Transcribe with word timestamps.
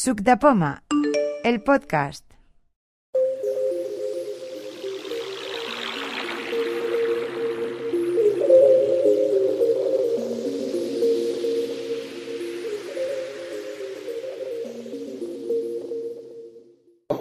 Suc 0.00 0.20
de 0.28 0.34
Poma, 0.44 0.70
el 1.52 1.62
podcast. 1.62 2.24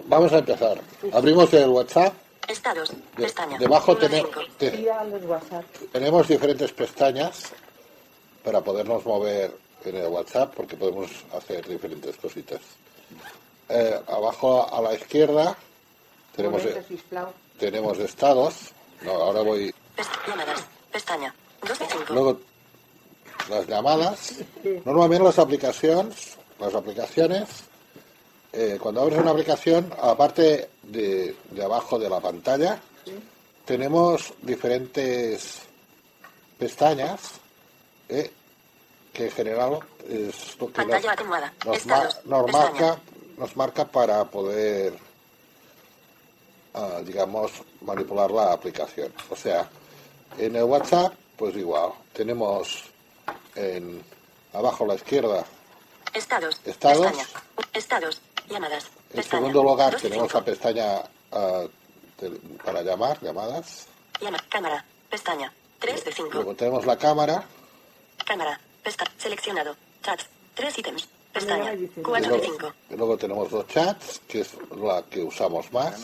Vamos 0.08 0.34
a 0.34 0.38
empezar. 0.40 0.80
Abrimos 1.14 1.54
el 1.54 1.70
WhatsApp. 1.70 2.14
Estados. 2.48 2.90
De- 2.92 3.24
Pestaña. 3.24 3.58
debajo 3.58 3.96
te- 3.98 4.24
tenemos 5.92 6.28
diferentes 6.28 6.72
pestañas 6.74 7.52
para 8.44 8.62
podernos 8.62 9.04
mover 9.06 9.52
en 9.90 9.98
el 9.98 10.08
WhatsApp 10.08 10.54
porque 10.56 10.76
podemos 10.76 11.10
hacer 11.34 11.68
diferentes 11.68 12.16
cositas. 12.18 12.62
Eh, 13.70 14.00
abajo 14.08 14.68
a 14.74 14.82
la 14.82 14.94
izquierda 14.94 15.58
tenemos, 16.36 16.62
tenemos 17.60 17.98
estados. 18.00 18.56
No, 19.02 19.12
ahora 19.12 19.42
voy. 19.42 19.74
Pest- 19.96 20.28
llamadas. 20.28 20.66
Pestaña. 20.92 21.34
2 21.68 21.80
de 21.80 21.86
5. 21.86 22.14
Luego 22.14 22.40
las 23.50 23.68
llamadas. 23.68 24.34
Normalmente 24.86 25.24
las 25.26 25.40
aplicaciones, 25.40 26.38
las 26.60 26.74
aplicaciones, 26.74 27.48
eh, 28.54 28.78
cuando 28.82 29.02
abres 29.02 29.20
una 29.20 29.32
aplicación, 29.32 29.92
aparte 30.02 30.70
de, 30.84 31.36
de 31.52 31.64
abajo 31.64 32.00
de 32.00 32.10
la 32.10 32.20
pantalla, 32.20 32.80
tenemos 33.66 34.34
diferentes 34.42 35.60
pestañas 36.58 37.20
eh, 38.10 38.32
que 39.16 39.26
en 39.26 39.32
general 39.32 39.80
es 40.10 40.60
lo 40.60 40.68
que 40.72 40.86
nos, 40.86 40.92
Pantalla 41.02 41.16
nos, 42.26 42.52
ma- 42.52 42.52
marca, 42.52 43.00
nos 43.38 43.56
marca 43.56 43.86
para 43.86 44.26
poder, 44.26 44.94
ah, 46.74 47.00
digamos, 47.04 47.52
manipular 47.82 48.30
la 48.32 48.52
aplicación. 48.52 49.14
O 49.30 49.36
sea, 49.36 49.68
en 50.38 50.56
el 50.56 50.64
WhatsApp, 50.64 51.14
pues 51.38 51.56
igual, 51.56 51.92
tenemos 52.14 52.84
en 53.56 54.04
abajo 54.54 54.84
a 54.84 54.88
la 54.88 54.96
izquierda, 54.96 55.46
Estados. 56.14 56.62
Estados. 56.66 57.08
Pestaña. 57.08 57.28
Estados. 57.74 58.22
Llamadas. 58.50 58.86
en 59.10 59.16
Pestaña. 59.18 59.42
segundo 59.42 59.64
lugar 59.64 59.96
tenemos 59.96 60.34
la 60.34 60.42
pestaña 60.46 61.02
de- 62.20 62.30
para 62.64 62.82
llamar, 62.84 63.20
llamadas. 63.22 63.88
Llama. 64.22 64.38
Cámara. 64.50 64.86
Pestaña. 65.10 65.52
3 65.80 66.06
de 66.06 66.12
5. 66.14 66.30
Luego 66.34 66.56
tenemos 66.56 66.86
la 66.86 66.98
cámara 66.98 67.44
Cámara. 68.26 68.60
Pesta. 68.86 69.04
Seleccionado. 69.18 69.76
Chats. 70.04 70.28
3 70.54 70.78
ítems. 70.78 71.10
Pestaña. 71.34 71.74
4 72.04 72.14
de 72.14 72.38
luego, 72.38 72.44
5. 72.44 72.74
y 72.92 72.96
luego 72.96 73.18
tenemos 73.18 73.52
los 73.52 73.68
chats, 73.68 74.22
que 74.28 74.42
es 74.42 74.54
la 74.78 75.04
que 75.10 75.24
usamos 75.24 75.74
más, 75.74 76.00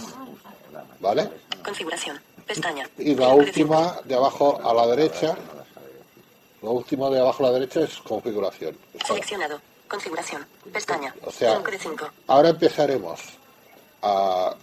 ¿vale? 1.00 1.30
Configuración. 1.64 2.20
Pestaña. 2.48 2.90
Y 2.98 3.14
la 3.14 3.28
5 3.28 3.38
de 3.38 3.54
cinco. 3.54 3.76
última 3.76 4.02
de 4.04 4.16
abajo 4.16 4.60
a 4.64 4.74
la 4.74 4.88
derecha, 4.88 5.38
lo 6.64 6.72
último 6.72 7.12
de 7.12 7.20
abajo 7.20 7.46
a 7.46 7.52
la 7.52 7.54
derecha 7.60 7.82
es 7.82 7.98
configuración. 7.98 8.76
Seleccionado. 9.06 9.62
Configuración. 9.88 10.46
Pestaña. 10.74 11.14
O 11.24 11.32
sea, 11.32 11.58
5 11.58 11.72
de 11.72 11.80
5. 11.80 12.10
ahora 12.28 12.50
empezaremos 12.50 13.22
a, 14.02 14.56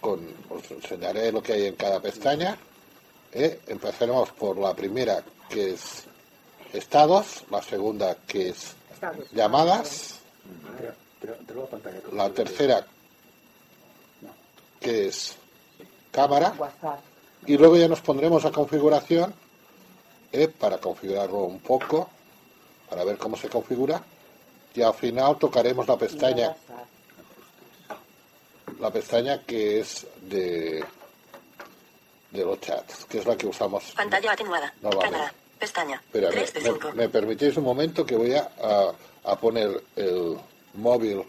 con, 0.00 0.20
os 0.50 0.70
enseñaré 0.70 1.32
lo 1.32 1.42
que 1.42 1.54
hay 1.54 1.66
en 1.66 1.74
cada 1.74 1.98
pestaña. 1.98 2.56
¿eh? 3.32 3.60
Empezaremos 3.66 4.30
por 4.30 4.56
la 4.56 4.72
primera 4.72 5.22
que 5.50 5.72
es 5.72 6.05
estados, 6.76 7.44
la 7.50 7.62
segunda 7.62 8.16
que 8.26 8.50
es 8.50 8.74
Estados. 8.92 9.26
llamadas, 9.32 10.20
la 12.12 12.30
tercera 12.30 12.86
que 14.80 15.08
es 15.08 15.36
cámara 16.10 16.54
y 17.46 17.56
luego 17.56 17.76
ya 17.76 17.88
nos 17.88 18.00
pondremos 18.00 18.44
a 18.44 18.50
configuración 18.50 19.34
¿eh? 20.32 20.48
para 20.48 20.78
configurarlo 20.78 21.38
un 21.38 21.60
poco, 21.60 22.08
para 22.88 23.04
ver 23.04 23.18
cómo 23.18 23.36
se 23.36 23.48
configura 23.48 24.00
y 24.74 24.82
al 24.82 24.94
final 24.94 25.36
tocaremos 25.38 25.86
la 25.88 25.96
pestaña 25.96 26.56
la 28.78 28.90
pestaña 28.90 29.42
que 29.42 29.80
es 29.80 30.06
de 30.22 30.84
de 32.30 32.44
los 32.44 32.60
chats, 32.60 33.04
que 33.06 33.18
es 33.18 33.26
la 33.26 33.36
que 33.36 33.46
usamos. 33.46 33.92
Pantalla 33.92 34.32
atenuada. 34.32 34.72
No 34.82 34.90
vale. 34.90 35.10
Cámara. 35.10 35.34
Pestaña. 35.58 35.96
Espera, 35.96 36.30
3 36.30 36.52
de 36.52 36.60
me, 36.60 36.66
5. 36.70 36.88
me- 36.88 36.94
me 36.94 37.08
permitís 37.08 37.56
un 37.56 37.64
momento 37.64 38.04
que 38.04 38.16
voy 38.16 38.34
a, 38.34 38.50
a- 38.62 38.92
a 39.24 39.36
poner 39.36 39.82
el 39.96 40.36
móvil 40.74 41.22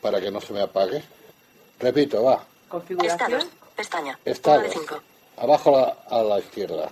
para 0.00 0.20
que 0.20 0.30
no 0.30 0.40
se 0.40 0.52
me 0.52 0.60
apague. 0.62 1.02
Repito, 1.80 2.22
va. 2.22 2.44
Configuración. 2.68 3.20
Estados. 3.42 3.46
Pestaña. 3.76 4.18
1 4.24 4.32
Estados. 4.32 4.62
de 4.64 4.70
5. 4.70 5.02
Abajo 5.38 5.76
a 5.76 5.80
la, 5.80 5.96
a 6.18 6.22
la 6.22 6.38
izquierda. 6.38 6.90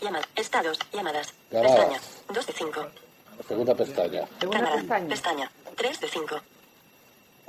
Llamadas. 0.00 0.28
Estados. 0.36 0.78
Llamadas. 0.92 1.32
Llamadas. 1.50 1.76
Pestaña. 1.78 2.00
2 2.34 2.46
de 2.46 2.52
5. 2.52 2.86
La 3.38 3.44
segunda 3.48 3.74
pestaña. 3.74 4.28
Segunda 4.40 4.58
Cámara. 4.60 4.76
pestaña. 4.80 5.08
Pestaña. 5.08 5.50
3 5.76 6.00
de 6.00 6.08
5. 6.08 6.36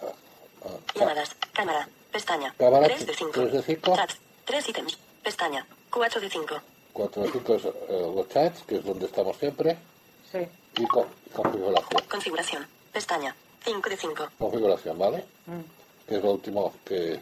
Ah, 0.01 0.67
Llamadas. 0.95 1.35
Cámara. 1.53 1.87
Pestaña. 2.11 2.53
Cámara, 2.57 2.85
3 2.87 3.05
de 3.07 3.13
5. 3.15 3.31
tres 3.33 3.51
de 3.53 3.61
cinco. 3.63 3.95
Chats. 3.95 4.17
3 4.45 4.69
ítems. 4.69 4.97
Pestaña. 5.23 5.65
4 5.91 6.21
de 6.21 6.29
5. 6.29 6.55
4 6.93 7.23
de 7.23 7.31
5 7.31 7.55
es 7.55 7.65
eh, 7.65 7.71
los 8.15 8.29
chats, 8.29 8.63
que 8.63 8.75
es 8.75 8.85
donde 8.85 9.05
estamos 9.07 9.35
siempre. 9.37 9.77
Sí. 10.31 10.39
Y 10.77 10.85
co- 10.87 11.07
configuración. 11.33 12.01
Configuración. 12.09 12.67
Pestaña. 12.91 13.35
5 13.65 13.89
de 13.89 13.97
5. 13.97 14.29
Configuración, 14.37 14.97
¿vale? 14.97 15.25
Mm. 15.45 15.61
que 16.07 16.17
es 16.17 16.23
lo 16.23 16.31
último 16.31 16.73
que 16.85 17.17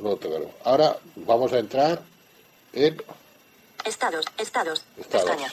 luego 0.00 0.16
tocaremos. 0.16 0.52
Ahora 0.64 0.96
vamos 1.16 1.52
a 1.52 1.58
entrar 1.58 2.00
en, 2.72 3.00
Estados. 3.84 4.24
Estados. 4.38 4.84
Estados. 4.98 5.30
Pestaña. 5.30 5.52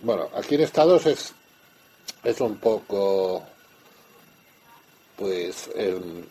bueno, 0.00 0.28
aquí 0.34 0.54
en 0.56 0.62
estados 0.62 1.06
es, 1.06 1.32
es 2.24 2.40
un 2.40 2.56
poco, 2.58 3.42
pues, 5.16 5.68
el- 5.74 6.28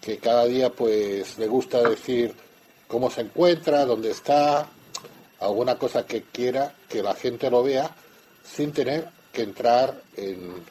que 0.00 0.18
cada 0.18 0.44
día 0.46 0.70
pues 0.70 1.38
le 1.38 1.46
gusta 1.48 1.82
decir 1.82 2.34
cómo 2.88 3.10
se 3.10 3.20
encuentra, 3.20 3.84
dónde 3.84 4.10
está, 4.10 4.66
alguna 5.40 5.78
cosa 5.78 6.04
que 6.06 6.22
quiera 6.22 6.74
que 6.88 7.02
la 7.02 7.14
gente 7.14 7.50
lo 7.50 7.62
vea 7.62 7.94
sin 8.42 8.72
tener 8.72 9.08
que 9.32 9.42
entrar 9.42 10.02
en, 10.16 10.64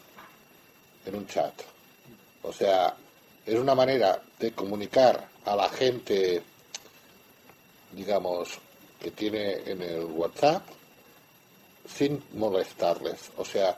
un 1.13 1.27
chat. 1.27 1.53
O 2.43 2.51
sea, 2.51 2.93
es 3.45 3.55
una 3.55 3.75
manera 3.75 4.21
de 4.39 4.51
comunicar 4.51 5.29
a 5.45 5.55
la 5.55 5.69
gente, 5.69 6.41
digamos, 7.93 8.59
que 8.99 9.11
tiene 9.11 9.61
en 9.65 9.81
el 9.81 10.03
WhatsApp 10.03 10.63
sin 11.87 12.21
molestarles. 12.33 13.31
O 13.37 13.45
sea, 13.45 13.77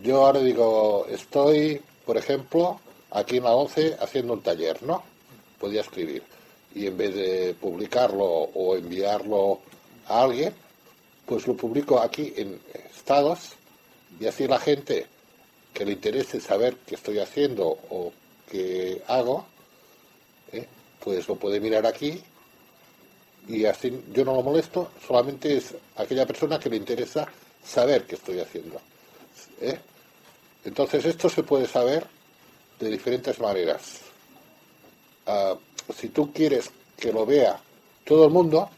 yo 0.00 0.24
ahora 0.24 0.40
digo, 0.40 1.06
estoy, 1.10 1.82
por 2.06 2.16
ejemplo, 2.16 2.80
aquí 3.10 3.38
en 3.38 3.44
la 3.44 3.52
11 3.52 3.96
haciendo 4.00 4.34
un 4.34 4.42
taller, 4.42 4.80
¿no? 4.84 5.02
Podía 5.58 5.80
escribir. 5.80 6.22
Y 6.74 6.86
en 6.86 6.96
vez 6.96 7.14
de 7.14 7.54
publicarlo 7.60 8.24
o 8.24 8.76
enviarlo 8.76 9.60
a 10.06 10.22
alguien, 10.22 10.54
pues 11.26 11.46
lo 11.46 11.56
publico 11.56 12.00
aquí 12.00 12.32
en 12.36 12.60
estados 12.94 13.52
y 14.18 14.26
así 14.26 14.46
la 14.46 14.58
gente 14.58 15.06
que 15.72 15.84
le 15.84 15.92
interese 15.92 16.40
saber 16.40 16.76
qué 16.86 16.96
estoy 16.96 17.18
haciendo 17.18 17.66
o 17.66 18.12
qué 18.50 19.02
hago, 19.06 19.46
¿eh? 20.52 20.66
pues 21.02 21.28
lo 21.28 21.36
puede 21.36 21.60
mirar 21.60 21.86
aquí 21.86 22.22
y 23.48 23.64
así 23.64 24.02
yo 24.12 24.24
no 24.24 24.34
lo 24.34 24.42
molesto, 24.42 24.90
solamente 25.06 25.56
es 25.56 25.74
aquella 25.96 26.26
persona 26.26 26.58
que 26.58 26.68
le 26.68 26.76
interesa 26.76 27.26
saber 27.64 28.04
qué 28.04 28.16
estoy 28.16 28.40
haciendo. 28.40 28.80
¿eh? 29.60 29.78
Entonces 30.64 31.04
esto 31.04 31.28
se 31.28 31.42
puede 31.42 31.66
saber 31.66 32.06
de 32.78 32.90
diferentes 32.90 33.38
maneras. 33.38 34.00
Ah, 35.26 35.56
si 35.92 36.08
tú 36.08 36.32
quieres 36.32 36.70
que 36.96 37.12
lo 37.12 37.26
vea 37.26 37.60
todo 38.04 38.24
el 38.24 38.30
mundo, 38.30 38.68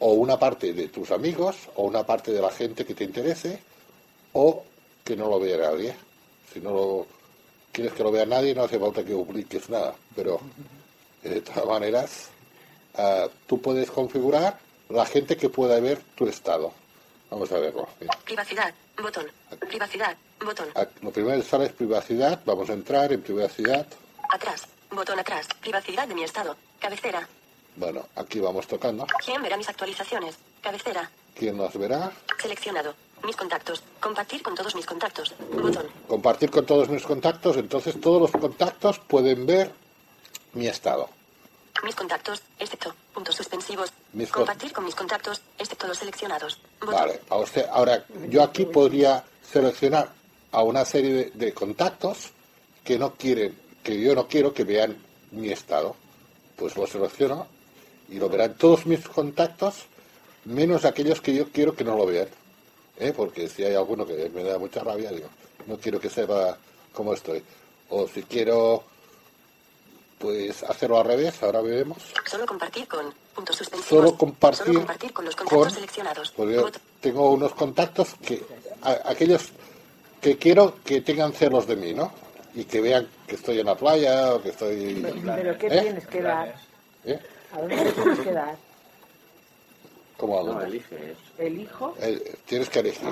o 0.00 0.12
una 0.12 0.38
parte 0.38 0.72
de 0.72 0.88
tus 0.88 1.10
amigos, 1.10 1.56
o 1.76 1.84
una 1.84 2.04
parte 2.04 2.32
de 2.32 2.40
la 2.40 2.50
gente 2.50 2.84
que 2.84 2.94
te 2.94 3.04
interese, 3.04 3.60
o 4.32 4.64
que 5.04 5.16
no 5.16 5.28
lo 5.28 5.38
vea 5.38 5.58
nadie. 5.58 5.94
Si 6.52 6.60
no 6.60 6.70
lo 6.70 7.06
quieres 7.72 7.92
que 7.92 8.02
lo 8.02 8.10
vea 8.10 8.26
nadie, 8.26 8.54
no 8.54 8.64
hace 8.64 8.78
falta 8.78 9.04
que 9.04 9.14
publiques 9.14 9.68
nada. 9.68 9.94
Pero 10.14 10.40
de 11.22 11.40
todas 11.42 11.66
maneras, 11.66 12.28
ah, 12.96 13.28
tú 13.46 13.60
puedes 13.60 13.90
configurar 13.90 14.58
la 14.88 15.06
gente 15.06 15.36
que 15.36 15.48
pueda 15.48 15.78
ver 15.80 16.00
tu 16.14 16.26
estado. 16.26 16.72
Vamos 17.30 17.52
a 17.52 17.58
verlo. 17.58 17.88
Privacidad. 18.24 18.74
Botón. 19.00 19.26
Privacidad. 19.68 20.16
Botón. 20.44 20.68
Ah, 20.74 20.86
Lo 21.00 21.10
primero 21.10 21.36
que 21.36 21.46
sale 21.46 21.66
es 21.66 21.72
privacidad. 21.72 22.40
Vamos 22.44 22.68
a 22.70 22.72
entrar 22.72 23.12
en 23.12 23.22
privacidad. 23.22 23.86
Atrás. 24.32 24.66
Botón 24.90 25.18
atrás. 25.18 25.46
Privacidad 25.60 26.08
de 26.08 26.14
mi 26.14 26.24
estado. 26.24 26.56
Cabecera. 26.80 27.26
Bueno, 27.76 28.06
aquí 28.16 28.40
vamos 28.40 28.66
tocando. 28.66 29.06
¿Quién 29.24 29.42
verá 29.42 29.56
mis 29.56 29.68
actualizaciones? 29.68 30.36
Cabecera. 30.60 31.10
¿Quién 31.34 31.56
nos 31.56 31.72
verá? 31.78 32.12
Seleccionado. 32.40 32.94
Mis 33.24 33.36
contactos. 33.36 33.82
Compartir 34.00 34.42
con 34.42 34.54
todos 34.54 34.74
mis 34.74 34.86
contactos. 34.86 35.34
Botón. 35.52 35.86
Compartir 36.08 36.50
con 36.50 36.66
todos 36.66 36.88
mis 36.88 37.02
contactos, 37.04 37.56
entonces 37.56 38.00
todos 38.00 38.20
los 38.20 38.30
contactos 38.32 38.98
pueden 38.98 39.46
ver 39.46 39.72
mi 40.54 40.66
estado. 40.66 41.08
Mis 41.84 41.94
contactos, 41.94 42.42
excepto. 42.58 42.94
Puntos 43.14 43.34
suspensivos. 43.36 43.92
Mis 44.12 44.30
Compartir 44.30 44.72
con 44.72 44.84
mis 44.84 44.94
contactos, 44.94 45.40
excepto 45.58 45.86
los 45.86 45.98
seleccionados. 45.98 46.58
Botón. 46.80 46.94
Vale, 46.94 47.20
a 47.28 47.36
usted- 47.36 47.66
ahora 47.70 48.04
yo 48.28 48.42
aquí 48.42 48.64
podría 48.66 49.22
seleccionar 49.50 50.10
a 50.52 50.62
una 50.62 50.84
serie 50.84 51.12
de, 51.12 51.30
de 51.34 51.54
contactos 51.54 52.30
que 52.84 52.98
no 52.98 53.14
quieren, 53.14 53.56
que 53.82 54.00
yo 54.00 54.14
no 54.14 54.26
quiero 54.28 54.52
que 54.52 54.64
vean 54.64 54.96
mi 55.32 55.50
estado. 55.50 55.96
Pues 56.56 56.76
lo 56.76 56.86
selecciono 56.86 57.46
y 58.10 58.16
lo 58.18 58.28
verán 58.28 58.54
todos 58.54 58.84
mis 58.86 59.06
contactos, 59.08 59.84
menos 60.44 60.84
aquellos 60.84 61.20
que 61.20 61.34
yo 61.34 61.48
quiero 61.50 61.74
que 61.74 61.84
no 61.84 61.96
lo 61.96 62.06
vean. 62.06 62.28
¿eh? 62.98 63.12
Porque 63.16 63.48
si 63.48 63.64
hay 63.64 63.74
alguno 63.74 64.06
que 64.06 64.28
me 64.34 64.42
da 64.44 64.58
mucha 64.58 64.80
rabia, 64.84 65.10
digo, 65.10 65.28
no 65.66 65.78
quiero 65.78 65.98
que 66.00 66.10
sepa 66.10 66.58
cómo 66.92 67.14
estoy. 67.14 67.42
O 67.88 68.06
si 68.08 68.22
quiero, 68.24 68.84
pues 70.18 70.62
hacerlo 70.64 70.98
al 70.98 71.06
revés, 71.06 71.42
ahora 71.42 71.60
veremos. 71.62 71.98
Solo 72.26 72.46
compartir 72.46 72.86
con. 72.86 73.12
Puntos 73.34 73.56
suspensivos. 73.56 73.88
Solo 73.88 74.18
compartir, 74.18 74.66
Solo 74.66 74.78
compartir 74.80 75.12
con 75.12 75.24
los 75.24 75.36
contactos 75.36 75.62
con- 75.66 75.70
seleccionados. 75.74 76.34
yo 76.36 76.68
tengo 77.00 77.30
unos 77.30 77.54
contactos 77.54 78.08
que 78.26 78.44
a- 78.82 79.00
aquellos 79.08 79.48
que 80.20 80.36
quiero 80.36 80.74
que 80.84 81.00
tengan 81.00 81.32
celos 81.32 81.66
de 81.66 81.76
mí, 81.76 81.94
¿no? 81.94 82.12
Y 82.54 82.64
que 82.64 82.80
vean 82.80 83.08
que 83.26 83.36
estoy 83.36 83.60
en 83.60 83.66
la 83.66 83.76
playa 83.76 84.34
o 84.34 84.42
que 84.42 84.48
estoy 84.50 85.00
Pero 85.24 85.56
¿qué 85.58 85.66
¿Eh? 85.68 85.80
tienes 85.82 86.06
que 86.06 86.20
dar? 86.22 86.54
¿eh? 87.04 87.18
¿A 87.52 87.60
dónde 87.60 87.76
le 87.76 87.92
tienes 87.92 88.18
que 88.20 88.32
dar? 88.32 88.56
¿Cómo 90.16 90.38
a 90.38 90.42
No, 90.42 90.48
dónde? 90.52 90.66
eliges. 90.66 91.16
¿Elijo? 91.38 91.94
Eh, 92.00 92.36
tienes 92.46 92.68
que 92.68 92.80
elegir, 92.80 93.08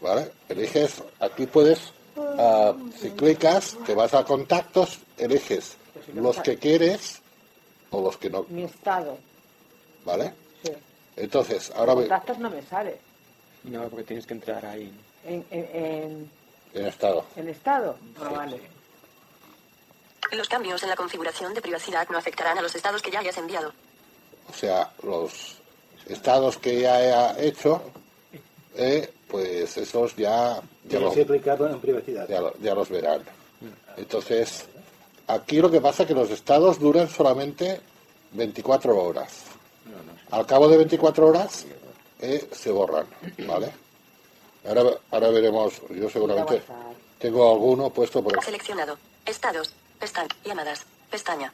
¿vale? 0.00 0.30
Eliges, 0.48 1.02
aquí 1.20 1.46
puedes, 1.46 1.92
ah, 2.16 2.74
si 3.00 3.10
clicas, 3.10 3.76
te 3.86 3.94
vas 3.94 4.12
a 4.14 4.24
contactos, 4.24 4.98
eliges 5.18 5.76
los 6.14 6.40
que 6.40 6.56
quieres 6.56 7.20
o 7.90 8.02
los 8.02 8.16
que 8.16 8.28
no, 8.30 8.44
mi 8.48 8.64
estado. 8.64 9.16
¿vale? 10.04 10.32
Sí. 10.64 10.72
Entonces, 11.16 11.70
ahora 11.76 11.94
Contactos 11.94 12.38
no 12.38 12.50
me 12.50 12.62
sale. 12.62 12.96
No, 13.62 13.88
porque 13.88 14.04
tienes 14.04 14.26
que 14.26 14.34
entrar 14.34 14.66
ahí. 14.66 14.92
En, 15.24 15.44
en, 15.50 15.68
en, 15.84 16.30
en 16.74 16.86
estado. 16.86 17.24
en 17.36 17.48
estado. 17.48 17.96
Ah, 18.20 18.28
vale. 18.28 18.60
Los 20.32 20.48
cambios 20.48 20.82
en 20.82 20.88
la 20.88 20.96
configuración 20.96 21.54
de 21.54 21.62
privacidad 21.62 22.08
no 22.08 22.18
afectarán 22.18 22.58
a 22.58 22.62
los 22.62 22.74
estados 22.74 23.00
que 23.00 23.10
ya 23.10 23.20
hayas 23.20 23.38
enviado. 23.38 23.72
O 24.48 24.52
sea, 24.52 24.90
los 25.02 25.58
estados 26.06 26.58
que 26.58 26.80
ya 26.80 27.32
he 27.38 27.48
hecho, 27.48 27.82
eh, 28.74 29.12
pues 29.28 29.76
esos 29.76 30.16
ya, 30.16 30.60
ya, 30.84 31.00
los, 31.00 31.16
en 31.16 31.80
privacidad. 31.80 32.28
ya 32.28 32.74
los 32.74 32.88
verán. 32.88 33.22
Entonces, 33.96 34.66
aquí 35.26 35.58
lo 35.60 35.70
que 35.70 35.80
pasa 35.80 36.02
es 36.02 36.08
que 36.08 36.14
los 36.14 36.30
estados 36.30 36.78
duran 36.78 37.08
solamente 37.08 37.80
24 38.32 38.96
horas. 38.96 39.44
Al 40.30 40.46
cabo 40.46 40.68
de 40.68 40.78
24 40.78 41.26
horas 41.28 41.66
eh, 42.20 42.48
se 42.52 42.70
borran, 42.70 43.06
¿vale? 43.46 43.70
Ahora, 44.66 44.82
ahora 45.10 45.28
veremos, 45.30 45.74
yo 45.90 46.08
seguramente 46.08 46.62
tengo 47.18 47.52
alguno 47.52 47.90
puesto 47.90 48.22
por 48.22 48.42
Seleccionado. 48.42 48.98
Estados. 49.26 49.72
Pestaña. 49.98 50.28
Llamadas. 50.44 50.84
Pestaña. 51.10 51.52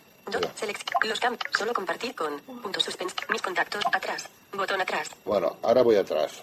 Los 1.06 1.20
cambios. 1.20 1.42
Solo 1.56 1.72
compartir 1.72 2.14
con. 2.14 2.40
Puntos 2.40 2.84
suspensivos. 2.84 3.30
Mis 3.30 3.42
contactos. 3.42 3.82
Atrás. 3.92 4.26
Botón 4.52 4.80
atrás. 4.80 5.08
Bueno, 5.24 5.56
ahora 5.62 5.82
voy 5.82 5.96
atrás. 5.96 6.42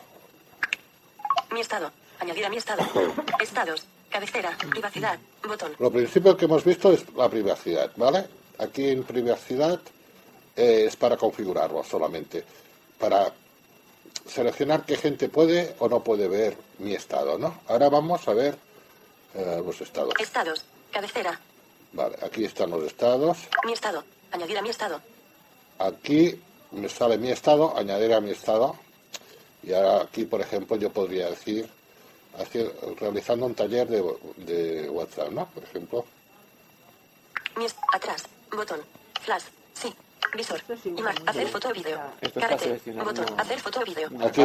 Mi 1.51 1.61
estado. 1.61 1.91
Añadir 2.19 2.45
a 2.45 2.49
mi 2.49 2.57
estado. 2.57 2.83
Estados. 3.41 3.85
Cabecera. 4.09 4.57
Privacidad. 4.69 5.17
Botón. 5.47 5.73
Lo 5.79 5.91
principio 5.91 6.35
que 6.35 6.45
hemos 6.45 6.63
visto 6.63 6.91
es 6.91 7.05
la 7.15 7.29
privacidad, 7.29 7.91
¿vale? 7.95 8.25
Aquí 8.59 8.89
en 8.89 9.03
privacidad 9.03 9.79
eh, 10.55 10.85
es 10.87 10.95
para 10.95 11.15
configurarlo 11.15 11.83
solamente, 11.83 12.43
para 12.97 13.31
seleccionar 14.27 14.85
qué 14.85 14.95
gente 14.97 15.29
puede 15.29 15.75
o 15.79 15.87
no 15.87 16.03
puede 16.03 16.27
ver 16.27 16.57
mi 16.79 16.93
estado, 16.93 17.37
¿no? 17.37 17.61
Ahora 17.67 17.89
vamos 17.89 18.27
a 18.27 18.33
ver 18.33 18.57
eh, 19.35 19.61
los 19.65 19.79
estados. 19.81 20.13
Estados. 20.19 20.65
Cabecera. 20.91 21.39
Vale, 21.93 22.17
aquí 22.21 22.45
están 22.45 22.69
los 22.71 22.83
estados. 22.83 23.37
Mi 23.65 23.73
estado. 23.73 24.03
Añadir 24.31 24.57
a 24.57 24.61
mi 24.61 24.69
estado. 24.69 25.01
Aquí 25.79 26.39
me 26.71 26.89
sale 26.89 27.17
mi 27.17 27.31
estado, 27.31 27.75
añadir 27.77 28.13
a 28.13 28.19
mi 28.21 28.31
estado. 28.31 28.75
Y 29.63 29.73
ahora 29.73 30.01
aquí, 30.03 30.25
por 30.25 30.41
ejemplo, 30.41 30.75
yo 30.77 30.91
podría 30.91 31.29
decir, 31.29 31.69
hacer- 32.37 32.73
realizando 32.99 33.45
un 33.45 33.55
taller 33.55 33.87
de, 33.87 34.03
de 34.37 34.89
WhatsApp, 34.89 35.29
¿no? 35.31 35.47
Por 35.49 35.63
ejemplo. 35.63 36.05
Mi 37.55 37.65
atrás. 37.93 38.23
Botón. 38.51 38.81
Flash. 39.21 39.43
Sí. 39.73 39.93
Visor. 40.35 40.61
Imagen. 40.85 41.29
Hacer 41.29 41.47
foto 41.47 41.69
o 41.69 41.73
vídeo. 41.73 41.99
Esto 42.21 42.39
está 42.39 42.41
Carrete. 42.41 42.63
seleccionado. 42.63 43.05
Botón. 43.09 43.39
Hacer 43.39 43.59
foto 43.59 43.79
o 43.79 43.83
vídeo. 43.85 44.09
Aquí, 44.25 44.41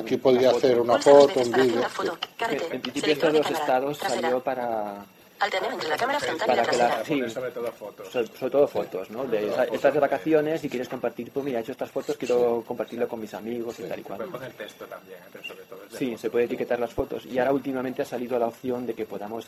aquí 0.00 0.16
podría 0.16 0.50
hacer 0.50 0.80
una 0.80 0.98
foto, 0.98 1.40
un 1.40 1.52
vídeo. 1.52 1.78
una 1.78 1.88
foto. 1.88 2.18
Carrete. 2.36 2.74
En 2.74 2.80
principio 2.82 3.12
estos 3.12 3.32
dos 3.32 3.50
estados 3.50 3.98
salió 3.98 4.40
para, 4.40 5.04
Alternar 5.38 5.72
entre 5.74 5.88
la 5.90 5.96
cámara 5.98 6.18
frontal 6.18 6.50
y 6.50 6.56
la 6.56 6.62
trasera. 6.62 7.04
sí, 7.04 7.28
sobre 7.30 7.50
todo 7.50 7.70
fotos. 7.70 8.08
sobre, 8.08 8.26
sobre 8.28 8.50
todo 8.50 8.66
fotos, 8.68 9.10
¿no? 9.10 9.24
De, 9.24 9.48
esa- 9.50 9.64
estás 9.64 9.92
de 9.92 10.00
vacaciones 10.00 10.64
y 10.64 10.68
quieres 10.70 10.88
compartir, 10.88 11.30
pues 11.30 11.44
mira, 11.44 11.58
he 11.58 11.62
hecho 11.62 11.72
estas 11.72 11.90
fotos, 11.90 12.16
quiero 12.16 12.64
compartirlo 12.66 13.06
con 13.06 13.20
mis 13.20 13.34
amigos 13.34 13.78
y 13.80 13.82
tal 13.82 14.00
y 14.00 14.02
cual. 14.02 14.24
poner 14.24 14.52
texto 14.54 14.86
también, 14.86 15.18
¿eh? 15.18 15.22
pero 15.30 15.44
sobre 15.44 15.64
todo 15.64 15.80
Sí, 15.90 16.06
fotos. 16.06 16.20
se 16.22 16.30
puede 16.30 16.44
etiquetar 16.46 16.80
las 16.80 16.94
fotos. 16.94 17.26
Y 17.26 17.38
ahora 17.38 17.52
últimamente 17.52 18.00
ha 18.00 18.06
salido 18.06 18.38
la 18.38 18.46
opción 18.46 18.86
de 18.86 18.94
que 18.94 19.04
podamos 19.04 19.46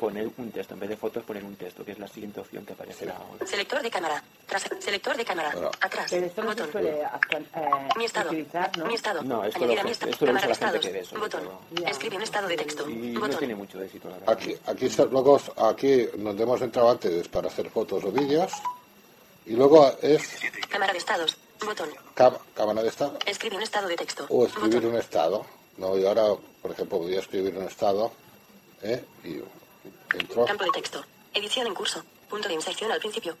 poner 0.00 0.28
un 0.38 0.50
texto, 0.50 0.74
en 0.74 0.80
vez 0.80 0.88
de 0.88 0.96
fotos 0.96 1.22
poner 1.24 1.44
un 1.44 1.54
texto, 1.54 1.84
que 1.84 1.92
es 1.92 1.98
la 1.98 2.08
siguiente 2.08 2.40
opción 2.40 2.64
que 2.64 2.72
aparecerá 2.72 3.16
ahora. 3.16 3.46
Selector 3.46 3.82
de 3.82 3.90
cámara. 3.90 4.24
Tras, 4.46 4.64
selector 4.80 5.16
de 5.16 5.24
cámara. 5.24 5.50
Atrás. 5.80 6.06
Pero 6.10 6.26
esto 6.26 6.42
no 6.42 6.52
se 6.52 6.56
Botón. 6.62 6.72
suele 6.72 7.04
actual- 7.04 7.46
eh, 7.54 7.70
Mi 7.96 8.04
estado. 8.06 8.30
utilizar, 8.30 8.78
¿no? 8.78 8.84
Mi 8.86 8.94
estado. 8.94 9.22
No, 9.22 9.44
esto 9.44 9.58
Añadir 9.58 9.76
lo- 9.76 9.80
a 9.80 9.84
mi 9.84 9.90
estado. 9.92 10.12
esto 10.12 10.26
lo 10.26 10.32
usa 10.32 10.40
Cámara 10.40 10.60
la 10.66 10.72
de 10.72 10.78
gente 10.82 11.00
estados. 11.00 11.08
que 11.10 11.18
Botón. 11.38 11.58
Ya. 11.82 11.88
Escribe 11.90 12.16
un 12.16 12.22
estado 12.22 12.48
de 12.48 12.56
texto. 12.56 12.90
Y 12.90 12.94
no 12.94 13.20
Botón. 13.20 13.38
tiene 13.38 13.54
mucho 13.54 13.82
éxito, 13.82 14.08
la 14.08 14.16
verdad. 14.18 14.32
Aquí, 14.34 14.56
aquí 14.66 14.88
se- 14.88 15.06
luego 15.06 15.40
aquí 15.58 16.06
donde 16.16 16.42
hemos 16.42 16.60
entrado 16.62 16.90
antes 16.90 17.12
es 17.12 17.28
para 17.28 17.48
hacer 17.48 17.68
fotos 17.70 18.02
o 18.04 18.10
vídeos 18.10 18.50
y 19.46 19.52
luego 19.52 19.92
es 20.02 20.22
Cámara 20.68 20.92
de 20.92 20.98
estados. 20.98 21.36
Botón. 21.64 21.90
cam- 22.16 22.38
cámara 22.54 22.82
de 22.82 22.88
estado 22.88 23.18
Escribe 23.26 23.56
un 23.56 23.62
estado 23.62 23.86
de 23.86 23.96
texto. 23.96 24.24
o 24.30 24.46
escribir 24.46 24.76
Botón. 24.76 24.90
un 24.92 24.96
estado. 24.98 25.46
No, 25.76 25.96
y 25.98 26.06
ahora, 26.06 26.24
por 26.62 26.70
ejemplo, 26.72 26.98
podría 26.98 27.20
escribir 27.20 27.56
un 27.56 27.64
estado 27.64 28.10
¿eh? 28.82 29.04
y 29.24 29.38
entro. 30.14 30.44
Campo 30.44 30.64
de 30.64 30.70
texto. 30.70 31.04
Edición 31.34 31.66
en 31.66 31.74
curso. 31.74 32.04
Punto 32.28 32.48
de 32.48 32.54
inserción 32.54 32.90
al 32.92 33.00
principio. 33.00 33.36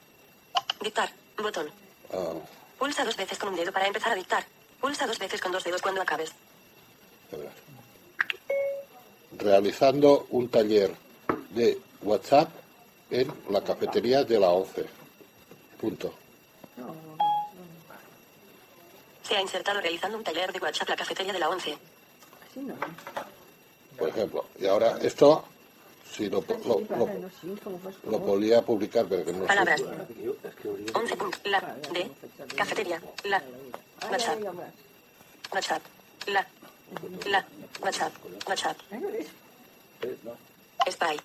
Dictar. 0.80 1.10
Botón. 1.36 1.70
ah, 2.12 2.34
Pulsa 2.78 3.04
dos 3.04 3.16
veces 3.16 3.38
con 3.38 3.50
un 3.50 3.56
dedo 3.56 3.72
para 3.72 3.86
empezar 3.86 4.12
a 4.12 4.14
dictar. 4.14 4.44
Pulsa 4.80 5.06
dos 5.06 5.18
veces 5.18 5.40
con 5.40 5.52
dos 5.52 5.64
dedos 5.64 5.82
cuando 5.82 6.00
acabes. 6.02 6.32
realizando 9.38 10.26
un 10.30 10.48
taller 10.48 10.94
de 11.50 11.78
WhatsApp 12.02 12.50
en 13.10 13.32
la 13.48 13.62
cafetería 13.62 14.24
de 14.24 14.38
la 14.38 14.50
11. 14.50 14.86
Punto. 15.80 16.12
Se 19.26 19.36
ha 19.36 19.40
insertado 19.40 19.80
realizando 19.80 20.18
un 20.18 20.24
taller 20.24 20.52
de 20.52 20.58
WhatsApp 20.58 20.88
la 20.90 20.96
cafetería 20.96 21.32
de 21.32 21.38
la 21.38 21.48
11. 21.48 21.72
Así 22.50 22.60
no. 22.60 22.74
Por 23.98 24.08
ejemplo. 24.08 24.44
Y 24.58 24.66
ahora 24.66 24.98
esto, 25.02 25.44
si 26.12 26.28
lo, 26.28 26.40
lo, 26.64 26.78
Sí, 26.78 26.86
lo- 26.90 28.10
lo 28.10 28.18
podría 28.26 28.62
publicar, 28.62 29.06
pero 29.08 29.24
que 29.24 29.32
no 29.32 29.40
sé. 29.42 29.46
Palabras. 29.46 29.80
11 30.94 31.16
punto. 31.16 31.38
La. 31.44 31.60
De. 31.92 32.10
Cafetería. 32.56 33.00
La. 33.24 33.42
WhatsApp. 34.10 34.38
WhatsApp. 35.52 35.82
La. 36.26 36.46
La. 37.26 37.46
WhatsApp. 37.80 38.12
WhatsApp. 38.46 38.76
ay. 38.92 39.26
Spy. 40.90 41.20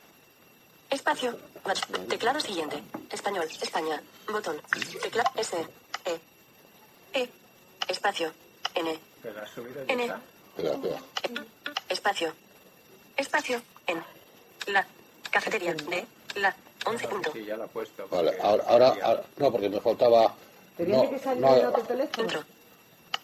Espacio. 0.90 1.38
WhatsApp. 1.66 2.08
Teclado 2.08 2.40
siguiente. 2.40 2.82
Español. 3.12 3.48
España. 3.62 4.02
Botón. 4.32 4.62
Teclado. 5.02 5.30
S. 5.36 5.56
E. 6.06 6.20
E. 7.20 7.30
Espacio. 7.88 8.32
N. 8.76 9.00
N. 9.88 10.04
está. 10.04 10.22
Espera, 10.58 10.74
espera. 10.76 11.00
Espacio. 11.90 12.34
Espacio. 13.18 13.62
En. 13.88 14.04
La. 14.68 14.86
Cafetería. 15.32 15.74
De. 15.74 16.06
La. 16.36 16.56
11 16.86 17.08
punto. 17.08 17.32
Sí, 17.34 17.44
ya 17.46 17.58
lo 17.58 17.66
he 17.66 17.68
puesto. 17.68 18.08
Vale, 18.10 18.38
ahora, 18.42 18.64
ahora, 18.68 18.88
ahora- 19.02 19.24
no, 19.38 19.52
porque 19.52 19.70
me 19.70 19.80
faltaba. 19.80 20.36
¿Te 20.78 20.86
No, 20.86 21.10
que 21.10 21.36
no, 21.38 21.52
otro 21.70 21.84
teléfono? 21.84 22.44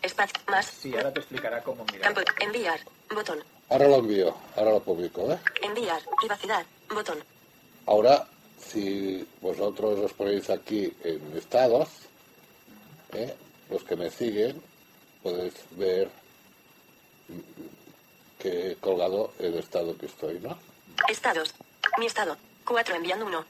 Espacio. 0.01 0.35
Más. 0.47 0.65
Sí, 0.65 0.95
ahora 0.95 1.13
te 1.13 1.19
explicará 1.19 1.61
cómo 1.61 1.85
mirar. 1.85 2.13
Campo. 2.13 2.21
Enviar. 2.39 2.79
Botón. 3.13 3.43
ahora 3.69 3.87
lo 3.87 3.95
envío, 3.97 4.33
ahora 4.55 4.71
lo 4.71 4.79
publico, 4.79 5.31
¿eh? 5.31 5.37
Enviar. 5.61 6.01
Privacidad. 6.19 6.65
Botón. 6.89 7.19
Ahora, 7.85 8.25
si 8.57 9.27
vosotros 9.41 9.99
os 9.99 10.13
ponéis 10.13 10.49
aquí 10.49 10.91
en 11.03 11.37
estados, 11.37 11.89
¿eh? 13.13 13.35
los 13.69 13.83
que 13.83 13.95
me 13.95 14.09
siguen, 14.09 14.61
podéis 15.21 15.53
ver 15.71 16.09
que 18.39 18.71
he 18.71 18.75
colgado 18.77 19.33
el 19.39 19.55
estado 19.55 19.97
que 19.97 20.05
estoy, 20.07 20.39
¿no? 20.39 20.57
Estados. 21.09 21.53
Mi 21.97 22.05
estado. 22.05 22.37
4 22.65 22.95
enviando 22.95 23.25
uno. 23.25 23.45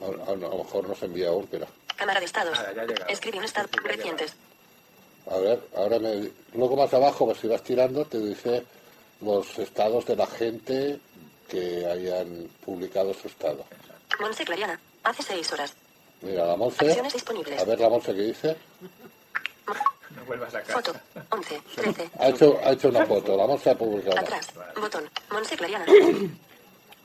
A, 0.00 0.04
a- 0.30 0.32
a 0.32 0.36
lo 0.36 0.58
mejor 0.64 0.88
nos 0.88 1.02
envía 1.02 1.32
un, 1.32 1.46
pero... 1.46 1.66
Cámara 1.96 2.20
de 2.20 2.26
estados. 2.26 2.58
Llegado. 2.58 2.94
Escribe 3.08 3.38
un 3.38 3.44
estado. 3.44 3.68
Recientes. 3.82 4.34
A 5.30 5.36
ver, 5.38 5.60
ahora 5.76 5.98
me... 5.98 6.30
Luego 6.54 6.76
más 6.76 6.92
abajo, 6.94 7.26
pues 7.26 7.38
si 7.38 7.48
vas 7.48 7.62
tirando, 7.62 8.04
te 8.04 8.18
dice 8.18 8.64
los 9.20 9.58
estados 9.58 10.06
de 10.06 10.16
la 10.16 10.26
gente 10.26 10.98
que 11.48 11.84
hayan 11.86 12.48
publicado 12.64 13.12
su 13.14 13.26
estado. 13.28 13.64
Monse 14.20 14.44
Clariana. 14.44 14.78
Hace 15.02 15.22
6 15.22 15.52
horas. 15.52 15.74
Mira, 16.22 16.46
la 16.46 16.56
Monse... 16.56 16.86
Acciones 16.86 17.12
disponibles. 17.12 17.60
A 17.60 17.64
ver 17.64 17.80
la 17.80 17.88
Monse 17.88 18.14
que 18.14 18.22
dice. 18.22 18.56
No 20.16 20.24
vuelvas 20.24 20.54
a 20.54 20.60
Foto. 20.62 20.92
casa. 20.92 21.26
11. 21.30 21.62
13. 21.76 22.10
Ha 22.18 22.28
hecho, 22.28 22.58
ha 22.64 22.70
hecho 22.72 22.88
una 22.88 23.04
foto, 23.04 23.36
la 23.36 23.46
Monse 23.46 23.70
ha 23.70 23.74
publicado. 23.76 24.18
Atrás. 24.18 24.48
Botón. 24.80 25.08
Monse 25.30 25.56
Clariana. 25.56 25.84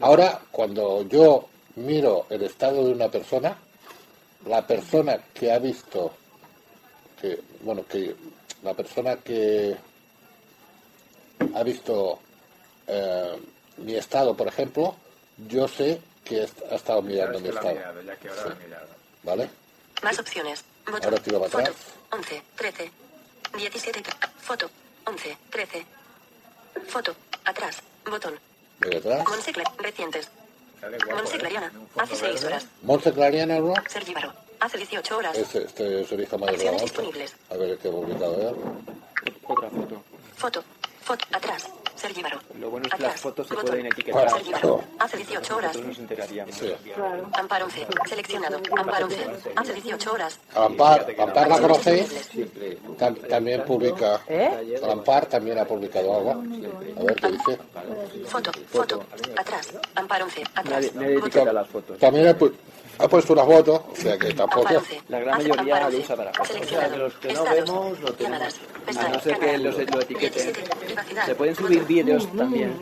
Ahora, 0.03 0.37
cuando 0.51 1.07
yo 1.07 1.47
miro 1.77 2.25
el 2.29 2.43
estado 2.43 2.85
de 2.85 2.91
una 2.91 3.07
persona, 3.07 3.55
la 4.45 4.67
persona 4.67 5.17
que 5.33 5.49
ha 5.49 5.59
visto, 5.59 6.11
que, 7.21 7.39
bueno, 7.61 7.85
que 7.87 8.13
la 8.63 8.73
persona 8.73 9.15
que 9.15 9.73
ha 11.55 11.63
visto 11.63 12.19
eh, 12.85 13.39
mi 13.77 13.95
estado, 13.95 14.35
por 14.35 14.49
ejemplo, 14.49 14.93
yo 15.47 15.69
sé 15.69 16.01
que 16.25 16.49
ha 16.69 16.75
estado 16.75 17.01
mirando 17.01 17.39
mi 17.39 17.47
estado, 17.47 17.73
mirado, 17.73 18.01
ya 18.01 18.15
que 18.17 18.27
ahora 18.27 18.43
lo 18.43 18.51
ha 18.51 18.55
mirado. 18.55 18.87
¿vale? 19.23 19.49
Más 20.03 20.19
opciones. 20.19 20.65
Botón. 20.85 21.05
Ahora 21.05 21.17
tiro 21.19 21.39
para 21.39 21.49
Foto. 21.49 21.63
atrás. 21.63 21.77
11. 22.11 22.43
13. 22.57 22.91
17. 23.55 24.03
Foto. 24.41 24.69
11. 25.05 25.37
13. 25.49 25.85
Foto. 26.89 27.15
Atrás. 27.45 27.77
Botón. 28.05 28.37
Atrás. 28.97 29.25
Cla- 29.25 29.71
Recientes. 29.77 30.29
Monse 31.15 31.35
¿eh? 31.35 31.39
Clariana. 31.39 31.71
Hace 31.97 32.15
6 32.15 32.21
verde. 32.33 32.47
horas. 32.47 32.65
Monse 32.81 33.13
Clariana, 33.13 33.59
¿no? 33.59 33.73
Sergi 33.89 34.13
Baró. 34.13 34.33
Hace 34.59 34.77
18 34.77 35.17
horas. 35.17 35.37
Este, 35.37 35.63
este 35.63 36.01
es 36.01 36.11
el 36.11 36.21
hijo 36.21 36.37
mayor 36.37 36.57
de 36.57 36.63
la 36.65 36.71
Acciones 36.71 36.81
Monse. 36.81 37.01
disponibles. 37.01 37.35
A 37.49 37.55
ver 37.55 37.77
qué 37.77 37.87
ha 37.87 37.91
publicado 37.91 38.49
él. 38.49 38.55
Otra 39.47 39.69
foto. 39.69 40.03
Foto. 40.35 40.63
Foto. 41.03 41.25
Atrás. 41.31 41.67
Lo 42.59 42.69
bueno 42.69 42.85
es 42.87 42.93
que 42.95 43.03
las 43.03 43.21
fotos 43.21 43.47
se 43.47 43.55
pueden 43.55 43.85
etiquetar. 43.85 44.27
Hace 44.99 45.17
18 45.17 45.55
horas. 45.55 45.67
Nosotros 45.75 45.87
nos 45.87 45.99
enteraríamos. 45.99 46.55
Claro. 46.57 47.29
Amparo 47.33 47.65
11. 47.65 47.87
Seleccionado. 48.09 48.59
Amparo 48.77 49.05
11. 49.05 49.27
Hace 49.55 49.73
18 49.73 50.11
horas. 50.13 50.39
Ampar, 50.55 51.07
Ampar 51.17 51.47
la 51.47 51.59
conocéis. 51.59 52.29
Tam- 52.97 53.27
también 53.27 53.63
publica. 53.63 54.21
¿Eh? 54.27 54.77
Ampar 54.89 55.25
también 55.27 55.57
ha 55.59 55.65
publicado 55.65 56.15
algo. 56.17 56.31
A 56.31 57.03
ver 57.03 57.15
qué 57.15 57.31
dice. 57.31 57.57
Foto. 58.27 58.51
Foto. 58.71 59.03
Atrás. 59.37 59.69
Amparo 59.95 60.25
11. 60.25 60.43
Atrás. 60.55 60.65
Nadie, 60.65 60.91
nadie 60.95 61.17
etiqueta 61.17 61.53
las 61.53 61.67
fotos. 61.67 61.97
También 61.99 62.27
ha, 62.27 62.37
pu- 62.37 62.53
ha 62.99 63.07
puesto 63.07 63.33
una 63.33 63.43
foto, 63.45 63.87
o 63.91 63.95
sea 63.95 64.17
que 64.17 64.33
tampoco. 64.33 64.61
Amparo 64.67 64.79
11. 64.79 65.01
La 65.09 65.19
gran 65.19 65.37
mayoría 65.37 65.79
lo 65.81 65.85
11. 65.87 65.97
usa 65.99 66.15
para 66.15 66.33
fotos. 66.33 66.57
O 66.61 66.63
sea, 66.65 66.89
de 66.89 66.97
los 66.97 67.13
que 67.15 67.33
no 67.33 67.43
vemos, 67.43 67.99
lo 67.99 68.13
tenemos. 68.13 68.55
A 68.97 69.07
no 69.09 69.19
ser 69.19 69.39
que 69.39 69.57
los- 69.57 69.75
lo 69.77 70.01
etiqueten. 70.01 70.53
17. 70.53 70.75
Privacidad. 70.85 71.25
Se 71.25 71.35
pueden 71.35 71.55
subir 71.55 71.83
vídeos 71.85 72.27
también. 72.37 72.77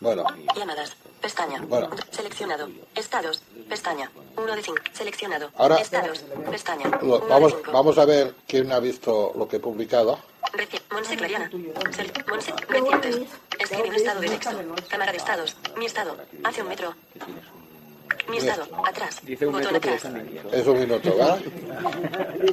Bueno, 0.00 0.24
Llamadas. 0.56 0.96
Pestaña. 1.20 1.62
Bueno. 1.66 1.88
Seleccionado. 2.10 2.68
Estados. 2.94 3.42
Pestaña. 3.68 4.10
1 4.36 4.54
de 4.56 4.62
5. 4.62 4.82
Seleccionado. 4.92 5.50
Ahora- 5.56 5.76
Estados. 5.76 6.22
Pestaña. 6.50 6.88
lo- 7.00 7.16
1 7.20 7.26
vamos, 7.28 7.52
de 7.52 7.58
5. 7.58 7.72
vamos 7.72 7.98
a 7.98 8.04
ver 8.04 8.34
quién 8.46 8.70
ha 8.72 8.80
visto 8.80 9.32
lo 9.34 9.48
que 9.48 9.56
he 9.56 9.60
publicado. 9.60 10.18
Reci- 10.52 10.80
Monse 10.92 11.16
Clariana. 11.16 11.50
Monse. 11.50 12.52
Recientes. 12.68 13.16
Escribe 13.58 13.88
un 13.88 13.94
estado 13.94 14.20
de 14.20 14.28
texto. 14.28 14.50
Cámara 14.90 15.12
de 15.12 15.18
estados. 15.18 15.56
Mi 15.78 15.86
estado. 15.86 16.16
Hace 16.44 16.60
un 16.62 16.68
metro. 16.68 16.94
Mi 18.28 18.38
estado. 18.38 18.66
Atrás. 18.84 19.20
Dice 19.22 19.46
un 19.46 19.52
Botón 19.52 19.72
metro, 19.72 19.92
atrás. 19.92 20.12
es 20.52 20.66
un 20.66 20.78
minuto. 20.80 21.10
¿verdad? 21.10 21.40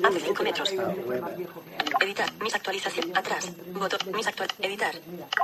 Hace 0.04 0.20
5 0.20 0.44
metros. 0.44 0.74
Editar. 2.02 2.34
Mis 2.42 2.56
actualizaciones. 2.56 3.18
Atrás. 3.18 3.52
Botón. 3.74 4.00
Mis 4.14 4.28
actual. 4.28 4.50
Editar. 4.60 4.96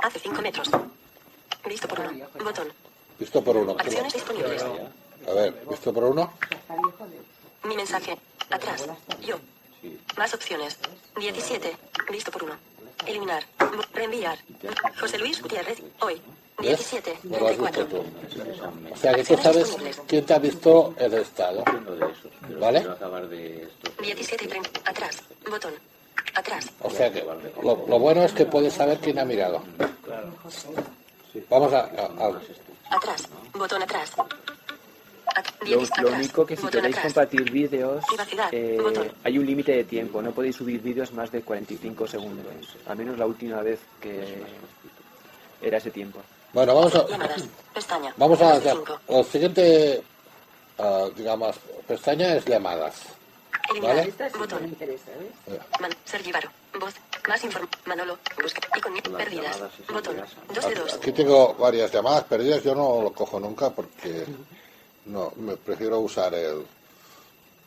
Hace 0.02 0.18
5 0.18 0.42
metros. 0.42 0.70
Visto 1.68 1.88
por 1.88 2.00
uno. 2.00 2.26
Botón. 2.44 2.72
Visto 3.18 3.42
por 3.42 3.56
uno. 3.56 3.76
Acciones 3.78 4.12
disponibles. 4.12 4.62
A 4.62 5.32
ver, 5.32 5.54
visto 5.68 5.92
por 5.92 6.04
uno. 6.04 6.32
Mi 7.64 7.76
mensaje. 7.76 8.16
Atrás. 8.50 8.86
Yo. 9.20 9.38
Más 10.16 10.32
opciones. 10.34 10.78
17. 11.18 11.76
Visto 12.10 12.30
por 12.30 12.44
uno. 12.44 12.54
Eliminar. 13.06 13.44
Reenviar. 13.94 14.38
José 15.00 15.18
Luis 15.18 15.40
Gutiérrez. 15.42 15.82
Hoy. 16.00 16.20
¿Ves? 16.58 16.78
17. 16.90 17.18
No 17.24 17.38
lo 17.38 17.48
has 17.48 17.58
visto 17.58 17.86
34. 17.86 17.88
tú. 17.88 18.92
O 18.92 18.96
sea 18.96 19.14
que 19.14 19.24
tú 19.24 19.36
sabes 19.42 19.76
quién 20.06 20.24
te 20.26 20.34
ha 20.34 20.38
visto 20.38 20.94
el 20.98 21.14
estado. 21.14 21.64
¿Vale? 22.58 22.86
17 24.00 24.44
y 24.44 24.48
30. 24.48 24.70
Atrás. 24.84 25.22
Botón. 25.48 25.74
Atrás. 26.34 26.66
O 26.82 26.90
sea 26.90 27.12
que 27.12 27.24
lo, 27.62 27.86
lo 27.86 27.98
bueno 27.98 28.24
es 28.24 28.32
que 28.32 28.44
puedes 28.46 28.74
saber 28.74 28.98
quién 28.98 29.18
ha 29.18 29.24
mirado. 29.24 29.62
Vamos 31.48 31.72
a, 31.72 31.78
a- 31.80 32.26
a- 32.26 32.96
Atrás. 32.96 33.28
Botón 33.52 33.82
atrás. 33.82 34.12
At- 35.26 35.46
Lo, 35.68 36.10
único 36.10 36.44
que 36.46 36.56
si 36.56 36.62
Botón 36.62 36.80
queréis 36.80 36.96
atrás. 36.96 37.12
compartir 37.12 37.50
vídeos, 37.50 38.02
eh, 38.50 38.78
hay 39.24 39.38
un 39.38 39.46
límite 39.46 39.72
de 39.72 39.84
tiempo. 39.84 40.20
No 40.22 40.32
podéis 40.32 40.56
subir 40.56 40.80
vídeos 40.80 41.12
más 41.12 41.30
de 41.30 41.42
45 41.42 42.06
segundos. 42.08 42.46
Al 42.86 42.96
menos 42.96 43.16
la 43.18 43.26
última 43.26 43.60
vez 43.62 43.78
que 44.00 44.42
era 45.62 45.78
ese 45.78 45.90
tiempo. 45.90 46.20
Bueno, 46.52 46.74
vamos 46.74 46.94
a, 46.94 47.06
Llamadas. 47.06 47.44
Pestaña. 47.74 48.14
vamos 48.16 48.40
a 48.40 48.60
cinco. 48.60 48.98
Lo 49.08 49.22
siguiente, 49.24 50.02
ah, 50.78 51.06
digamos, 51.14 51.56
pestaña 51.86 52.34
es 52.36 52.44
llamadas. 52.46 52.94
Eliminar. 53.70 53.96
¿Vale? 53.96 54.08
Esta 54.08 54.28
sí 54.28 54.34
me 54.34 54.40
Botón. 54.40 54.64
interesa, 54.64 55.10
¿ves? 55.46 55.60
Man, 55.80 55.94
Sergi 56.04 56.32
Varo. 56.32 56.50
Voz. 56.80 56.94
Más 57.28 57.44
inform. 57.44 57.68
Manolo. 57.84 58.18
Busca. 58.42 58.60
Y 58.76 58.80
con 58.80 58.94
perdidas. 59.16 59.60
Botón. 59.92 60.16
Dos 60.54 60.68
de 60.68 60.74
dos. 60.74 60.94
Aquí 60.94 61.12
tengo 61.12 61.54
varias 61.54 61.92
llamadas 61.92 62.24
perdidas. 62.24 62.62
Yo 62.62 62.74
no 62.74 63.02
lo 63.02 63.12
cojo 63.12 63.38
nunca 63.38 63.70
porque 63.70 64.24
no 65.04 65.32
me 65.36 65.56
prefiero 65.56 66.00
usar 66.00 66.32
el, 66.34 66.64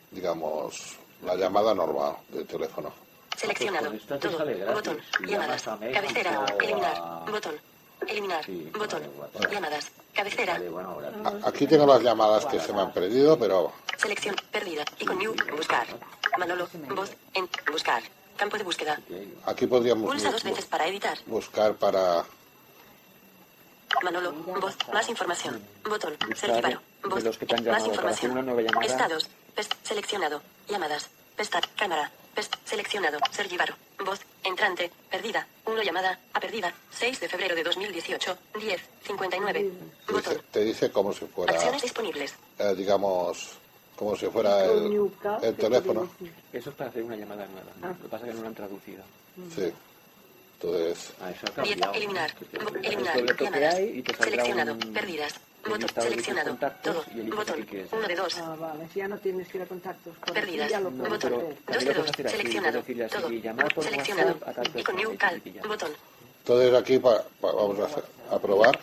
digamos, 0.09 0.97
la 1.23 1.35
llamada 1.35 1.75
normal 1.75 2.15
de 2.29 2.45
teléfono. 2.45 2.91
Seleccionado. 3.37 3.91
Todo. 4.19 4.73
Botón. 4.73 4.99
Llamadas. 5.27 5.63
Cabecera. 5.63 6.45
Eliminar. 6.59 7.25
Botón. 7.31 7.70
Eliminar. 8.07 8.45
Botón. 8.77 9.03
Llamadas. 9.51 9.91
Cabecera. 10.13 10.55
A- 11.23 11.47
Aquí 11.47 11.67
tengo 11.67 11.85
las 11.85 12.01
llamadas 12.01 12.45
que 12.45 12.59
se 12.59 12.73
me 12.73 12.81
han 12.81 12.91
perdido, 12.91 13.37
pero 13.39 13.71
Selección. 13.97 14.35
Perdida. 14.51 14.83
Y 14.99 15.05
con 15.05 15.17
new. 15.17 15.33
Buscar. 15.55 15.85
Manolo. 16.37 16.67
Voz. 16.95 17.11
En. 17.33 17.47
Buscar. 17.71 18.01
Campo 18.37 18.57
de 18.57 18.63
búsqueda. 18.63 18.99
aquí 19.45 19.67
podríamos 19.67 20.09
Pulsa 20.09 20.31
dos 20.31 20.43
veces 20.43 20.65
para 20.65 20.87
editar. 20.87 21.17
buscar 21.27 21.75
para 21.75 22.25
Manolo. 24.03 24.31
Voz. 24.33 24.75
Más 24.93 25.07
información. 25.09 25.61
Botón. 25.87 26.13
Buscar 26.27 26.37
Sergi 26.37 26.61
Varo. 26.61 26.81
de 27.03 27.09
Voz. 27.09 27.23
Más 27.67 27.85
información. 27.87 28.31
una 28.31 28.41
nueva 28.41 28.61
llamada. 28.61 28.85
Estados. 28.87 29.29
Pest. 29.55 29.73
Seleccionado. 29.83 30.41
Llamadas. 30.67 31.09
Pesta. 31.35 31.61
Cámara. 31.77 32.09
Pest. 32.33 32.55
Seleccionado. 32.65 33.19
Sergi 33.31 33.57
Varo. 33.57 33.75
Voz. 34.05 34.19
Entrante. 34.43 34.91
Perdida. 35.09 35.45
Uno 35.65 35.81
llamada. 35.83 36.19
A 36.33 36.39
perdida. 36.39 36.73
6 36.91 37.19
de 37.19 37.29
febrero 37.29 37.55
de 37.55 37.63
2018. 37.63 38.37
10. 38.59 38.81
59. 39.05 39.71
te 40.07 40.13
Botón. 40.13 40.33
dice, 40.33 40.43
te 40.51 40.59
dice 40.63 40.91
como 40.91 41.13
si 41.13 41.25
fuera, 41.25 41.53
Acciones 41.53 41.81
disponibles. 41.81 42.33
eh, 42.59 42.73
digamos, 42.75 43.51
como 43.95 44.15
si 44.15 44.27
fuera 44.27 44.65
el, 44.65 45.11
el 45.43 45.55
teléfono. 45.55 46.09
Eso 46.53 46.69
es 46.69 46.75
para 46.75 46.89
hacer 46.89 47.03
una 47.03 47.15
llamada 47.15 47.45
nueva. 47.47 47.95
Lo 47.95 48.01
que 48.03 48.07
pasa 48.09 48.25
es 48.25 48.31
que 48.31 48.35
no 48.35 48.41
lo 48.41 48.47
han 48.47 48.55
traducido. 48.55 49.03
Sí. 49.55 49.71
Entonces, 50.63 51.13
10. 51.63 51.79
Eliminar. 51.95 52.31
Bo- 52.63 52.77
Eliminar. 52.83 53.15
doble 53.17 53.33
toque 53.33 53.43
Llamadas. 53.45 53.75
hay 53.75 53.97
y 53.97 54.01
te 54.03 54.11
saldrá 54.13 54.29
Seleccionado. 54.29 54.73
un- 54.73 54.93
Botón. 55.63 55.79
tus 55.79 56.03
Seleccionado. 56.03 56.57
Todo. 56.83 57.03
Botón. 57.35 57.67
Uno 57.91 58.07
de 58.07 58.15
dos. 58.15 58.37
Ah, 58.37 58.55
vale, 58.59 58.87
si 58.93 58.99
ya 58.99 59.07
no 59.07 59.17
tienes 59.17 59.47
que 59.47 59.57
ir 59.57 59.63
a 59.63 59.65
contactos. 59.67 60.15
Por 60.17 60.29
aquí 60.29 60.39
Perdidas. 60.39 60.69
ya 60.69 60.79
lo 60.79 60.91
No, 60.91 61.03
puedes 61.03 61.23
Botón. 61.23 61.55
Dos 61.67 61.85
de 61.85 61.93
dos. 61.93 62.11
Seleccionado. 62.15 62.83
Todo. 62.83 63.83
Seleccionado. 63.83 64.37
Y 64.75 64.83
con 64.83 64.95
New 64.95 65.17
Cal. 65.17 65.41
Botón. 65.67 65.91
entonces 66.39 66.73
aquí 66.73 66.99
pa- 66.99 67.23
pa- 67.39 67.51
vamos 67.51 67.79
a, 67.79 67.85
hacer- 67.85 68.03
a 68.31 68.39
probar. 68.39 68.79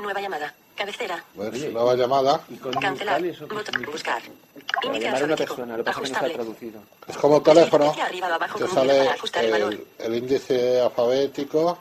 Nueva 0.00 0.20
llamada. 0.20 0.54
Cabecera. 0.80 1.22
Nueva 1.34 1.94
llamada. 1.94 2.40
Y 2.48 2.56
con 2.56 2.72
Cancelar. 2.72 3.20
Botón. 3.22 3.82
Buscar. 3.92 4.22
Para 4.22 4.86
Índice 4.86 5.04
llamar 5.04 5.22
a 5.22 5.24
una 5.26 5.34
alfabético. 5.34 5.36
persona, 5.36 5.76
lo 5.76 5.84
que 5.84 5.90
pasa 5.90 5.90
es 5.90 5.94
que 5.94 6.00
no 6.00 6.06
está 6.06 6.18
Ajustable. 6.26 6.34
traducido. 6.34 6.80
Es 7.06 7.16
como 7.18 7.36
el 7.36 7.42
teléfono. 7.42 7.92
Te 8.56 8.68
sale 8.68 8.98
para 9.00 9.12
ajustar 9.12 9.44
el 9.44 9.50
valor. 9.50 9.78
el, 9.98 10.14
índice 10.14 10.80
alfabético. 10.80 11.78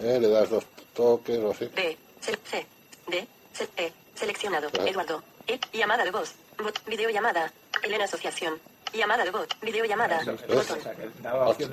eh, 0.00 0.18
le 0.18 0.28
das 0.28 0.48
dos 0.48 0.64
toques 0.94 1.38
o 1.40 1.50
así. 1.50 1.66
D. 1.66 1.98
C. 2.22 2.38
C. 2.50 2.66
D. 3.08 3.26
C. 3.52 3.68
E. 3.76 3.92
Seleccionado. 4.14 4.68
Eduardo. 4.72 5.22
E. 5.46 5.60
Llamada 5.74 6.02
de 6.02 6.10
voz. 6.10 6.32
Bot. 6.56 6.82
Videollamada. 6.86 7.52
Elena 7.82 8.04
Asociación. 8.04 8.58
Llamada 8.92 9.24
de 9.24 9.30
voz. 9.30 9.48
Videollamada. 9.62 10.18
De 10.22 10.36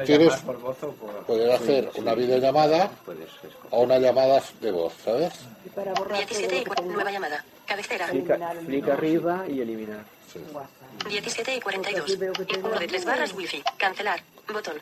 ¿Tienes- 0.05 0.27
llamar 0.29 0.41
por 0.45 0.59
voz 0.59 0.83
o 0.83 0.91
por... 0.93 1.25
Poder 1.25 1.51
hacer 1.51 1.91
una 1.95 2.13
videollamada 2.15 2.91
o 3.71 3.81
una 3.81 3.97
llamada 3.99 4.41
de 4.61 4.71
voz, 4.71 4.93
¿sabes? 5.03 5.33
Y 5.65 5.69
para 5.69 5.93
borrar 5.93 6.17
17 6.19 6.45
y 6.45 6.47
todo 6.47 6.57
lo 6.57 6.63
que 6.63 6.65
40. 6.69 6.75
tengo 6.81 6.93
Nueva 6.93 7.11
llamada. 7.11 7.45
Cabecera. 7.65 8.07
Clic, 8.07 8.87
arriba 8.89 9.45
y 9.47 9.61
eliminar. 9.61 10.03
WhatsApp. 10.53 11.07
17 11.07 11.55
y 11.55 11.61
42. 11.61 12.03
Aquí 12.03 12.15
veo 12.15 12.33
que 12.33 12.45
tengo 12.45 12.67
Uno 12.69 12.79
de 12.79 12.87
tres 12.87 13.05
barras 13.05 13.33
wifi. 13.33 13.63
Cancelar. 13.77 14.21
Botón. 14.51 14.75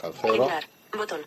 Cancelo. 0.00 0.34
Eliminar. 0.34 0.64
Botón. 0.96 1.20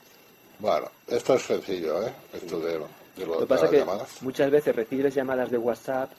Bueno, 0.59 0.89
esto 1.07 1.33
es 1.35 1.41
sencillo, 1.41 2.07
¿eh? 2.07 2.13
Esto 2.33 2.59
de, 2.59 2.73
de, 2.73 2.79
lo, 2.79 2.87
Lo 3.25 3.33
que 3.33 3.39
de 3.41 3.47
pasa 3.47 3.55
las 3.55 3.63
es 3.65 3.69
que 3.71 3.77
llamadas. 3.79 4.21
muchas 4.21 4.51
veces 4.51 4.75
recibes 4.75 5.13
llamadas 5.15 5.51
de 5.51 5.57
WhatsApp 5.57 6.11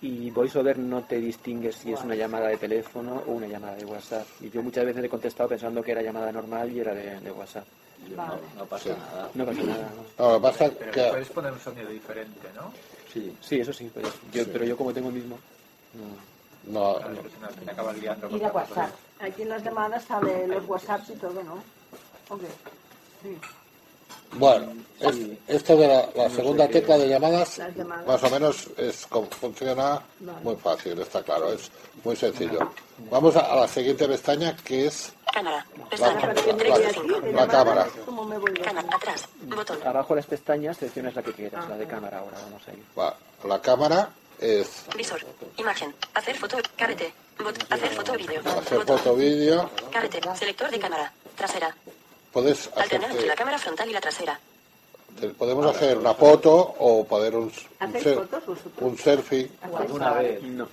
y 0.00 0.30
VoiceOver 0.30 0.78
no 0.78 1.02
te 1.04 1.16
distingue 1.16 1.72
si 1.72 1.92
es 1.92 2.00
una 2.02 2.14
llamada 2.14 2.48
de 2.48 2.56
teléfono 2.56 3.22
o 3.26 3.32
una 3.32 3.46
llamada 3.46 3.74
de 3.76 3.84
WhatsApp. 3.84 4.26
Y 4.40 4.50
yo 4.50 4.62
muchas 4.62 4.84
veces 4.84 5.04
he 5.04 5.08
contestado 5.08 5.48
pensando 5.48 5.82
que 5.82 5.92
era 5.92 6.02
llamada 6.02 6.30
normal 6.30 6.70
y 6.70 6.80
era 6.80 6.94
de, 6.94 7.18
de 7.20 7.30
WhatsApp. 7.32 7.64
No, 8.16 8.38
no 8.56 8.64
pasa 8.66 8.84
Sí. 8.84 8.90
nada. 9.00 9.30
No 9.34 9.44
pasa 9.44 9.62
nada. 9.64 9.90
¿no? 10.18 10.28
No, 10.32 10.40
pasa 10.40 10.70
Pero 10.78 10.92
que... 10.92 11.02
puedes 11.10 11.28
poner 11.30 11.52
un 11.52 11.58
sonido 11.60 11.88
diferente, 11.90 12.48
¿no? 12.54 12.72
Sí. 13.12 13.34
Sí, 13.40 13.60
eso 13.60 13.72
sí, 13.72 13.90
pero 13.92 14.08
yo, 14.32 14.44
pero 14.52 14.64
yo 14.64 14.76
como 14.76 14.92
tengo 14.94 15.08
el 15.08 15.14
mismo. 15.14 15.38
no. 15.94 16.38
No, 16.66 16.98
no 17.00 17.12
Y 17.12 17.16
con 17.16 17.96
la 18.06 18.14
tantos 18.16 18.54
WhatsApp. 18.54 18.90
Aquí 19.20 19.42
en 19.42 19.48
las 19.48 19.62
llamadas 19.64 20.04
sale 20.04 20.46
los 20.46 20.64
WhatsApps 20.68 21.10
y 21.10 21.14
todo, 21.14 21.42
¿no? 21.42 21.54
Ok. 22.28 22.42
Sí. 23.22 23.36
Bueno, 24.32 24.72
es- 25.00 25.16
esto 25.46 25.76
de 25.76 25.88
la, 25.88 26.08
la 26.14 26.30
segunda 26.30 26.68
tecla 26.68 26.98
de 26.98 27.08
llamadas, 27.08 27.60
más 28.06 28.22
o 28.22 28.30
menos 28.30 28.68
es 28.76 29.06
como 29.06 29.26
funciona 29.26 30.02
muy 30.42 30.56
fácil, 30.56 30.98
está 31.00 31.22
claro, 31.22 31.52
es 31.52 31.70
muy 32.04 32.14
sencillo. 32.16 32.70
Vamos 33.10 33.36
a, 33.36 33.40
a 33.52 33.56
la 33.60 33.68
siguiente 33.68 34.06
pestaña 34.08 34.56
que 34.56 34.86
es 34.86 35.12
Cámara. 35.32 35.64
la, 35.78 35.84
Pestaña. 35.88 36.20
Para 36.20 36.34
que 36.34 36.52
me 36.52 36.58
3 36.58 36.70
voy 36.72 36.80
de 36.80 36.86
aquí, 36.88 37.00
5. 37.00 37.20
de 37.20 37.32
la 37.32 37.40
llamadas, 37.46 37.50
cámara. 37.50 37.86
¿Cómo 38.06 38.24
me 38.24 38.38
voy 38.38 38.52
de 38.52 38.60
aquí? 38.60 38.68
Cámara. 38.68 38.88
Atrás. 38.96 39.28
Botón. 39.42 39.78
Abajo 39.86 40.14
las 40.16 40.26
pestañas 40.26 40.76
seleccionas 40.76 41.14
la 41.14 41.22
que 41.22 41.32
quieras, 41.32 41.68
la 41.68 41.76
de 41.76 41.86
cámara 41.86 42.18
ahora 42.18 42.38
vamos 42.42 42.62
a 42.66 42.72
ir. 42.72 42.82
va, 42.98 43.16
la 43.44 43.60
cámara, 43.62 44.10
es 44.40 44.84
Visor. 44.96 45.20
Imagen. 45.56 45.94
Hacer 46.14 46.36
foto. 46.36 46.56
Carrete. 46.76 47.12
Bot. 47.42 47.56
Hacer 47.72 47.90
foto 47.90 48.12
vídeo. 48.14 48.40
hacer 48.40 48.84
foto 48.84 49.14
vídeo, 49.14 49.70
Carrete. 49.92 50.20
Selector 50.36 50.70
de 50.70 50.78
cámara. 50.80 51.12
Trasera. 51.36 51.74
Puedes 52.32 52.70
Alternar 52.76 53.10
entre 53.10 53.26
la 53.26 53.34
cámara 53.34 53.58
frontal 53.58 53.88
y 53.88 53.92
la 53.92 54.00
trasera. 54.00 54.38
podemos 55.36 55.66
hacer 55.74 55.98
una 55.98 56.14
foto 56.14 56.54
o 56.78 57.04
poder 57.04 57.34
un, 57.34 57.44
un, 57.44 57.52
¿Hacéis 57.80 58.04
ser- 58.04 58.14
fotos 58.16 58.42
un 58.80 58.98
selfie, 58.98 59.50
Alguna 59.62 60.12
vez. 60.14 60.42
No. 60.42 60.68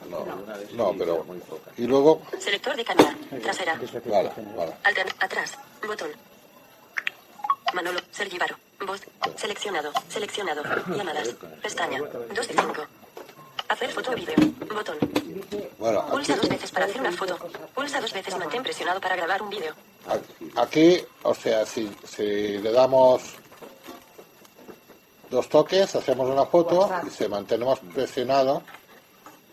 No, 0.74 0.94
pero 0.98 1.24
muy 1.24 1.40
poca. 1.40 1.72
y 1.78 1.84
luego, 1.88 2.22
Selector 2.40 2.76
de 2.76 2.86
cámara. 2.86 3.16
Trasera. 3.42 3.80
vale, 4.06 4.32
vale. 4.56 4.74
Atrás. 5.20 5.58
Botón. 5.88 6.10
Manolo. 7.74 8.00
Sergi 8.12 8.38
Varo. 8.38 8.56
Voz. 8.86 9.02
Seleccionado. 9.36 9.92
Seleccionado. 10.10 10.64
Llamadas. 10.96 11.30
Pestaña. 11.62 12.00
2 12.00 12.48
de 12.48 12.54
5. 12.54 12.74
Hacer 13.70 13.90
foto 13.92 14.12
o 14.12 14.16
vídeo. 14.16 14.36
Botón. 14.74 14.98
Bueno, 15.80 16.00
aquí, 16.02 16.12
Pulsa 16.12 16.36
dos 16.36 16.50
veces 16.50 16.72
para 16.72 16.86
hacer 16.86 17.02
una 17.02 17.12
foto. 17.12 17.38
Pulsa 17.74 18.02
dos 18.02 18.14
veces 18.14 18.38
mantén 18.38 18.64
presionado 18.64 19.00
para 19.02 19.16
grabar 19.16 19.42
un 19.42 19.50
vídeo. 19.50 19.74
Aquí, 20.56 21.02
o 21.24 21.34
sea, 21.34 21.66
si, 21.66 21.90
si 22.06 22.58
le 22.58 22.72
damos 22.72 23.22
dos 25.30 25.50
toques, 25.50 25.96
hacemos 25.96 26.30
una 26.30 26.46
foto 26.46 26.90
y 27.06 27.10
si 27.10 27.28
mantenemos 27.28 27.80
presionado, 27.94 28.64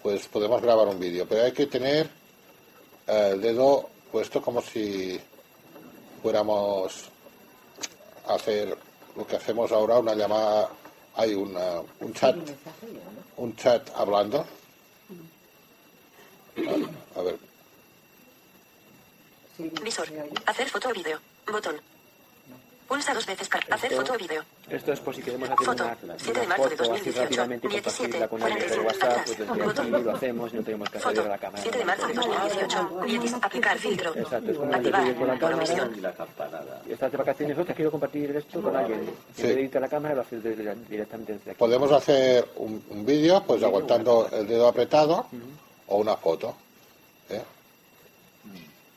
pues 0.02 0.28
podemos 0.28 0.60
grabar 0.60 0.88
un 0.88 0.98
vídeo. 0.98 1.26
Pero 1.28 1.44
hay 1.44 1.52
que 1.52 1.66
tener 1.66 2.08
eh, 3.06 3.30
el 3.32 3.40
dedo 3.40 3.88
puesto 4.10 4.42
como 4.42 4.60
si 4.60 5.20
fuéramos 6.22 7.08
a 8.28 8.34
hacer 8.34 8.76
lo 9.16 9.26
que 9.26 9.36
hacemos 9.36 9.72
ahora, 9.72 9.98
una 9.98 10.14
llamada, 10.14 10.68
hay 11.16 11.34
una, 11.34 11.80
un 12.00 12.14
chat, 12.14 12.36
un 13.36 13.56
chat 13.56 13.90
hablando. 13.96 14.44
Vale, 16.56 16.86
a 17.16 17.22
ver, 17.22 17.36
Visor. 19.82 20.08
Hacer 20.46 20.68
foto 20.68 20.88
o 20.88 20.92
vídeo. 20.92 21.18
Botón. 21.50 21.76
Pulsa 22.88 23.14
dos 23.14 23.24
veces 23.24 23.48
para 23.48 23.74
hacer 23.74 23.92
foto 23.94 24.12
o 24.14 24.18
vídeo. 24.18 24.42
Esto 24.68 24.92
es 24.92 25.00
por 25.00 25.14
si 25.14 25.22
queremos 25.22 25.48
hacer 25.48 25.64
Foto. 25.64 25.84
una, 26.02 26.18
7 26.18 26.40
de 26.40 26.46
marzo 26.46 26.68
de 26.68 26.76
foto 26.76 26.92
así 26.92 27.10
2018. 27.10 27.22
rápidamente 27.22 27.66
y 27.66 27.70
17, 27.70 28.18
compartirla 28.18 28.28
con 28.28 28.42
alguien 28.42 28.68
por 28.68 28.82
45. 28.82 28.86
WhatsApp, 28.86 29.24
pues 29.24 29.38
desde 29.38 29.64
Botón. 29.64 29.94
aquí 29.94 30.04
lo 30.04 30.10
hacemos 30.14 30.52
y 30.52 30.56
no 30.56 30.62
tenemos 30.62 30.90
que 30.90 30.98
acceder 30.98 31.16
Foto. 31.16 31.26
a 31.26 31.30
la 31.30 31.38
cámara. 31.38 31.62
7 31.62 31.78
de 31.78 31.84
marzo 31.84 32.06
de 32.08 32.14
2018. 32.14 33.00
10. 33.06 33.34
Aplicar 33.40 33.78
filtro. 33.78 34.16
Exacto, 34.16 34.50
es 34.50 34.58
como 34.58 34.74
Activar. 34.74 35.14
con 35.14 35.26
la 35.28 35.38
cámara. 35.38 35.64
Y 35.96 36.00
la 36.00 36.12
campanada. 36.12 36.82
de 36.84 37.16
vacaciones, 37.16 37.58
otra 37.58 37.74
quiero 37.74 37.90
compartir 37.90 38.36
esto 38.36 38.60
con 38.60 38.76
alguien. 38.76 39.10
Sí. 39.36 39.42
En 39.46 39.56
vez 39.70 39.74
la 39.80 39.88
cámara, 39.88 40.14
lo 40.14 40.20
haces 40.22 40.42
directamente 40.88 41.32
desde 41.34 41.50
aquí. 41.52 41.58
Podemos 41.58 41.92
hacer 41.92 42.46
un, 42.56 42.84
un 42.90 43.06
vídeo, 43.06 43.42
pues 43.46 43.62
aguantando 43.62 44.28
el 44.32 44.46
dedo 44.46 44.68
apretado, 44.68 45.26
o 45.92 45.96
una 45.98 46.16
foto. 46.16 46.54
¿eh? 47.30 47.42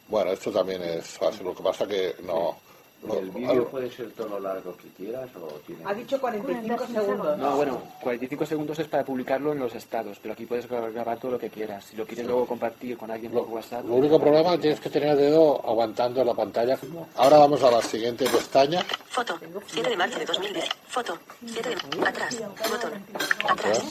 Bueno, 0.07 0.31
esto 0.31 0.51
también 0.51 0.81
es 0.83 1.05
fácil, 1.07 1.43
lo 1.45 1.55
que 1.55 1.63
pasa 1.63 1.85
que 1.87 2.15
no... 2.23 2.57
¿Y 3.03 3.07
no- 3.07 3.13
el 3.15 3.29
vídeo 3.29 3.67
puede 3.69 3.91
ser 3.91 4.11
todo 4.13 4.29
lo 4.29 4.39
largo 4.39 4.75
que 4.77 4.87
quieras 4.97 5.29
o 5.35 5.47
tiene... 5.67 5.83
Ha 5.85 5.93
dicho 5.93 6.19
45 6.19 6.87
segundos. 6.87 7.37
No, 7.37 7.55
bueno, 7.55 7.81
45 8.01 8.45
segundos 8.45 8.79
es 8.79 8.87
para 8.87 9.03
publicarlo 9.03 9.51
en 9.51 9.59
los 9.59 9.75
estados, 9.75 10.17
pero 10.21 10.33
aquí 10.33 10.45
puedes 10.45 10.67
gra- 10.69 10.91
grabar 10.91 11.19
todo 11.19 11.31
lo 11.31 11.39
que 11.39 11.49
quieras. 11.49 11.85
Si 11.85 11.95
lo 11.97 12.05
quieres 12.07 12.25
luego 12.25 12.47
compartir 12.47 12.97
con 12.97 13.11
alguien 13.11 13.31
por 13.31 13.43
WhatsApp, 13.47 13.85
Lo 13.85 13.95
único 13.95 14.19
problema 14.19 14.51
es 14.51 14.55
que 14.55 14.61
tienes 14.61 14.79
que 14.79 14.89
tener 14.89 15.09
el 15.09 15.17
dedo 15.17 15.61
aguantando 15.67 16.23
la 16.23 16.33
pantalla. 16.33 16.79
Ahora 17.15 17.37
vamos 17.39 17.61
a 17.63 17.69
la 17.71 17.81
siguiente 17.81 18.25
pestaña. 18.29 18.83
Foto. 19.09 19.37
7 19.67 19.89
de 19.89 19.97
marzo 19.97 20.17
de 20.17 20.25
2010. 20.25 20.69
Foto. 20.87 21.17
7 21.45 21.69
de... 21.69 22.07
Atrás. 22.07 22.37
Botón. 22.69 23.05
Atrás. 23.49 23.83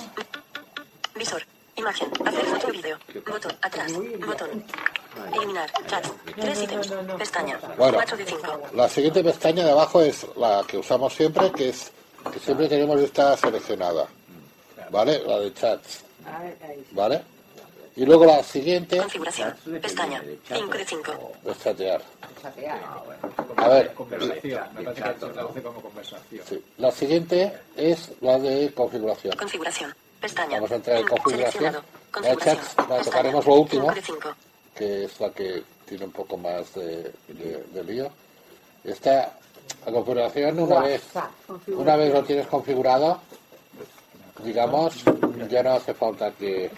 Visor. 1.14 1.42
Imagen. 1.76 2.08
Hacer 2.24 2.44
foto 2.46 2.68
o 2.68 2.70
vídeo. 2.70 2.98
Botón. 3.26 3.52
Atrás. 3.62 3.92
Botón. 3.92 4.64
Eliminar. 5.34 5.70
Chat. 5.86 6.06
3 6.36 6.62
ítems. 6.62 6.88
Pestaña. 7.18 7.58
Bueno. 7.76 7.94
4 7.94 8.16
de 8.16 8.26
5. 8.26 8.60
La 8.74 8.88
siguiente 8.88 9.24
pestaña 9.24 9.64
de 9.64 9.70
abajo 9.72 10.00
es 10.00 10.26
la 10.36 10.64
que 10.66 10.78
usamos 10.78 11.12
siempre, 11.14 11.50
que 11.52 11.70
es 11.70 11.92
que 12.32 12.38
siempre 12.38 12.68
tenemos 12.68 13.00
esta 13.00 13.36
seleccionada. 13.36 14.06
¿Vale? 14.90 15.22
La 15.26 15.40
de 15.40 15.52
chats. 15.52 16.04
¿Vale? 16.92 17.22
Y 17.96 18.04
luego 18.04 18.24
la 18.24 18.42
siguiente 18.42 18.96
Configuración. 18.98 19.54
Pestaña. 19.80 20.22
5 20.48 20.78
de 20.78 20.84
5. 20.84 21.32
es 21.46 21.58
chatear. 21.62 22.02
Chatear. 22.42 22.80
A 23.56 23.68
ver, 23.68 23.94
conversación. 23.94 24.64
sí. 26.44 26.64
la 26.78 26.90
siguiente 26.90 27.52
es 27.76 28.10
la 28.20 28.38
de 28.38 28.72
configuración. 28.74 29.36
Configuración. 29.36 29.94
Pestaña. 30.24 30.56
Vamos 30.56 30.70
a 30.72 30.74
entrar 30.76 30.96
en 30.98 31.06
configuración. 31.08 31.76
Pestaña. 32.12 33.02
tocaremos 33.04 33.44
lo 33.46 33.54
último. 33.54 33.82
5 33.92 33.94
de 33.94 34.02
5. 34.02 34.34
que 34.74 35.04
es 35.04 35.20
la 35.20 35.30
que 35.30 35.62
tiene 35.86 36.04
un 36.06 36.12
poco 36.12 36.36
más 36.36 36.72
de, 36.74 37.12
de- 37.28 37.64
de 37.72 37.84
lío. 37.84 38.10
Esta 38.82 39.32
la 39.86 39.92
configuración, 39.92 40.58
una 40.60 40.80
vez, 40.80 41.02
una 41.68 41.96
vez 41.96 42.12
lo 42.12 42.22
tienes 42.24 42.46
configurado, 42.46 43.20
digamos, 44.42 45.02
ya 45.48 45.62
no 45.62 45.72
hace 45.74 45.94
falta 45.94 46.30
que, 46.32 46.70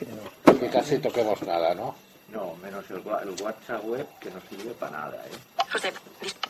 que 0.60 0.68
casi 0.68 0.98
toquemos 0.98 1.40
nada, 1.42 1.74
¿no? 1.74 1.94
No, 2.32 2.54
menos 2.62 2.84
el, 2.90 2.98
wa- 3.00 3.22
el 3.22 3.30
WhatsApp 3.40 3.84
web 3.84 4.06
que 4.20 4.30
no 4.30 4.40
sirve 4.50 4.72
para 4.72 4.92
nada, 4.92 5.16
¿eh? 5.26 5.62
José. 5.72 5.92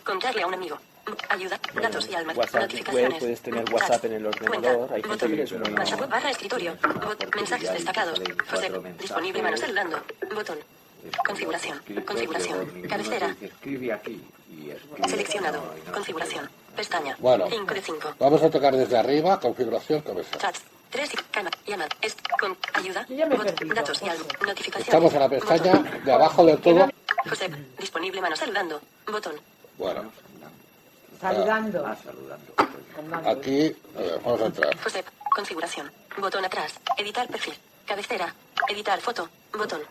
Contarle 0.04 0.42
a 0.42 0.46
un 0.46 0.54
amigo. 0.54 0.78
Ayuda. 1.28 1.60
Datos 1.80 2.08
y 2.10 2.14
alma. 2.14 2.32
WhatsApp 2.34 2.54
web, 2.54 2.62
Notificaciones. 2.62 3.18
puedes 3.18 3.40
tener. 3.40 3.72
WhatsApp 3.72 4.04
en 4.06 4.12
el 4.14 4.26
ordenador, 4.26 4.92
hay 4.92 5.02
gente 5.02 5.08
Botón. 5.08 5.36
que 5.36 5.42
es 5.42 5.52
muy- 5.52 5.72
WhatsApp 5.74 6.00
web 6.00 6.10
barra 6.10 6.30
escritorio. 6.30 6.76
Mensajes 7.36 7.72
destacados. 7.72 8.20
José. 8.50 8.72
Disponible 8.98 9.42
mano 9.42 9.56
saludando. 9.56 10.02
Botón. 10.34 10.58
Configuración. 11.26 11.80
Configuración. 12.04 12.82
Cabecera. 12.88 13.36
Escribe 13.40 13.92
aquí 13.92 14.20
y 14.50 14.70
escribe. 14.70 15.08
Seleccionado. 15.08 15.74
no, 15.86 15.92
Configuración. 15.92 16.50
Pestaña. 16.74 17.16
Bueno. 17.20 17.46
5 17.48 17.74
de 17.74 17.80
5. 17.80 18.14
Vamos 18.18 18.42
a 18.42 18.50
tocar 18.50 18.76
desde 18.76 18.98
arriba, 18.98 19.38
configuración, 19.40 20.00
cabeza. 20.02 20.36
Chats. 20.38 20.62
3 20.90 21.14
y 21.14 21.16
calma. 21.30 21.50
Llamada. 21.66 21.88
Es 22.02 22.16
con 22.40 22.56
ayuda. 22.74 23.06
Bot- 23.08 23.74
datos 23.74 24.02
y 24.02 24.08
algo. 24.08 24.24
Notificaciones. 24.44 24.88
Estamos 24.88 25.12
en 25.14 25.20
la 25.20 25.28
pestaña 25.28 26.00
de 26.04 26.12
abajo 26.12 26.44
del 26.44 26.58
todo. 26.58 26.88
José. 27.28 27.50
Disponible 27.78 28.20
mano 28.20 28.36
saludando. 28.36 28.80
Botón. 29.06 29.34
Bueno, 29.78 30.10
Saludando. 31.20 31.84
Ah, 31.86 31.96
saludando. 32.04 33.30
aquí 33.30 33.74
vamos 34.24 34.40
a 34.40 34.46
entrar. 34.46 34.76
José. 34.82 35.04
Configuración. 35.34 35.90
Botón 36.18 36.44
atrás. 36.44 36.72
Editar 36.96 37.26
perfil. 37.28 37.54
Cabecera. 37.86 38.34
Editar 38.68 39.00
foto. 39.00 39.28
Botón. 39.52 39.82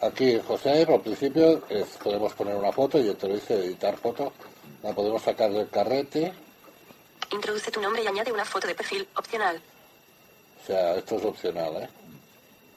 Aquí, 0.00 0.38
José, 0.46 0.84
al 0.88 1.00
principio 1.00 1.62
es- 1.68 1.96
podemos 2.02 2.32
poner 2.34 2.56
una 2.56 2.72
foto 2.72 2.98
y 2.98 3.12
te 3.14 3.28
lo 3.28 3.34
dice 3.34 3.54
editar 3.54 3.96
foto. 3.96 4.32
La 4.82 4.92
podemos 4.92 5.22
sacar 5.22 5.50
del 5.52 5.68
carrete. 5.70 6.32
Introduce 7.30 7.70
tu 7.70 7.80
nombre 7.80 8.02
y 8.02 8.06
añade 8.06 8.32
una 8.32 8.44
foto 8.44 8.66
de 8.66 8.74
perfil 8.74 9.06
opcional. 9.16 9.60
O 10.62 10.66
sea, 10.66 10.94
esto 10.96 11.16
es 11.16 11.24
opcional, 11.24 11.76
¿eh? 11.82 11.88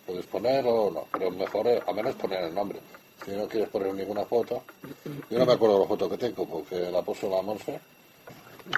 Puedes 0.06 0.26
poner 0.28 0.64
o 0.68 0.92
no, 0.92 1.08
pero 1.12 1.32
mejor 1.32 1.68
a 1.86 1.92
menos 1.94 2.16
poner 2.16 2.44
el 2.44 2.54
nombre. 2.54 2.80
Si 3.26 3.32
no 3.32 3.48
quieres 3.48 3.70
poner 3.70 3.94
ninguna 3.94 4.24
foto. 4.26 4.64
Yo 5.30 5.40
no 5.40 5.46
me 5.46 5.54
acuerdo 5.54 5.76
de 5.76 5.82
la 5.82 5.88
foto 5.88 6.10
que 6.10 6.18
tengo 6.18 6.46
porque 6.48 6.92
la 6.92 7.02
puso 7.02 7.30
la 7.30 7.42
Monse. 7.42 7.80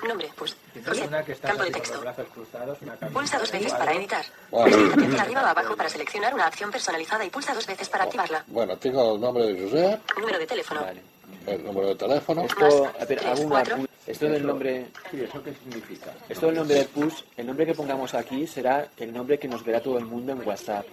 Nombre, 0.05 0.29
pues. 0.35 0.55
José. 0.85 1.07
una 1.07 1.23
que 1.23 1.31
está 1.31 1.47
Campo 1.49 1.63
de 1.63 1.71
texto. 1.71 2.01
cruzados, 2.33 2.77
una 2.81 2.95
Pulsa 2.95 3.39
dos 3.39 3.51
de 3.51 3.57
veces 3.59 3.73
para 3.73 3.93
editar. 3.93 4.25
Bueno, 4.51 4.75
arriba 5.21 5.43
o 5.43 5.45
abajo 5.45 5.75
para 5.77 5.89
seleccionar 5.89 6.33
una 6.33 6.45
acción 6.47 6.71
personalizada 6.71 7.23
y 7.23 7.29
pulsa 7.29 7.53
dos 7.53 7.65
veces 7.65 7.87
para 7.87 8.03
activarla. 8.03 8.43
bueno, 8.47 8.75
tengo 8.77 9.15
el 9.15 9.21
nombre 9.21 9.45
de 9.45 9.61
Josep, 9.63 10.01
Número 10.19 10.39
de 10.39 10.45
teléfono. 10.47 10.81
Vale. 10.81 11.01
el 11.45 11.63
número 11.63 11.87
de 11.87 11.95
teléfono. 11.95 12.43
Esto, 12.43 12.91
a 12.99 13.05
ver, 13.05 13.27
hago 13.27 13.41
una 13.43 13.63
Esto 14.05 14.25
del 14.27 14.45
nombre, 14.45 14.87
Sí, 15.09 15.21
¿eso 15.21 15.41
qué 15.41 15.53
significa? 15.53 16.13
esto 16.27 16.45
del 16.47 16.55
nombre 16.55 16.75
del 16.75 16.87
push, 16.87 17.21
el 17.37 17.47
nombre 17.47 17.65
que 17.65 17.73
pongamos 17.73 18.13
aquí 18.13 18.45
será 18.45 18.89
el 18.97 19.13
nombre 19.13 19.39
que 19.39 19.47
nos 19.47 19.63
verá 19.63 19.79
todo 19.81 19.97
el 19.97 20.05
mundo 20.05 20.33
en 20.33 20.45
WhatsApp, 20.45 20.85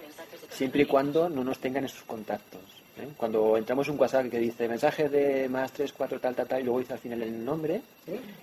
siempre 0.49 0.83
y 0.83 0.85
cuando 0.85 1.27
no 1.27 1.43
nos 1.43 1.59
tengan 1.59 1.83
en 1.83 1.89
sus 1.89 2.03
contactos. 2.03 2.61
¿Eh? 2.97 3.07
Cuando 3.17 3.57
entramos 3.57 3.87
en 3.87 3.93
un 3.93 3.99
WhatsApp 3.99 4.29
que 4.29 4.39
dice 4.39 4.67
mensaje 4.67 5.09
de 5.09 5.49
más 5.49 5.71
3, 5.71 5.93
4, 5.93 6.19
tal, 6.19 6.35
tal, 6.35 6.47
tal, 6.47 6.61
y 6.61 6.63
luego 6.63 6.79
dice 6.79 6.93
al 6.93 6.99
final 6.99 7.21
el 7.23 7.43
nombre, 7.45 7.81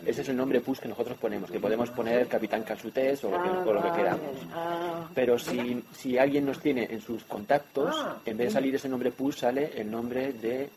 ese 0.05 0.23
es 0.23 0.29
el 0.29 0.37
nombre 0.37 0.61
push 0.61 0.79
que 0.79 0.89
nosotros 0.89 1.17
ponemos, 1.19 1.51
que 1.51 1.61
podemos 1.61 1.91
poner 1.91 2.27
Capitán 2.27 2.63
Calzutés 2.63 3.23
o 3.25 3.31
lo 3.31 3.43
que, 3.43 3.49
o 3.49 3.73
lo 3.73 3.83
que 3.83 3.91
queramos. 3.93 4.37
Ah, 4.53 5.09
Pero 5.15 5.39
si, 5.39 5.83
si 5.97 6.19
alguien 6.19 6.47
nos 6.47 6.61
tiene 6.61 6.87
en 6.91 7.01
sus 7.01 7.25
contactos, 7.25 7.95
en 8.25 8.37
vez 8.37 8.49
de 8.49 8.53
salir 8.53 8.75
ese 8.75 8.89
nombre 8.89 9.11
push, 9.11 9.37
sale 9.39 9.73
el 9.77 9.91
nombre 9.91 10.33
de 10.33 10.69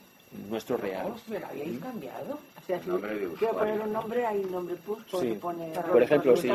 nuestro 0.50 0.78
real. 0.78 1.14
¿Me 1.28 1.40
lo 1.40 1.48
habíais 1.48 1.80
cambiado? 1.80 2.40
Sea, 2.66 2.80
si 2.80 2.90
quiero 3.38 3.54
poner 3.54 3.80
un 3.80 3.94
nombre, 3.94 4.26
hay 4.26 4.40
un 4.44 4.52
nombre 4.52 4.76
push, 4.76 5.02
pues 5.12 5.24
Sí. 5.24 5.38
pone 5.42 5.72
Por 5.92 6.02
ejemplo, 6.02 6.36
si, 6.36 6.50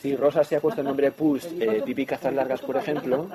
si 0.00 0.16
Rosa 0.16 0.44
se 0.44 0.56
ha 0.56 0.60
puesto 0.60 0.80
el 0.80 0.86
nombre 0.86 1.10
push, 1.10 1.46
eh, 1.60 1.82
pipi 1.84 2.06
cazas 2.06 2.34
largas, 2.34 2.60
por 2.60 2.76
ejemplo, 2.76 3.28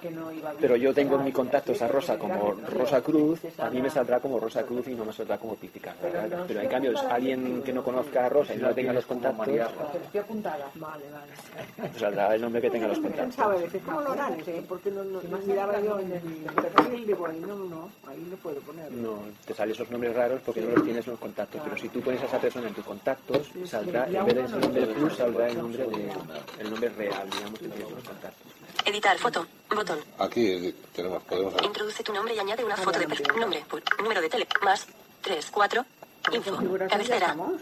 pero 0.59 0.75
yo 0.75 0.93
tengo 0.93 1.15
en 1.15 1.25
mi 1.25 1.31
contacto 1.31 1.73
a 1.79 1.87
Rosa 1.87 2.17
como 2.17 2.53
Rosa 2.69 3.01
Cruz, 3.01 3.41
a 3.57 3.69
mí 3.69 3.81
me 3.81 3.89
saldrá 3.89 4.19
como 4.19 4.39
Rosa 4.39 4.63
Cruz 4.63 4.87
y 4.87 4.95
no 4.95 5.05
me 5.05 5.13
saldrá 5.13 5.37
como 5.37 5.55
pipi 5.55 5.79
cazas 5.79 6.13
largas. 6.13 6.41
Pero 6.47 6.61
en 6.61 6.69
cambio, 6.69 6.97
si 6.97 7.05
alguien 7.05 7.61
que 7.63 7.73
no 7.73 7.83
conozca 7.83 8.25
a 8.25 8.29
Rosa 8.29 8.53
y 8.53 8.57
no 8.57 8.73
tenga 8.73 8.93
los 8.93 9.05
contactos, 9.05 9.47
estoy 9.47 10.19
apuntada. 10.19 10.69
Vale, 10.75 11.03
vale. 11.11 11.31
pues 11.91 11.97
saldrá 11.97 12.35
el 12.35 12.41
nombre 12.41 12.61
que 12.61 12.69
tenga 12.69 12.87
los 12.87 12.99
contactos. 12.99 13.61
decir, 13.61 13.81
¿cómo 13.81 14.01
lo 14.01 14.11
harán? 14.11 14.33
¿eh? 14.45 14.63
Porque 14.67 14.91
no, 14.91 15.03
no, 15.03 15.21
no 15.21 15.37
miraba 15.45 15.79
yo 15.81 15.99
en 15.99 16.11
el 16.11 16.21
perfil 16.21 17.03
y 17.03 17.05
digo, 17.05 17.25
ahí 17.27 17.39
no, 17.39 17.55
no, 17.55 17.89
ahí 18.07 18.27
no 18.29 18.37
puedo 18.37 18.59
poner. 18.61 18.91
No, 18.91 19.19
te 19.45 19.53
salen 19.53 19.73
esos 19.73 19.89
nombres 19.89 20.15
raros 20.15 20.41
porque 20.45 20.61
no 20.61 20.71
los 20.71 20.83
tienes 20.83 21.05
en 21.05 21.11
los 21.11 21.19
contactos. 21.19 21.61
Pero 21.63 21.77
si 21.87 21.93
tú 21.93 22.01
pones 22.01 22.21
a 22.21 22.25
esa 22.25 22.39
persona 22.39 22.67
en 22.67 22.73
tus 22.73 22.83
contactos, 22.83 23.47
saldrá, 23.65 24.07
en 24.07 24.25
vez 24.25 24.35
de 24.35 24.43
ese 24.43 24.57
nombre 24.57 24.87
plus, 24.87 25.15
saldrá 25.15 25.47
el 25.47 25.57
nombre, 25.57 25.85
de, 25.87 26.11
el 26.59 26.69
nombre 26.69 26.89
real, 26.89 27.29
digamos, 27.29 27.59
que 27.59 27.67
tienes 27.67 27.87
en 27.87 27.95
los 27.95 28.03
contactos. 28.03 28.51
Editar 28.85 29.17
foto. 29.17 29.47
Botón. 29.73 29.99
Aquí 30.19 30.73
tenemos, 30.93 31.23
podemos 31.23 31.53
Introduce 31.63 32.03
tu 32.03 32.13
nombre 32.13 32.33
y 32.35 32.39
añade 32.39 32.63
una 32.63 32.75
foto 32.75 32.99
de 32.99 33.07
perfil. 33.07 33.27
Nombre. 33.39 33.63
Número 33.99 34.21
de 34.21 34.29
tele. 34.29 34.47
Más. 34.63 34.87
3, 35.21 35.49
4. 35.51 35.85
Info. 36.33 36.57
Cabecera. 36.89 37.35
Pues. 37.35 37.61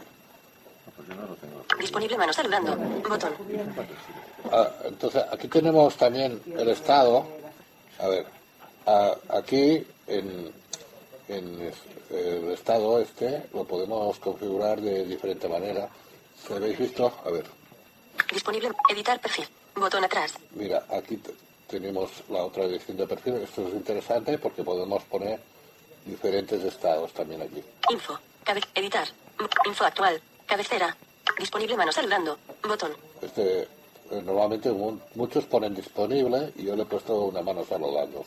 Disponible 1.79 2.17
mano 2.17 2.33
saludando. 2.33 2.75
Botón. 3.07 3.33
Ah, 4.51 4.69
entonces, 4.85 5.23
aquí 5.31 5.47
tenemos 5.47 5.95
también 5.97 6.41
el 6.57 6.69
estado. 6.69 7.27
A 7.99 8.07
ver, 8.07 8.25
ah, 8.85 9.15
aquí 9.29 9.85
en, 10.07 10.51
en 11.27 11.73
el 12.11 12.51
estado 12.51 12.99
este 13.01 13.43
lo 13.53 13.63
podemos 13.65 14.17
configurar 14.19 14.79
de 14.81 15.05
diferente 15.05 15.47
manera. 15.47 15.89
Si 16.45 16.53
habéis 16.53 16.77
visto, 16.77 17.11
a 17.25 17.29
ver, 17.31 17.45
Disponible. 18.31 18.69
Editar 18.89 19.19
perfil. 19.19 19.47
Botón 19.75 20.03
atrás. 20.05 20.33
mira, 20.51 20.85
aquí 20.89 21.17
te- 21.17 21.33
tenemos 21.67 22.09
la 22.29 22.45
otra 22.45 22.63
edición 22.63 22.95
de 22.97 23.05
perfil. 23.07 23.35
Esto 23.35 23.67
es 23.67 23.73
interesante 23.73 24.37
porque 24.37 24.63
podemos 24.63 25.03
poner 25.03 25.39
diferentes 26.05 26.63
estados 26.63 27.11
también 27.11 27.41
aquí. 27.41 27.61
Info. 27.91 28.17
Cabe 28.43 28.61
editar. 28.73 29.07
Info 29.65 29.83
actual. 29.83 30.21
Cabecera. 30.45 30.95
Disponible 31.37 31.75
mano 31.75 31.91
saludando. 31.91 32.37
Botón. 32.65 32.93
Este, 33.21 33.63
eh, 33.63 33.67
normalmente 34.23 34.71
mu- 34.71 34.99
muchos 35.15 35.45
ponen 35.45 35.73
disponible 35.75 36.53
y 36.55 36.63
yo 36.65 36.75
le 36.75 36.83
he 36.83 36.85
puesto 36.85 37.13
una 37.21 37.41
mano 37.41 37.65
saludando. 37.65 38.23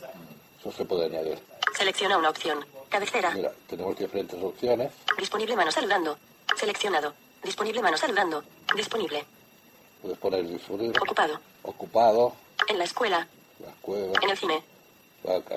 Eso 0.59 0.71
se 0.71 0.85
puede 0.85 1.05
añadir. 1.05 1.39
Selecciona 1.75 2.17
una 2.17 2.29
opción. 2.29 2.63
Cabecera. 2.89 3.31
Mira, 3.31 3.51
tenemos 3.67 3.97
diferentes 3.97 4.41
opciones. 4.41 4.91
Disponible 5.17 5.55
mano 5.55 5.71
saludando. 5.71 6.17
Seleccionado. 6.57 7.13
Disponible 7.43 7.81
mano 7.81 7.97
saludando. 7.97 8.43
Disponible. 8.75 9.23
Puedes 10.01 10.17
poner 10.17 10.47
disponible, 10.47 10.97
Ocupado. 10.99 11.39
ocupado, 11.63 12.33
En 12.67 12.77
la 12.77 12.85
escuela. 12.85 13.27
la 13.59 13.71
cueva. 13.81 14.13
En 14.21 14.29
el 14.29 14.37
cine. 14.37 14.63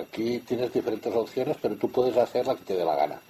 Aquí 0.00 0.40
tienes 0.40 0.72
diferentes 0.72 1.14
opciones, 1.14 1.56
pero 1.62 1.76
tú 1.76 1.90
puedes 1.90 2.16
hacer 2.16 2.46
la 2.46 2.56
que 2.56 2.64
te 2.64 2.74
dé 2.76 2.84
la 2.84 2.96
gana. 2.96 3.20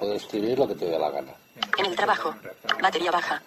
Puedes 0.00 0.22
escribir 0.22 0.58
lo 0.58 0.66
que 0.66 0.74
te 0.74 0.86
dé 0.86 0.98
la 0.98 1.10
gana. 1.10 1.32
En 1.78 1.86
el 1.86 1.94
trabajo. 1.96 2.34
Batería 2.82 3.12
baja. 3.12 3.40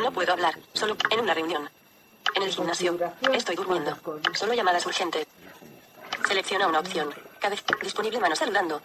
No 0.00 0.10
puedo 0.10 0.32
hablar. 0.32 0.54
Solo 0.72 0.96
en 1.10 1.20
una 1.20 1.34
reunión. 1.34 1.68
En 2.34 2.42
el 2.42 2.50
gimnasio. 2.50 2.98
Estoy 3.32 3.54
durmiendo. 3.56 3.96
Solo 4.34 4.54
llamadas 4.54 4.86
urgentes. 4.86 5.26
Selecciona 6.26 6.66
una 6.66 6.80
opción. 6.80 7.14
Cabe- 7.38 7.58
Disponible 7.82 8.18
mano 8.18 8.34
saludando. 8.34 8.80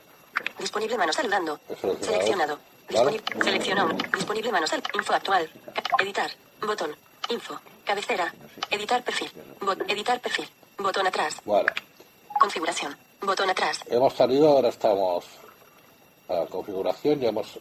Disponible 0.59 0.97
mano 0.97 1.13
saludando. 1.13 1.59
Seleccionado. 1.67 2.05
Seleccionado. 2.05 2.59
Vale. 2.91 3.11
Disponi- 3.11 3.43
Selecciona 3.43 3.85
un. 3.85 3.97
Disponible 3.97 4.51
mano 4.51 4.67
sal. 4.67 4.81
Info 4.93 5.13
actual. 5.13 5.49
Editar. 5.99 6.31
Botón. 6.61 6.95
Info. 7.29 7.59
Cabecera. 7.85 8.33
Editar 8.71 9.03
perfil. 9.03 9.31
Bot- 9.61 9.83
editar 9.87 10.19
perfil. 10.19 10.49
Botón 10.77 11.05
atrás. 11.07 11.35
Bueno, 11.45 11.71
Configuración. 12.39 12.95
Botón 13.21 13.49
atrás. 13.49 13.79
hemos 13.87 14.13
salido, 14.13 14.47
ahora 14.47 14.69
estamos 14.69 15.25
a 16.29 16.33
la 16.35 16.45
configuración, 16.45 17.19
ya 17.19 17.29
hemos, 17.29 17.59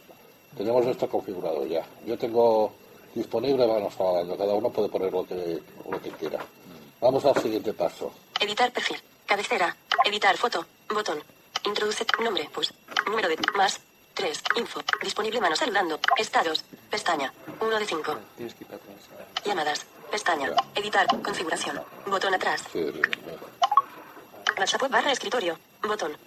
tenemos 0.55 0.85
esto 0.85 1.09
configurado 1.09 1.65
ya. 1.65 1.85
Yo 2.05 2.17
tengo 2.17 2.71
disponible, 3.13 3.65
vamos 3.67 3.93
hablando, 3.99 4.37
cada 4.37 4.53
uno 4.53 4.69
puede 4.69 4.87
poner 4.87 5.11
lo 5.11 5.25
que, 5.27 5.59
lo 5.89 6.01
que 6.01 6.11
quiera. 6.11 6.39
Vamos 7.01 7.25
al 7.25 7.35
siguiente 7.41 7.73
paso. 7.73 8.13
Editar 8.39 8.71
perfil. 8.71 9.01
Cabecera. 9.25 9.75
Editar 10.05 10.37
foto. 10.37 10.65
Botón. 10.87 11.21
Introduce 11.65 12.05
nombre. 12.23 12.49
Pues. 12.53 12.73
Número 13.05 13.27
de. 13.29 13.37
Más. 13.55 13.79
3. 14.13 14.43
Info. 14.57 14.81
Disponible 15.01 15.39
mano 15.39 15.55
saludando. 15.55 15.99
Estados. 16.17 16.63
Pestaña. 16.89 17.31
1 17.61 17.79
de 17.79 17.85
5. 17.85 18.17
Tienes 18.35 18.53
que 18.53 18.63
ir 18.63 18.67
para 18.67 18.81
atrás. 18.81 19.45
Llamadas. 19.45 19.85
Pestaña. 20.11 20.51
Editar. 20.75 21.07
Configuración. 21.21 21.81
Botón 22.05 22.33
atrás. 22.33 22.63
WhatsApp 24.57 24.89
barra 24.89 25.11
escritorio. 25.11 25.57
Botón. 25.81 26.17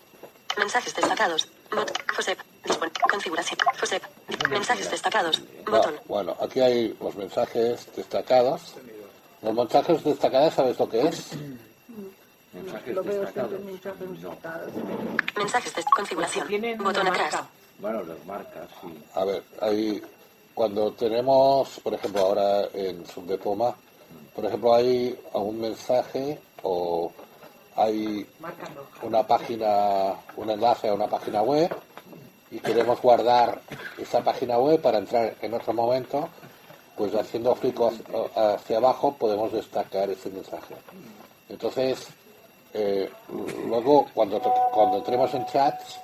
Mensajes 0.56 0.94
destacados. 0.94 1.48
Botón. 1.70 1.96
Josep. 2.16 2.38
Dispon. 2.64 2.90
Configuración. 3.10 3.58
Josep. 3.78 4.02
Mensajes 4.48 4.90
destacados. 4.90 5.42
Botón. 5.66 6.00
Bueno, 6.06 6.36
aquí 6.40 6.60
hay 6.60 6.96
los 7.00 7.14
mensajes 7.16 7.88
destacados. 7.94 8.74
Los 9.42 9.54
mensajes 9.54 10.04
destacados, 10.04 10.54
¿sabes 10.54 10.78
lo 10.78 10.88
que 10.88 11.08
es? 11.08 11.32
Mensajes 12.52 12.94
Lo 12.94 13.02
veo 13.02 13.20
destacados. 13.22 13.50
siempre 13.50 13.58
en 13.58 13.66
mensajes 13.66 14.00
No. 14.22 14.30
destacados. 14.30 14.72
Mensajes 15.36 15.74
de 15.74 15.84
configuración. 15.96 16.48
Botón 16.78 17.06
atrás. 17.08 17.36
Bueno, 17.78 18.02
los 18.02 18.24
marcas, 18.26 18.68
sí. 18.80 19.02
A 19.14 19.24
ver, 19.24 19.42
hay, 19.60 20.02
cuando 20.54 20.92
tenemos, 20.92 21.80
por 21.82 21.94
ejemplo, 21.94 22.20
ahora 22.20 22.68
en 22.74 23.06
Subdepoma, 23.06 23.74
por 24.34 24.44
ejemplo, 24.44 24.74
hay 24.74 25.18
un 25.32 25.60
mensaje 25.60 26.38
o 26.62 27.10
hay 27.76 28.26
una 29.02 29.26
página, 29.26 30.14
un 30.36 30.50
enlace 30.50 30.88
a 30.88 30.94
una 30.94 31.08
página 31.08 31.42
web 31.42 31.74
y 32.50 32.58
queremos 32.60 33.00
guardar 33.00 33.62
esa 33.96 34.22
página 34.22 34.58
web 34.58 34.80
para 34.80 34.98
entrar 34.98 35.34
en 35.40 35.54
otro 35.54 35.72
momento, 35.72 36.28
pues 36.96 37.14
haciendo 37.14 37.54
clic 37.54 37.78
hacia 38.36 38.76
abajo 38.76 39.16
podemos 39.18 39.50
destacar 39.52 40.10
ese 40.10 40.28
mensaje. 40.30 40.74
Entonces, 41.48 42.06
eh, 42.74 43.10
luego 43.66 44.06
cuando, 44.14 44.40
cuando 44.40 44.98
entremos 44.98 45.32
en 45.34 45.46
chats, 45.46 46.00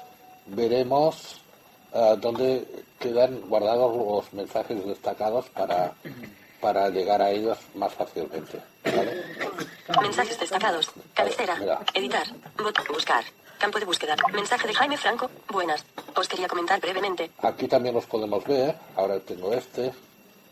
veremos 0.46 1.40
eh, 1.92 2.16
dónde 2.18 2.66
quedan 2.98 3.40
guardados 3.48 3.96
los 3.96 4.32
mensajes 4.32 4.84
destacados 4.84 5.48
para, 5.50 5.92
para 6.60 6.88
llegar 6.90 7.22
a 7.22 7.30
ellos 7.30 7.58
más 7.74 7.92
fácilmente. 7.94 8.60
¿vale? 8.84 9.24
Mensajes 10.02 10.38
destacados. 10.38 10.90
Cabecera. 11.14 11.56
Mira. 11.56 11.80
Editar. 11.94 12.26
Buscar. 12.88 13.24
Campo 13.58 13.78
de 13.78 13.86
búsqueda. 13.86 14.16
Mensaje 14.32 14.68
de 14.68 14.74
Jaime 14.74 14.96
Franco. 14.96 15.30
Buenas. 15.48 15.84
Os 16.14 16.28
quería 16.28 16.46
comentar 16.46 16.80
brevemente. 16.80 17.30
Aquí 17.42 17.66
también 17.66 17.94
los 17.94 18.06
podemos 18.06 18.44
ver. 18.44 18.74
Ahora 18.96 19.18
tengo 19.20 19.52
este. 19.52 19.92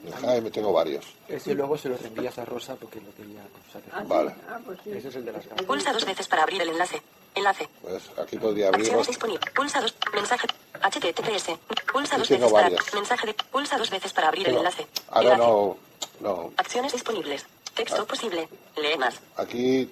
De 0.06 0.12
Jaime 0.12 0.50
tengo 0.50 0.72
varios. 0.72 1.04
Ese 1.28 1.54
luego 1.54 1.76
se 1.76 1.88
lo 1.88 1.96
reenvías 1.96 2.38
a 2.38 2.44
Rosa 2.44 2.76
porque 2.76 3.00
lo 3.00 3.12
quería 3.14 3.42
sacar. 3.72 4.06
Vale. 4.06 4.34
Ah, 4.48 4.58
pues 4.64 4.78
sí. 4.84 4.90
Ese 4.92 5.08
es 5.08 5.16
el 5.16 5.24
de 5.24 5.32
las 5.32 5.46
gafas. 5.48 5.66
Pulsa 5.66 5.92
dos 5.92 6.04
veces 6.04 6.28
para 6.28 6.42
abrir 6.44 6.62
el 6.62 6.68
enlace. 6.68 7.02
Enlace. 7.34 7.68
Pues 7.82 8.02
aquí 8.18 8.36
podría 8.38 8.68
abrirlos. 8.68 8.88
Acciones 8.88 9.06
disponibles. 9.08 9.50
Pulsa 9.52 9.80
dos. 9.80 9.94
Mensaje. 10.14 10.46
HTTPS. 10.80 11.58
Pulsa 11.92 12.18
dos 12.18 12.28
tengo 12.28 12.40
veces 12.46 12.52
para. 12.52 12.62
varios. 12.68 12.94
Mensaje 12.94 13.26
de. 13.26 13.34
Pulsa 13.34 13.78
dos 13.78 13.90
veces 13.90 14.12
para 14.12 14.28
abrir 14.28 14.42
el 14.46 14.52
Pero 14.54 14.58
enlace. 14.60 14.86
ahora 15.10 15.32
Enlace. 15.34 15.42
no, 15.50 15.76
no. 16.20 16.52
Acciones 16.56 16.92
disponibles. 16.92 17.44
Texto 17.74 18.02
Ah. 18.02 18.06
posible. 18.06 18.48
Lee 18.76 18.96
más. 18.98 19.20
Aquí 19.36 19.90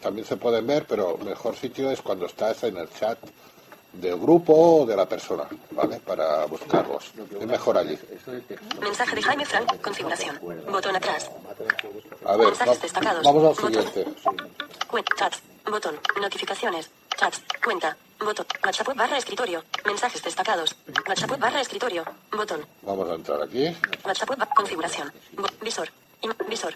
también 0.00 0.26
se 0.26 0.36
pueden 0.36 0.66
ver, 0.66 0.86
pero 0.86 1.16
el 1.18 1.24
mejor 1.24 1.54
sitio 1.56 1.90
es 1.90 2.02
cuando 2.02 2.26
estás 2.26 2.64
en 2.64 2.76
el 2.76 2.90
chat 2.92 3.16
del 3.92 4.16
grupo 4.18 4.52
o 4.82 4.86
de 4.86 4.96
la 4.96 5.06
persona, 5.06 5.44
¿vale? 5.72 6.00
Para 6.00 6.46
buscarlos. 6.46 7.12
Es 7.40 7.46
mejor 7.46 7.76
allí. 7.78 7.98
Mensaje 8.80 9.14
de 9.16 9.22
Jaime 9.22 9.44
Frank. 9.44 9.80
Configuración. 9.80 10.38
Botón 10.70 10.96
atrás. 10.96 11.30
A 12.24 12.36
ver, 12.36 12.46
Mensajes 12.48 12.78
va- 12.78 12.82
destacados. 12.82 13.22
vamos 13.24 13.44
al 13.58 13.64
siguiente. 13.66 14.06
Chats. 15.16 15.42
Botón. 15.70 15.98
Notificaciones. 16.20 16.90
Chats. 17.16 17.42
Cuenta. 17.64 17.96
Botón. 18.18 18.46
WhatsApp 18.64 18.94
barra 18.96 19.18
escritorio. 19.18 19.62
Mensajes 19.84 20.22
destacados. 20.22 20.74
WhatsApp 21.08 21.38
barra 21.38 21.60
escritorio. 21.60 22.04
Botón. 22.30 22.64
Vamos 22.82 23.10
a 23.10 23.14
entrar 23.14 23.42
aquí. 23.42 23.76
WhatsApp. 24.04 24.30
Configuración. 24.54 25.12
Visor. 25.60 25.88
Visor. 26.48 26.74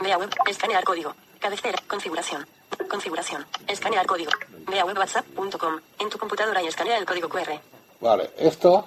Vea 0.00 0.18
web. 0.18 0.30
Escanear 0.48 0.84
código. 0.84 1.14
Cabecera. 1.38 1.78
Configuración. 1.88 2.46
Configuración. 2.90 3.46
Escanear 3.68 4.04
código. 4.04 4.32
Vea 4.68 4.84
web 4.84 4.98
whatsapp.com. 4.98 5.80
En 6.00 6.10
tu 6.10 6.18
computadora 6.18 6.60
y 6.60 6.66
escanea 6.66 6.98
el 6.98 7.06
código 7.06 7.28
QR. 7.28 7.60
Vale, 8.00 8.30
esto 8.36 8.84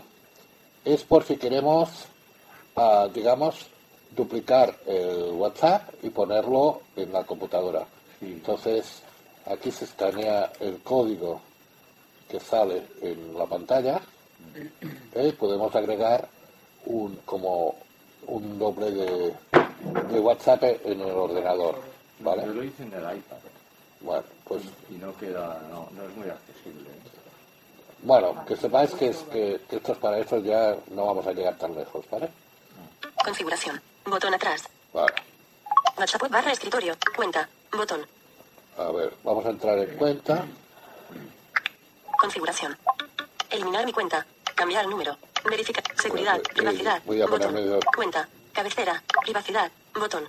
es 0.83 1.03
por 1.03 1.23
si 1.23 1.37
queremos, 1.37 2.07
ah, 2.75 3.07
digamos, 3.13 3.67
duplicar 4.11 4.77
el 4.85 5.31
WhatsApp 5.31 5.89
y 6.03 6.09
ponerlo 6.09 6.81
en 6.97 7.13
la 7.13 7.23
computadora. 7.23 7.85
Entonces, 8.19 9.01
aquí 9.45 9.71
se 9.71 9.85
escanea 9.85 10.51
el 10.59 10.81
código 10.81 11.39
que 12.29 12.41
sale 12.41 12.83
en 13.01 13.37
la 13.37 13.45
pantalla 13.45 14.01
¿eh? 15.13 15.27
y 15.29 15.31
podemos 15.31 15.73
agregar 15.75 16.27
un 16.87 17.15
como 17.23 17.75
un 18.27 18.59
doble 18.59 18.91
de, 18.91 19.33
de 20.11 20.19
WhatsApp 20.19 20.63
en 20.83 20.99
el 20.99 21.11
ordenador. 21.11 21.75
Yo 22.19 22.25
¿Vale? 22.25 22.47
lo 22.47 22.63
hice 22.63 22.83
en 22.83 22.93
el 22.93 23.17
iPad 23.17 23.42
Bueno, 24.03 24.23
pues 24.45 24.63
y 24.89 24.95
no 24.95 25.15
queda, 25.17 25.61
no, 25.71 25.87
no 25.91 26.03
es 26.07 26.15
muy 26.15 26.29
accesible. 26.29 26.89
bueno, 28.03 28.43
que 28.45 28.55
sepáis 28.57 28.91
que, 28.91 29.07
es, 29.07 29.17
que, 29.31 29.61
que 29.69 29.77
esto 29.77 29.93
es 29.93 29.97
para 29.97 30.19
eso 30.19 30.37
ya 30.39 30.75
no 30.91 31.05
vamos 31.05 31.25
a 31.25 31.31
llegar 31.33 31.57
tan 31.57 31.73
lejos, 31.73 32.05
¿vale? 32.11 32.29
Configuración. 33.23 33.81
Botón 34.05 34.33
atrás. 34.33 34.63
Vale. 34.93 35.13
WhatsApp 35.97 36.29
barra 36.29 36.51
escritorio. 36.51 36.95
Cuenta. 37.15 37.47
Botón. 37.71 38.05
A 38.77 38.91
ver, 38.91 39.13
vamos 39.23 39.45
a 39.45 39.49
entrar 39.49 39.77
en 39.79 39.95
cuenta. 39.97 40.45
Configuración. 42.19 42.77
Eliminar 43.49 43.85
mi 43.85 43.93
cuenta. 43.93 44.25
Cambiar 44.55 44.83
el 44.83 44.89
número. 44.89 45.15
Verificar. 45.45 45.83
Seguridad. 46.01 46.41
Privacidad. 46.41 47.01
voy 47.05 47.21
a 47.21 47.25
Botón. 47.25 47.51
ponerme 47.53 47.69
yo- 47.69 47.79
Cuenta. 47.95 48.27
Cabecera. 48.51 49.01
Privacidad. 49.21 49.71
Botón. 49.93 50.27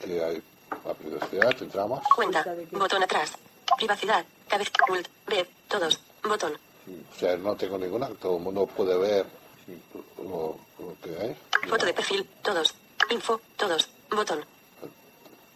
que 0.00 0.22
hay 0.24 0.42
la 0.86 0.94
privacidad, 0.94 1.62
entramos. 1.62 2.02
Cuenta. 2.14 2.44
Botón 2.72 3.02
atrás. 3.02 3.32
Privacidad. 3.76 4.24
Cabeza. 4.48 4.70
Ult. 4.88 5.08
Web. 5.28 5.48
Todos. 5.68 6.00
Botón. 6.22 6.52
O 6.54 7.18
sea, 7.18 7.36
no 7.36 7.56
tengo 7.56 7.78
ninguna, 7.78 8.08
todo 8.20 8.36
el 8.36 8.42
mundo 8.44 8.66
puede 8.66 8.96
ver 8.96 9.26
lo, 10.18 10.56
lo 10.78 10.94
que 11.02 11.10
hay, 11.20 11.36
Foto 11.68 11.84
de 11.84 11.92
perfil. 11.92 12.28
Todos. 12.42 12.74
Info. 13.10 13.40
Todos. 13.56 13.88
Botón. 14.10 14.44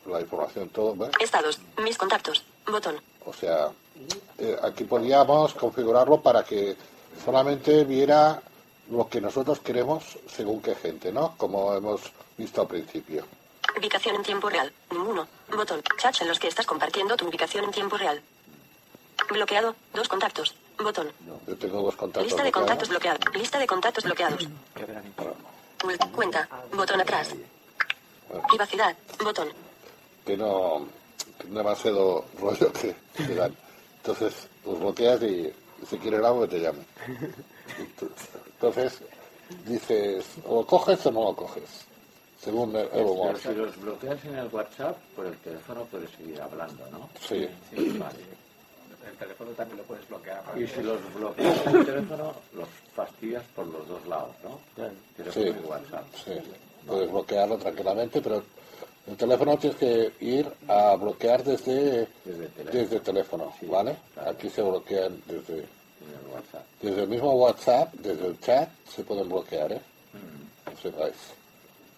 la 0.07 0.21
información, 0.21 0.69
todo, 0.71 0.97
¿ves? 0.97 1.11
Estados. 1.21 1.61
Mis 1.83 1.97
contactos. 1.97 2.45
Botón. 2.67 3.01
O 3.25 3.33
sea, 3.33 3.71
eh, 4.39 4.57
aquí 4.63 4.85
podríamos 4.85 5.55
configurarlo 5.55 6.21
para 6.21 6.43
que 6.43 6.77
solamente 7.25 7.85
viera 7.85 8.43
lo 8.91 9.09
que 9.09 9.21
nosotros 9.21 9.61
queremos 9.61 10.19
según 10.29 10.61
qué 10.61 10.75
gente, 10.75 11.13
¿no? 11.13 11.37
Como 11.37 11.73
hemos 11.75 12.01
visto 12.37 12.63
al 12.63 12.67
principio. 12.67 13.25
Ubicación 13.79 14.17
en 14.17 14.23
tiempo 14.23 14.49
real. 14.49 14.73
Ninguno. 14.91 15.27
Botón. 15.49 15.83
Chats 15.99 16.23
en 16.23 16.29
los 16.29 16.39
que 16.39 16.49
estás 16.49 16.67
compartiendo 16.67 17.17
tu 17.17 17.27
ubicación 17.27 17.65
en 17.65 17.71
tiempo 17.71 17.97
real. 17.97 18.21
Bloqueado. 19.29 19.75
Dos 19.95 20.09
contactos. 20.09 20.55
Botón. 20.79 21.13
Yo 21.47 21.57
tengo 21.57 21.83
dos 21.83 21.97
contactos. 21.97 22.25
Lista 22.25 22.43
de 22.43 22.53
contactos 22.53 22.89
bloqueados. 22.89 23.21
Lista 23.35 23.59
de 23.59 23.67
contactos 23.67 24.05
bloqueados. 24.05 24.49
Cuenta. 26.13 26.49
Botón 26.73 27.01
atrás. 27.01 27.35
Privacidad. 28.49 28.97
Botón. 29.23 29.49
que 30.25 30.37
no 30.37 30.87
que 31.39 31.49
demasiado 31.49 32.25
rollo 32.39 32.73
que, 32.73 32.95
que 33.17 33.35
dan. 33.35 33.57
Entonces, 33.97 34.49
los 34.65 34.79
bloqueas 34.79 35.23
y 35.23 35.53
si 35.89 35.99
quieres 35.99 36.23
algo 36.23 36.43
que 36.43 36.49
te 36.49 36.61
llame. 36.61 36.85
Entonces, 38.55 39.01
dices, 39.65 40.25
o 40.47 40.57
lo 40.57 40.67
coges 40.67 41.05
o 41.07 41.11
no 41.11 41.25
lo 41.25 41.37
coges, 41.37 41.87
según 42.43 42.75
el, 42.77 42.89
el 42.93 43.05
humor. 43.07 43.39
Pero 43.43 43.55
si 43.55 43.59
los 43.61 43.81
bloqueas 43.81 44.25
en 44.25 44.35
el 44.39 44.49
WhatsApp, 44.49 44.97
por 45.15 45.27
el 45.27 45.37
teléfono 45.39 45.85
puedes 45.85 46.11
seguir 46.11 46.41
hablando, 46.41 46.85
¿no? 46.91 47.09
Sí. 47.21 47.49
Vale. 47.99 48.19
El 49.11 49.17
teléfono 49.17 49.51
también 49.53 49.79
lo 49.79 49.85
puedes 49.85 50.07
bloquear. 50.09 50.43
Y 50.57 50.67
si 50.67 50.83
los 50.83 50.99
bloqueas 51.15 51.67
en 51.67 51.77
el 51.77 51.87
teléfono, 51.87 52.35
los 52.55 52.69
fastidias 52.95 53.43
por 53.55 53.67
los 53.67 53.87
dos 53.89 54.07
lados, 54.07 54.35
¿no? 54.45 54.59
Teléfono 55.17 55.33
Sí, 55.33 55.53
y 55.63 55.67
WhatsApp. 55.67 56.05
sí. 56.25 56.33
Puedes 56.87 57.11
bloquearlo 57.11 57.59
tranquilamente, 57.59 58.21
pero 58.23 58.43
el 59.07 59.17
teléfono 59.17 59.57
tienes 59.59 59.79
que 59.79 60.13
ir 60.21 60.51
a 60.69 60.97
bloquear 60.97 61.43
desde, 61.45 62.09
Desde 62.25 62.45
el 62.45 62.51
teléfono. 62.53 62.73
desde 62.81 62.97
el 62.97 63.03
teléfono, 63.03 63.55
Sí, 63.61 63.67
¿vale? 63.67 63.97
claro. 64.15 64.31
Aquí 64.31 64.49
se 64.51 64.63
bloquean 64.63 65.23
desde, 65.27 65.59
En 65.59 65.61
el 65.61 66.33
WhatsApp. 66.35 66.65
desde 66.81 67.03
el 67.03 67.09
mismo 67.09 67.33
WhatsApp, 67.35 67.93
desde 67.95 68.27
el 68.27 68.41
chat, 68.41 68.69
se 68.89 69.03
pueden 69.03 69.29
bloquear, 69.29 69.73
¿eh? 69.73 69.81
Mm. 70.15 70.71
No 70.71 70.77
sepáis. 70.79 71.15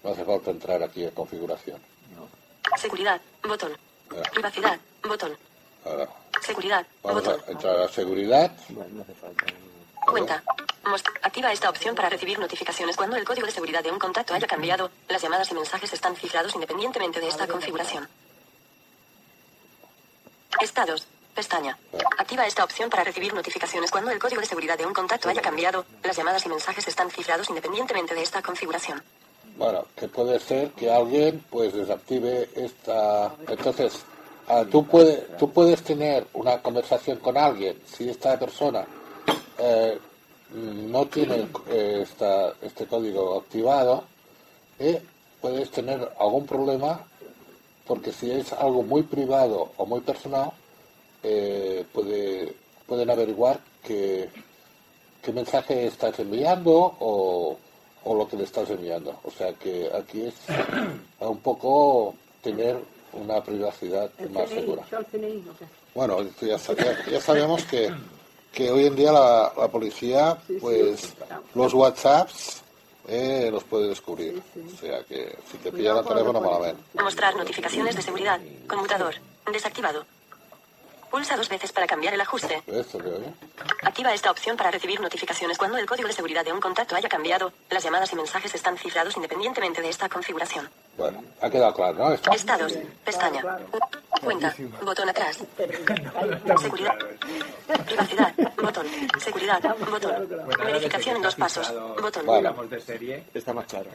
No 0.02 0.10
hace 0.12 0.24
falta 0.24 0.50
entrar 0.50 0.82
aquí 0.82 1.04
a 1.06 1.10
configuración. 1.12 1.80
No. 2.16 2.28
Seguridad. 2.76 3.20
Botón. 3.42 3.76
Ya. 4.14 4.22
Privacidad. 4.30 4.78
Botón. 5.02 5.36
Ahora, 5.84 6.08
Seguridad. 6.40 6.86
vamos 7.02 7.24
Botón. 7.24 7.40
a 7.46 7.50
entrar 7.50 7.80
a 7.80 7.88
seguridad. 7.88 8.52
Bueno, 8.68 8.90
no 8.94 9.02
hace 9.02 9.14
falta. 9.14 9.44
Cuenta. 10.06 10.42
Most- 10.84 11.06
Activa 11.22 11.52
esta 11.52 11.70
opción 11.70 11.94
para 11.94 12.08
recibir 12.08 12.38
notificaciones 12.38 12.96
cuando 12.96 13.16
el 13.16 13.24
código 13.24 13.46
de 13.46 13.52
seguridad 13.52 13.82
de 13.84 13.90
un 13.92 13.98
contacto 13.98 14.34
haya 14.34 14.46
cambiado. 14.46 14.90
Las 15.08 15.22
llamadas 15.22 15.50
y 15.50 15.54
mensajes 15.54 15.92
están 15.92 16.16
cifrados 16.16 16.54
independientemente 16.54 17.20
de 17.20 17.28
esta 17.28 17.46
configuración. 17.46 18.08
Estados. 20.60 21.06
Pestaña. 21.34 21.78
Activa 22.18 22.46
esta 22.46 22.62
opción 22.62 22.90
para 22.90 23.04
recibir 23.04 23.32
notificaciones 23.32 23.90
cuando 23.90 24.10
el 24.10 24.18
código 24.18 24.40
de 24.42 24.46
seguridad 24.46 24.76
de 24.76 24.84
un 24.84 24.92
contacto 24.92 25.28
haya 25.30 25.40
cambiado. 25.40 25.86
Las 26.02 26.16
llamadas 26.16 26.44
y 26.44 26.48
mensajes 26.50 26.86
están 26.88 27.10
cifrados 27.10 27.48
independientemente 27.48 28.14
de 28.14 28.22
esta 28.22 28.42
configuración. 28.42 29.02
Bueno, 29.56 29.84
que 29.94 30.08
puede 30.08 30.38
ser 30.40 30.70
que 30.70 30.90
alguien 30.90 31.44
pues 31.50 31.72
desactive 31.74 32.48
esta... 32.56 33.34
Entonces, 33.48 34.02
ah, 34.48 34.64
tú, 34.70 34.86
puedes, 34.86 35.36
tú 35.36 35.50
puedes 35.50 35.82
tener 35.82 36.26
una 36.32 36.60
conversación 36.62 37.18
con 37.18 37.36
alguien. 37.36 37.76
Si 37.86 38.08
esta 38.08 38.38
persona 38.38 38.86
eh, 39.58 39.98
no 40.50 41.06
tiene 41.06 41.46
eh, 41.68 42.00
esta, 42.02 42.54
este 42.62 42.86
código 42.86 43.38
activado, 43.38 44.04
eh, 44.78 45.02
puedes 45.40 45.70
tener 45.70 46.10
algún 46.18 46.46
problema 46.46 47.06
porque 47.86 48.12
si 48.12 48.30
es 48.30 48.52
algo 48.52 48.82
muy 48.82 49.02
privado 49.02 49.72
o 49.76 49.86
muy 49.86 50.00
personal, 50.00 50.52
puede, 51.20 52.54
pueden 52.86 53.10
averiguar 53.10 53.60
que, 53.82 54.28
qué 55.22 55.32
mensaje 55.32 55.86
estás 55.86 56.18
enviando 56.18 56.96
o, 56.98 57.58
o 58.04 58.14
lo 58.16 58.28
que 58.28 58.36
le 58.36 58.44
estás 58.44 58.68
enviando. 58.70 59.18
O 59.24 59.30
sea 59.30 59.52
que 59.54 59.90
aquí 59.94 60.22
es 60.26 60.34
un 61.20 61.38
poco 61.38 62.14
tener 62.42 62.78
una 63.12 63.42
privacidad 63.42 64.10
El 64.18 64.30
más 64.30 64.48
CNI, 64.48 64.60
segura. 64.60 64.82
Bueno, 65.94 66.20
esto 66.20 66.46
ya, 66.46 66.56
ya- 66.56 67.04
ya 67.10 67.20
sabemos 67.20 67.62
que, 67.64 67.92
que 68.52 68.70
hoy 68.70 68.86
en 68.86 68.96
día 68.96 69.12
la, 69.12 69.52
la 69.56 69.68
policía, 69.68 70.38
Sí, 70.46 70.54
sí. 70.54 70.60
pues 70.60 71.14
los 71.54 71.74
WhatsApps 71.74 72.62
eh, 73.08 73.48
los 73.52 73.64
puede 73.64 73.88
descubrir. 73.88 74.40
O 74.74 74.78
sea 74.80 75.02
que 75.04 75.36
si 75.50 75.58
te 75.58 75.70
pillan 75.72 75.98
el 75.98 76.04
teléfono 76.04 76.40
malamente. 76.40 76.82
Mostrar 77.02 77.36
notificaciones 77.36 77.94
de 77.96 78.02
seguridad. 78.02 78.40
Conmutador. 78.66 79.14
Desactivado. 79.52 80.04
Pulsa 81.12 81.36
dos 81.36 81.50
veces 81.50 81.70
para 81.72 81.86
cambiar 81.86 82.14
el 82.14 82.20
ajuste. 82.22 82.62
Esto 82.66 82.96
oye. 82.96 83.34
Activa 83.82 84.14
esta 84.14 84.30
opción 84.30 84.56
para 84.56 84.70
recibir 84.70 84.98
notificaciones 84.98 85.58
cuando 85.58 85.76
el 85.76 85.84
código 85.84 86.08
de 86.08 86.14
seguridad 86.14 86.42
de 86.42 86.52
un 86.52 86.60
contacto 86.60 86.96
haya 86.96 87.08
cambiado. 87.10 87.52
Las 87.68 87.84
llamadas 87.84 88.10
y 88.14 88.16
mensajes 88.16 88.54
están 88.54 88.78
cifrados 88.78 89.14
independientemente 89.16 89.82
de 89.82 89.90
esta 89.90 90.08
configuración. 90.08 90.70
Bueno, 90.96 91.22
ha 91.42 91.50
quedado 91.50 91.74
claro, 91.74 91.98
¿no? 91.98 92.12
Esto. 92.14 92.32
Estados. 92.32 92.72
Pestaña. 93.04 93.42
Cuenta. 94.24 94.54
Botón 94.82 95.10
atrás. 95.10 95.38
Seguridad. 96.58 96.94
Privacidad. 97.84 98.34
Botón. 98.56 98.86
Seguridad. 99.18 99.76
Botón. 99.90 100.28
Verificación 100.64 101.16
en 101.16 101.22
dos 101.22 101.34
pasos. 101.34 101.74
Botón. 102.00 102.24
Digamos 102.24 102.70
de 102.70 102.80
serie. 102.80 103.24
Está 103.34 103.52
más 103.52 103.66
claro. 103.66 103.90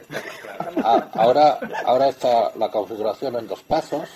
Ah, 0.84 1.08
ahora, 1.14 1.58
ahora 1.84 2.08
está 2.10 2.52
la 2.54 2.70
configuración 2.70 3.34
en 3.36 3.48
dos 3.48 3.62
pasos, 3.62 4.08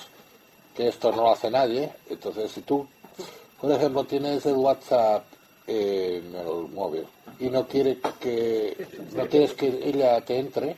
que 0.74 0.88
esto 0.88 1.11
no 1.12 1.22
lo 1.22 1.32
hace 1.32 1.50
nadie. 1.50 1.92
Entonces, 2.08 2.50
si 2.52 2.62
tú, 2.62 2.87
por 3.61 3.70
ejemplo, 3.72 4.04
tienes 4.04 4.44
el 4.46 4.54
WhatsApp 4.54 5.24
en 5.66 6.35
el 6.35 6.68
móvil 6.74 7.06
y 7.38 7.48
no 7.48 7.66
quiere 7.66 7.98
que 8.20 8.87
no 9.14 9.26
quieres 9.28 9.54
que 9.54 9.66
ella 9.68 10.20
te 10.20 10.38
entre, 10.38 10.76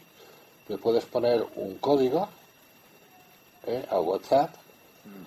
le 0.68 0.78
puedes 0.78 1.04
poner 1.06 1.44
un 1.56 1.78
código 1.78 2.28
¿eh? 3.66 3.84
al 3.90 4.00
WhatsApp 4.00 4.54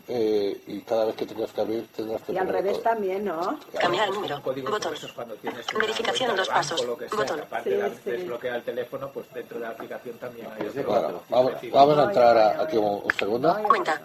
eh, 0.07 0.61
y 0.67 0.81
cada 0.81 1.05
vez 1.05 1.15
que 1.15 1.25
tengas 1.25 1.51
que 1.51 1.61
abrir 1.61 1.87
tendrás 1.95 2.21
que 2.21 2.33
Y 2.33 2.37
al 2.37 2.47
revés 2.47 2.81
también, 2.81 3.25
¿no? 3.25 3.59
Cambiar 3.79 4.09
número. 4.11 4.41
Código 4.41 4.67
como 4.67 4.77
Botón. 4.77 4.93
Verificación 5.79 6.29
en 6.31 6.35
dos 6.37 6.47
pasos. 6.49 6.81
o 6.81 6.85
lo 6.85 6.97
que 6.97 7.09
sea, 7.09 7.17
Botón. 7.19 7.35
que 7.37 7.41
aparte 7.43 7.69
Sí, 7.69 7.75
de 7.75 7.89
sí. 7.89 8.01
desbloquear 8.11 8.55
el 8.57 8.63
teléfono, 8.63 9.09
pues 9.11 9.25
dentro 9.33 9.57
de 9.59 9.65
la 9.65 9.71
aplicación 9.71 10.17
también 10.17 10.47
hay 10.51 10.67
otro 10.67 10.83
Bueno, 10.83 11.21
vamos, 11.29 11.51
vamos 11.71 11.97
a 11.97 12.03
entrar 12.03 12.37
a- 12.37 12.61
aquí 12.63 12.77
un, 12.77 13.01
un 13.03 13.11
segundo. 13.17 13.57
Cuenta. 13.67 14.01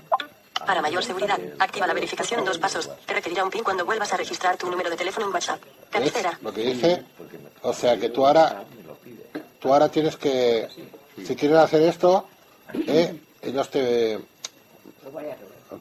Para 0.66 0.80
mayor 0.82 1.02
seguridad, 1.04 1.38
activa 1.58 1.86
la 1.86 1.94
verificación 1.94 2.40
en 2.40 2.46
dos 2.46 2.58
pasos. 2.58 2.88
Te 3.06 3.14
requerirá 3.14 3.44
un 3.44 3.50
PIN 3.50 3.64
cuando 3.64 3.84
vuelvas 3.84 4.12
a 4.12 4.16
registrar 4.16 4.56
tu 4.56 4.70
número 4.70 4.90
de 4.90 4.96
teléfono 4.96 5.26
en 5.26 5.32
WhatsApp. 5.34 5.60
¿Ves 5.62 5.90
Cabecera. 5.90 6.38
lo 6.42 6.52
que 6.52 6.62
dice? 6.62 7.04
O 7.62 7.72
sea 7.72 7.96
que 7.98 8.08
tú 8.10 8.26
ahora, 8.26 8.64
tú 9.60 9.72
ahora 9.72 9.88
tienes 9.88 10.16
que, 10.16 10.68
si 11.24 11.34
quieres 11.36 11.58
hacer 11.58 11.82
esto, 11.82 12.26
eh, 12.86 13.20
ellos 13.42 13.68
te 13.70 14.18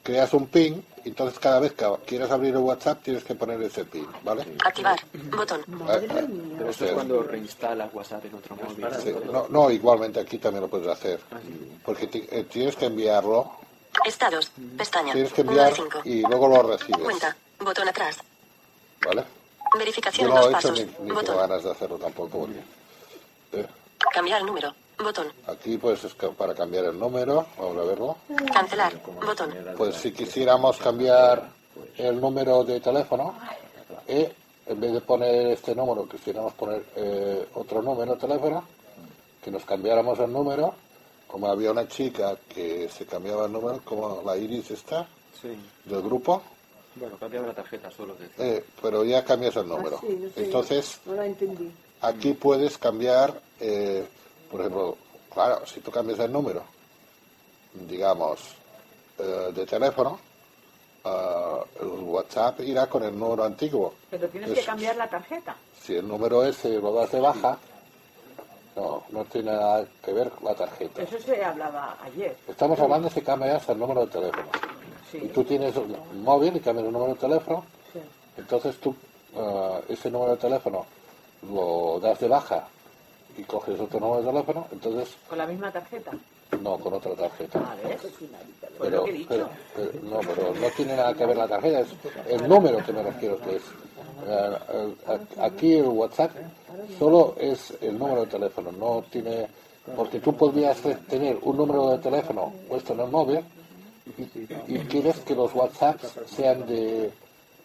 creas 0.03 0.33
un 0.33 0.47
PIN, 0.47 0.83
entonces 1.05 1.37
cada 1.39 1.59
vez 1.59 1.73
que 1.73 1.85
quieras 2.05 2.31
abrir 2.31 2.51
el 2.53 2.59
WhatsApp 2.61 3.01
tienes 3.03 3.23
que 3.23 3.35
poner 3.35 3.61
ese 3.61 3.85
PIN, 3.85 4.07
¿vale? 4.23 4.45
Activar. 4.63 4.99
Botón. 5.35 5.61
Eh, 5.61 6.07
eh, 6.09 6.27
Pero 6.57 6.69
eso 6.69 6.85
es 6.85 6.91
cuando 6.93 7.23
reinstalas 7.23 7.93
WhatsApp 7.93 8.25
en 8.25 8.35
otro 8.35 8.55
móvil. 8.55 8.85
sí, 9.03 9.13
no, 9.31 9.47
no, 9.49 9.69
igualmente 9.71 10.19
aquí 10.19 10.37
también 10.37 10.61
lo 10.63 10.69
puedes 10.69 10.87
hacer, 10.87 11.19
porque 11.83 12.07
ti- 12.07 12.27
eh, 12.31 12.45
tienes 12.51 12.75
que 12.75 12.85
enviarlo, 12.85 13.51
Estados. 14.05 14.51
Pestaña. 14.77 15.13
tienes 15.13 15.33
que 15.33 15.41
1 15.41 15.51
de 15.53 15.59
enviar 15.59 15.75
5. 15.75 16.01
y 16.05 16.21
luego 16.21 16.47
lo 16.47 16.63
recibes, 16.63 17.01
Cuenta. 17.03 17.35
Botón 17.59 17.87
atrás. 17.89 18.17
¿vale? 19.05 19.23
Verificación 19.77 20.27
Yo 20.29 20.33
no 20.35 20.41
dos 20.41 20.45
he 20.45 20.57
hecho 20.57 20.69
pasos. 20.69 20.79
ni, 20.99 21.05
ni 21.05 21.11
Botón. 21.11 21.37
ganas 21.37 21.63
de 21.63 21.71
hacerlo 21.71 21.97
tampoco, 21.97 22.47
eh, 23.53 23.67
Cambiar 24.13 24.43
número. 24.43 24.73
Botón. 24.97 25.31
aquí 25.47 25.77
pues 25.77 26.03
es 26.03 26.13
para 26.13 26.53
cambiar 26.53 26.85
el 26.85 26.99
número, 26.99 27.45
vamos 27.57 27.77
a 27.77 27.81
verlo. 27.87 28.17
Cancelar. 28.53 28.93
Botón. 29.03 29.53
Pues 29.77 29.95
si 29.95 30.11
quisiéramos 30.11 30.77
cambiar 30.77 31.49
el 31.97 32.19
número 32.21 32.63
de 32.63 32.79
teléfono, 32.79 33.35
eh, 34.07 34.31
en 34.67 34.79
vez 34.79 34.93
de 34.93 35.01
poner 35.01 35.47
este 35.47 35.73
número, 35.73 36.07
quisiéramos 36.07 36.53
poner 36.53 36.85
eh, 36.95 37.47
otro 37.55 37.81
número 37.81 38.13
de 38.13 38.19
teléfono, 38.19 38.63
que 39.43 39.49
nos 39.49 39.65
cambiáramos 39.65 40.19
el 40.19 40.31
número, 40.31 40.75
como 41.31 41.47
había 41.47 41.71
una 41.71 41.87
chica 41.87 42.37
que 42.53 42.89
se 42.89 43.05
cambiaba 43.05 43.45
el 43.45 43.51
número, 43.53 43.79
como 43.85 44.21
la 44.25 44.35
Iris 44.37 44.71
está, 44.71 45.07
Sí. 45.41 45.57
del 45.85 46.01
grupo, 46.01 46.41
Bueno, 46.95 47.15
cambiaba 47.17 47.47
la 47.47 47.53
tarjeta 47.53 47.89
solo. 47.89 48.17
Eh, 48.37 48.65
pero 48.81 49.05
ya 49.05 49.23
cambias 49.23 49.55
el 49.55 49.65
número. 49.67 49.95
Ah, 50.03 50.05
sí, 50.05 50.19
no 50.21 50.29
sé. 50.29 50.43
Entonces, 50.43 50.99
No 51.05 51.13
lo 51.13 51.23
entendí. 51.23 51.71
aquí 52.01 52.33
puedes 52.33 52.77
cambiar, 52.77 53.39
eh, 53.61 54.05
por 54.51 54.59
ejemplo, 54.59 54.97
claro, 55.33 55.65
si 55.65 55.79
tú 55.79 55.89
cambias 55.89 56.19
el 56.19 56.33
número, 56.33 56.63
digamos, 57.87 58.41
eh, 59.19 59.51
de 59.55 59.65
teléfono, 59.65 60.19
el 61.03 61.87
WhatsApp 61.87 62.59
irá 62.59 62.87
con 62.87 63.03
el 63.03 63.17
número 63.17 63.43
antiguo. 63.45 63.93
Pero 64.09 64.27
tienes 64.27 64.49
Pues, 64.49 64.59
que 64.59 64.65
cambiar 64.65 64.95
la 64.97 65.09
tarjeta. 65.09 65.55
Si 65.81 65.95
el 65.95 66.07
número 66.07 66.43
ese 66.45 66.69
lo 66.79 66.93
das 66.93 67.11
de 67.11 67.19
baja, 67.21 67.57
no, 68.75 69.03
no 69.09 69.25
tiene 69.25 69.51
nada 69.51 69.85
que 70.03 70.13
ver 70.13 70.31
la 70.43 70.53
tarjeta. 70.55 71.01
Eso 71.01 71.19
se 71.19 71.43
hablaba 71.43 71.97
ayer. 72.03 72.35
Estamos 72.47 72.79
hablando 72.79 73.09
si 73.09 73.21
cambias 73.21 73.67
el 73.69 73.79
número 73.79 74.05
de 74.05 74.11
teléfono. 74.11 74.47
Y 75.13 75.19
Sí. 75.19 75.27
tú 75.33 75.43
tienes 75.43 75.75
un 75.75 76.23
móvil 76.23 76.55
y 76.55 76.59
cambias 76.61 76.85
el 76.87 76.93
número 76.93 77.13
de 77.13 77.19
teléfono, 77.19 77.65
sí. 77.91 77.99
entonces 78.37 78.77
tú 78.77 78.95
ah, 79.37 79.79
ese 79.89 80.09
número 80.09 80.31
de 80.31 80.37
teléfono 80.37 80.85
lo 81.51 81.99
das 81.99 82.17
de 82.19 82.27
baja 82.29 82.65
y 83.37 83.43
coges 83.43 83.77
otro 83.79 83.99
número 83.99 84.21
de 84.21 84.27
teléfono, 84.31 84.67
entonces 84.71 85.15
Con 85.27 85.37
la 85.37 85.45
misma 85.47 85.69
tarjeta. 85.71 86.11
no 86.61 86.77
con 86.77 86.93
otra 86.93 87.13
tarjeta. 87.15 87.59
A 87.59 87.75
ver. 87.75 87.99
Pero, 88.79 88.97
lo 88.97 89.03
que 89.03 89.09
he 89.09 89.13
dicho. 89.13 89.27
pero- 89.29 89.49
pero- 89.75 89.91
no, 90.03 90.19
pero 90.19 90.53
no 90.53 90.67
tiene 90.75 90.95
nada 90.95 91.13
que 91.13 91.25
ver 91.25 91.37
la 91.37 91.47
tarjeta, 91.47 91.79
es 91.81 91.87
el 92.27 92.47
número 92.47 92.77
que 92.85 92.93
me 92.93 93.03
refiero 93.03 93.37
que 93.41 93.57
es. 93.57 93.63
Aquí 95.39 95.73
el 95.73 95.87
WhatsApp 95.87 96.31
solo 96.97 97.35
es 97.39 97.73
el 97.81 97.97
número 97.97 98.21
de 98.21 98.27
teléfono, 98.27 98.71
no 98.71 99.03
tiene. 99.09 99.47
Porque 99.95 100.19
tú 100.19 100.35
podrías 100.35 100.77
tener 101.09 101.39
un 101.41 101.57
número 101.57 101.89
de 101.89 101.97
teléfono 101.97 102.53
puesto 102.69 102.93
en 102.93 102.99
el 102.99 103.07
móvil 103.09 103.39
y, 104.67 104.77
quieres 104.79 105.19
que 105.19 105.33
los 105.33 105.53
WhatsApps 105.55 106.19
sean 106.27 106.65
de, 106.67 107.11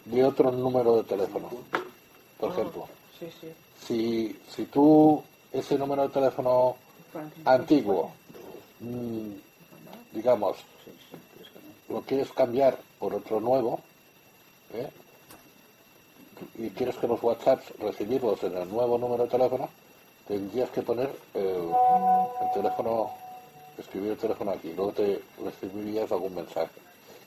de 0.06 0.24
otro 0.24 0.50
número 0.50 0.96
de 0.96 1.04
teléfono, 1.04 1.50
por 2.38 2.52
ejemplo. 2.52 2.88
Si, 3.86 4.38
si 4.48 4.64
tú 4.66 5.22
ese 5.52 5.78
número 5.78 6.02
de 6.02 6.08
teléfono 6.08 6.76
antiguo, 7.44 8.12
mm, 8.80 9.30
digamos, 10.12 10.56
lo 11.88 12.00
quieres 12.02 12.32
cambiar 12.32 12.78
por 12.98 13.14
otro 13.14 13.40
nuevo, 13.40 13.80
¿eh? 14.74 14.88
Y 16.56 16.70
quieres 16.70 16.96
que 16.96 17.06
los 17.06 17.22
WhatsApps 17.22 17.78
recibirlos 17.78 18.42
en 18.42 18.56
el 18.56 18.68
nuevo 18.68 18.98
número 18.98 19.24
de 19.24 19.30
teléfono, 19.30 19.68
tendrías 20.26 20.70
que 20.70 20.82
poner 20.82 21.10
el, 21.34 21.44
el 21.44 22.52
teléfono, 22.54 23.10
escribir 23.78 24.12
el 24.12 24.18
teléfono 24.18 24.50
aquí, 24.50 24.72
luego 24.74 24.92
te 24.92 25.22
recibirías 25.42 26.10
algún 26.12 26.34
mensaje. 26.34 26.70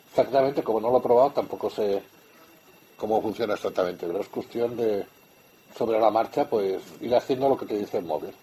Exactamente, 0.10 0.64
como 0.64 0.82
no 0.82 0.92
lo 0.92 0.98
he 0.98 1.02
probado, 1.02 1.32
tampoco 1.32 1.70
sé 1.70 2.02
cómo 2.98 3.22
funciona 3.22 3.54
exactamente, 3.54 4.06
pero 4.06 4.20
es 4.20 4.28
cuestión 4.28 4.76
de, 4.76 5.06
sobre 5.78 6.00
la 6.00 6.12
marcha, 6.12 6.50
pues 6.50 6.82
ir 7.02 7.16
haciendo 7.16 7.50
lo 7.50 7.58
que 7.58 7.66
te 7.66 7.78
dice 7.78 7.98
el 7.98 8.06
móvil. 8.06 8.34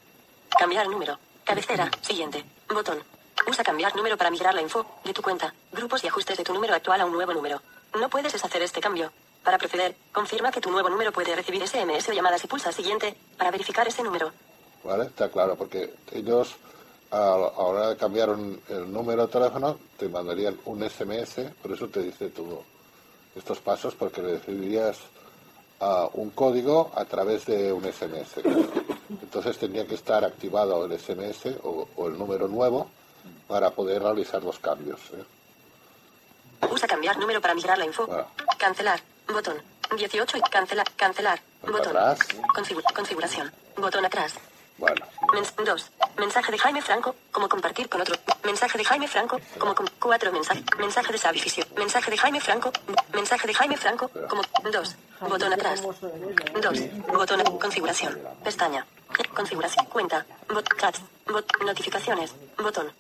Cambiar 0.48 0.88
número. 0.88 1.18
Cabecera. 1.44 1.90
Siguiente. 2.00 2.44
Botón. 2.68 2.98
Usa 3.46 3.62
cambiar 3.62 3.94
número 3.94 4.16
para 4.16 4.30
migrar 4.30 4.54
la 4.54 4.62
info 4.62 4.84
de 5.04 5.12
tu 5.12 5.22
cuenta, 5.22 5.54
grupos 5.70 6.02
y 6.02 6.08
ajustes 6.08 6.36
de 6.38 6.44
tu 6.44 6.52
número 6.52 6.74
actual 6.74 7.00
a 7.00 7.04
un 7.04 7.12
nuevo 7.12 7.32
número. 7.32 7.60
No 7.94 8.08
puedes 8.08 8.32
deshacer 8.32 8.62
este 8.62 8.80
cambio. 8.80 9.12
Para 9.46 9.58
proceder, 9.58 9.94
confirma 10.12 10.50
que 10.50 10.60
tu 10.60 10.72
nuevo 10.72 10.90
número 10.90 11.12
puede 11.12 11.36
recibir 11.36 11.62
SMS 11.66 12.08
o 12.08 12.12
llamadas 12.12 12.42
y 12.42 12.48
pulsa 12.48 12.72
siguiente 12.72 13.16
para 13.38 13.52
verificar 13.52 13.86
ese 13.86 14.02
número. 14.02 14.32
¿Vale? 14.82 15.04
Está 15.04 15.28
claro, 15.28 15.54
porque 15.54 15.94
ellos 16.10 16.56
a 17.12 17.16
la 17.18 17.52
hora 17.56 17.88
de 17.90 17.96
cambiar 17.96 18.30
un- 18.30 18.60
el 18.68 18.92
número 18.92 19.26
de 19.28 19.32
teléfono 19.32 19.78
te 19.96 20.08
mandarían 20.08 20.58
un 20.64 20.82
SMS, 20.82 21.44
por 21.62 21.70
eso 21.70 21.86
te 21.88 22.02
dice 22.02 22.28
tú 22.30 22.60
estos 23.36 23.60
pasos, 23.60 23.94
porque 23.94 24.20
recibirías 24.20 24.98
ah, 25.80 26.08
un 26.14 26.30
código 26.30 26.90
a 26.96 27.04
través 27.04 27.46
de 27.46 27.72
un 27.72 27.84
SMS. 27.84 28.42
Entonces 29.22 29.56
tendría 29.58 29.86
que 29.86 29.94
estar 29.94 30.24
activado 30.24 30.84
el 30.86 30.98
SMS 30.98 31.54
o, 31.62 31.86
o 31.94 32.08
el 32.08 32.18
número 32.18 32.48
nuevo 32.48 32.90
para 33.46 33.70
poder 33.70 34.02
realizar 34.02 34.42
los 34.42 34.58
cambios. 34.58 34.98
¿eh? 35.12 35.24
Usa 36.72 36.88
cambiar 36.88 37.16
número 37.18 37.40
para 37.40 37.54
migrar 37.54 37.78
la 37.78 37.84
info. 37.86 38.06
Bueno. 38.08 38.26
Cancelar. 38.58 39.00
Botón. 39.28 39.62
18 39.96 40.38
y 40.38 40.40
cancelar. 40.50 40.86
Cancelar. 40.96 41.40
Botón. 41.62 41.96
atrás. 41.96 42.18
Configu- 42.54 42.82
configuración. 42.94 43.52
Botón 43.76 44.04
atrás. 44.04 44.34
Bueno, 44.78 45.06
2. 45.64 45.90
Mensaje 46.18 46.52
de 46.52 46.58
Jaime 46.58 46.82
Franco, 46.82 47.16
como 47.32 47.48
compartir 47.48 47.88
con 47.88 48.00
otro. 48.02 48.14
Mensaje 48.44 48.76
de 48.76 48.84
Jaime 48.84 49.08
Franco, 49.08 49.40
como 49.58 49.74
con 49.74 49.86
4 49.98 50.30
mensaje. 50.32 50.62
Mensaje 50.78 51.12
de 51.12 51.18
Sabificio. 51.18 51.64
Mensaje 51.76 52.10
de 52.10 52.18
Jaime 52.18 52.40
Franco. 52.40 52.70
Mensaje 53.12 53.46
de 53.46 53.54
Jaime 53.54 53.76
Franco, 53.78 54.10
como 54.28 54.42
2. 54.70 54.96
Botón 55.20 55.52
atrás. 55.52 55.80
2. 55.82 56.78
Botón 57.08 57.42
configuración. 57.58 58.18
Pestaña. 58.44 58.86
Configuración. 59.34 59.86
Cuenta. 59.86 60.26
Bot 60.48 60.68
chats. 60.78 61.00
Bot 61.26 61.46
notificaciones. 61.64 62.34
Botón. 62.58 62.92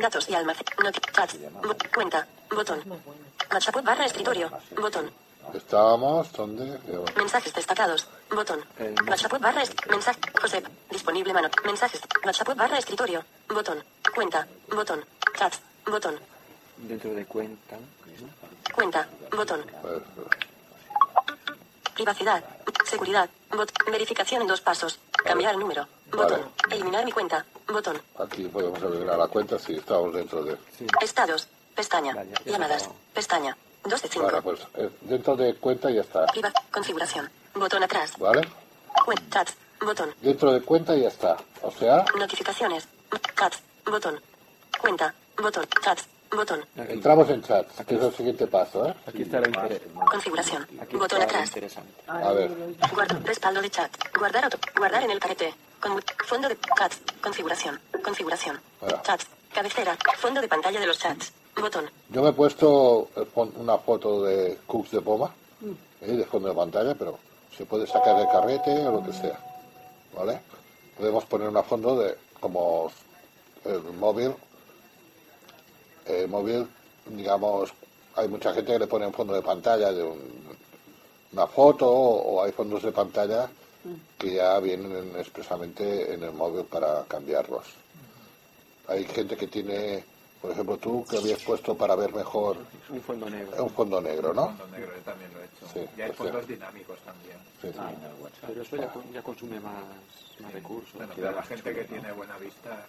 Datos 0.00 0.28
y 0.30 0.34
almacén. 0.34 0.64
Noti 0.82 1.00
chats. 1.12 1.36
Bot 1.62 1.94
cuenta. 1.94 2.26
Botón. 2.50 2.82
WhatsApp 3.52 3.82
barra 3.84 4.04
escritorio. 4.06 4.50
Botón. 4.76 5.10
estábamos 5.54 6.32
donde... 6.32 6.78
Mensajes 7.16 7.52
destacados. 7.54 8.06
Botón. 8.30 8.64
Eh, 8.78 8.94
WhatsApp 9.08 9.38
barra 9.40 9.62
est- 9.62 9.86
mensaje. 9.86 10.20
Josep. 10.40 10.66
Disponible 10.90 11.32
mano. 11.32 11.48
Mensajes. 11.64 12.00
WhatsApp 12.24 12.54
barra 12.56 12.78
escritorio. 12.78 13.24
Botón. 13.48 13.82
Cuenta. 14.14 14.46
Botón. 14.68 15.04
Chats. 15.38 15.60
Botón. 15.86 16.18
Dentro 16.76 17.12
de 17.14 17.24
cuenta. 17.26 17.76
Cuenta. 18.74 19.08
Botón. 19.34 19.64
Privacidad. 21.94 22.44
Seguridad. 22.84 23.28
Bot. 23.50 23.70
Verificación 23.90 24.42
en 24.42 24.48
dos 24.48 24.60
pasos. 24.60 24.98
Cambiar 25.24 25.56
número. 25.56 25.86
Botón. 26.10 26.50
Eliminar 26.70 27.04
mi 27.04 27.12
cuenta. 27.12 27.44
Botón. 27.66 28.00
aquí 28.18 28.44
podemos 28.44 28.80
eliminar 28.82 29.18
la 29.18 29.26
cuenta 29.28 29.58
si 29.58 29.74
estamos 29.76 30.12
dentro 30.14 30.42
de... 30.42 30.56
Estados. 31.02 31.46
Pestaña. 31.78 32.12
Vale, 32.12 32.30
ya 32.44 32.52
Llamadas. 32.52 32.90
Pestaña. 33.14 33.56
2 33.84 34.02
de 34.02 34.08
5. 34.08 34.24
Bueno, 34.24 34.42
pues 34.42 34.60
eh, 34.74 34.90
dentro 35.02 35.36
de 35.36 35.54
cuenta 35.54 35.88
ya 35.92 36.00
está, 36.00 36.26
Priva. 36.26 36.52
Configuración. 36.72 37.30
Botón 37.54 37.84
atrás. 37.84 38.12
¿vale? 38.18 38.40
Chats. 39.30 39.54
Botón. 39.80 40.12
Dentro 40.20 40.52
de 40.52 40.60
cuenta 40.62 40.96
ya 40.96 41.06
está. 41.06 41.36
O 41.62 41.70
sea, 41.70 42.04
Notificaciones. 42.18 42.88
Chats. 43.38 43.62
Botón. 43.86 44.20
Cuenta. 44.80 45.14
Botón. 45.40 45.64
Chats. 45.80 46.04
Botón. 46.32 46.60
Aquí, 46.76 46.92
entramos 46.94 47.30
en 47.30 47.42
chats, 47.44 47.86
que 47.86 47.94
es 47.94 48.02
el 48.02 48.12
siguiente 48.14 48.46
paso, 48.48 48.86
¿eh? 48.86 48.94
aquí 49.06 49.22
está 49.22 49.38
lo 49.40 49.46
inter- 49.46 49.88
Configuración. 50.10 50.66
aquí 50.82 50.96
Botón 50.96 51.22
atrás. 51.22 51.46
interesante. 51.46 51.92
A 52.08 52.32
ver, 52.32 52.50
Guardo. 52.92 53.20
Respaldo 53.24 53.62
de 53.62 53.70
chat. 53.70 53.90
Guardar 54.18 54.44
auto. 54.44 54.58
Guardar 54.76 55.04
en 55.04 55.12
el 55.12 55.20
carrete. 55.20 55.54
Con 55.80 56.02
fondo 56.26 56.48
de 56.48 56.58
chats. 56.76 56.98
Configuración. 57.22 57.80
Configuración. 58.04 58.60
Bueno. 58.80 59.00
Chats. 59.04 59.26
Cabecera. 59.54 59.96
Fondo 60.18 60.40
de 60.40 60.48
pantalla 60.48 60.80
de 60.80 60.86
los 60.88 60.98
chats. 60.98 61.32
Yo 62.10 62.22
me 62.22 62.30
he 62.30 62.32
puesto 62.32 63.08
eh, 63.16 63.26
una 63.56 63.78
foto 63.78 64.22
de 64.24 64.58
Cooks 64.66 64.90
de 64.92 65.00
Poma, 65.00 65.30
eh, 66.02 66.12
de 66.12 66.24
fondo 66.24 66.48
de 66.48 66.54
pantalla, 66.54 66.94
pero 66.94 67.18
se 67.56 67.64
puede 67.66 67.86
sacar 67.86 68.16
de 68.18 68.26
carrete 68.28 68.86
o 68.86 68.92
lo 68.92 69.04
que 69.04 69.12
sea. 69.12 69.38
¿Vale? 70.16 70.40
Podemos 70.96 71.24
poner 71.26 71.48
una 71.48 71.62
foto 71.62 71.98
de 71.98 72.16
como 72.40 72.90
el 73.64 73.82
móvil. 73.94 74.32
El 76.06 76.28
móvil, 76.28 76.66
digamos, 77.06 77.72
hay 78.16 78.28
mucha 78.28 78.52
gente 78.54 78.72
que 78.72 78.78
le 78.78 78.86
pone 78.86 79.06
un 79.06 79.12
fondo 79.12 79.34
de 79.34 79.42
pantalla 79.42 79.92
de 79.92 80.02
un- 80.02 80.56
una 81.32 81.46
foto 81.46 81.88
o 81.90 82.42
hay 82.42 82.52
fondos 82.52 82.82
de 82.82 82.92
pantalla 82.92 83.48
que 84.18 84.34
ya 84.34 84.58
vienen 84.60 85.14
expresamente 85.18 86.12
en 86.14 86.22
el 86.24 86.32
móvil 86.32 86.64
para 86.64 87.04
cambiarlos. 87.04 87.64
Hay 88.88 89.04
gente 89.04 89.36
que 89.36 89.46
tiene, 89.46 90.04
por 90.40 90.50
ejemplo, 90.52 90.76
tú 90.76 91.04
que 91.08 91.16
habías 91.18 91.42
puesto 91.42 91.74
para 91.76 91.94
ver 91.96 92.12
mejor 92.14 92.56
Un 92.90 93.00
fondo 93.02 93.28
negro. 93.28 93.64
un 93.64 93.70
fondo 93.70 94.00
negro, 94.00 94.32
¿no? 94.34 94.46
Fondo 94.48 94.66
negro, 94.68 94.92
yo 94.96 95.02
también 95.02 95.32
lo 95.34 95.40
he 95.40 95.44
hecho. 95.44 95.66
Sí, 95.74 95.80
y 95.96 96.00
hay 96.02 96.12
fondos 96.12 96.46
dinámicos 96.46 96.98
también. 97.00 97.36
Sí. 97.60 97.68
Pero 98.46 98.62
eso 98.62 98.76
ya, 98.76 98.92
ya 99.12 99.22
consume 99.22 99.58
más, 99.60 99.72
más 100.40 100.52
recursos. 100.52 100.92
Bueno, 100.94 101.12
pero 101.16 101.32
la 101.32 101.42
gente 101.42 101.74
que 101.74 101.84
tiene 101.84 102.12
buena 102.12 102.36
vista. 102.38 102.86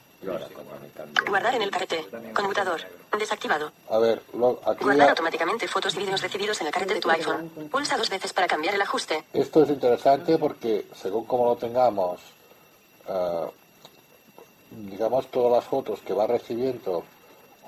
Guardar 1.28 1.56
en 1.56 1.62
el 1.64 1.72
carrete. 1.72 2.06
Conmutador. 2.34 2.82
Desactivado. 3.18 3.72
A 3.89 3.97
ver, 4.00 4.22
lo- 4.34 4.60
aquí 4.66 4.84
Guardar 4.84 5.08
ya- 5.08 5.10
automáticamente 5.12 5.68
fotos 5.68 5.95
y 5.95 6.00
vídeos 6.00 6.22
recibidos 6.22 6.60
en 6.62 6.68
el 6.68 6.74
carrete 6.74 6.95
de 6.95 7.00
tu 7.00 7.10
iPhone. 7.10 7.50
Pulsa 7.72 7.97
dos 7.97 8.10
veces 8.10 8.32
para 8.34 8.47
cambiar 8.47 8.76
el 8.76 8.82
ajuste. 8.82 9.24
esto 9.34 9.64
es 9.64 9.70
interesante 9.70 10.38
porque 10.38 10.86
según 10.93 11.26
como 11.26 11.45
lo 11.45 11.56
tengamos, 11.56 12.20
eh, 13.08 13.47
digamos, 14.72 15.28
todas 15.32 15.52
las 15.54 15.66
fotos 15.66 16.00
que 16.02 16.14
vas 16.14 16.30
recibiendo 16.30 17.04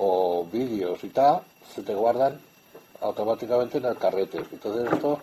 o 0.04 0.46
vídeos 0.52 1.04
y 1.04 1.10
tal, 1.10 1.42
se 1.76 1.84
te 1.84 1.94
guardan 1.94 2.40
automáticamente 3.02 3.78
en 3.78 3.86
el 3.86 3.98
carrete. 3.98 4.40
Entonces 4.52 4.92
esto 4.92 5.20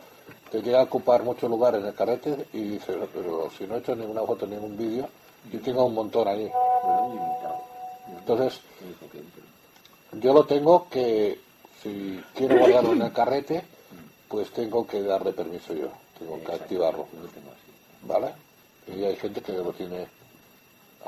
te 0.53 0.63
llega 0.63 0.81
a 0.81 0.85
ocupar 0.85 1.25
mucho 1.25 1.49
lugar 1.49 1.75
en 1.75 1.85
el 1.85 1.95
carrete 1.95 2.47
y 2.53 2.61
dices, 2.63 2.97
pero 3.13 3.51
si 3.59 3.67
no 3.67 3.75
he 3.75 3.79
hecho 3.79 3.97
ninguna 3.97 4.23
foto, 4.23 4.47
ningún 4.47 4.77
vídeo, 4.77 5.09
yo 5.51 5.61
tengo 5.61 5.85
un 5.85 5.95
montón 5.95 6.29
ahí. 6.29 6.49
Entonces, 8.19 8.61
yo 10.13 10.33
lo 10.33 10.45
tengo 10.45 10.87
que, 10.89 11.41
si 11.83 12.23
quiero 12.35 12.59
guardarlo 12.59 12.93
en 12.93 13.03
el 13.03 13.13
carrete, 13.13 13.65
pues 14.29 14.51
tengo 14.53 14.87
que 14.87 15.03
darle 15.03 15.33
permiso 15.33 15.75
yo, 15.75 15.89
tengo 16.19 16.41
que 16.45 16.53
activarlo. 16.53 17.07
¿Vale? 18.03 18.29
Y 18.87 19.05
hay 19.05 19.17
gente 19.17 19.41
que 19.41 19.53
lo 19.53 19.73
tiene 19.73 20.07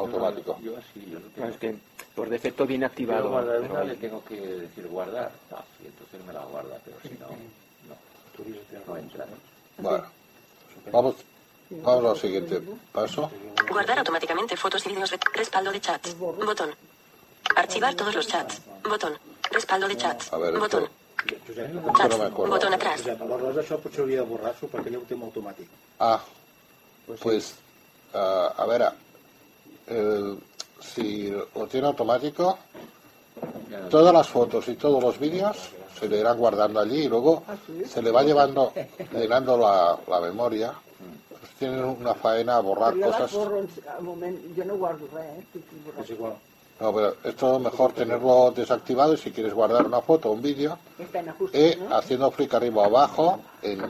automático. 0.00 0.58
Yo 0.62 0.76
así, 0.76 1.06
yo. 1.10 1.18
Claro, 1.34 1.52
es 1.52 1.58
que 1.58 1.76
por 2.14 2.28
defecto 2.28 2.66
viene 2.66 2.86
activado. 2.86 3.30
guardar 3.30 3.60
una, 3.60 3.84
le 3.84 3.94
tengo 3.96 4.22
que 4.24 4.36
decir 4.40 4.86
guardar. 4.88 5.30
Ah, 5.52 5.62
sí, 5.78 5.86
entonces 5.86 6.24
me 6.26 6.32
la 6.32 6.44
guarda, 6.44 6.78
pero 6.84 6.96
si 7.02 7.10
no, 7.18 7.28
no. 7.28 8.86
No 8.86 8.96
entra. 8.96 9.26
Bueno, 9.78 10.04
vamos, 10.92 11.14
vamos 11.70 12.04
al 12.12 12.18
siguiente 12.18 12.60
paso. 12.92 13.30
Guardar 13.68 13.98
automáticamente 13.98 14.56
fotos 14.56 14.84
y 14.86 14.88
vídeos. 14.90 15.10
de- 15.10 15.18
Respaldo 15.34 15.70
de 15.72 15.80
chats. 15.80 16.16
Botón. 16.18 16.74
Archivar 17.56 17.94
todos 17.94 18.14
los 18.14 18.26
chats. 18.26 18.60
Botón. 18.82 19.14
Respaldo 19.50 19.88
de 19.88 19.96
chats. 19.96 20.32
A 20.32 20.38
ver, 20.38 20.58
Botón. 20.58 20.84
esto 20.84 21.52
Chats. 21.96 22.10
no 22.10 22.18
me 22.18 22.24
acuerdo. 22.24 22.54
Botón 22.54 22.72
atrás. 22.74 23.00
Josep, 23.02 23.20
aleshores 23.22 23.58
això 23.66 23.78
potser 23.82 24.00
hauria 24.00 24.22
de 24.22 24.26
borrar-s'ho 24.30 24.68
perquè 24.72 24.90
no 24.90 24.98
ho 25.00 25.06
té 25.08 25.14
en 25.14 25.22
automàtic. 25.26 25.68
Ah, 25.98 26.20
pues, 27.22 27.54
ah, 28.14 28.54
a 28.56 28.66
ver, 28.66 28.82
el- 29.90 30.38
si 30.80 31.28
lo 31.30 31.66
tiene 31.66 31.88
automático, 31.88 32.58
todas 33.90 34.12
las 34.14 34.28
fotos 34.28 34.66
y 34.68 34.74
todos 34.76 35.02
los 35.02 35.18
vídeos 35.18 35.56
se 35.98 36.08
le 36.08 36.18
irán 36.20 36.38
guardando 36.38 36.80
allí 36.80 37.02
y 37.02 37.08
luego 37.08 37.42
se 37.88 38.02
le 38.02 38.10
va 38.10 38.22
llevando, 38.22 38.72
llenando 39.12 39.56
la, 39.58 39.98
la 40.08 40.20
memoria. 40.20 40.72
Pues 41.28 41.52
tienen 41.58 41.84
una 41.84 42.14
faena 42.14 42.56
a 42.56 42.60
borrar 42.60 42.94
cosas. 42.98 43.32
borro 43.32 43.58
en- 43.58 43.68
al 43.96 44.02
moment, 44.02 44.38
jo 44.56 44.64
no 44.64 44.76
guardo 44.76 45.04
eh? 45.18 45.44
Borrant. 45.84 46.04
És 46.04 46.10
igual. 46.10 46.32
No, 46.80 46.94
pero 46.94 47.14
esto 47.24 47.56
es 47.56 47.60
mejor 47.62 47.92
tenerlo 47.92 48.50
desactivado 48.56 49.12
y 49.12 49.18
si 49.18 49.30
quieres 49.32 49.52
guardar 49.52 49.84
una 49.84 50.00
foto 50.00 50.30
o 50.30 50.32
un 50.32 50.40
vídeo, 50.40 50.78
ajustes, 51.28 51.60
eh, 51.76 51.78
haciendo 51.90 52.30
clic 52.30 52.54
arriba 52.54 52.82
o 52.82 52.84
abajo 52.86 53.38
en 53.60 53.80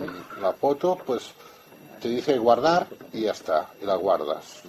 la 0.42 0.53
foto, 0.53 0.98
pues 1.07 1.30
te 2.03 2.09
dice 2.09 2.36
guardar 2.38 2.88
y 3.12 3.20
ya 3.22 3.30
está, 3.30 3.68
y 3.80 3.84
la 3.86 3.94
guardas. 3.94 4.62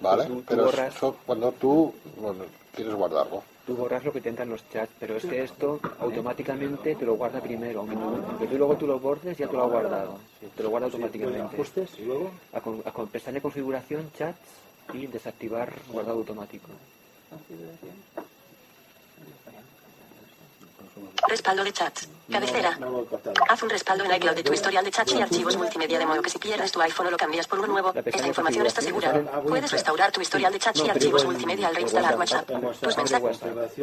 ¿Vale? 0.00 0.24
Tú- 0.24 0.34
tú 0.36 0.44
Pero 0.48 0.64
borras. 0.64 0.94
eso 0.96 1.16
cuando 1.24 1.52
tú 1.52 1.94
bueno, 2.16 2.44
quieres 2.74 2.94
guardarlo. 2.94 3.42
Tú 3.66 3.74
borras 3.76 4.04
lo 4.04 4.12
que 4.12 4.20
te 4.20 4.28
entra 4.28 4.44
en 4.44 4.50
los 4.50 4.68
chats, 4.68 4.92
pero 5.00 5.16
es 5.16 5.24
que 5.24 5.42
esto 5.42 5.80
automáticamente 5.98 6.94
te 6.94 7.06
lo 7.06 7.14
guarda 7.14 7.40
primero. 7.40 7.80
Aunque, 7.80 7.94
tú- 7.96 8.02
aunque 8.28 8.46
tú 8.46 8.58
luego 8.58 8.76
tú 8.76 8.86
lo 8.86 8.98
bordes, 9.00 9.38
ya 9.38 9.46
te 9.48 9.56
lo 9.56 9.62
ha 9.62 9.66
guardado. 9.68 10.18
Te 10.54 10.62
lo 10.62 10.68
guarda 10.68 10.86
automáticamente. 10.86 11.56
Ajustes 11.56 11.98
i 11.98 12.04
luego... 12.04 12.30
A, 12.52 12.60
con- 12.60 12.82
a 12.84 12.90
con- 12.92 13.08
pestaña 13.08 13.40
configuración, 13.40 14.10
chats 14.18 14.38
y 14.92 15.06
desactivar 15.06 15.72
guardado 15.90 16.18
automático. 16.18 16.68
Respaldo 21.28 21.64
de 21.64 21.72
chats. 21.72 22.08
Cabecera. 22.30 22.78
Haz 23.48 23.62
un 23.62 23.70
respaldo 23.70 24.04
en 24.04 24.14
iCloud 24.14 24.36
de 24.36 24.42
tu 24.42 24.52
historial 24.52 24.84
de 24.84 24.90
chats 24.90 25.12
y 25.12 25.20
archivos 25.20 25.56
multimedia 25.56 25.98
de 25.98 26.06
modo 26.06 26.22
que 26.22 26.30
si 26.30 26.38
pierdes 26.38 26.72
tu 26.72 26.80
iPhone 26.80 27.08
o 27.08 27.10
lo 27.10 27.16
cambias 27.16 27.46
por 27.46 27.58
uno 27.58 27.68
nuevo, 27.68 27.92
La 27.94 28.00
esta 28.00 28.26
información 28.26 28.66
está 28.66 28.80
segura. 28.80 29.10
configuración. 29.10 29.46
Puedes 29.50 29.72
restaurar 29.72 30.12
tu 30.12 30.20
historial 30.20 30.52
de 30.52 30.58
chats 30.58 30.80
y 30.80 30.88
archivos 30.88 31.24
multimedia 31.24 31.68
al 31.68 31.74
reinstalar 31.74 32.16
WhatsApp. 32.18 32.46
Tus 32.80 32.96
mensajes. 32.96 33.40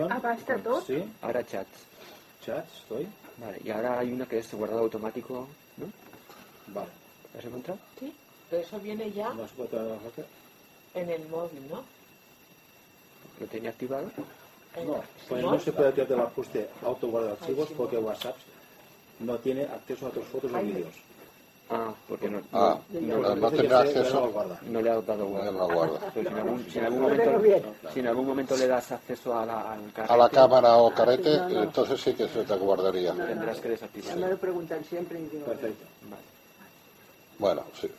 Ah, 0.09 0.37
tot? 0.63 0.87
sí, 0.87 1.03
Ahora 1.21 1.45
chats. 1.45 1.69
chats, 2.45 2.77
estoy. 2.81 3.07
Vale, 3.37 3.59
y 3.63 3.69
ahora 3.71 3.99
hay 3.99 4.11
una 4.11 4.25
que 4.25 4.39
es 4.39 4.53
guardado 4.53 4.81
automático. 4.81 5.47
¿No? 5.77 5.85
Vale. 6.67 6.89
¿Lo 7.33 7.39
has 7.39 7.45
encontrado? 7.45 7.79
Sí, 7.99 8.13
pero 8.49 8.61
eso 8.61 8.79
viene 8.79 9.11
ya 9.11 9.31
en 10.93 11.09
el 11.09 11.27
móvil, 11.29 11.67
¿no? 11.69 11.83
Lo 13.39 13.47
tenía 13.47 13.69
activado. 13.69 14.11
No, 14.85 15.03
pues 15.27 15.43
¿no? 15.43 15.59
se 15.59 15.71
puede 15.73 15.89
activar 15.89 16.11
el 16.13 16.19
ajuste 16.21 16.69
auto 16.85 17.07
guardar 17.07 17.31
archivos 17.39 17.69
porque 17.75 17.97
WhatsApp 17.97 18.35
no 19.19 19.37
tiene 19.37 19.63
acceso 19.63 20.07
a 20.07 20.09
tus 20.11 20.23
fotos 20.25 20.51
o 20.53 20.59
vídeos. 20.59 20.93
Ah, 21.73 21.93
porque 22.07 22.29
no, 22.29 22.41
Ah, 22.51 22.77
no, 22.91 23.49
tendrá 23.49 23.79
acceso. 23.79 24.31
no 24.63 24.81
le 24.81 24.89
ha 24.89 24.99
dado 25.01 25.25
guarda. 25.25 26.11
si 26.13 26.19
en 26.19 26.27
algún, 26.27 26.65
si 26.69 26.79
en 26.79 26.85
algún 26.85 27.01
Guárdalo 27.03 27.31
momento, 27.31 27.41
bien. 27.41 27.63
si 27.93 27.99
en 28.01 28.07
algún 28.07 28.27
momento 28.27 28.57
le 28.57 28.67
das 28.67 28.91
acceso 28.91 29.37
a 29.37 29.45
la, 29.45 29.73
al 29.73 29.91
carrete, 29.93 30.13
A 30.13 30.17
la 30.17 30.29
cámara 30.29 30.75
o 30.77 30.93
carrete, 30.93 31.37
no, 31.37 31.49
no. 31.49 31.63
entonces 31.63 32.01
sí 32.01 32.13
que 32.13 32.27
se 32.27 32.43
te 32.43 32.55
guardaría. 32.55 33.13
tendrás 33.13 33.59
que 33.61 33.69
desactivar. 33.69 34.17
me 34.17 34.29
lo 34.29 34.37
preguntan 34.37 34.83
siempre 34.83 35.19
y 35.19 35.27
digo... 35.27 35.45
Perfecto. 35.45 35.85
Bueno, 37.39 37.63
sí. 37.79 37.89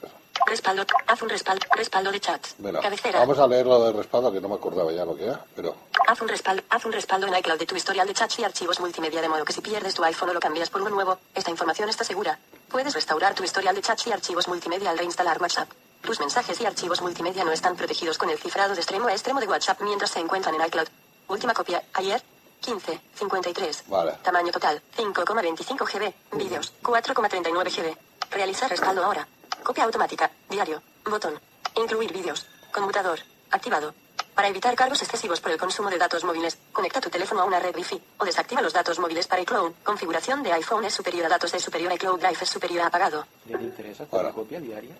Respaldo. 0.47 0.85
Haz 1.07 1.23
un 1.23 1.29
respaldo. 1.29 1.67
Respaldo 1.75 2.11
de 2.13 2.21
chats. 2.21 2.55
Bueno, 2.59 2.81
Cabecera. 2.81 3.21
vamos 3.21 3.39
a 3.39 3.47
leer 3.47 3.67
lo 3.67 3.85
del 3.85 3.95
respaldo, 3.95 4.33
que 4.33 4.41
no 4.41 4.49
me 4.49 4.55
acordaba 4.57 4.91
ya 4.93 5.05
lo 5.05 5.17
que 5.17 5.25
era, 5.27 5.45
pero 5.55 5.75
Haz 6.07 6.21
un 6.21 6.29
respaldo. 6.29 6.63
Haz 6.69 6.85
un 6.85 6.93
respaldo 6.93 7.27
en 7.27 7.35
iCloud 7.37 7.59
de 7.59 7.67
tu 7.67 7.77
historial 7.77 8.07
de 8.07 8.15
chats 8.15 8.39
y 8.39 8.45
archivos 8.45 8.81
multimedia 8.81 9.21
de 9.21 9.29
modo 9.29 9.45
que 9.45 9.53
si 9.53 9.61
pierdes 9.61 9.95
tu 9.95 10.05
iPhone 10.05 10.31
o 10.31 10.35
lo 10.35 10.41
cambias 10.41 10.69
por 10.71 10.81
uno 10.81 10.91
nuevo, 10.91 11.19
esta 11.35 11.51
información 11.51 11.89
está 11.89 12.05
segura. 12.05 12.39
Puedes 12.71 12.95
restaurar 12.95 13.35
tu 13.35 13.45
historial 13.45 13.75
de 13.75 13.83
chats 13.83 14.07
y 14.07 14.13
archivos 14.13 14.49
multimedia 14.49 14.91
al 14.91 14.99
reinstalar 14.99 15.41
WhatsApp. 15.41 15.69
Tus 16.03 16.19
mensajes 16.19 16.61
y 16.61 16.67
archivos 16.67 17.01
multimedia 17.01 17.45
no 17.45 17.53
están 17.53 17.77
protegidos 17.77 18.19
con 18.19 18.29
el 18.31 18.39
cifrado 18.39 18.75
de 18.75 18.81
extremo 18.81 19.07
a 19.09 19.13
extremo 19.13 19.39
de 19.41 19.47
WhatsApp 19.47 19.81
mientras 19.83 20.11
se 20.11 20.19
encuentran 20.19 20.55
en 20.55 20.67
iCloud. 20.67 20.89
Última 21.29 21.55
copia, 21.55 21.83
ayer, 21.95 22.21
15, 22.61 23.01
53. 23.15 23.85
Vale. 23.89 24.13
Tamaño 24.23 24.51
total, 24.51 24.83
5,25 24.97 25.87
GB. 25.87 26.37
Vídeos, 26.37 26.73
4,39 26.83 27.71
GB. 27.77 27.97
Realizar 28.33 28.69
respaldo 28.71 29.05
ahora. 29.05 29.27
Copia 29.63 29.85
automática, 29.85 30.31
diario, 30.51 30.83
botón. 31.09 31.35
Incluir 31.77 32.13
vídeos. 32.13 32.47
Conmutador, 32.73 33.19
activado. 33.51 33.95
Para 34.35 34.49
evitar 34.49 34.75
cargos 34.75 35.03
excesivos 35.03 35.41
por 35.41 35.53
el 35.53 35.59
consumo 35.59 35.91
de 35.91 35.99
datos 35.99 36.25
móviles, 36.25 36.57
conecta 36.73 37.01
tu 37.01 37.11
teléfono 37.11 37.43
a 37.43 37.45
una 37.45 37.61
red 37.61 37.75
Wi-Fi 37.77 38.01
o 38.19 38.25
desactiva 38.25 38.63
los 38.63 38.73
datos 38.73 38.99
móviles 38.99 39.27
para 39.27 39.43
iCloud. 39.43 39.73
Configuración 39.85 40.43
de 40.43 40.53
iPhone 40.53 40.85
es 40.87 40.95
superior 40.95 41.27
a 41.27 41.29
datos 41.29 41.53
de 41.53 41.61
superior 41.61 41.93
a 41.93 41.95
iCloud 41.95 42.19
Drive 42.19 42.39
es 42.43 42.49
superior 42.49 42.83
a 42.83 42.87
apagado. 42.87 43.27
¿Le 43.47 43.55
interesa 43.63 44.05
hacer 44.05 44.09
Bueno. 44.11 44.29
una 44.29 44.35
copia 44.35 44.61
diaria? 44.61 44.95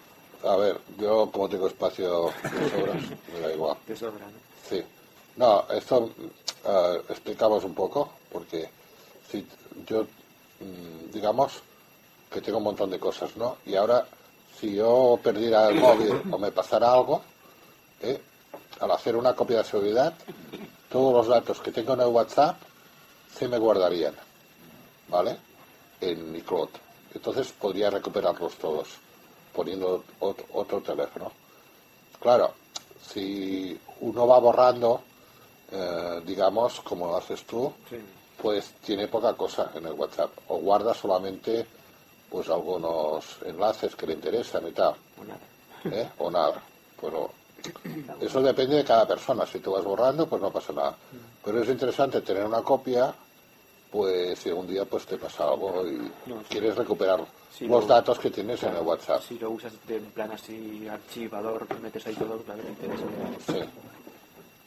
a 0.45 0.57
ver, 0.57 0.81
yo 0.99 1.31
como 1.31 1.49
tengo 1.49 1.69
espacio 1.69 2.33
de 2.43 2.71
sobras, 2.71 3.03
me 3.33 3.41
da 3.41 3.53
igual. 3.53 3.77
Te 3.87 3.97
sobra, 3.97 4.27
¿no? 4.27 4.33
Sí. 4.69 4.83
No, 5.37 5.65
esto 5.71 6.11
explicamos 7.09 7.65
un 7.65 7.75
poco, 7.75 8.13
porque 8.31 8.69
si 9.31 9.47
yo, 9.87 10.03
mm, 10.61 11.11
digamos, 11.13 11.63
que 12.31 12.41
tengo 12.41 12.59
un 12.59 12.65
montón 12.65 12.91
de 12.91 12.99
cosas, 12.99 13.37
¿no? 13.37 13.57
Y 13.65 13.77
ahora, 13.77 14.05
si 14.61 14.75
yo 14.75 15.19
perdiera 15.23 15.69
el 15.69 15.77
móvil 15.81 16.23
o 16.31 16.39
me 16.39 16.53
pasara 16.53 16.93
algo, 16.93 17.23
¿eh? 18.01 18.21
al 18.81 18.91
hacer 18.91 19.17
una 19.17 19.35
copia 19.35 19.59
de 19.59 19.65
seguridad, 19.65 20.15
todos 20.91 21.15
los 21.15 21.27
datos 21.29 21.61
que 21.61 21.73
tengo 21.73 21.95
en 21.95 22.01
el 22.01 22.09
WhatsApp 22.09 22.57
se 23.37 23.49
me 23.49 23.59
guardarían, 23.59 24.15
¿vale? 25.09 25.37
En 26.01 26.35
iCloud. 26.37 26.69
Entonces 27.15 27.53
podría 27.53 27.91
recuperarlos 27.91 28.55
todos, 28.57 28.89
poniendo 29.55 30.05
ot- 30.21 30.45
otro 30.53 30.81
teléfono. 30.81 31.33
Claro, 32.21 32.53
si 33.13 33.79
uno 34.01 34.27
va 34.27 34.39
borrando, 34.39 35.01
eh, 35.71 36.21
digamos, 36.25 36.81
como 36.81 37.07
lo 37.07 37.17
haces 37.17 37.45
tú, 37.45 37.73
Sí. 37.89 37.97
pues 38.41 38.73
tiene 38.85 39.09
poca 39.09 39.35
cosa 39.35 39.71
en 39.75 39.87
el 39.87 39.93
WhatsApp. 39.93 40.31
O 40.49 40.59
guarda 40.59 40.95
solamente 40.95 41.67
pues 42.33 42.49
algunos 42.49 43.37
enlaces 43.45 43.95
que 43.95 44.07
le 44.07 44.15
interesan 44.15 44.67
y 44.67 44.73
tal. 44.73 44.95
O 45.21 45.25
nada. 45.25 45.41
¿eh? 46.03 46.09
O 46.19 46.31
nada. 46.31 46.63
Pero 46.99 47.31
eso 48.21 48.41
depende 48.41 48.77
de 48.77 48.85
cada 48.85 49.07
persona. 49.07 49.47
Si 49.47 49.59
tú 49.59 49.73
vas 49.73 49.85
borrando, 49.85 50.27
pues 50.27 50.41
no 50.41 50.51
pasa 50.51 50.73
nada. 50.73 50.97
Pero 51.45 51.63
es 51.63 51.69
interesante 51.69 52.23
tener 52.23 52.45
una 52.45 52.63
copia, 52.63 53.13
pues 53.91 54.39
si 54.39 54.51
un 54.51 54.67
día 54.67 54.87
pues 54.87 55.05
te 55.05 55.19
pasa 55.19 55.45
algo 55.45 55.87
y 55.87 55.97
No, 56.27 56.39
sí. 56.41 56.47
quieres 56.49 56.75
recuperar 56.77 57.21
los 57.61 57.69
lo- 57.83 57.87
datos 57.87 58.19
que 58.19 58.31
tienes 58.31 58.63
en 58.63 58.75
el 58.77 58.83
WhatsApp. 58.83 59.21
Si 59.29 59.39
lo 59.39 59.51
usas 59.51 59.73
de 59.87 59.97
en 59.99 60.07
plan 60.07 60.33
así 60.33 60.89
archivador, 60.89 61.67
metes 61.81 62.07
ahí 62.07 62.15
todo, 62.15 62.39
claro 62.39 62.63
que 62.63 62.69
te 62.71 62.87
interesa. 62.87 63.05
Sí. 63.47 63.61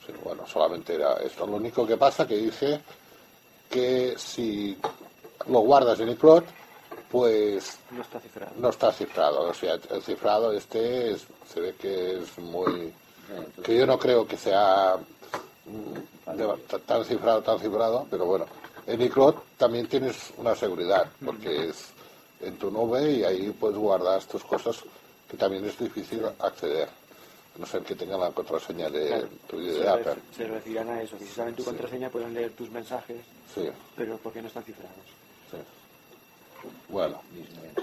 Sí, 0.06 0.14
bueno, 0.24 0.46
solamente 0.46 0.94
era 0.94 1.14
esto. 1.16 1.48
Lo 1.48 1.56
único 1.56 1.88
que 1.88 1.98
pasa 1.98 2.28
que 2.28 2.38
dice 2.38 2.80
que 3.72 4.14
si 4.18 4.78
lo 5.48 5.60
guardas 5.62 6.00
en 6.00 6.10
iCloud, 6.10 6.44
pues 7.16 7.78
No 7.92 8.02
está 8.02 8.20
cifrado. 8.20 8.52
no 8.58 8.70
está 8.70 8.92
cifrado. 8.92 9.50
O 9.50 9.54
sea, 9.54 9.76
el 9.76 10.02
cifrado 10.04 10.52
este 10.52 11.12
es- 11.12 11.26
se 11.52 11.62
ve 11.62 11.74
que 11.80 12.20
es 12.20 12.38
muy... 12.40 12.94
que 13.64 13.78
yo 13.78 13.86
no 13.86 13.98
creo 13.98 14.28
que 14.28 14.36
sea 14.36 14.98
mm, 15.66 16.36
tan 16.86 17.06
cifrado, 17.06 17.42
tan 17.42 17.58
cifrado, 17.60 18.06
pero 18.12 18.26
bueno. 18.26 18.46
En 18.86 19.02
iCloud 19.02 19.36
también 19.58 19.88
tienes 19.88 20.34
una 20.38 20.56
seguridad, 20.56 21.08
porque 21.24 21.70
es 21.70 21.86
en 22.42 22.58
tu 22.58 22.70
nube 22.70 23.10
y 23.14 23.24
ahí 23.24 23.50
puedes 23.58 23.78
guardar 23.78 24.22
tus 24.26 24.44
cosas 24.44 24.84
que 25.30 25.38
también 25.38 25.64
es 25.66 25.78
difícil 25.80 26.22
acceder. 26.40 26.90
A 26.90 27.58
no 27.60 27.66
ser 27.66 27.82
que 27.84 27.96
tengan 27.96 28.20
la 28.20 28.32
contraseña 28.32 28.90
de 28.90 29.08
Claro, 29.08 29.28
tu 29.48 29.58
se, 29.62 29.72
de 29.80 29.88
Apple. 29.90 30.16
se 30.36 30.44
referirán 30.48 30.90
a 30.90 31.02
eso, 31.02 31.18
que 31.18 31.24
si 31.26 31.34
saben 31.34 31.56
tu 31.56 31.64
Sí. 31.64 31.70
contraseña 31.70 32.10
pueden 32.10 32.34
leer 32.34 32.52
tus 32.52 32.70
mensajes, 32.70 33.22
Sí, 33.56 33.70
pero 33.96 34.18
porque 34.22 34.42
no 34.42 34.50
están 34.50 34.64
cifrados. 34.66 34.92
sí. 35.50 35.58
Bueno, 36.90 37.22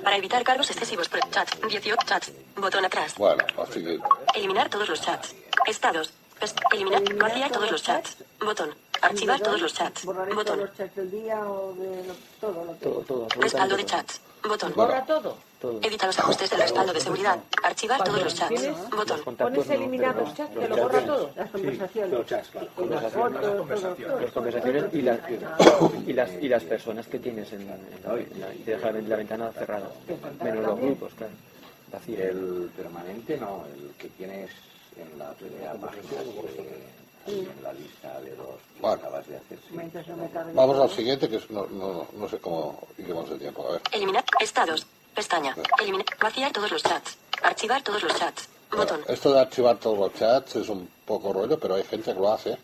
Para 0.02 0.16
evitar 0.16 0.42
cargos 0.42 0.70
excesivos 0.70 1.08
por 1.08 1.20
chat. 1.30 1.48
18 1.66 1.96
chats. 2.06 2.32
Botón 2.56 2.84
atrás. 2.84 3.14
bueno, 3.16 3.44
así 3.62 3.82
que 3.84 3.98
Eliminar 4.34 4.68
todos 4.68 4.88
los 4.88 5.00
chats. 5.00 5.34
Estados. 5.66 6.12
Pes- 6.40 6.54
eliminar. 6.72 7.02
Vaciar 7.14 7.50
todos 7.50 7.70
los 7.70 7.82
chats. 7.82 8.16
Botón. 8.40 8.74
Archivar 9.00 9.40
todos 9.40 9.60
los 9.60 9.74
chats. 9.74 10.04
Botón. 10.04 10.70
chats 10.76 10.96
Respaldo 13.36 13.76
de 13.76 13.84
chats. 13.86 14.20
Botón. 14.42 14.72
Borra 14.74 15.04
todo. 15.04 15.36
Todo. 15.62 15.78
Edita 15.80 16.06
los 16.06 16.18
ajustes 16.18 16.50
del 16.50 16.60
respaldo 16.60 16.92
de 16.92 17.00
seguridad. 17.00 17.38
Archivar 17.62 18.02
todos 18.04 18.22
los 18.24 18.34
chats. 18.34 18.48
¿Tienes? 18.48 18.90
Botón. 18.90 19.16
Los 19.24 19.34
Pones 19.36 19.66
no, 19.68 19.74
eliminados 19.74 20.30
pero 20.32 20.36
chats, 20.36 20.54
los 20.54 20.62
te 20.64 20.68
lo 20.68 20.76
chats 20.76 20.82
borra 20.92 21.06
todo. 21.06 21.30
Las 21.36 21.50
conversaciones. 21.50 22.12
Los 22.12 22.26
chats, 22.26 22.54
las 22.54 24.32
Conversaciones. 24.32 24.94
y 24.94 25.02
las, 25.02 25.18
y 26.06 26.12
las, 26.12 26.30
y 26.42 26.48
las 26.48 26.64
personas 26.64 27.06
que 27.06 27.18
tienes 27.18 27.52
en, 27.52 27.60
en 27.62 27.68
la, 27.68 27.74
en 28.14 28.40
la- 28.40 28.54
y 28.54 28.58
te 28.58 28.72
deja 28.72 28.90
la, 28.92 29.16
ventana 29.16 29.50
cerrada. 29.52 29.88
Menos 30.42 30.66
los 30.66 30.78
grupos, 30.80 31.12
claro. 31.14 31.32
El 32.08 32.70
permanente 32.76 33.36
no, 33.38 33.64
el 33.74 33.90
que 33.96 34.08
tienes 34.08 34.50
en 34.96 35.18
la 35.18 35.30
primera 35.32 35.74
página, 35.74 36.02
en 37.26 37.62
la 37.62 37.72
lista 37.74 38.20
de 38.20 38.30
los 38.36 38.48
Bueno. 38.80 38.96
acabas 38.96 39.26
de 39.28 39.36
hacer. 39.36 39.58
sí. 39.68 39.76
Vamos 40.54 40.78
al 40.80 40.90
siguiente, 40.90 41.28
que 41.28 41.36
es, 41.36 41.50
no, 41.50 41.66
no, 41.66 42.06
no 42.16 42.28
sé 42.28 42.38
cómo 42.38 42.80
iremos 42.98 43.28
de 43.30 43.38
tiempo. 43.38 43.68
A 43.68 43.72
ver. 43.72 43.82
Eliminar. 43.92 44.24
Estados. 44.40 44.86
Pestaña. 45.14 45.54
Eliminar. 45.80 46.06
Vaciar 46.20 46.52
todos 46.52 46.70
los 46.70 46.82
chats. 46.82 47.16
Archivar 47.42 47.82
todos 47.82 48.02
los 48.02 48.14
chats. 48.18 48.48
Botón. 48.70 48.98
Bueno, 49.00 49.04
esto 49.12 49.32
de 49.32 49.40
archivar 49.40 49.76
todos 49.78 49.98
los 49.98 50.14
chats 50.14 50.56
es 50.56 50.68
un 50.68 50.88
poco 51.04 51.32
rollo, 51.32 51.58
pero 51.58 51.74
hay 51.74 51.84
gente 51.84 52.12
que 52.14 52.18
lo 52.20 52.32
hace. 52.32 52.56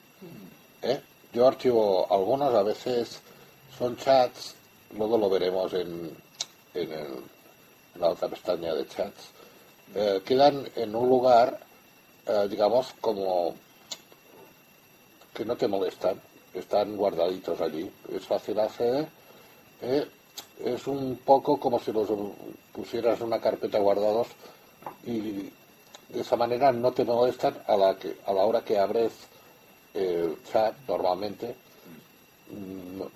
¿eh? 0.83 1.01
Yo 1.33 1.47
archivo 1.47 2.07
algunos, 2.11 2.55
a 2.55 2.63
veces 2.63 3.21
son 3.79 3.97
chats, 3.97 4.55
luego 4.97 5.19
lo 5.19 5.29
veremos 5.29 5.73
en, 5.75 6.17
en, 6.75 6.93
el- 6.93 7.23
en 7.95 8.01
la 8.01 8.09
otra 8.11 8.29
pestaña 8.29 8.73
de 8.75 8.87
chats. 8.89 9.31
Eh, 9.95 10.23
quedan 10.25 10.67
en 10.77 10.95
un 10.95 11.09
lugar, 11.09 11.59
eh, 12.27 12.47
digamos, 12.49 12.95
como 13.01 13.55
que 15.35 15.45
no 15.45 15.57
te 15.57 15.69
molestan, 15.69 16.21
están 16.55 16.97
guardaditos 16.97 17.61
allí, 17.61 17.91
es 18.15 18.25
fácil 18.27 18.59
acceder. 18.59 19.07
¿eh? 19.83 20.09
Es 20.65 20.87
un 20.87 21.17
poco 21.25 21.59
como 21.59 21.79
si 21.79 21.93
los 21.93 22.09
pusieras 22.73 23.21
en 23.21 23.27
una 23.27 23.41
carpeta 23.41 23.79
guardados 23.79 24.29
y 25.05 25.51
de 26.09 26.21
esa 26.21 26.37
manera 26.37 26.73
no 26.73 26.93
te 26.93 27.05
molestan 27.05 27.57
a 27.67 27.77
la, 27.77 27.97
que, 27.97 28.17
a 28.27 28.33
la 28.33 28.45
hora 28.45 28.65
que 28.65 28.79
abres 28.79 29.13
el 29.95 30.37
chat 30.51 30.75
normalmente, 30.87 31.55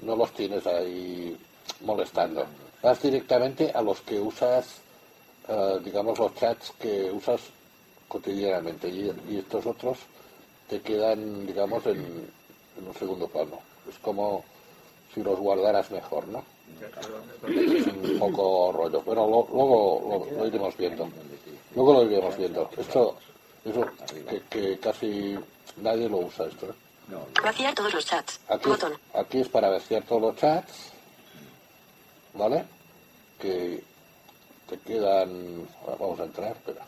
no, 0.02 0.16
los 0.16 0.32
tienes 0.32 0.66
ahí 0.66 1.36
molestando. 1.80 2.44
Vas 2.82 3.00
directamente 3.02 3.70
a 3.72 3.82
los 3.82 4.00
que 4.02 4.20
usas, 4.20 4.80
eh, 5.48 5.80
digamos, 5.84 6.18
los 6.18 6.34
chats 6.34 6.72
que 6.78 7.10
usas 7.10 7.40
cotidianamente 8.08 8.88
y, 8.88 9.10
y 9.30 9.38
estos 9.38 9.64
otros 9.66 9.98
te 10.68 10.80
quedan, 10.80 11.46
digamos, 11.46 11.86
en, 11.86 12.30
en 12.78 12.86
un 12.86 12.94
segundo 12.94 13.26
plano. 13.28 13.58
Es 13.88 13.98
como 13.98 14.44
si 15.14 15.22
los 15.22 15.38
guardaras 15.38 15.90
mejor, 15.90 16.28
¿no? 16.28 16.44
Un 17.42 18.18
poco 18.18 18.72
rollo, 18.72 19.02
pero 19.04 19.26
lo- 19.28 19.48
luego 19.52 20.26
lo, 20.30 20.38
lo 20.38 20.46
iremos 20.46 20.76
viendo. 20.76 21.08
Luego 21.74 21.92
lo 21.94 22.02
iremos 22.04 22.36
viendo. 22.36 22.70
Esto, 22.76 23.16
eso, 23.64 23.86
que, 24.28 24.42
que 24.50 24.78
casi 24.78 25.38
nadie 25.76 26.08
lo 26.08 26.18
usa 26.18 26.46
esto. 26.46 26.66
¿eh? 26.66 26.72
Vaciar 27.42 27.74
todos 27.74 27.92
los 27.94 28.04
chats. 28.06 28.40
Aquí, 28.48 28.68
Botón. 28.68 28.92
aquí 29.14 29.40
es 29.40 29.48
para 29.48 29.68
vaciar 29.68 30.02
todos 30.04 30.22
los 30.22 30.36
chats, 30.36 30.72
¿vale? 32.34 32.64
Que 33.38 33.82
te 34.68 34.78
quedan, 34.78 35.66
vamos 35.98 36.20
a 36.20 36.24
entrar, 36.24 36.52
espera. 36.52 36.84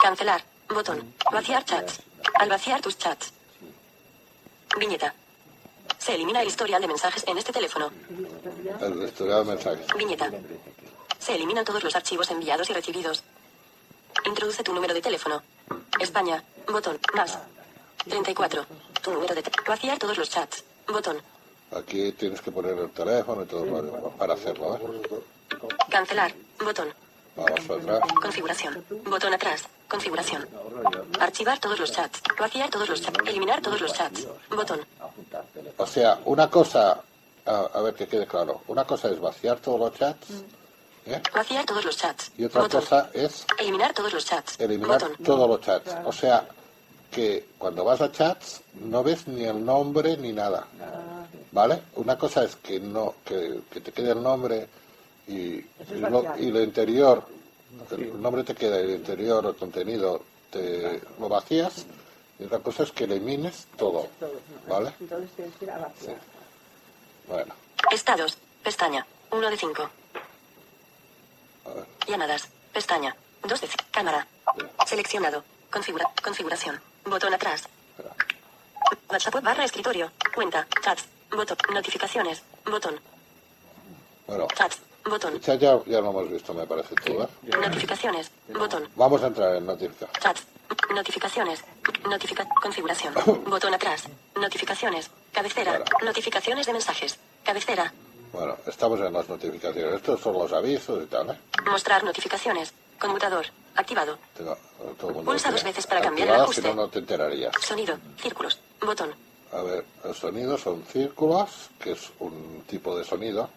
Cancelar. 0.00 0.42
Botón. 0.68 1.14
Vaciar 1.32 1.64
chats. 1.64 2.00
Al 2.34 2.48
vaciar 2.48 2.80
tus 2.80 2.96
chats. 2.98 3.32
Viñeta. 4.78 5.14
Se 6.04 6.14
elimina 6.14 6.42
el 6.42 6.48
historial 6.48 6.82
de 6.82 6.88
mensajes 6.88 7.24
en 7.26 7.38
este 7.38 7.50
teléfono. 7.52 7.90
El 8.80 9.02
historial 9.04 9.46
de 9.46 9.54
mensajes. 9.54 9.86
Viñeta. 9.96 10.30
Se 11.18 11.34
eliminan 11.34 11.64
todos 11.64 11.82
los 11.82 11.96
archivos 11.96 12.30
enviados 12.30 12.68
y 12.68 12.74
recibidos. 12.74 13.22
Introduce 14.26 14.62
tu 14.62 14.74
número 14.74 14.92
de 14.92 15.00
teléfono. 15.00 15.42
España. 15.98 16.42
Botón. 16.70 16.98
Más. 17.14 17.38
34. 18.06 18.66
Tu 19.02 19.10
número 19.12 19.34
de 19.34 19.42
te- 19.42 19.50
Vaciar 19.66 19.98
todos 19.98 20.18
los 20.18 20.28
chats. 20.28 20.62
Botón. 20.86 21.16
Aquí 21.74 22.12
tienes 22.12 22.42
que 22.42 22.52
poner 22.52 22.78
el 22.78 22.90
teléfono 22.90 23.42
y 23.42 23.46
todo 23.46 23.64
para, 23.64 24.08
para 24.18 24.34
hacerlo, 24.34 24.76
¿eh? 24.76 24.80
Cancelar. 25.90 26.34
Botón. 26.62 26.92
Atrás. 27.36 28.00
Configuración. 28.22 28.84
Botón 29.04 29.34
atrás. 29.34 29.64
Configuración. 29.88 30.46
Archivar 31.20 31.58
todos 31.58 31.78
los 31.80 31.90
chats. 31.92 32.20
Vaciar 32.38 32.70
todos 32.70 32.88
los 32.88 33.00
chats. 33.00 33.18
Eliminar 33.26 33.60
todos 33.60 33.80
los 33.80 33.92
chats. 33.92 34.26
Botón. 34.50 34.80
O 35.76 35.86
sea, 35.86 36.20
una 36.26 36.48
cosa, 36.48 37.00
a, 37.46 37.56
a 37.74 37.80
ver 37.82 37.94
que 37.94 38.06
quede 38.06 38.26
claro, 38.26 38.62
una 38.68 38.84
cosa 38.84 39.08
es 39.08 39.20
vaciar 39.20 39.58
todos 39.58 39.80
los 39.80 39.94
chats 39.94 40.26
¿eh? 41.06 41.20
Vaciar 41.34 41.64
todos 41.66 41.84
los 41.84 41.96
chats. 41.96 42.30
y 42.38 42.44
otra 42.44 42.62
Botón. 42.62 42.80
cosa 42.80 43.10
es 43.12 43.44
Eliminar 43.58 43.92
todos 43.92 44.12
los 44.12 44.24
chats. 44.24 44.58
eliminar 44.60 45.00
Botón. 45.00 45.16
todos 45.24 45.48
los 45.48 45.60
chats. 45.60 45.94
O 46.04 46.12
sea, 46.12 46.46
que 47.10 47.48
cuando 47.58 47.84
vas 47.84 48.00
a 48.00 48.10
chats 48.10 48.62
no 48.74 49.02
ves 49.02 49.26
ni 49.28 49.44
el 49.44 49.64
nombre 49.64 50.16
ni 50.16 50.32
nada. 50.32 50.66
¿Vale? 51.52 51.82
Una 51.96 52.16
cosa 52.18 52.42
es 52.44 52.56
que 52.56 52.80
no 52.80 53.14
que, 53.24 53.60
que 53.70 53.80
te 53.80 53.92
quede 53.92 54.12
el 54.12 54.22
nombre 54.22 54.68
y, 55.26 55.32
y, 55.32 55.66
lo, 56.00 56.38
y 56.38 56.50
lo 56.50 56.62
interior, 56.62 57.24
el 57.90 58.20
nombre 58.20 58.44
te 58.44 58.54
queda 58.54 58.78
el 58.78 58.90
interior, 58.90 59.44
el 59.46 59.56
contenido, 59.56 60.22
te 60.50 61.00
lo 61.18 61.28
vacías. 61.28 61.86
Y 62.38 62.44
otra 62.44 62.58
cosa 62.58 62.82
es 62.82 62.92
que 62.92 63.04
elimines 63.04 63.66
todo. 63.76 64.08
¿Vale? 64.68 64.92
Entonces 65.00 65.30
tienes 65.36 65.54
que 65.56 65.64
ir 65.64 65.70
a 65.70 65.78
vaciar. 65.78 66.16
Bueno, 67.28 67.54
Estados. 67.92 68.38
Pestaña. 68.62 69.06
1 69.30 69.50
de 69.50 69.56
5. 69.56 69.90
a 71.66 71.74
ver. 71.74 71.84
Llamadas. 72.06 72.48
Pestaña. 72.72 73.14
2 73.42 73.60
de 73.60 73.66
5. 73.66 73.84
Cámara. 73.90 74.26
Seleccionado. 74.86 75.44
Configura. 75.70 76.06
Configuración. 76.22 76.80
Botón 77.04 77.34
atrás. 77.34 77.68
WhatsApp 79.08 79.42
barra 79.42 79.64
escritorio. 79.64 80.10
Cuenta. 80.34 80.66
Chats. 80.82 81.04
Botón. 81.30 81.56
Notificaciones. 81.72 82.42
Botón. 82.64 82.98
Bueno, 84.26 84.48
Chats. 84.56 84.80
Botón. 85.04 85.40
chat 85.40 85.60
ya, 85.60 85.78
ya 85.86 86.00
lo 86.00 86.10
hemos 86.10 86.30
visto, 86.30 86.54
me 86.54 86.66
parece 86.66 86.94
todo. 86.96 87.28
Notificaciones. 87.60 88.30
Botón. 88.48 88.88
Vamos 88.96 89.22
a 89.22 89.26
entrar 89.28 89.54
en 89.56 89.66
notificaciones. 89.66 90.18
Chats. 90.20 90.46
Notificaciones. 90.94 91.60
Notifica. 92.08 92.46
Configuración. 92.62 93.12
Botón 93.46 93.74
atrás. 93.74 94.04
Notificaciones. 94.34 95.10
Cabecera. 95.32 95.82
Notificaciones 96.02 96.66
de 96.66 96.72
mensajes. 96.72 97.18
Cabecera. 97.44 97.92
Bueno, 98.32 98.56
estamos 98.66 98.98
en 99.00 99.12
las 99.12 99.28
notificaciones. 99.28 99.94
Estos 99.94 100.20
son 100.20 100.32
los 100.34 100.52
avisos 100.52 101.02
y 101.04 101.06
tal, 101.06 101.30
¿eh? 101.30 101.38
Mostrar 101.70 102.02
notificaciones. 102.02 102.72
Conmutador. 102.98 103.46
Activado. 103.76 104.18
Tengo- 104.36 104.56
todo 104.98 105.10
el 105.10 105.16
mundo 105.16 105.30
Pulsa 105.32 105.50
dos 105.50 105.62
veces 105.64 105.86
para 105.86 106.00
cambiar 106.00 106.28
el 106.28 106.34
Si 106.36 106.40
ajuste. 106.40 106.62
no, 106.62 106.74
no 106.74 106.88
te 106.88 106.98
enterarías. 107.00 107.52
Sonido. 107.60 107.96
Círculos. 108.20 108.58
Botón. 108.80 109.14
A 109.52 109.62
ver, 109.62 109.84
el 110.04 110.14
sonido 110.14 110.56
son 110.58 110.82
círculos, 110.84 111.70
que 111.78 111.92
es 111.92 112.10
un 112.20 112.64
tipo 112.66 112.96
de 112.96 113.04
sonido 113.04 113.48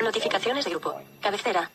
Notificaciones 0.00 0.64
de 0.64 0.70
grupo. 0.70 0.94
Cabecera. 1.20 1.70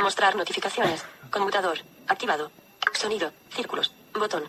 Mostrar 0.00 0.36
notificaciones. 0.36 1.02
Conmutador. 1.30 1.78
Activado. 2.08 2.50
Sonido. 2.92 3.30
Círculos. 3.54 3.92
Botón. 4.14 4.44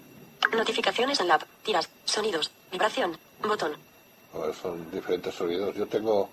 Notificaciones 0.54 1.20
en 1.20 1.28
lab. 1.28 1.46
Tiras. 1.64 1.90
Sonidos. 2.06 2.52
Vibración. 2.72 3.18
Botón. 3.42 3.76
a 4.34 4.38
ver, 4.40 4.56
son 4.56 4.90
diferentes 4.92 5.34
sonidos. 5.34 5.76
Yo 5.76 5.88
tengo 5.88 6.30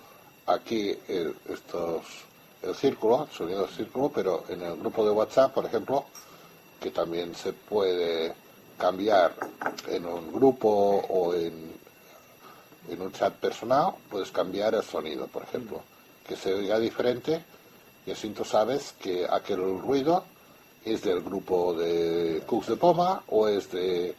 aquí 0.47 0.97
el- 1.09 1.37
estos 1.49 2.05
el 2.63 2.75
círculo, 2.75 3.27
el 3.31 3.37
sonido 3.37 3.67
del 3.67 3.75
círculo, 3.77 4.09
pero 4.11 4.45
en 4.49 4.63
el 4.63 4.77
grupo 4.77 5.05
de 5.05 5.11
WhatsApp, 5.11 5.53
por 5.53 5.67
ejemplo, 5.67 6.05
que 6.81 6.91
también 6.91 7.35
se 7.35 7.53
puede 7.53 8.35
cambiar 8.79 9.35
en 9.89 10.07
un 10.07 10.33
grupo 10.33 10.69
o 10.69 11.35
en, 11.35 11.75
en 12.89 13.01
un 13.01 13.13
chat 13.13 13.33
personal, 13.35 13.93
puedes 14.11 14.31
cambiar 14.31 14.75
el 14.75 14.83
sonido, 14.83 15.27
por 15.29 15.43
ejemplo, 15.43 15.81
que 16.27 16.37
se 16.37 16.53
oiga 16.55 16.79
diferente 16.79 17.43
y 18.07 18.11
así 18.11 18.29
tú 18.31 18.45
sabes 18.45 18.95
que 19.01 19.27
aquel 19.29 19.79
ruido 19.81 20.25
es 20.85 21.03
del 21.03 21.21
grupo 21.23 21.75
de 21.75 22.43
Cooks 22.47 22.67
de 22.69 22.77
Poma 22.77 23.23
o 23.29 23.47
es 23.49 23.71
de 23.71 24.15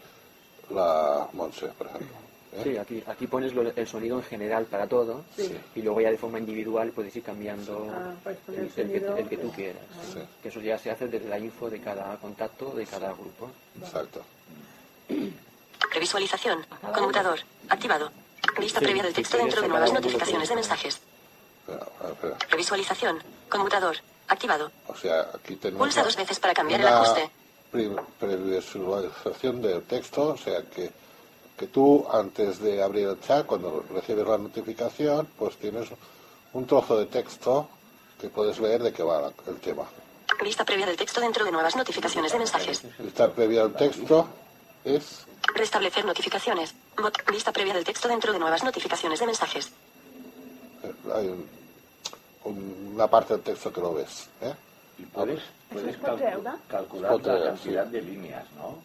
la 0.70 1.28
Monse, 1.34 1.68
por 1.78 1.88
ejemplo. 1.88 2.16
¿eh? 2.54 2.62
Sí, 2.64 2.78
aquí, 2.78 3.04
aquí 3.06 3.28
pones 3.28 3.54
lo- 3.54 3.64
el 3.76 3.88
sonido 3.88 4.18
en 4.18 4.24
general 4.24 4.66
para 4.66 4.88
todo 4.88 5.24
Sí. 5.36 5.54
y 5.76 5.82
luego 5.82 6.00
ya 6.00 6.10
de 6.12 6.18
forma 6.18 6.40
individual 6.40 6.92
puedes 6.92 7.14
ir 7.16 7.24
cambiando 7.24 7.88
Ah, 7.92 8.14
poner 8.24 8.40
el, 8.48 8.56
el 8.56 8.64
el 8.66 8.70
que, 8.74 8.82
sonido. 9.00 9.18
el 9.18 9.28
que 9.30 9.38
tú 9.38 9.52
quieras. 9.52 9.82
Sí. 10.14 10.20
Que 10.42 10.48
eso 10.50 10.62
ya 10.62 10.78
se 10.78 10.90
hace 10.92 11.08
desde 11.08 11.28
la 11.28 11.38
info 11.40 11.70
de 11.70 11.82
cada 11.82 12.16
contacto, 12.18 12.72
de 12.72 12.86
cada 12.86 13.12
grupo. 13.12 13.50
Exacto. 13.82 14.22
Previsualización. 15.92 16.66
Conmutador. 16.94 17.40
Activado. 17.70 18.12
Vista 18.60 18.80
Sí, 18.80 18.86
previa 18.86 19.04
del 19.04 19.14
texto 19.14 19.38
dentro 19.38 19.62
de 19.62 19.68
nuevas 19.68 19.94
notificaciones 19.94 20.50
de 20.50 20.56
mensajes. 20.56 21.00
Espera, 21.62 21.88
a 22.00 22.04
ver, 22.04 22.12
espera. 22.14 22.38
Previsualización. 22.50 23.24
Conmutador. 23.50 23.98
Activado. 24.28 24.72
O 24.88 24.96
sea, 24.96 25.30
aquí 25.34 25.56
tenemos 25.56 25.86
Pulsa 25.86 26.04
dos 26.04 26.16
veces 26.16 26.40
para 26.40 26.54
cambiar 26.54 26.82
el 26.82 26.88
ajuste. 26.88 27.30
pre- 27.72 27.90
previsualización 28.20 29.62
del 29.62 29.84
texto, 29.84 30.28
o 30.30 30.38
sea 30.38 30.62
que, 30.64 30.92
que 31.58 31.68
tú 31.68 32.06
antes 32.12 32.60
de 32.60 32.82
abrir 32.82 33.08
el 33.08 33.20
chat, 33.22 33.46
cuando 33.46 33.84
recibes 33.92 34.26
la 34.28 34.38
notificación, 34.38 35.28
pues 35.38 35.58
tienes 35.58 35.90
un 36.54 36.66
trozo 36.66 36.98
de 36.98 37.06
texto 37.08 37.68
que 38.20 38.30
puedes 38.30 38.60
leer 38.60 38.82
de 38.84 38.94
qué 38.94 39.04
va 39.04 39.32
el 39.48 39.60
tema. 39.60 39.84
Vista 40.42 40.66
previa 40.66 40.86
del 40.86 40.98
texto 40.98 41.20
dentro 41.22 41.46
de 41.46 41.52
nuevas 41.52 41.76
notificaciones 41.76 42.32
de 42.32 42.38
mensajes. 42.38 42.82
Esta 43.06 43.32
previa 43.32 43.62
al 43.64 43.74
texto 43.74 44.28
es 44.84 45.26
Restablecer 45.56 46.06
notificaciones. 46.06 46.74
Bot- 47.04 47.32
Vista 47.32 47.52
previa 47.52 47.74
del 47.74 47.84
texto 47.84 48.08
dentro 48.08 48.32
de 48.34 48.40
nuevas 48.40 48.64
notificaciones 48.64 49.20
de 49.20 49.26
mensajes. 49.26 49.72
eh, 50.84 50.94
hay 51.14 51.28
un- 51.28 51.48
un- 52.46 52.92
una 52.96 53.08
parte 53.08 53.34
del 53.36 53.42
texto 53.44 53.72
que 53.72 53.80
lo 53.82 53.94
ves. 53.94 54.28
¿eh? 54.42 54.54
Y 55.00 55.04
puedes, 55.04 55.42
puedes 55.72 55.98
calcu- 56.00 56.58
calcular 56.68 57.20
la 57.26 57.44
cantidad 57.46 57.86
de 57.86 58.02
líneas, 58.02 58.46
¿no? 58.58 58.78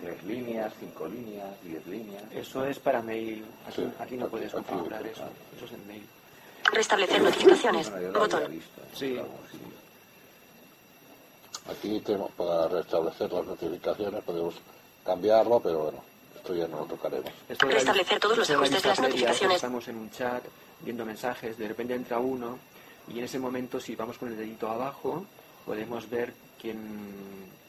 Tres 0.00 0.22
líneas, 0.24 0.72
cinco 0.80 1.06
líneas, 1.08 1.48
diez 1.62 1.84
líneas. 1.86 2.22
Eso 2.32 2.64
es 2.64 2.78
para 2.78 3.02
mail. 3.02 3.44
Aquí, 3.66 3.82
Sí, 3.82 3.92
aquí 3.98 4.16
no 4.16 4.24
aquí- 4.26 4.30
puedes 4.32 4.54
aquí, 4.54 4.64
configurar 4.64 5.00
claro. 5.02 5.12
eso. 5.14 5.24
Eso 5.56 5.64
es 5.66 5.72
en 5.72 5.86
mail. 5.86 6.06
Restablecer 6.72 7.22
notificaciones. 7.22 7.90
Bueno, 7.90 8.18
Botón. 8.18 8.50
visto. 8.50 8.80
Sí. 8.94 9.16
Sí. 9.50 9.58
Aquí 11.70 12.00
tenemos 12.00 12.30
para 12.32 12.68
restablecer 12.68 13.32
las 13.32 13.44
notificaciones, 13.46 14.22
podemos 14.24 14.54
cambiarlo, 15.04 15.60
pero 15.60 15.78
bueno, 15.84 15.98
esto 16.48 16.54
ya 16.54 16.68
no 16.68 16.78
lo 16.80 16.84
tocaremos. 16.86 17.30
Esto 17.48 17.66
Restablecer 17.66 18.20
todos 18.20 18.38
los 18.38 18.50
ajustes 18.50 18.82
de 18.82 18.88
las 18.88 19.00
notificaciones. 19.00 19.56
Estamos 19.56 19.88
en 19.88 19.96
un 19.96 20.10
chat 20.10 20.42
viendo 20.80 21.04
mensajes, 21.04 21.58
de 21.58 21.68
repente 21.68 21.94
entra 21.94 22.18
uno 22.18 22.58
y 23.08 23.18
en 23.18 23.24
ese 23.24 23.38
momento 23.38 23.78
si 23.80 23.94
vamos 23.94 24.16
con 24.18 24.28
el 24.28 24.36
dedito 24.36 24.68
abajo 24.70 25.24
podemos 25.66 26.08
ver 26.08 26.32
quién, 26.60 26.78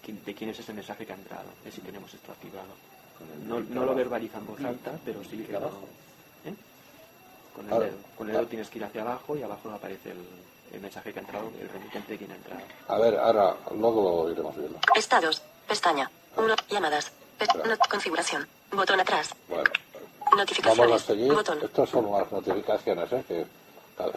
quién- 0.03 0.23
de 0.23 0.33
quién 0.33 0.51
es 0.51 0.59
ese 0.59 0.73
mensaje 0.73 1.05
que 1.05 1.11
ha 1.11 1.15
entrado, 1.15 1.49
es 1.65 1.73
si 1.73 1.81
tenemos 1.81 2.13
esto 2.13 2.31
activado. 2.31 2.67
No, 3.45 3.59
no 3.59 3.83
lo 3.85 3.93
verbaliza 3.93 4.37
en 4.37 4.47
voz 4.47 4.61
alta, 4.63 4.93
pero 5.03 5.21
sí 5.25 5.37
que 5.39 5.55
abajo. 5.57 5.81
¿eh? 6.45 6.53
Con 7.53 7.65
el 7.67 7.73
Ah, 7.73 7.79
dedo. 7.79 7.97
Con 8.17 8.29
el 8.29 8.35
ah. 8.35 8.39
dedo 8.39 8.47
tienes 8.49 8.69
que 8.69 8.77
ir 8.77 8.85
hacia 8.85 9.01
abajo 9.01 9.35
y 9.35 9.43
abajo 9.43 9.69
aparece 9.71 10.11
el, 10.11 10.25
el 10.71 10.79
mensaje 10.79 11.11
que 11.11 11.19
ha 11.19 11.21
entrado, 11.23 11.51
el 11.59 11.67
remitente 11.67 12.13
de 12.13 12.17
quién 12.17 12.31
ha 12.31 12.35
entrado. 12.35 12.61
A 12.87 12.97
ver, 12.97 13.17
ahora, 13.17 13.57
luego 13.77 14.23
lo 14.25 14.31
iremos 14.31 14.55
viendo. 14.55 14.79
Estados. 14.95 15.41
Pestaña. 15.67 16.09
1. 16.37 16.55
Llamadas. 16.69 17.11
Configuración. 17.89 18.47
Botón 18.71 18.99
atrás. 18.99 19.29
Bueno, 19.47 19.63
vamos 20.19 20.31
a 20.31 20.35
Notificaciones. 20.35 21.01
seguir. 21.01 21.33
Botón. 21.33 21.59
Estas 21.63 21.89
son 21.89 22.11
las 22.11 22.31
notificaciones, 22.31 23.11
¿eh? 23.13 23.23
que 23.27 23.45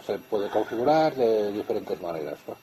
se 0.05 0.17
puede 0.19 0.49
configurar 0.49 1.13
de 1.15 1.51
diferentes 1.51 1.99
maneras. 2.01 2.37
¿no? 2.47 2.55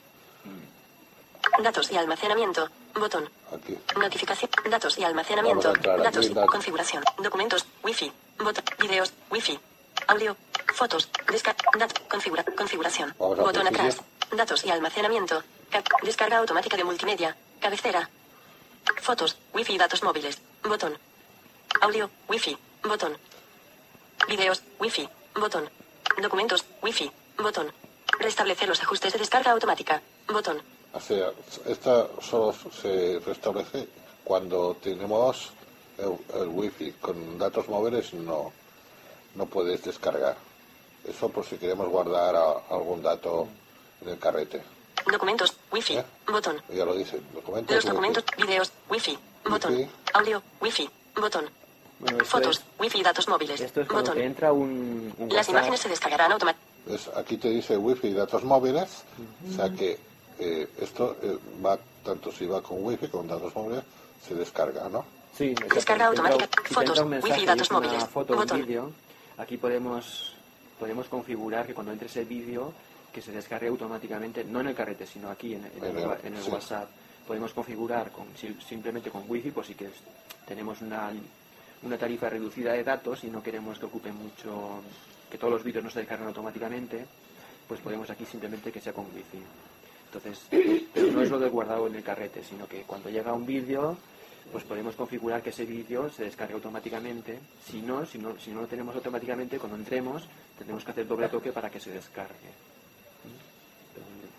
Datos 1.62 1.90
y 1.90 1.96
almacenamiento. 1.96 2.68
Botón. 2.94 3.28
Aquí. 3.54 3.76
Notificación. 3.98 4.50
Datos 4.70 4.98
y 4.98 5.04
almacenamiento. 5.04 5.72
Datos. 5.72 6.32
datos. 6.32 6.48
Configuración. 6.50 7.02
Documentos. 7.22 7.66
Wi-Fi. 7.82 8.12
Botón. 8.38 8.64
Videos. 8.78 9.12
Wi-Fi. 9.30 9.58
Audio. 10.08 10.36
Fotos. 10.74 11.11
Desca 11.30 11.54
dat 11.78 11.92
configura 12.08 12.44
configuración. 12.44 13.14
Botón 13.18 13.66
atrás. 13.66 13.96
Datos 14.32 14.64
y 14.64 14.70
almacenamiento. 14.70 15.42
Ca- 15.70 15.82
descarga 16.02 16.38
automática 16.38 16.76
de 16.76 16.84
multimedia. 16.84 17.36
Cabecera. 17.61 18.08
Fotos. 19.02 19.36
Wi-Fi 19.52 19.74
y 19.74 19.78
datos 19.78 20.02
móviles. 20.02 20.38
Botón. 20.64 20.96
Audio. 21.80 22.11
Wi-Fi. 22.28 22.56
Botón. 22.84 23.16
Videos. 24.28 24.62
Wi-Fi. 24.78 25.08
Botón. 25.34 25.68
Documentos. 26.20 26.64
Wi-Fi. 26.82 27.11
Botón. 27.38 27.72
Restablecer 28.18 28.68
los 28.68 28.80
ajustes 28.82 29.12
de 29.12 29.18
descarga 29.18 29.52
automática. 29.52 30.02
Botón. 30.28 30.61
O 30.92 31.00
sea, 31.00 31.30
esta 31.66 32.08
solo 32.20 32.52
se 32.82 33.20
restablece 33.24 33.88
cuando 34.24 34.76
tenemos 34.82 35.50
el, 35.98 36.16
el 36.40 36.48
wifi. 36.48 36.92
Con 37.00 37.38
datos 37.38 37.68
móviles 37.68 38.12
no, 38.14 38.52
no 39.36 39.46
puedes 39.46 39.82
descargar. 39.84 40.36
Eso 41.08 41.28
por 41.30 41.46
si 41.46 41.56
queremos 41.56 41.88
guardar 41.88 42.34
a- 42.36 42.62
algún 42.70 43.02
dato 43.02 43.48
en 44.02 44.08
el 44.11 44.18
carrete. 44.18 44.62
Documentos. 45.11 45.56
Wi-Fi. 45.72 45.96
¿Eh? 45.98 46.04
Botón. 46.26 46.61
Ya 46.68 46.84
lo 46.84 46.94
dice. 46.94 47.20
Documentos. 47.32 47.74
Los 47.74 47.84
wifi. 47.84 47.94
documentos, 47.94 48.24
videos, 48.36 48.72
wifi, 48.90 49.18
botón, 49.45 49.74
Wi-Fi. 49.74 49.91
audio, 50.14 50.43
wifi, 50.61 50.91
botón, 51.16 51.45
Bueno, 51.99 52.24
fotos, 52.24 52.59
es, 52.59 52.64
wifi, 52.80 53.03
datos 53.03 53.28
móviles, 53.28 53.61
esto 53.61 53.80
es 53.82 53.86
cuando 53.88 54.11
botón. 54.11 54.18
te 54.22 54.26
entra 54.26 54.53
un, 54.53 55.12
un 55.18 55.28
Las 55.28 55.49
imágenes 55.49 55.80
se 55.80 55.88
descargarán 55.88 56.32
automáticamente. 56.32 56.70
¿Ves? 56.86 57.11
Aquí 57.16 57.36
te 57.36 57.51
dice 57.51 57.76
wifi 57.76 58.09
y 58.09 58.14
datos 58.14 58.43
móviles. 58.45 59.05
O 59.49 59.53
sea 59.55 59.68
que 59.70 59.99
eh, 60.38 60.68
esto 60.80 61.16
eh, 61.22 61.36
va, 61.64 61.78
tanto 62.05 62.32
si 62.32 62.47
va 62.47 62.62
con 62.62 62.82
wifi 62.84 63.09
como 63.09 63.26
con 63.26 63.28
datos 63.28 63.55
móviles, 63.55 63.84
se 64.26 64.34
descarga, 64.34 64.88
¿no? 64.88 65.05
Sí. 65.36 65.55
Descarga 65.74 66.07
automática. 66.07 66.49
si 66.66 66.74
Fotos, 66.74 66.99
un 67.01 67.09
mensaje 67.11 67.32
wifi, 67.34 67.45
y 67.45 67.47
datos 67.47 67.70
móviles. 67.70 68.05
foto 68.05 68.34
Botón. 68.34 68.61
vídeo, 68.61 68.93
aquí 69.36 69.57
podemos, 69.59 70.32
podemos 70.78 71.07
configurar 71.09 71.66
que 71.66 71.74
cuando 71.74 71.93
entre 71.93 72.07
ese 72.09 72.24
vídeo 72.24 72.72
que 73.12 73.20
se 73.20 73.32
descargue 73.32 73.68
automáticamente, 73.68 74.45
no 74.45 74.61
en 74.61 74.68
el 74.68 74.74
carrete, 74.74 75.07
sino 75.07 75.30
aquí 75.30 75.55
en, 75.55 75.66
en 75.66 75.84
el, 75.84 75.91
En 75.91 75.99
el- 75.99 76.07
wa- 76.07 76.18
en 76.22 76.34
el 76.36 76.43
sí. 76.43 76.51
WhatsApp. 76.51 76.88
Podemos 77.27 77.53
configurar 77.53 78.11
con, 78.11 78.27
sim- 78.37 78.59
simplemente 78.61 79.11
con 79.11 79.25
wifi, 79.29 79.51
por 79.51 79.64
si 79.64 79.75
que 79.75 79.89
tenemos 80.47 80.81
una, 80.83 81.12
tarifa 81.99 82.29
reducida 82.29 82.73
de 82.73 82.83
datos 82.85 83.23
y 83.25 83.29
no 83.31 83.43
queremos 83.43 83.79
que 83.79 83.87
ocupe 83.87 84.11
mucho, 84.12 84.83
que 85.31 85.39
todos 85.39 85.53
los 85.53 85.62
vídeos 85.64 85.85
no 85.85 85.91
se 85.91 86.01
descarguen 86.01 86.29
automáticamente, 86.29 87.07
pues 87.68 87.81
podemos 87.81 88.11
aquí 88.11 88.25
simplemente 88.27 88.73
que 88.73 88.81
sea 88.81 88.93
con 88.93 89.07
wifi. 89.14 89.39
Entonces, 90.07 90.41
pero 90.93 91.12
no 91.12 91.23
es 91.23 91.31
lo 91.31 91.39
de 91.39 91.49
guardado 91.49 91.87
en 91.87 91.95
el 91.95 92.03
carrete, 92.03 92.43
sino 92.43 92.66
que 92.66 92.83
cuando 92.83 93.09
llega 93.11 93.33
un 93.33 93.47
vídeo, 93.47 93.97
pues 94.51 94.64
podemos 94.64 94.97
configurar 94.97 95.41
que 95.41 95.51
ese 95.51 95.64
vídeo 95.64 96.11
se 96.11 96.25
descargue 96.25 96.55
automáticamente. 96.55 97.39
Si 97.64 97.81
no, 97.81 98.05
si 98.05 98.18
no, 98.18 98.37
si 98.41 98.51
no 98.51 98.62
lo 98.62 98.66
tenemos 98.66 98.97
automáticamente, 98.97 99.61
cuando 99.61 99.77
entremos, 99.79 100.27
tendremos 100.59 100.85
que 100.85 100.91
hacer 100.91 101.07
doble 101.07 101.29
toque 101.29 101.53
para 101.53 101.71
que 101.71 101.79
se 101.79 101.93
descargue. 101.93 102.51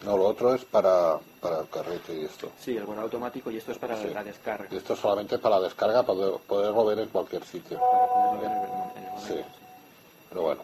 No, 0.04 0.18
lo 0.18 0.26
otro 0.26 0.56
es 0.56 0.66
para, 0.66 1.20
para 1.40 1.60
el 1.60 1.70
carrete 1.70 2.14
y 2.14 2.26
esto. 2.26 2.52
Sí, 2.60 2.76
el 2.76 2.86
guardado 2.86 3.06
automático 3.06 3.52
y 3.52 3.58
esto 3.58 3.72
es 3.72 3.78
para 3.78 3.96
Sí. 3.98 4.10
la 4.14 4.24
descarga. 4.24 4.68
Y 4.72 4.78
esto 4.78 4.94
es 4.94 5.00
solamente 5.00 5.38
para 5.38 5.58
la 5.60 5.64
descarga, 5.68 6.02
para 6.04 6.18
poder- 6.18 6.40
poderlo 6.48 6.86
ver 6.86 7.00
en 7.00 7.10
cualquier 7.10 7.46
sitio. 7.46 7.80
Para 7.80 8.08
poderlo 8.08 8.42
ver 8.42 8.52
en 8.52 8.58
el, 8.58 8.64
en 8.98 9.04
el 9.04 9.12
momento. 9.12 9.28
Sí. 9.28 9.42
Pero 10.30 10.42
bueno, 10.42 10.62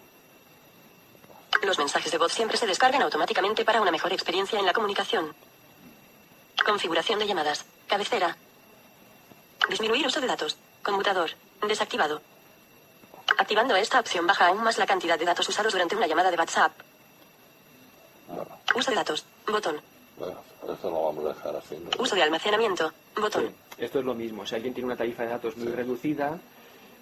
Los 1.63 1.77
mensajes 1.79 2.11
de 2.11 2.17
voz 2.19 2.31
siempre 2.33 2.55
se 2.57 2.67
descargan 2.67 3.01
automáticamente 3.01 3.65
para 3.65 3.81
una 3.81 3.91
mejor 3.91 4.13
experiencia 4.13 4.59
en 4.59 4.65
la 4.65 4.73
comunicación. 4.73 5.33
Configuración 6.65 7.19
de 7.19 7.27
llamadas. 7.27 7.65
Cabecera. 7.87 8.37
Disminuir 9.69 10.05
uso 10.07 10.21
de 10.21 10.27
datos. 10.27 10.55
Conmutador. 10.83 11.31
Desactivado. 11.67 12.21
Activando 13.39 13.75
esta 13.75 13.99
opción 13.99 14.25
baja 14.27 14.47
aún 14.47 14.63
más 14.63 14.77
la 14.77 14.85
cantidad 14.85 15.17
de 15.17 15.25
datos 15.25 15.49
usados 15.49 15.73
durante 15.73 15.95
una 15.95 16.07
llamada 16.07 16.29
de 16.31 16.37
WhatsApp. 16.37 16.71
Uso 18.75 18.91
de 18.91 18.95
datos. 18.95 19.25
Botón. 19.47 19.77
bueno, 20.17 20.39
esto 20.73 20.89
lo 20.91 21.03
vamos 21.05 21.25
a 21.25 21.29
dejar 21.29 21.55
así. 21.55 21.75
¿no? 21.77 22.01
Uso 22.03 22.15
de 22.15 22.23
almacenamiento. 22.23 22.91
Botón. 23.19 23.47
Sí, 23.47 23.83
esto 23.83 23.99
es 23.99 24.05
lo 24.05 24.13
mismo. 24.13 24.45
Si 24.45 24.55
alguien 24.55 24.73
tiene 24.73 24.87
una 24.87 24.97
tarifa 24.97 25.23
de 25.23 25.29
datos 25.29 25.55
muy 25.57 25.71
reducida, 25.71 26.37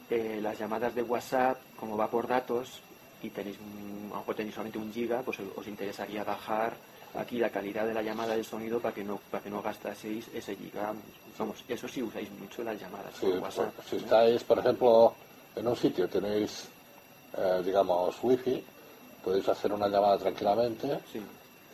eh, 0.09 0.39
las 0.41 0.57
llamadas 0.59 0.93
de 0.93 1.01
WhatsApp, 1.01 1.57
como 1.79 1.97
va 1.97 2.07
por 2.09 2.27
datos 2.27 2.81
y 3.23 3.29
tenéis, 3.29 3.57
un- 3.59 4.09
a 4.11 4.15
lo 4.15 4.19
mejor 4.19 4.35
tenéis 4.35 4.53
solamente 4.55 4.77
un 4.77 4.93
giga, 4.93 5.21
pues 5.23 5.37
os 5.39 5.67
interesaría 5.67 6.23
bajar 6.23 6.73
aquí 7.15 7.37
la 7.39 7.49
calidad 7.49 7.85
de 7.87 7.93
la 7.93 8.01
llamada 8.01 8.35
del 8.35 8.45
sonido 8.45 8.79
para 8.79 8.93
que 8.93 9.03
no 9.03 9.19
para 9.31 9.41
que 9.43 9.49
no 9.49 9.61
gastaseis 9.61 10.27
ese 10.33 10.55
giga. 10.55 10.93
Vamos, 11.39 11.63
eso 11.67 11.87
sí 11.87 12.03
usáis 12.03 12.29
mucho 12.31 12.63
las 12.63 12.79
llamadas 12.79 13.13
Sí, 13.19 13.25
WhatsApp. 13.27 13.73
pues, 13.75 13.87
si 13.89 13.95
estáis, 13.97 14.43
por 14.43 14.59
ejemplo, 14.59 15.15
en 15.55 15.67
un 15.67 15.75
sitio 15.75 16.07
tenéis, 16.07 16.67
eh, 17.37 17.61
digamos, 17.65 18.15
wifi, 18.21 18.63
podéis 19.23 19.47
hacer 19.49 19.71
una 19.73 19.87
llamada 19.87 20.17
tranquilamente 20.19 20.99
Sí. 21.11 21.21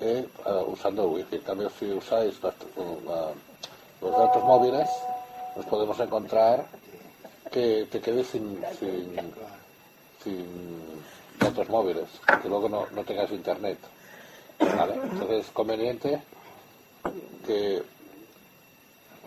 Eh, 0.01 0.27
usando 0.67 1.03
el 1.03 1.09
wifi. 1.09 1.35
En 1.37 1.41
cambio, 1.43 1.71
si 1.79 1.85
usáis 1.91 2.39
los 2.41 4.11
datos 4.11 4.43
móviles, 4.43 4.89
nos 5.55 5.65
podemos 5.65 5.99
encontrar 5.99 6.65
que 7.51 7.87
te 7.91 7.99
quedes 7.99 8.27
sin, 8.27 8.59
sin, 8.79 9.15
sin 10.23 10.45
datos 11.39 11.69
móviles, 11.69 12.07
que 12.41 12.49
luego 12.49 12.69
no, 12.69 13.03
tengas 13.03 13.31
internet. 13.31 13.77
Entonces 14.59 15.45
es 15.45 15.51
conveniente 15.51 16.21
que 17.45 17.81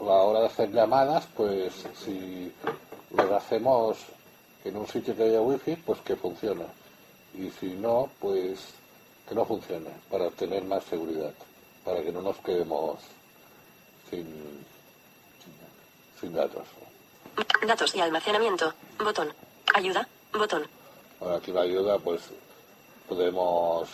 a 0.01 0.05
la 0.05 0.13
hora 0.13 0.41
de 0.41 0.47
hacer 0.47 0.73
llamadas, 0.73 1.27
pues 1.37 1.73
si 2.05 2.53
las 3.15 3.31
hacemos 3.31 3.99
en 4.65 4.77
un 4.77 4.87
sitio 4.87 5.17
que 5.17 5.25
haya 5.25 5.41
wifi, 5.41 5.77
pues 5.77 6.01
que 6.01 6.17
funcione. 6.17 6.65
Y 7.35 7.51
si 7.51 7.75
no, 7.75 8.09
pues 8.21 8.75
que 9.29 9.35
no 9.35 9.45
funcione, 9.45 9.91
para 10.11 10.31
tener 10.31 10.65
más 10.65 10.85
seguridad, 10.85 11.33
para 11.85 12.03
que 12.03 12.13
no 12.13 12.21
nos 12.23 12.37
quedemos 12.39 12.99
sin, 14.11 14.65
sin 16.21 16.33
datos. 16.33 16.65
Datos 17.67 17.95
y 17.95 18.01
almacenamiento. 18.01 18.73
Botón. 18.99 19.33
Ayuda. 19.75 20.07
Botón. 20.33 20.67
Ahora 21.21 21.37
aquí 21.37 21.53
la 21.53 21.63
ayuda, 21.63 21.99
pues 21.99 22.23
podemos 23.09 23.89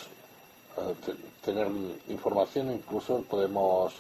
eh, 0.79 0.95
te- 1.07 1.15
tener 1.53 1.69
información, 2.09 2.71
incluso 2.73 3.23
podemos 3.23 3.95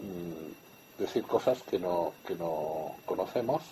mm, 0.00 1.00
decir 1.02 1.24
cosas 1.24 1.62
que 1.62 1.78
no, 1.78 2.12
que 2.26 2.34
no 2.34 2.94
conocemos, 3.06 3.62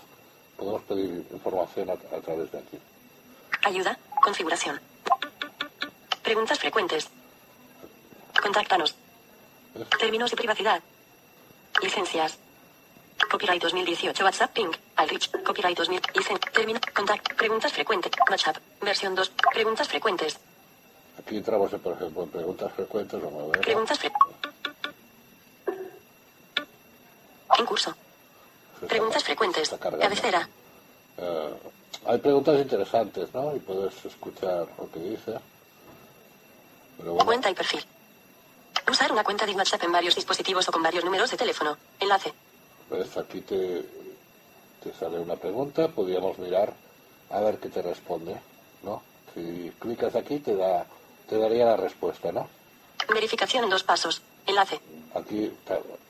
podemos 0.57 0.83
pedir 0.83 1.25
información 1.33 1.91
a, 1.91 1.95
a 1.95 2.21
través 2.21 2.51
de 2.53 2.59
aquí. 2.59 2.79
Ayuda. 3.65 3.99
Configuración. 4.23 4.81
Preguntas 6.31 6.61
frecuentes. 6.61 7.09
Contáctanos. 8.41 8.95
Términos 9.99 10.31
de 10.31 10.37
privacidad. 10.37 10.81
Licencias. 11.83 12.39
Copyright 13.29 13.61
2018 13.61 14.25
WhatsApp 14.25 14.53
Ping. 14.53 14.71
Alrich. 14.95 15.29
Copyright 15.43 15.77
2000. 15.77 16.01
Licen. 16.15 16.39
Término. 16.53 16.79
Contact. 16.95 17.35
Preguntas 17.35 17.73
frecuentes. 17.73 18.13
WhatsApp. 18.31 18.59
Versión 18.81 19.17
2. 19.17 19.33
Preguntas 19.53 19.89
frecuentes. 19.89 20.39
Aquí 21.19 21.39
entramos, 21.39 21.73
por 21.73 21.95
ejemplo, 21.95 22.23
en 22.23 22.29
preguntas 22.29 22.73
frecuentes, 22.75 23.21
vamos 23.21 23.43
a 23.43 23.47
ver. 23.51 23.61
Preguntas 23.63 23.99
fre 23.99 24.13
En 27.59 27.67
curso. 27.67 27.93
Se 28.79 28.87
Preguntas 28.87 29.25
frecuentes. 29.25 29.69
Cabecera. 29.69 30.49
Eh, 31.19 31.55
hay 32.07 32.19
preguntas 32.19 32.57
interesantes, 32.61 33.35
¿no? 33.35 33.57
Y 33.57 33.59
puedes 33.59 34.05
escuchar 34.05 34.69
lo 34.79 34.89
que 34.93 35.01
dice. 35.01 35.41
Bueno, 37.05 37.25
Cuenta 37.25 37.51
y 37.51 37.55
perfil. 37.55 37.85
Usar 38.91 39.13
una 39.13 39.25
cuenta 39.25 39.47
de 39.47 39.53
WhatsApp 39.53 39.83
en 39.85 39.93
varios 39.93 40.15
dispositivos 40.15 40.69
o 40.69 40.73
con 40.73 40.83
varios 40.83 41.05
números 41.05 41.31
de 41.31 41.37
teléfono. 41.37 41.77
Enlace. 42.01 42.33
pues 42.89 43.17
aquí 43.17 43.41
te, 43.43 43.85
te 44.83 44.93
sale 44.99 45.19
una 45.19 45.37
pregunta, 45.37 45.89
podríamos 45.89 46.39
mirar 46.39 46.73
a 47.31 47.41
ver 47.41 47.59
qué 47.59 47.69
te 47.69 47.83
responde, 47.83 48.37
¿no? 48.83 49.03
Si 49.35 49.71
clicas 49.79 50.15
aquí 50.17 50.39
te 50.41 50.57
da 50.57 50.87
te 51.29 51.39
daría 51.39 51.65
la 51.67 51.77
respuesta, 51.77 52.33
¿no? 52.33 52.49
Verificación 53.13 53.65
en 53.65 53.71
dos 53.71 53.85
pasos. 53.85 54.21
Enlace. 54.47 54.81
Aquí 55.15 55.53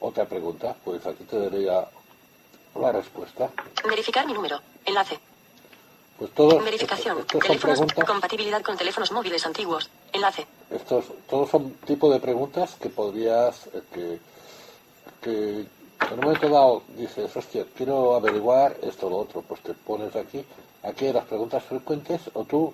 otra 0.00 0.24
pregunta, 0.24 0.74
pues 0.82 1.04
aquí 1.06 1.24
te 1.24 1.38
daría 1.38 1.86
la 2.74 2.92
respuesta. 2.92 3.50
Verificar 3.86 4.26
mi 4.26 4.32
número. 4.32 4.60
Enlace. 4.86 5.20
Pues 6.20 6.30
todos 6.32 6.64
Verificación. 6.64 7.18
estos, 7.18 7.44
son 7.44 7.58
preguntas, 7.58 8.04
Compatibilidad 8.04 8.62
con 8.62 8.76
teléfonos 8.76 9.10
móviles 9.10 9.44
antiguos. 9.44 9.90
Enlace. 10.12 10.46
estos 10.70 11.06
todos 11.28 11.50
son 11.50 11.72
tipo 11.86 12.12
de 12.12 12.20
preguntas 12.20 12.76
que 12.80 12.90
podrías 12.90 13.66
eh, 13.74 13.82
que 13.92 14.20
que 15.20 15.66
en 16.08 16.14
un 16.14 16.20
momento 16.20 16.48
dado 16.48 16.82
dices, 16.96 17.34
hostia, 17.36 17.64
quiero 17.76 18.14
averiguar 18.14 18.76
esto 18.82 19.06
o 19.06 19.10
lo 19.10 19.16
otro, 19.18 19.42
pues 19.42 19.60
te 19.62 19.74
pones 19.74 20.14
aquí, 20.16 20.44
aquí 20.82 21.06
hay 21.06 21.12
las 21.12 21.24
preguntas 21.24 21.62
frecuentes, 21.64 22.22
o 22.32 22.44
tú, 22.44 22.72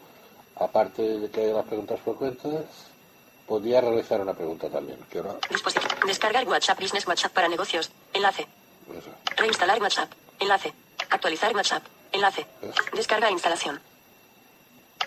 aparte 0.57 1.03
de 1.03 1.31
que 1.31 1.43
haya 1.43 1.55
las 1.55 1.67
preguntas 1.67 2.01
frecuentes, 2.01 2.65
podrías 3.47 3.83
realizar 3.83 4.21
una 4.21 4.35
pregunta 4.35 4.69
también. 4.69 4.99
Que. 5.11 5.23
Descargar 6.07 6.47
WhatsApp 6.49 6.81
Business 6.81 7.07
WhatsApp 7.07 7.33
para 7.33 7.49
negocios. 7.49 7.91
Enlace. 8.13 8.43
eso. 8.43 9.11
Reinstalar 9.37 9.81
WhatsApp. 9.83 10.11
Enlace. 10.41 10.73
Actualizar 11.11 11.55
WhatsApp. 11.55 11.83
Enlace. 12.17 12.47
Descarga 12.95 13.29
e 13.29 13.33
instalación. 13.33 13.79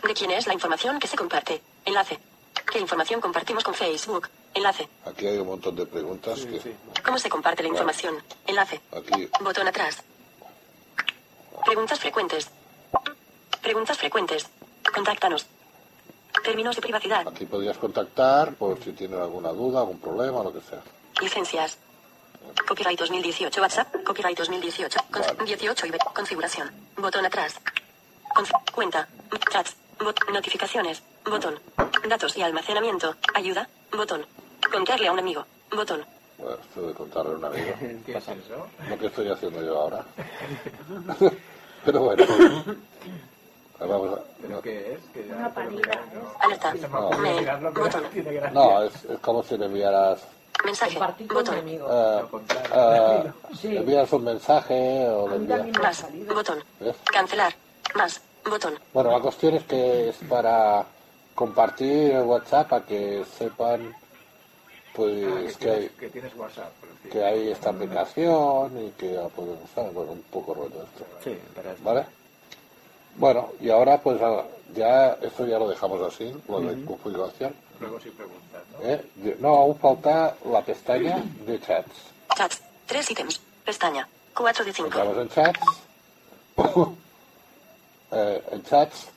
¿De 0.04 0.14
quién 0.14 0.30
es 0.30 0.46
la 0.46 0.54
información 0.54 1.00
que 1.00 1.08
se 1.08 1.18
comparte? 1.18 1.62
Enlace. 1.84 2.20
¿Qué 2.72 2.80
información 2.80 3.20
compartimos 3.20 3.64
con 3.64 3.74
Facebook? 3.74 4.30
Enlace. 4.54 4.88
Aquí 5.06 5.26
hay 5.26 5.38
un 5.40 5.48
montón 5.48 5.76
de 5.76 5.88
preguntas 5.88 6.46
que 6.46 6.60
sí. 6.60 6.72
¿Cómo 7.04 7.18
se 7.18 7.30
comparte 7.30 7.64
la 7.64 7.70
información? 7.70 8.16
Enlace. 8.46 8.80
aquí 8.96 9.28
Botón 9.42 9.68
atrás. 9.68 10.04
Preguntas 11.66 12.00
frecuentes. 12.00 12.48
Preguntas 13.64 13.98
frecuentes. 13.98 14.46
Contáctanos. 14.94 15.48
Términos 16.44 16.76
de 16.76 16.82
privacidad. 16.82 17.28
aquí 17.28 17.46
podrías 17.46 17.78
contactar 17.78 18.54
por 18.54 18.82
si 18.84 18.92
tienes 18.92 19.20
alguna 19.20 19.50
duda, 19.50 19.80
algún 19.80 20.00
problema, 20.00 20.44
lo 20.44 20.54
que 20.54 20.62
sea. 20.62 20.82
Licencias. 21.20 21.78
Copyright 22.68 23.00
2018 23.00 23.62
WhatsApp. 23.62 24.04
Copyright 24.04 24.38
2018. 24.38 25.00
Con- 25.12 25.22
Vale. 25.22 25.44
18 25.46 25.86
y 25.88 25.92
ve- 25.92 25.98
configuración. 26.14 26.72
Botón 26.98 27.26
atrás. 27.26 27.56
Conf- 28.36 28.72
cuenta. 28.74 29.08
Chats. 29.52 29.76
Bot- 30.00 30.32
notificaciones. 30.32 31.02
Botón. 31.26 31.60
Datos 32.08 32.38
y 32.38 32.42
almacenamiento. 32.42 33.16
Ayuda. 33.34 33.68
Botón. 33.92 34.26
Contarle 34.72 35.08
a 35.08 35.12
un 35.12 35.20
amigo. 35.20 35.46
Botón. 35.72 36.06
Bueno, 36.38 36.56
esto 36.62 36.82
de 36.88 36.94
contarle 36.94 37.34
a 37.34 37.36
un 37.38 37.46
amigo. 37.46 37.74
¿Qué 38.06 38.18
es 38.18 38.28
eso? 38.28 38.68
lo 38.90 38.98
que 38.98 39.08
estoy 39.08 39.30
haciendo 39.30 39.62
yo 39.64 39.78
ahora. 39.78 40.06
Pero 41.86 42.00
bueno. 42.02 42.26
Vamos 43.80 44.20
a- 44.20 44.24
¿Pero 44.42 44.50
no, 44.56 44.62
qué 44.62 44.94
es? 44.94 45.00
Que 45.14 45.22
Una 45.34 45.54
panida. 45.54 45.92
Alerta. 46.40 46.74
Gracia. 46.74 48.52
no, 48.52 48.84
es, 48.84 49.06
es 49.06 49.20
como 49.20 49.42
si 49.44 49.58
le 49.58 49.66
enviaras, 49.66 50.22
Mensaje. 50.66 50.94
Compartir 50.96 51.28
con 51.28 51.38
mi 51.38 51.44
Botón. 51.44 51.60
amigo. 51.60 51.88
eh, 51.92 52.24
eh, 52.74 53.32
Sí. 53.60 53.68
le 53.70 53.80
envías 53.80 54.12
un 54.14 54.24
mensaje 54.24 55.08
o 55.10 55.28
le 55.30 55.36
A 55.36 55.38
mí 55.38 55.44
envías... 55.46 55.58
también 55.60 55.72
me 55.78 55.80
ha 55.80 55.88
Más. 55.90 55.98
salido. 55.98 56.34
Botón. 56.36 56.64
¿ves? 56.80 56.96
Cancelar. 57.12 57.54
Más. 57.96 58.22
Botón. 58.50 58.74
Bueno, 58.94 59.12
la 59.12 59.20
cuestión 59.20 59.56
es 59.56 59.64
que 59.64 60.10
es 60.10 60.18
para 60.30 60.86
compartir 61.36 62.12
el 62.12 62.24
WhatsApp 62.24 62.74
a 62.74 62.82
que 62.86 63.24
sepan 63.38 63.94
Ah, 64.92 65.02
pues 65.02 65.56
que, 65.58 65.66
que 65.66 65.70
hay, 65.72 65.78
tienes, 65.80 65.92
que 66.00 66.10
tienes 66.10 66.36
WhatsApp. 66.36 66.72
por 66.80 66.90
decir. 66.90 67.12
que 67.12 67.24
hay 67.24 67.52
esta 67.52 67.70
aplicación 67.70 68.86
y 68.86 68.90
que 68.92 69.14
la 69.14 69.28
pueden 69.30 69.58
usar. 69.64 69.92
Bueno, 69.94 70.12
un 70.12 70.24
poco 70.24 70.54
rollo 70.54 70.76
esto. 70.84 71.06
Sí, 71.24 71.38
pero 71.56 71.72
es- 71.72 71.82
¿Vale? 71.84 72.06
Bueno, 73.16 73.50
y 73.62 73.70
ahora 73.70 74.02
pues 74.02 74.20
ya 74.76 75.14
esto 75.22 75.46
ya 75.46 75.58
lo 75.58 75.70
dejamos 75.70 76.02
así, 76.14 76.34
lo 76.50 76.60
de 76.62 76.84
configuración. 76.86 77.54
Luego 77.80 78.00
sí 78.00 78.10
preguntas, 78.10 78.62
¿no? 78.74 78.86
¿eh? 78.88 79.06
No, 79.40 79.50
aún 79.50 79.78
falta 79.80 80.36
la 80.52 80.62
pestaña 80.62 81.24
de 81.46 81.60
chats. 81.62 81.92
Chats. 82.36 82.62
Tres 82.86 83.10
ítems. 83.12 83.40
Pestaña. 83.66 84.08
4 84.36 84.66
de 84.66 84.74
5. 84.74 84.88
Entramos 84.88 85.18
en 85.18 85.30
chats. 85.30 85.60
Eh, 88.12 88.44
en 88.54 88.64
chats. 88.64 89.08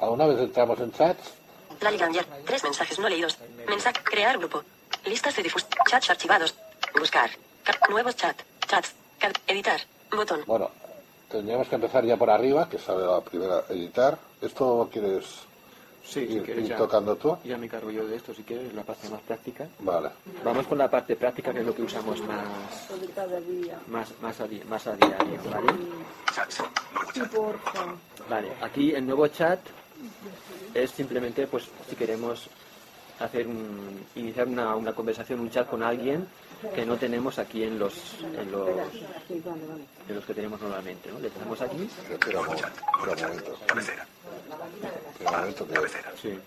A 0.00 0.10
una 0.10 0.26
vez 0.26 0.38
entramos 0.40 0.80
en 0.80 0.90
chats, 0.92 1.34
La 1.80 1.90
Liganger. 1.90 2.24
Tres 2.46 2.64
mensajes 2.64 2.98
no 2.98 3.08
leídos. 3.08 3.38
Mensaje. 3.68 4.02
Crear 4.02 4.36
grupo. 4.38 4.62
Listas 5.04 5.36
de 5.36 5.42
difusión. 5.44 5.70
Chats 5.88 6.10
archivados. 6.10 6.54
Buscar. 6.98 7.30
Ca- 7.62 7.78
nuevos 7.90 8.16
chat. 8.16 8.36
Chats. 8.66 8.92
Ca- 9.18 9.30
editar. 9.46 9.80
Botón. 10.10 10.42
bueno, 10.46 10.68
tendríamos 11.30 11.68
que 11.68 11.76
empezar 11.76 12.04
ya 12.04 12.16
por 12.16 12.28
arriba, 12.30 12.68
que 12.68 12.78
sale 12.78 13.06
la 13.06 13.20
primera 13.20 13.62
editar. 13.68 14.18
¿Esto 14.40 14.78
lo 14.78 14.90
quieres 14.90 15.24
Sí, 16.04 16.26
si 16.26 16.40
quieres 16.40 16.64
ir 16.64 16.70
ya, 16.70 16.76
tocando 16.76 17.14
tú? 17.16 17.36
ya 17.44 17.56
me 17.56 17.66
encargo 17.66 17.90
yo 17.90 18.06
de 18.06 18.16
esto, 18.16 18.34
si 18.34 18.42
quieres, 18.42 18.72
la 18.74 18.82
parte 18.82 19.08
más 19.08 19.20
práctica. 19.20 19.68
Vale. 19.80 20.10
Vamos 20.44 20.66
con 20.66 20.78
la 20.78 20.90
parte 20.90 21.14
práctica, 21.16 21.52
que 21.52 21.60
es 21.60 21.66
lo 21.66 21.74
que 21.74 21.82
usamos 21.82 22.20
más, 22.26 22.86
Sobre 22.88 23.06
cada 23.08 23.38
día. 23.40 23.78
más, 23.88 24.08
más, 24.20 24.40
a, 24.40 24.46
di- 24.48 24.62
más 24.68 24.86
a 24.86 24.96
diario, 24.96 25.40
¿vale? 25.50 25.68
Sí, 27.14 27.20
porfa. 27.32 27.84
Vale, 28.28 28.52
aquí 28.62 28.92
el 28.92 29.06
nuevo 29.06 29.26
chat 29.28 29.60
es 30.74 30.90
simplemente, 30.90 31.46
pues, 31.46 31.68
si 31.88 31.94
queremos 31.96 32.48
hacer 33.18 33.46
un, 33.46 34.04
iniciar 34.16 34.48
una, 34.48 34.74
una 34.76 34.92
conversación, 34.92 35.40
un 35.40 35.50
chat 35.50 35.68
con 35.68 35.82
alguien 35.82 36.26
que 36.74 36.84
no 36.86 36.96
tenemos 36.96 37.38
aquí 37.38 37.64
en 37.64 37.78
los, 37.78 38.14
en 38.22 38.50
los, 38.52 38.68
en 40.08 40.22
que 40.22 40.34
tenemos 40.34 40.60
normalmente. 40.60 41.10
¿no? 41.10 41.18
Le 41.18 41.30
damos 41.30 41.60
aquí. 41.60 41.88
Espera 42.10 42.40
un 42.40 42.46
momento. 42.46 42.66
Espera 42.68 43.12
un 43.12 43.22
momento. 43.22 43.58
Cabecera. 43.66 44.06
Espera 45.12 45.30
un 45.30 45.36
momento 45.38 45.66
que... 45.66 45.74
Cabecera. 45.74 46.12
Sí. 46.20 46.38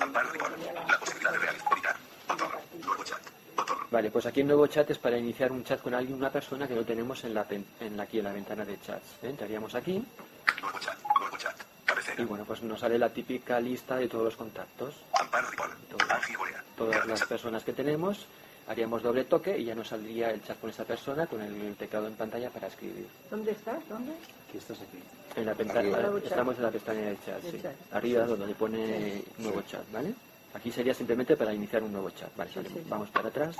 Amparo 0.00 0.30
Ripoll. 0.30 0.52
La 0.88 0.98
posibilidad 0.98 1.32
de 1.32 1.38
realizar. 1.38 1.72
Editar. 1.72 1.96
Botón. 2.28 2.48
Nuevo 2.84 3.04
chat. 3.04 3.20
Botón. 3.56 3.76
Vale, 3.90 4.10
pues 4.10 4.26
aquí 4.26 4.40
el 4.40 4.46
nuevo 4.46 4.66
chat 4.66 4.90
es 4.90 4.98
para 4.98 5.16
iniciar 5.18 5.50
un 5.52 5.64
chat 5.64 5.80
con 5.82 5.94
alguien, 5.94 6.16
una 6.16 6.30
persona 6.30 6.66
que 6.68 6.74
no 6.74 6.84
tenemos 6.84 7.22
en 7.24 7.34
la, 7.34 7.46
en 7.80 7.96
la- 7.96 8.02
aquí 8.04 8.18
en 8.18 8.24
la 8.24 8.32
ventana 8.32 8.64
de 8.64 8.80
chats. 8.80 9.06
¿eh? 9.22 9.28
Entraríamos 9.30 9.74
aquí 9.74 10.02
Nuevo 10.60 10.78
chat. 10.78 10.96
Nuevo 11.18 11.36
chat. 11.36 11.56
y 12.18 12.24
bueno, 12.24 12.44
pues 12.44 12.62
nos 12.62 12.80
sale 12.80 12.98
la 12.98 13.08
típica 13.10 13.58
lista 13.60 13.96
de 13.96 14.08
todos 14.08 14.24
los 14.24 14.36
contactos. 14.36 14.94
Amparo 15.18 15.48
todas 16.76 17.06
las 17.06 17.22
personas 17.24 17.62
que 17.64 17.72
tenemos, 17.72 18.26
haríamos 18.68 19.02
doble 19.02 19.24
toque 19.24 19.58
y 19.58 19.64
ya 19.64 19.74
nos 19.74 19.88
saldría 19.88 20.30
el 20.30 20.42
chat 20.44 20.58
con 20.60 20.70
esta 20.70 20.84
persona 20.84 21.26
con 21.26 21.42
el 21.42 21.74
teclado 21.76 22.06
en 22.06 22.14
pantalla 22.14 22.50
para 22.50 22.68
escribir. 22.68 23.06
¿Dónde 23.30 23.52
estás? 23.52 23.86
¿Dónde? 23.88 24.12
Aquí 24.48 24.58
estás 24.58 24.78
aquí. 24.80 24.98
En 25.36 25.46
la 25.46 25.56
chat. 25.56 26.24
estamos 26.24 26.56
en 26.56 26.62
la 26.62 26.70
pestaña 26.70 27.00
del 27.02 27.18
chat, 27.24 27.42
sí. 27.42 27.60
chat. 27.62 27.74
Arriba 27.92 28.24
donde 28.26 28.54
pone 28.54 29.22
nuevo 29.38 29.62
chat, 29.62 29.84
¿vale? 29.92 30.14
Aquí 30.54 30.70
sería 30.70 30.92
simplemente 30.92 31.36
para 31.36 31.54
iniciar 31.54 31.82
un 31.82 31.92
nuevo 31.92 32.10
chat. 32.10 32.34
Vale, 32.36 32.50
Sí, 32.50 32.56
vale, 32.56 32.68
sí, 32.68 32.74
sí. 32.76 32.86
vamos 32.88 33.08
para 33.10 33.28
atrás. 33.28 33.56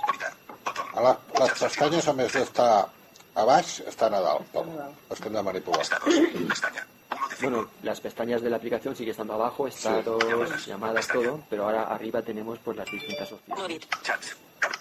A 0.94 1.00
les, 1.00 1.40
les 1.40 1.52
pestanyes, 1.58 2.08
a 2.08 2.12
més 2.12 2.34
d'estar 2.36 2.88
a 3.34 3.44
baix, 3.48 3.78
estan 3.88 4.12
a 4.12 4.20
dalt. 4.20 4.50
Que 4.52 5.28
hem 5.28 5.32
de 5.38 5.42
manipular. 5.42 5.80
Estados. 5.80 6.14
Pestaña. 6.48 6.84
1 7.12 7.28
de 7.28 7.36
5. 7.36 7.50
Bueno, 7.50 7.68
las 7.82 8.00
pestañas 8.00 8.42
de 8.42 8.50
la 8.50 8.56
aplicación 8.56 8.94
sigue 8.94 9.12
estando 9.12 9.32
abajo, 9.34 9.66
estados, 9.66 10.66
llamadas, 10.66 11.08
todo, 11.08 11.40
pero 11.48 11.64
ahora 11.64 11.84
arriba 11.84 12.20
tenemos 12.22 12.58
pues 12.58 12.76
las 12.76 12.90
distintas 12.90 13.32
opciones. 13.32 13.88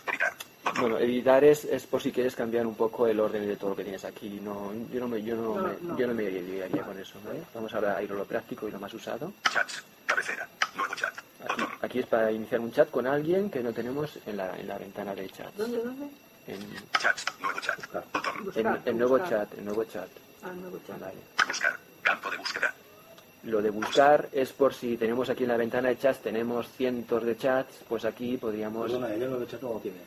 Editar. 0.07 0.33
Bueno, 0.79 0.97
editar 0.99 1.43
es, 1.43 1.65
es 1.65 1.85
por 1.87 2.01
si 2.01 2.11
quieres 2.11 2.35
cambiar 2.35 2.65
un 2.65 2.75
poco 2.75 3.07
el 3.07 3.19
orden 3.19 3.47
de 3.47 3.55
todo 3.57 3.71
lo 3.71 3.75
que 3.75 3.83
tienes 3.83 4.05
aquí. 4.05 4.39
No, 4.41 4.71
yo 4.91 4.99
no 4.99 5.07
me, 5.07 5.21
yo 5.21 5.35
no, 5.35 5.55
No, 5.55 5.63
me- 5.67 5.77
no. 5.81 5.97
yo 5.97 6.07
no 6.07 6.13
me 6.13 6.29
liaría 6.29 6.83
con 6.83 6.97
eso, 6.99 7.19
¿vale? 7.25 7.41
Vamos 7.53 7.73
ahora 7.73 7.97
a 7.97 8.03
ir 8.03 8.11
a 8.11 8.15
lo 8.15 8.25
práctico 8.25 8.67
y 8.67 8.71
lo 8.71 8.79
más 8.79 8.93
usado. 8.93 9.33
Chats. 9.51 9.83
Cabecera. 10.05 10.47
Nuevo 10.75 10.95
chat. 10.95 11.13
Aquí, 11.49 11.63
aquí 11.81 11.99
es 11.99 12.05
para 12.05 12.31
iniciar 12.31 12.61
un 12.61 12.71
chat 12.71 12.89
con 12.89 13.07
alguien 13.07 13.49
que 13.49 13.61
no 13.61 13.73
tenemos 13.73 14.17
en 14.25 14.37
la, 14.37 14.57
en 14.57 14.67
la 14.67 14.77
ventana 14.77 15.13
de 15.15 15.29
chat. 15.29 15.53
¿Dónde? 15.55 15.77
¿Dónde? 15.83 16.07
En, 16.47 16.59
Chats. 16.99 17.25
Nuevo 17.39 17.59
chat. 17.59 17.79
Botón. 18.13 18.33
en, 18.37 18.43
Buscar. 18.45 18.81
en 18.85 18.97
nuevo 18.97 19.17
buscar. 19.17 19.29
chat, 19.49 19.57
en 19.57 19.65
nuevo 19.65 19.83
chat. 19.85 20.09
Ah, 20.43 20.51
nuevo 20.53 20.79
chat. 20.87 20.99
Vale. 20.99 21.17
Buscar. 21.47 21.77
Campo 22.03 22.29
de 22.31 22.37
búsqueda. 22.37 22.73
Lo 23.43 23.61
de 23.61 23.69
buscar 23.71 24.29
es 24.31 24.51
por 24.51 24.73
si 24.73 24.97
tenemos 24.97 25.29
aquí 25.29 25.43
en 25.43 25.49
la 25.49 25.57
ventana 25.57 25.89
de 25.89 25.97
chats, 25.97 26.19
tenemos 26.19 26.67
cientos 26.69 27.23
de 27.23 27.35
chats, 27.37 27.73
pues 27.89 28.05
aquí 28.05 28.37
podríamos... 28.37 28.83
Perdona, 28.91 29.13
ella 29.13 29.25
el 29.25 29.47
chat 29.47 29.61
no 29.61 29.73
lo 29.73 29.79
tiene. 29.79 29.97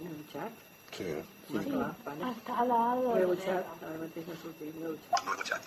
¿Nuevo 0.00 0.16
chat? 0.32 0.50
Sí. 0.90 1.04
Sí, 1.48 1.54
vale. 1.70 2.24
Hasta 2.24 2.58
al 2.58 2.68
lado. 2.68 3.14
Nuevo 3.14 3.34
chat. 3.36 3.64
Nuevo 3.82 4.96
chat. 5.04 5.44
Chat. 5.44 5.62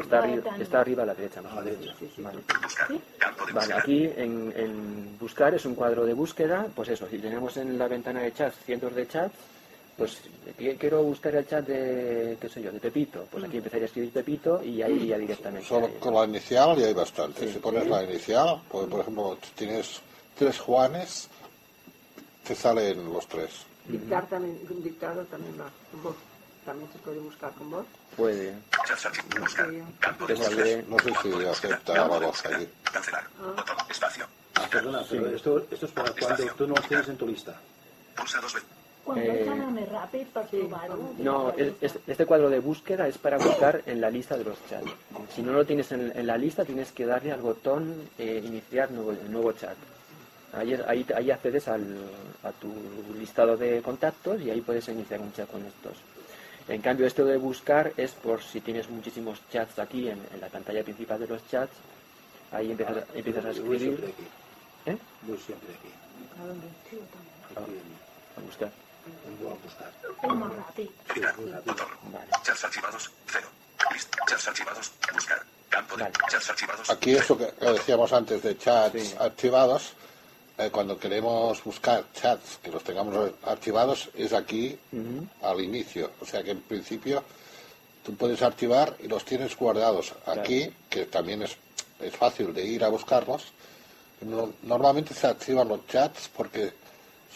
Está, 0.00 0.22
arri- 0.22 0.60
está 0.60 0.80
arriba 0.80 1.02
a 1.02 1.06
la 1.06 1.14
derecha, 1.14 1.42
más 1.42 1.52
A 1.52 1.56
la 1.56 1.62
derecha. 1.62 1.94
Sí, 1.98 2.12
sí. 2.14 2.22
Vale. 2.22 2.38
De 2.38 3.52
Vale, 3.52 3.74
aquí 3.74 4.04
en, 4.16 4.52
en 4.56 5.18
buscar 5.18 5.54
es 5.54 5.64
un 5.64 5.74
cuadro 5.74 6.04
de 6.04 6.14
búsqueda, 6.14 6.66
pues 6.74 6.90
eso, 6.90 7.08
si 7.08 7.18
tenemos 7.18 7.56
en 7.56 7.76
la 7.78 7.88
ventana 7.88 8.20
de 8.20 8.32
chats 8.32 8.56
cientos 8.64 8.94
de 8.94 9.08
chats, 9.08 9.34
pues 9.96 10.18
qui- 10.58 10.76
quiero 10.78 11.02
buscar 11.02 11.34
el 11.36 11.46
chat 11.46 11.66
de, 11.66 12.36
qué 12.40 12.48
sé 12.48 12.62
yo, 12.62 12.72
de 12.72 12.80
Pepito, 12.80 13.26
pues 13.30 13.44
aquí 13.44 13.58
empezaría 13.58 13.84
a 13.84 13.86
escribir 13.86 14.10
Pepito 14.12 14.62
y 14.62 14.82
ahí 14.82 14.92
iría 14.94 15.18
directamente. 15.18 15.66
Solo 15.68 15.86
ahí. 15.86 15.94
con 16.00 16.14
la 16.14 16.24
inicial 16.24 16.76
ya 16.78 16.86
hay 16.86 16.94
bastante. 16.94 17.46
Sí. 17.46 17.52
Si 17.54 17.58
pones 17.58 17.86
la 17.86 18.02
inicial, 18.04 18.62
pues, 18.68 18.86
por 18.88 19.00
ejemplo, 19.00 19.38
tienes 19.54 20.00
tres 20.38 20.58
Juanes, 20.58 21.28
te 22.44 22.54
salen 22.54 23.12
los 23.12 23.26
tres. 23.26 23.50
Dictar 23.86 24.26
también, 24.28 24.60
un 24.70 24.82
dictado 24.82 25.24
también 25.24 25.60
va. 25.60 25.70
Con 25.90 26.02
voz. 26.02 26.16
También 26.64 26.88
se 26.92 26.98
puede 27.00 27.18
buscar 27.18 27.52
con 27.54 27.70
voz. 27.72 27.86
Puede. 28.16 28.54
Buscar. 29.40 29.66
Campo 29.98 30.26
de 30.26 30.34
Te 30.34 30.40
búsqueda. 30.40 30.64
sale- 30.64 30.84
No 30.88 30.98
sé 31.00 31.12
si 31.22 31.44
acepta 31.46 31.94
la 31.94 32.06
voz 32.18 32.46
aquí. 32.46 32.68
Cancelar. 32.92 33.24
Botón. 33.40 33.76
Espacio. 33.90 34.26
Perdona, 34.70 35.04
pero 35.10 35.28
esto, 35.34 35.66
esto 35.70 35.86
es 35.86 35.92
para 35.92 36.12
cuando 36.12 36.46
tú 36.54 36.66
no 36.68 36.74
los 36.76 36.86
tienes 36.88 37.08
en 37.08 37.16
tu 37.16 37.26
lista. 37.26 37.60
Pulsa 38.16 38.40
dos 38.40 38.54
veces. 38.54 38.68
Quan 39.04 39.18
Eh, 39.18 39.44
més 39.74 39.88
ràpid 39.90 40.26
per 40.32 40.44
trobar-ho. 40.46 41.14
No, 41.18 41.50
es- 41.56 41.72
es- 41.80 41.98
este 42.06 42.24
cuadro 42.24 42.48
de 42.48 42.60
búsqueda 42.60 43.08
es 43.08 43.18
para 43.18 43.36
buscar 43.36 43.82
en 43.86 44.00
la 44.00 44.08
lista 44.10 44.36
de 44.36 44.44
los 44.44 44.56
chats. 44.68 44.90
Si 45.34 45.42
no 45.42 45.52
lo 45.52 45.64
tienes 45.64 45.90
en, 45.90 46.12
en 46.16 46.26
la 46.26 46.36
lista, 46.38 46.64
tienes 46.64 46.92
que 46.92 47.04
darle 47.04 47.32
al 47.32 47.40
botón 47.40 48.08
eh, 48.18 48.40
iniciar 48.44 48.92
nuevo, 48.92 49.12
nuevo 49.28 49.52
chat. 49.52 49.76
Ahí, 50.52 50.74
es- 50.74 50.80
ahí, 50.86 51.04
ahí 51.16 51.30
accedes 51.32 51.66
al, 51.66 51.96
a 52.44 52.52
tu 52.52 52.72
listado 53.18 53.56
de 53.56 53.82
contactos 53.82 54.40
y 54.40 54.50
ahí 54.50 54.60
puedes 54.60 54.86
iniciar 54.88 55.20
un 55.20 55.32
chat 55.32 55.50
con 55.50 55.64
estos. 55.66 55.94
En 56.68 56.80
cambio, 56.80 57.06
esto 57.06 57.24
de 57.24 57.38
buscar 57.38 57.92
es 57.96 58.12
por 58.12 58.40
si 58.40 58.60
tienes 58.60 58.88
muchísimos 58.88 59.40
chats 59.50 59.80
aquí 59.80 60.08
en, 60.08 60.18
en 60.32 60.40
la 60.40 60.46
pantalla 60.48 60.84
principal 60.84 61.18
de 61.18 61.26
los 61.26 61.44
chats. 61.48 61.72
Ahí 62.52 62.70
empiezas, 62.70 62.98
empiezas 63.14 63.44
a 63.46 63.48
Voy 63.48 63.78
siempre 63.80 64.06
escribir. 64.10 64.14
aquí. 64.14 64.90
¿Eh? 64.90 64.96
Voy 65.22 65.38
siempre 65.38 65.74
aquí. 65.74 65.88
¿A 66.40 66.46
dónde? 66.46 66.66
Aquí 66.68 66.96
en, 66.96 67.56
A 67.56 67.60
buscar. 67.60 67.68
en 67.68 67.74
Voy 67.74 68.44
a 68.44 68.46
buscar. 68.46 68.70
Vale. 72.12 72.26
Chats 72.44 72.64
archivados. 72.64 73.10
Cero. 73.26 73.48
Chats 74.28 74.48
archivados. 74.48 74.92
Buscar. 75.12 75.42
Campo 75.68 75.96
de 75.96 76.02
Vale. 76.04 76.14
chats 76.30 76.50
archivados. 76.50 76.90
Aquí 76.90 77.14
eso 77.14 77.36
que 77.38 77.46
decíamos 77.60 78.12
antes 78.12 78.42
de 78.42 78.56
chats 78.58 79.02
Sí. 79.08 79.14
activados, 79.18 79.92
eh, 80.58 80.70
cuando 80.70 80.98
queremos 80.98 81.62
buscar 81.64 82.04
chats 82.12 82.58
que 82.62 82.70
los 82.70 82.84
tengamos 82.84 83.32
archivados, 83.44 84.10
es 84.14 84.32
aquí 84.32 84.78
al 85.42 85.60
inicio. 85.60 86.12
O 86.20 86.26
sea 86.26 86.42
que 86.42 86.50
en 86.50 86.60
principio 86.60 87.24
tú 88.04 88.14
puedes 88.16 88.42
archivar 88.42 88.96
y 89.00 89.08
los 89.08 89.24
tienes 89.24 89.56
guardados 89.56 90.12
aquí, 90.26 90.72
que 90.90 91.06
también 91.06 91.42
es, 91.42 91.56
es 92.00 92.14
fácil 92.16 92.52
de 92.52 92.64
ir 92.64 92.84
a 92.84 92.88
buscarlos. 92.88 93.52
No- 94.20 94.52
normalmente 94.62 95.14
se 95.14 95.26
activan 95.26 95.68
los 95.68 95.86
chats 95.86 96.28
porque 96.28 96.72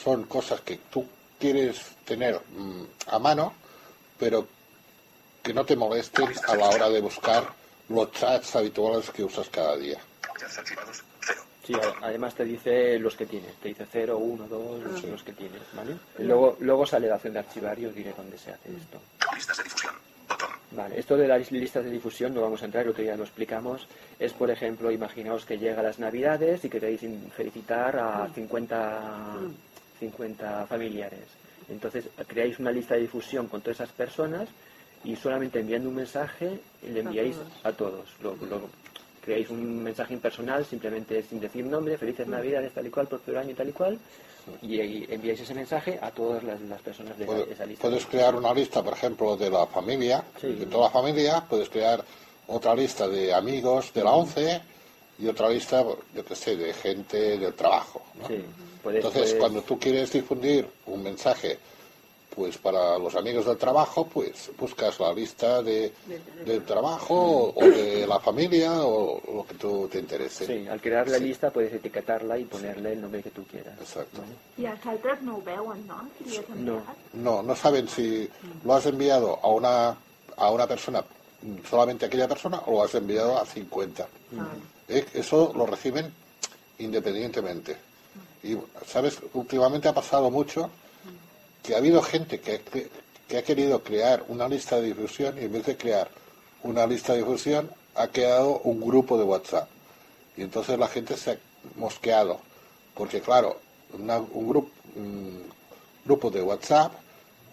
son 0.03 0.25
cosas 0.25 0.61
que 0.61 0.77
tú 0.91 1.05
quieres 1.39 1.81
tener 2.05 2.41
mm, 2.57 2.83
a 3.09 3.19
mano, 3.19 3.53
pero 4.19 4.47
que 5.43 5.55
no 5.55 5.65
te 5.65 5.77
molesten 5.77 6.29
a 6.49 6.57
la 6.57 6.69
hora 6.69 6.89
de 6.89 7.01
buscar 7.01 7.45
los 7.89 8.11
chats 8.13 8.57
habituales 8.57 9.11
que 9.11 9.23
usas 9.23 9.49
cada 9.49 9.77
día. 9.77 9.99
Sí, 11.67 11.73
además 12.01 12.35
te 12.35 12.45
dice 12.45 12.99
los 12.99 13.17
que 13.17 13.27
tienes, 13.27 13.55
te 13.57 13.69
dice 13.69 13.87
0, 13.91 14.19
1, 14.19 14.47
2, 14.47 14.83
los, 14.83 15.05
los 15.05 15.23
que 15.25 15.33
tienes, 15.33 15.63
¿vale? 15.73 15.97
Luego, 16.19 16.57
luego 16.61 16.87
sale 16.87 17.09
la 17.09 17.17
opción 17.17 17.33
de 17.33 17.41
archivar 17.41 17.77
y 17.79 17.87
os 17.87 17.95
diré 17.95 18.15
dónde 18.17 18.39
se 18.39 18.53
hace 18.53 18.71
esto. 18.71 19.01
Listas 19.35 19.57
de 19.57 19.65
difusión. 19.65 19.95
Botón. 20.29 20.49
Vale, 20.73 20.99
esto 20.99 21.17
de 21.17 21.27
las 21.27 21.51
listas 21.51 21.85
de 21.85 21.91
difusión 21.91 22.35
no 22.35 22.43
vamos 22.43 22.63
a 22.63 22.67
entrar, 22.67 22.85
el 22.85 22.91
otro 22.91 23.03
día 23.03 23.17
lo 23.17 23.25
explicamos. 23.25 23.87
Es, 24.19 24.33
por 24.33 24.51
ejemplo, 24.51 24.93
imaginaos 24.93 25.45
que 25.45 25.59
llega 25.59 25.83
las 25.83 25.99
Navidades 25.99 26.65
y 26.65 26.69
queréis 26.69 27.01
felicitar 27.37 27.99
a 27.99 28.29
50, 28.33 29.01
50 29.99 30.67
familiares. 30.67 31.25
Entonces, 31.69 32.05
creáis 32.27 32.59
una 32.59 32.71
lista 32.71 32.95
de 32.95 33.01
difusión 33.03 33.49
con 33.49 33.61
todas 33.61 33.77
esas 33.81 33.91
personas 33.93 34.49
y 35.05 35.17
solamente 35.17 35.61
enviando 35.61 35.89
un 35.89 35.97
mensaje 35.97 36.61
le 36.83 37.01
enviáis 37.01 37.37
a 37.65 37.73
todos. 37.73 38.09
Lo, 38.23 38.37
lo- 38.37 38.69
creáis 39.21 39.51
un 39.51 39.83
mensaje 39.83 40.15
impersonal, 40.15 40.65
simplemente 40.65 41.21
sin 41.25 41.41
decir 41.41 41.65
nombre, 41.65 41.99
felices 41.99 42.29
Navidades, 42.29 42.73
tal 42.73 42.87
y 42.87 42.91
cual, 42.91 43.09
próspero 43.09 43.41
año, 43.41 43.57
tal 43.57 43.69
y 43.69 43.73
cual, 43.73 43.99
y, 44.63 45.13
enviáis 45.13 45.41
ese 45.41 45.53
mensaje 45.55 45.99
a 46.01 46.13
todas 46.13 46.45
las, 46.45 46.61
las 46.61 46.81
personas 46.81 47.19
de 47.19 47.25
esa, 47.25 47.33
Puedes, 47.33 47.51
esa 47.51 47.67
lista. 47.67 47.83
puedes 47.89 48.07
crear 48.07 48.37
una 48.37 48.55
lista, 48.55 48.85
por 48.85 48.93
ejemplo, 48.93 49.37
de 49.37 49.51
la 49.51 49.67
familia, 49.67 50.23
Sí. 50.41 50.53
de 50.53 50.67
toda 50.67 50.85
la 50.85 50.91
familia, 50.91 51.45
puedes 51.49 51.69
crear 51.69 52.05
otra 52.47 52.73
lista 52.77 53.09
de 53.09 53.35
amigos 53.35 53.93
de 53.93 54.05
la 54.05 54.13
ONCE 54.13 54.61
y 55.19 55.27
otra 55.27 55.49
lista, 55.49 55.85
yo 56.15 56.25
qué 56.25 56.37
sé, 56.37 56.55
de 56.57 56.73
gente 56.73 57.37
del 57.39 57.55
trabajo. 57.55 58.03
¿no? 58.21 58.29
Sí, 58.29 58.45
puedes- 58.87 59.05
Entonces, 59.05 59.23
puedes- 59.23 59.41
cuando 59.41 59.63
tú 59.63 59.79
quieres 59.79 60.13
difundir 60.13 60.69
un 60.87 61.03
mensaje 61.03 61.59
pues 62.35 62.59
para 62.59 62.99
los 62.99 63.15
amigos 63.15 63.47
del 63.47 63.57
trabajo, 63.57 64.07
pues 64.13 64.51
buscas 64.59 65.01
la 65.01 65.11
lista 65.15 65.63
de, 65.63 65.91
del 66.45 66.63
trabajo 66.67 67.55
o 67.57 67.65
de 67.65 68.07
la 68.07 68.21
familia 68.21 68.85
o 68.85 69.23
lo 69.37 69.47
que 69.47 69.55
tú 69.55 69.89
te 69.91 69.99
interese. 70.01 70.45
Sí, 70.45 70.69
al 70.69 70.79
crear 70.79 71.09
la 71.09 71.17
Sí. 71.17 71.25
lista 71.25 71.51
puedes 71.51 71.73
etiquetarla 71.73 72.37
y 72.39 72.45
ponerle 72.45 72.93
el 72.93 73.01
nombre 73.01 73.23
que 73.23 73.31
tú 73.31 73.43
quieras. 73.45 73.79
Exacto. 73.81 74.21
I 74.59 74.67
els 74.67 74.85
altres 74.85 75.23
no 75.23 75.41
veuen, 75.41 75.87
no? 75.87 76.11
No. 76.57 76.83
No, 77.15 77.43
no 77.43 77.57
saben 77.57 77.89
si 77.89 78.29
lo 78.67 78.75
has 78.75 78.85
enviado 78.85 79.39
a 79.43 79.49
una, 79.49 79.97
a 80.37 80.51
una 80.51 80.67
persona, 80.67 81.03
solamente 81.71 82.05
a 82.05 82.09
aquella 82.09 82.29
persona, 82.29 82.61
o 82.67 82.73
lo 82.73 82.83
has 82.83 82.95
enviado 82.95 83.39
a 83.39 83.47
50. 83.47 84.07
Eh, 84.89 85.07
Eso 85.15 85.55
lo 85.57 85.65
reciben 85.65 86.13
independientemente. 86.81 87.77
Y, 88.43 88.57
¿sabes? 88.87 89.19
Últimamente 89.35 89.89
ha 89.89 89.95
pasado 89.95 90.31
mucho 90.31 90.71
que 91.63 91.75
ha 91.75 91.79
habido 91.79 92.01
gente 92.03 92.41
que, 92.41 92.61
que, 93.29 93.37
ha 93.39 93.43
querido 93.43 93.83
crear 93.83 94.25
una 94.29 94.49
lista 94.49 94.77
de 94.77 94.89
difusión 94.95 95.37
y 95.41 95.45
en 95.45 95.53
vez 95.53 95.67
de 95.67 95.77
crear 95.77 96.09
una 96.63 96.87
lista 96.87 97.13
de 97.13 97.19
difusión 97.21 97.71
ha 97.97 98.07
creado 98.09 98.61
un 98.65 98.81
grupo 98.81 99.19
de 99.19 99.25
WhatsApp. 99.25 99.69
Y 100.37 100.43
entonces 100.43 100.79
la 100.79 100.87
gente 100.89 101.17
se 101.17 101.33
ha 101.33 101.39
mosqueado 101.77 102.41
Porque 102.95 103.21
claro, 103.21 103.59
una- 103.93 104.19
un 104.19 104.49
grupo, 104.49 104.71
un 104.97 105.43
grupo 106.05 106.31
de 106.31 106.41
WhatsApp, 106.43 106.93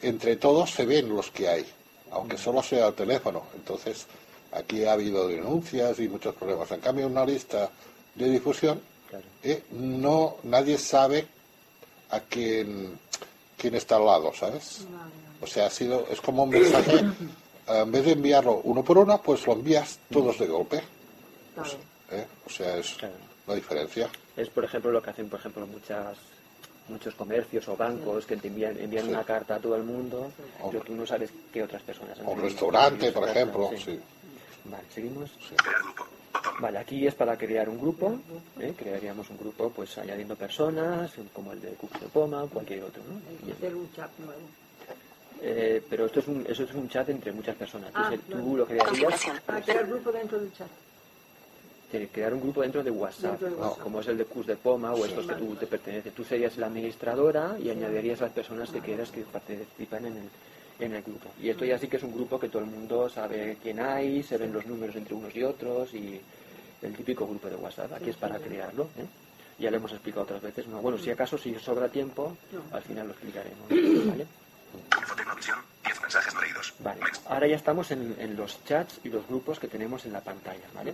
entre 0.02 0.36
todos 0.38 0.72
se 0.72 0.86
ven 0.86 1.10
los 1.10 1.32
que 1.32 1.48
hay, 1.50 1.66
aunque 2.12 2.38
solo 2.38 2.62
sea 2.64 2.88
el 2.88 2.94
teléfono. 2.94 3.44
Entonces, 3.56 4.06
aquí 4.54 4.86
ha 4.86 4.94
habido 4.94 5.28
denuncias 5.28 6.00
y 6.00 6.08
muchos 6.08 6.36
problemas. 6.36 6.72
En 6.72 6.80
cambio, 6.80 7.08
una 7.08 7.26
lista 7.26 7.70
de 8.16 8.30
difusión, 8.30 8.80
Claro. 9.14 9.26
eh, 9.44 9.64
no, 9.72 10.38
nadie 10.44 10.78
sabe 10.78 11.28
a 12.10 12.20
quién, 12.22 12.98
quién 13.58 13.76
está 13.76 13.98
al 13.98 14.06
lado, 14.06 14.34
¿sabes? 14.34 14.86
O 15.42 15.46
sea, 15.48 15.68
ha 15.68 15.70
sido, 15.70 16.08
es 16.10 16.20
como 16.22 16.44
un 16.44 16.50
mensaje, 16.50 17.04
en 17.68 17.92
vez 17.92 18.06
de 18.06 18.12
enviarlo 18.14 18.62
uno 18.64 18.84
por 18.84 18.98
uno, 18.98 19.22
pues 19.22 19.46
lo 19.46 19.54
envías 19.54 20.00
todos 20.12 20.40
de 20.40 20.48
golpe. 20.48 20.82
Claro. 21.54 21.70
¿eh? 22.12 22.26
O 22.46 22.50
sea, 22.50 22.78
es 22.78 22.94
Claro. 22.96 23.14
la 23.48 23.56
diferencia. 23.56 24.10
Es, 24.36 24.50
por 24.50 24.64
ejemplo, 24.64 24.92
lo 24.92 25.02
que 25.02 25.12
hacen, 25.12 25.30
por 25.30 25.40
ejemplo, 25.40 25.68
muchas 25.68 26.18
muchos 26.90 27.14
comercios 27.16 27.66
o 27.70 27.78
bancos 27.78 28.26
que 28.26 28.36
te 28.36 28.50
envían, 28.50 28.78
envían 28.78 29.06
Sí. 29.06 29.12
una 29.12 29.24
carta 29.24 29.56
a 29.56 29.60
todo 29.60 29.76
el 29.78 29.84
mundo, 29.84 30.30
O- 30.62 30.70
pero 30.70 30.84
tú 30.84 30.94
no 30.94 31.06
sabes 31.06 31.30
qué 31.54 31.64
otras 31.64 31.82
personas 31.82 32.20
han 32.20 32.26
O 32.26 32.32
un 32.32 32.42
restaurante, 32.42 33.10
por 33.14 33.30
ejemplo, 33.30 33.70
carta, 33.70 33.86
sí. 33.86 34.00
Vale, 34.66 34.84
seguimos. 34.94 35.30
Vale, 36.60 36.78
aquí 36.80 37.06
es 37.08 37.16
para 37.16 37.38
crear 37.38 37.68
un 37.70 37.80
grupo, 37.80 38.18
¿eh? 38.60 38.74
crearíamos 38.78 39.30
un 39.30 39.38
grupo 39.38 39.70
pues 39.70 39.98
añadiendo 39.98 40.36
personas, 40.36 41.12
como 41.34 41.52
el 41.52 41.62
de 41.62 41.70
Cooks 41.74 42.00
de 42.02 42.08
Poma, 42.08 42.46
cualquier 42.52 42.84
otro, 42.84 43.02
¿no? 43.04 43.16
Hay 43.30 43.36
Y- 43.42 43.46
que 43.48 43.52
hacer 43.54 43.76
un 43.76 43.92
chat 43.94 44.10
nuevo. 44.20 44.42
eh, 45.42 45.84
pero 45.90 46.06
esto 46.06 46.20
es, 46.22 46.28
un, 46.28 46.46
eso 46.48 46.64
es 46.64 46.74
un 46.74 46.88
chat 46.90 47.10
entre 47.10 47.32
muchas 47.34 47.56
personas. 47.56 47.92
Ah, 47.94 48.10
Entonces, 48.12 48.30
tú 48.30 48.38
vale. 48.46 48.58
lo 48.58 48.66
crearías, 48.66 49.22
crear 49.66 49.86
grupo 49.88 50.12
dentro 50.12 50.40
del 50.40 50.54
chat. 50.54 50.68
crear 52.12 52.34
un 52.34 52.42
grupo 52.42 52.62
dentro 52.62 52.84
de 52.84 52.90
WhatsApp, 52.92 53.32
Dentro 53.40 53.50
de 53.50 53.56
¿no? 53.56 53.62
WhatsApp. 53.68 53.84
como 53.84 54.00
es 54.00 54.08
el 54.08 54.18
de 54.18 54.26
Cus 54.26 54.48
de 54.48 54.56
Poma 54.56 54.94
o 54.94 55.06
estos 55.06 55.26
que 55.28 55.36
tú 55.36 55.56
te 55.56 55.68
pertenece. 55.68 56.12
Tú 56.12 56.24
serías 56.24 56.58
la 56.58 56.68
administradora 56.68 57.56
y 57.62 57.70
añadirías 57.70 58.22
las 58.22 58.32
personas 58.32 58.70
que 58.72 58.80
quieras 58.80 59.12
que 59.12 59.22
participan 59.22 60.06
en 60.06 60.14
el, 60.18 60.30
en 60.80 60.94
el 60.94 61.02
grupo. 61.02 61.30
Y 61.42 61.50
esto 61.50 61.66
ya 61.66 61.78
sí 61.78 61.88
que 61.88 61.98
es 61.98 62.04
un 62.04 62.14
grupo 62.14 62.40
que 62.40 62.50
todo 62.50 62.64
el 62.64 62.70
mundo 62.70 63.10
sabe 63.10 63.58
quién 63.62 63.80
hay, 63.80 64.24
se 64.24 64.38
ven 64.38 64.54
los 64.54 64.66
números 64.66 64.96
entre 64.96 65.14
unos 65.14 65.36
y 65.36 65.44
otros 65.44 65.94
y 65.94 66.20
el 66.82 66.96
típico 66.96 67.28
grupo 67.28 67.50
de 67.50 67.56
WhatsApp. 67.56 67.94
Aquí 67.94 68.10
es 68.10 68.18
para 68.18 68.38
crearlo. 68.40 68.90
¿eh? 68.98 69.06
Ya 69.60 69.72
lo 69.72 69.78
hemos 69.78 69.92
explicado 69.92 70.24
otras 70.24 70.42
veces. 70.42 70.68
¿no? 70.68 70.82
Bueno, 70.82 70.98
si 70.98 71.12
acaso, 71.12 71.38
si 71.38 71.54
sobra 71.56 71.90
tiempo, 71.90 72.36
al 72.72 72.82
final 72.82 73.08
lo 73.08 73.14
explicaremos. 73.14 73.70
¿vale? 73.70 74.28
Infotecnovisión. 75.00 75.60
10 75.86 76.02
mensajes 76.02 76.34
leídos. 76.42 76.74
Vale, 76.80 77.02
ahora 77.28 77.48
ya 77.48 77.56
estamos 77.56 77.92
en, 77.92 78.16
en 78.18 78.36
los 78.36 78.64
chats 78.66 79.00
y 79.04 79.10
los 79.10 79.28
grupos 79.28 79.60
que 79.60 79.68
tenemos 79.68 80.06
en 80.06 80.14
la 80.14 80.22
pantalla, 80.22 80.66
¿vale? 80.74 80.94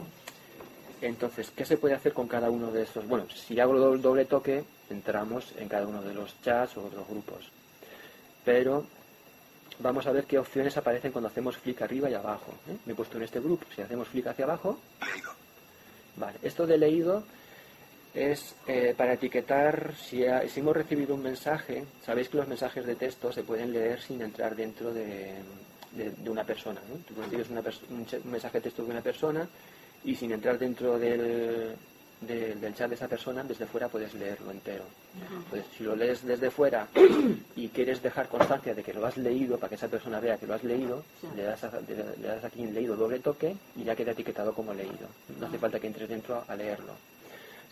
Entonces, 1.02 1.52
¿qué 1.56 1.64
se 1.64 1.78
puede 1.78 1.96
hacer 1.96 2.14
con 2.14 2.28
cada 2.28 2.50
uno 2.50 2.72
de 2.72 2.84
estos? 2.84 3.08
Bueno, 3.08 3.26
si 3.30 3.58
hago 3.60 3.78
doble, 3.78 4.02
doble 4.02 4.26
toque, 4.26 4.66
entramos 4.90 5.54
en 5.58 5.70
cada 5.70 5.88
uno 5.88 6.02
de 6.02 6.14
los 6.14 6.36
chats 6.42 6.76
o 6.78 6.86
otros 6.86 7.08
grupos. 7.08 7.50
Pero 8.44 8.86
vamos 9.80 10.06
a 10.08 10.12
ver 10.12 10.26
qué 10.26 10.38
opciones 10.38 10.76
aparecen 10.78 11.12
cuando 11.12 11.28
hacemos 11.30 11.58
clic 11.58 11.82
arriba 11.82 12.10
y 12.10 12.14
abajo. 12.14 12.54
¿eh? 12.70 12.76
Me 12.86 12.94
he 12.94 12.96
puesto 12.96 13.18
en 13.18 13.24
este 13.24 13.40
grupo, 13.40 13.66
si 13.76 13.82
hacemos 13.82 14.08
clic 14.10 14.28
hacia 14.28 14.46
abajo, 14.46 14.80
Leído. 15.14 15.32
Vale, 16.18 16.38
esto 16.44 16.68
de 16.68 16.78
leído 16.78 17.24
es 18.14 18.56
eh, 18.68 18.94
para 18.98 19.14
etiquetar 19.14 19.94
si, 19.96 20.26
ha- 20.26 20.48
si 20.50 20.60
hemos 20.60 20.76
recibido 20.76 21.16
un 21.16 21.22
mensaje. 21.24 21.86
Sabéis 22.06 22.28
que 22.30 22.38
los 22.38 22.48
mensajes 22.48 22.86
de 22.86 22.96
texto 22.96 23.32
se 23.32 23.44
pueden 23.44 23.72
leer 23.72 24.02
sin 24.02 24.22
entrar 24.22 24.56
dentro 24.56 24.92
de, 24.94 25.36
de- 25.94 26.12
de 26.12 26.30
una 26.30 26.44
persona. 26.44 26.82
¿no? 26.90 26.96
Tú 27.08 27.22
recibes 27.22 27.50
una 27.50 27.62
pers- 27.62 27.82
un, 27.90 28.06
ch- 28.06 28.22
un 28.24 28.32
mensaje 28.32 28.58
de 28.58 28.64
texto 28.64 28.84
de 28.84 28.92
una 28.92 29.02
persona 29.02 29.48
y 30.04 30.16
sin 30.16 30.32
entrar 30.32 30.58
dentro 30.58 30.98
del, 31.00 31.76
de- 32.22 32.56
del 32.56 32.76
chat 32.76 32.90
de 32.90 32.96
esa 32.96 33.08
persona, 33.08 33.44
desde 33.44 33.66
fuera 33.66 33.88
puedes 33.88 34.14
leerlo 34.14 34.52
entero. 34.52 34.84
Entonces, 35.16 35.66
si 35.78 35.84
lo 35.84 35.96
lees 35.96 36.24
desde 36.26 36.52
fuera 36.52 36.88
y 37.56 37.70
quieres 37.70 38.02
dejar 38.02 38.28
constancia 38.28 38.74
de 38.74 38.84
que 38.84 38.94
lo 38.94 39.06
has 39.06 39.18
leído 39.18 39.58
para 39.58 39.70
que 39.70 39.76
esa 39.76 39.88
persona 39.88 40.20
vea 40.20 40.38
que 40.38 40.46
lo 40.48 40.54
has 40.54 40.64
leído, 40.64 41.04
le 41.36 41.44
das, 41.44 41.64
a- 41.64 41.80
le- 41.88 42.18
le 42.22 42.28
das 42.28 42.44
aquí 42.44 42.62
en 42.64 42.74
leído 42.74 42.96
doble 42.96 43.20
toque 43.20 43.56
y 43.76 43.84
ya 43.84 43.96
queda 43.96 44.12
etiquetado 44.12 44.54
como 44.54 44.74
leído. 44.74 45.08
No 45.40 45.48
hace 45.48 45.58
falta 45.58 45.80
que 45.80 45.88
entres 45.88 46.10
dentro 46.10 46.44
a 46.48 46.56
leerlo. 46.56 46.94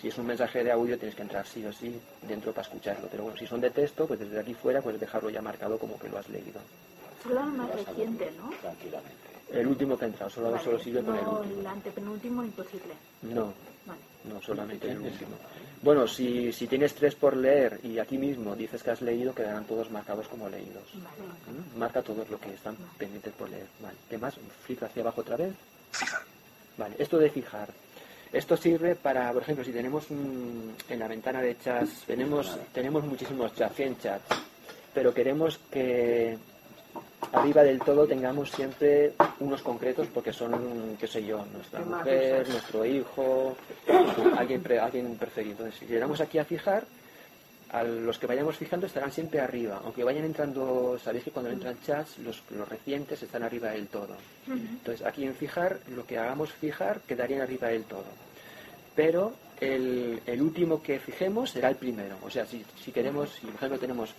Si 0.01 0.07
es 0.09 0.17
un 0.19 0.27
mensaje 0.27 0.63
de 0.63 0.71
audio 0.71 0.97
tienes 0.97 1.15
que 1.15 1.23
entrar 1.23 1.45
sí 1.47 1.65
o 1.65 1.73
sí 1.73 1.99
dentro 2.21 2.51
para 2.53 2.67
escucharlo. 2.67 3.07
Pero 3.09 3.23
bueno, 3.23 3.37
si 3.37 3.47
son 3.47 3.59
de 3.61 3.71
texto, 3.71 4.05
pues 4.07 4.19
desde 4.19 4.39
aquí 4.39 4.53
fuera 4.53 4.81
puedes 4.81 4.99
dejarlo 4.99 5.29
ya 5.31 5.41
marcado 5.41 5.77
como 5.79 5.97
que 5.99 6.07
lo 6.07 6.19
has 6.19 6.29
leído. 6.29 6.59
Solo 7.23 7.39
el 7.41 7.47
más 7.47 7.71
reciente, 7.71 8.31
¿no? 8.37 8.49
Tranquilamente. 8.61 9.27
El 9.51 9.65
último 9.65 9.97
que 9.97 10.05
ha 10.05 10.07
entrado, 10.09 10.29
solo, 10.29 10.51
Vale, 10.51 10.63
solo 10.63 10.77
sirve 10.79 11.01
con 11.03 11.15
el 11.17 11.23
no, 11.25 11.39
último. 11.39 11.59
el 11.61 11.67
antepenúltimo 11.67 12.43
imposible. 12.43 12.93
No. 13.23 13.53
No, 14.27 14.41
solamente 14.41 14.89
el 14.91 14.99
último. 14.99 15.31
Bueno, 15.81 16.07
si, 16.07 16.51
si 16.53 16.67
tienes 16.67 16.93
tres 16.95 17.13
por 17.15 17.35
leer 17.37 17.79
y 17.83 17.99
aquí 17.99 18.17
mismo 18.17 18.55
dices 18.55 18.81
que 18.81 18.91
has 18.91 19.01
leído, 19.01 19.33
quedarán 19.33 19.65
todos 19.65 19.91
marcados 19.91 20.27
como 20.27 20.49
leídos. 20.49 20.83
¿Mm? 20.95 21.77
Marca 21.79 22.01
todos 22.01 22.27
los 22.29 22.39
que 22.39 22.53
están 22.53 22.75
pendientes 22.97 23.33
por 23.33 23.49
leer. 23.49 23.67
Vale. 23.79 23.95
¿Qué 24.09 24.17
más? 24.17 24.35
Flick 24.65 24.83
hacia 24.83 25.01
abajo 25.03 25.21
otra 25.21 25.37
vez. 25.37 25.53
Fijar. 25.91 26.21
Vale, 26.77 26.95
esto 26.99 27.17
de 27.17 27.29
fijar. 27.29 27.69
Esto 28.33 28.57
sirve 28.57 28.95
para, 28.95 29.31
por 29.31 29.41
ejemplo, 29.43 29.63
si 29.63 29.71
tenemos 29.71 30.09
un- 30.09 30.75
en 30.89 30.99
la 30.99 31.07
ventana 31.07 31.41
de 31.41 31.57
chats, 31.57 32.03
tenemos, 32.05 32.57
tenemos 32.73 33.03
muchísimos 33.05 33.55
chats, 33.55 33.75
100 33.75 33.97
chats, 33.99 34.25
pero 34.93 35.13
queremos 35.13 35.59
que 35.71 36.37
arriba 37.33 37.63
del 37.63 37.79
todo 37.79 38.05
tengamos 38.07 38.51
siempre 38.51 39.13
unos 39.39 39.61
concretos 39.61 40.07
porque 40.13 40.31
son, 40.33 40.95
qué 40.99 41.07
sé 41.07 41.23
yo, 41.25 41.45
nuestra 41.53 41.79
¿Qué 41.79 41.85
más 41.85 41.99
mujer, 42.05 42.49
nuestro 42.49 42.85
hijo, 42.85 43.57
alguien, 44.37 44.61
pre- 44.61 44.79
alguien 44.79 45.15
preferido. 45.17 45.51
Entonces, 45.53 45.79
si 45.79 45.85
le 45.87 45.99
damos 45.99 46.21
aquí 46.21 46.37
a 46.37 46.45
fijar, 46.45 46.83
a 47.69 47.83
los 47.83 48.17
que 48.17 48.27
vayamos 48.27 48.55
fijando 48.55 48.85
estarán 48.87 49.11
siempre 49.11 49.41
arriba, 49.41 49.81
aunque 49.83 50.03
vayan 50.03 50.23
entrando, 50.23 50.97
sabéis 51.03 51.25
que 51.25 51.31
cuando 51.31 51.51
entran 51.51 51.75
chats, 51.85 52.17
los, 52.19 52.41
los 52.51 52.67
recientes 52.69 53.21
están 53.21 53.43
arriba 53.43 53.71
del 53.71 53.87
todo. 53.87 54.15
Entonces 54.47 55.05
aquí 55.05 55.25
en 55.25 55.35
fijar, 55.35 55.79
lo 55.93 56.05
que 56.05 56.17
hagamos 56.17 56.51
fijar 56.53 57.01
quedaría 57.01 57.43
arriba 57.43 57.67
del 57.67 57.83
todo. 57.83 58.05
Pero 58.95 59.33
el, 59.59 60.21
el 60.25 60.41
último 60.41 60.81
que 60.81 60.97
fijemos 60.99 61.49
será 61.51 61.67
el 61.69 61.75
primero. 61.75 62.15
O 62.23 62.29
sea, 62.29 62.45
si, 62.45 62.63
si 62.83 62.91
queremos, 62.93 63.31
si 63.31 63.45
por 63.47 63.55
ejemplo 63.55 63.79
tenemos 63.79 64.11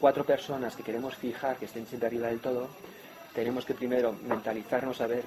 cuatro 0.00 0.24
personas 0.24 0.74
que 0.76 0.82
queremos 0.82 1.14
fijar 1.16 1.56
que 1.58 1.64
estén 1.66 1.86
siempre 1.86 2.08
arriba 2.08 2.28
del 2.28 2.40
todo, 2.40 2.68
tenemos 3.34 3.64
que 3.64 3.74
primero 3.74 4.12
mentalizarnos 4.12 5.00
a 5.00 5.06
ver 5.06 5.24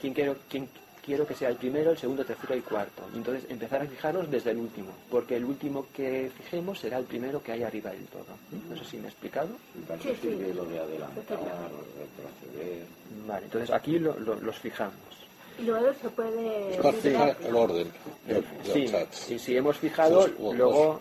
quién 0.00 0.14
quiero, 0.14 0.36
quién 0.48 0.68
quiero 1.04 1.26
que 1.26 1.34
sea 1.34 1.48
el 1.48 1.56
primero, 1.56 1.90
el 1.90 1.98
segundo, 1.98 2.22
el 2.22 2.28
tercero 2.28 2.54
y 2.54 2.58
el 2.58 2.64
cuarto. 2.64 3.02
Entonces 3.14 3.50
empezar 3.50 3.82
a 3.82 3.86
fijarnos 3.86 4.30
desde 4.30 4.50
el 4.52 4.58
último, 4.58 4.92
porque 5.10 5.36
el 5.36 5.44
último 5.44 5.86
que 5.92 6.30
fijemos 6.36 6.78
será 6.78 6.98
el 6.98 7.04
primero 7.04 7.42
que 7.42 7.52
hay 7.52 7.62
arriba 7.62 7.90
del 7.90 8.06
todo. 8.06 8.38
No 8.68 8.76
sé 8.76 8.84
si 8.84 8.96
me 8.98 9.04
he 9.04 9.10
explicado. 9.10 9.48
Y 9.74 9.82
para 9.82 10.00
Sí, 10.02 10.16
sí. 10.20 10.30
lo 10.54 10.64
de 10.64 10.78
adelantar, 10.78 11.38
retroceder. 11.38 12.86
Vale, 13.26 13.46
entonces 13.46 13.70
aquí 13.70 13.98
lo- 13.98 14.18
lo- 14.18 14.40
los 14.40 14.58
fijamos. 14.58 15.19
Y 15.60 15.64
luego 15.64 15.92
se 16.00 16.08
puede... 16.10 16.74
Es 16.74 16.80
para 16.80 16.92
fijar 16.98 17.36
el 17.44 17.54
orden 17.54 17.92
Sí, 18.72 18.90
y 19.28 19.38
si 19.38 19.56
hemos 19.56 19.76
fijado, 19.76 20.26
luego 20.38 21.00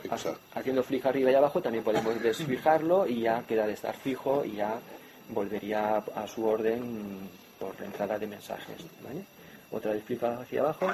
haciendo 0.53 0.83
flick 0.83 1.05
arriba 1.05 1.31
y 1.31 1.35
abajo 1.35 1.61
también 1.61 1.83
podemos 1.83 2.21
desfijarlo 2.21 3.07
y 3.07 3.21
ya 3.21 3.43
queda 3.43 3.67
de 3.67 3.73
estar 3.73 3.95
fijo 3.95 4.43
y 4.43 4.55
ya 4.57 4.79
volvería 5.29 5.97
a, 5.97 6.23
a 6.23 6.27
su 6.27 6.45
orden 6.45 7.29
por 7.59 7.75
entrada 7.83 8.17
de 8.17 8.27
mensajes. 8.27 8.77
¿vale? 9.03 9.23
Otra 9.71 9.93
vez 9.93 10.03
flick 10.03 10.23
hacia 10.23 10.61
abajo. 10.61 10.87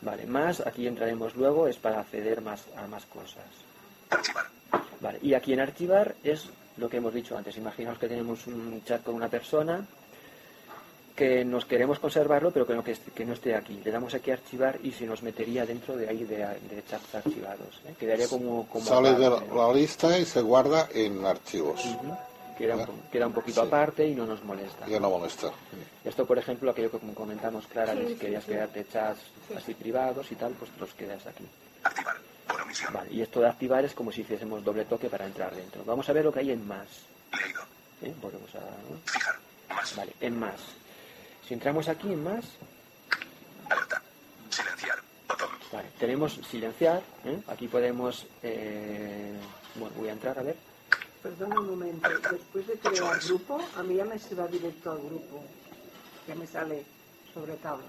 Vale, 0.00 0.26
más, 0.26 0.60
aquí 0.60 0.86
entraremos 0.86 1.34
luego, 1.34 1.66
es 1.66 1.76
para 1.76 2.00
acceder 2.00 2.40
más 2.40 2.64
a 2.76 2.86
más 2.86 3.04
cosas. 3.06 3.46
Archivar. 4.10 4.46
Vale, 5.00 5.18
y 5.22 5.34
aquí 5.34 5.52
en 5.52 5.60
archivar 5.60 6.14
es 6.22 6.48
lo 6.76 6.88
que 6.88 6.98
hemos 6.98 7.14
dicho 7.14 7.36
antes. 7.36 7.56
Imaginaos 7.56 7.98
que 7.98 8.08
tenemos 8.08 8.46
un 8.46 8.82
chat 8.84 9.02
con 9.02 9.14
una 9.14 9.28
persona 9.28 9.84
que 11.18 11.44
nos 11.44 11.64
queremos 11.64 11.98
conservarlo, 11.98 12.52
pero 12.52 12.64
que 12.64 12.74
no, 12.74 12.84
que, 12.84 13.24
no 13.26 13.32
esté 13.32 13.56
aquí. 13.56 13.80
Le 13.84 13.90
damos 13.90 14.14
aquí 14.14 14.30
a 14.30 14.34
archivar 14.34 14.78
y 14.84 14.92
se 14.92 15.04
nos 15.04 15.20
metería 15.24 15.66
dentro 15.66 15.96
de 15.96 16.08
ahí 16.08 16.22
de, 16.22 16.36
de 16.36 16.84
chats 16.88 17.12
archivados. 17.16 17.80
¿eh? 17.88 17.94
Quedaría 17.98 18.28
como... 18.28 18.68
como 18.68 18.84
Sale 18.84 19.14
de 19.14 19.28
la 19.28 19.72
lista 19.74 20.16
y 20.16 20.24
se 20.24 20.40
guarda 20.42 20.88
en 20.94 21.24
archivos. 21.26 21.82
Queda 22.56 22.76
un, 22.76 23.02
queda 23.10 23.26
un 23.26 23.32
poquito 23.32 23.62
aparte 23.62 24.06
y 24.06 24.14
no 24.14 24.26
nos 24.26 24.44
molesta. 24.44 24.86
Ya 24.86 25.00
no 25.00 25.10
molesta. 25.10 25.50
Esto, 26.04 26.24
por 26.24 26.38
ejemplo, 26.38 26.70
aquello 26.70 26.92
que 26.92 27.00
como 27.00 27.14
comentamos, 27.14 27.66
Clara, 27.66 27.94
Sí, 27.94 27.98
de 27.98 28.06
si 28.06 28.12
sí, 28.14 28.20
querías 28.20 28.44
sí. 28.44 28.50
crearte 28.52 28.86
chats 28.86 29.20
así 29.56 29.74
privados 29.74 30.30
y 30.30 30.36
tal, 30.36 30.52
pues 30.52 30.70
los 30.78 30.94
quedas 30.94 31.26
aquí. 31.26 31.44
Activar. 31.82 32.16
Por 32.46 32.60
omisión. 32.62 32.92
Vale, 32.92 33.12
y 33.12 33.22
esto 33.22 33.40
de 33.40 33.48
activar 33.48 33.84
es 33.84 33.92
como 33.92 34.12
si 34.12 34.20
hiciésemos 34.20 34.62
doble 34.64 34.84
toque 34.84 35.10
para 35.10 35.26
entrar 35.26 35.52
dentro. 35.54 35.82
Vamos 35.84 36.08
a 36.08 36.12
ver 36.12 36.24
lo 36.24 36.32
que 36.32 36.38
hay 36.38 36.52
en 36.52 36.64
más. 36.66 36.86
Leído. 37.42 37.62
¿eh? 38.02 38.14
Volvemos 38.22 38.54
a... 38.54 38.58
¿no? 38.60 38.98
Fijar. 39.04 39.34
Más. 39.68 39.96
Vale, 39.96 40.12
en 40.20 40.38
más. 40.38 40.60
Si 41.48 41.54
entramos 41.54 41.88
aquí 41.88 42.12
en 42.12 42.22
más, 42.22 42.44
Alerta. 43.70 44.02
Silenciar. 44.50 44.98
Botón. 45.26 45.48
vale, 45.72 45.88
tenemos 45.98 46.38
silenciar. 46.50 47.02
¿eh? 47.24 47.40
Aquí 47.46 47.68
podemos... 47.68 48.26
eh, 48.42 49.32
bueno, 49.76 49.94
voy 49.96 50.08
a 50.10 50.12
entrar 50.12 50.38
a 50.38 50.42
ver. 50.42 50.56
Perdona 51.22 51.58
un 51.60 51.70
momento. 51.70 52.06
Después 52.30 52.66
de 52.66 52.74
crear 52.74 53.18
grupo, 53.20 53.58
a 53.76 53.82
mí 53.82 53.94
ya 53.94 54.04
me 54.04 54.18
se 54.18 54.34
va 54.34 54.46
directo 54.46 54.92
al 54.92 54.98
grupo. 54.98 55.42
Ya 56.26 56.34
me 56.34 56.46
sale 56.46 56.84
sobre 57.32 57.54
tabla. 57.54 57.86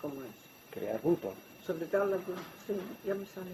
¿Cómo 0.00 0.22
es? 0.22 0.30
Crear 0.70 1.00
grupo. 1.00 1.34
Sobre 1.66 1.86
tabla, 1.86 2.18
sí, 2.66 2.74
ya 3.04 3.14
me 3.14 3.26
sale. 3.26 3.50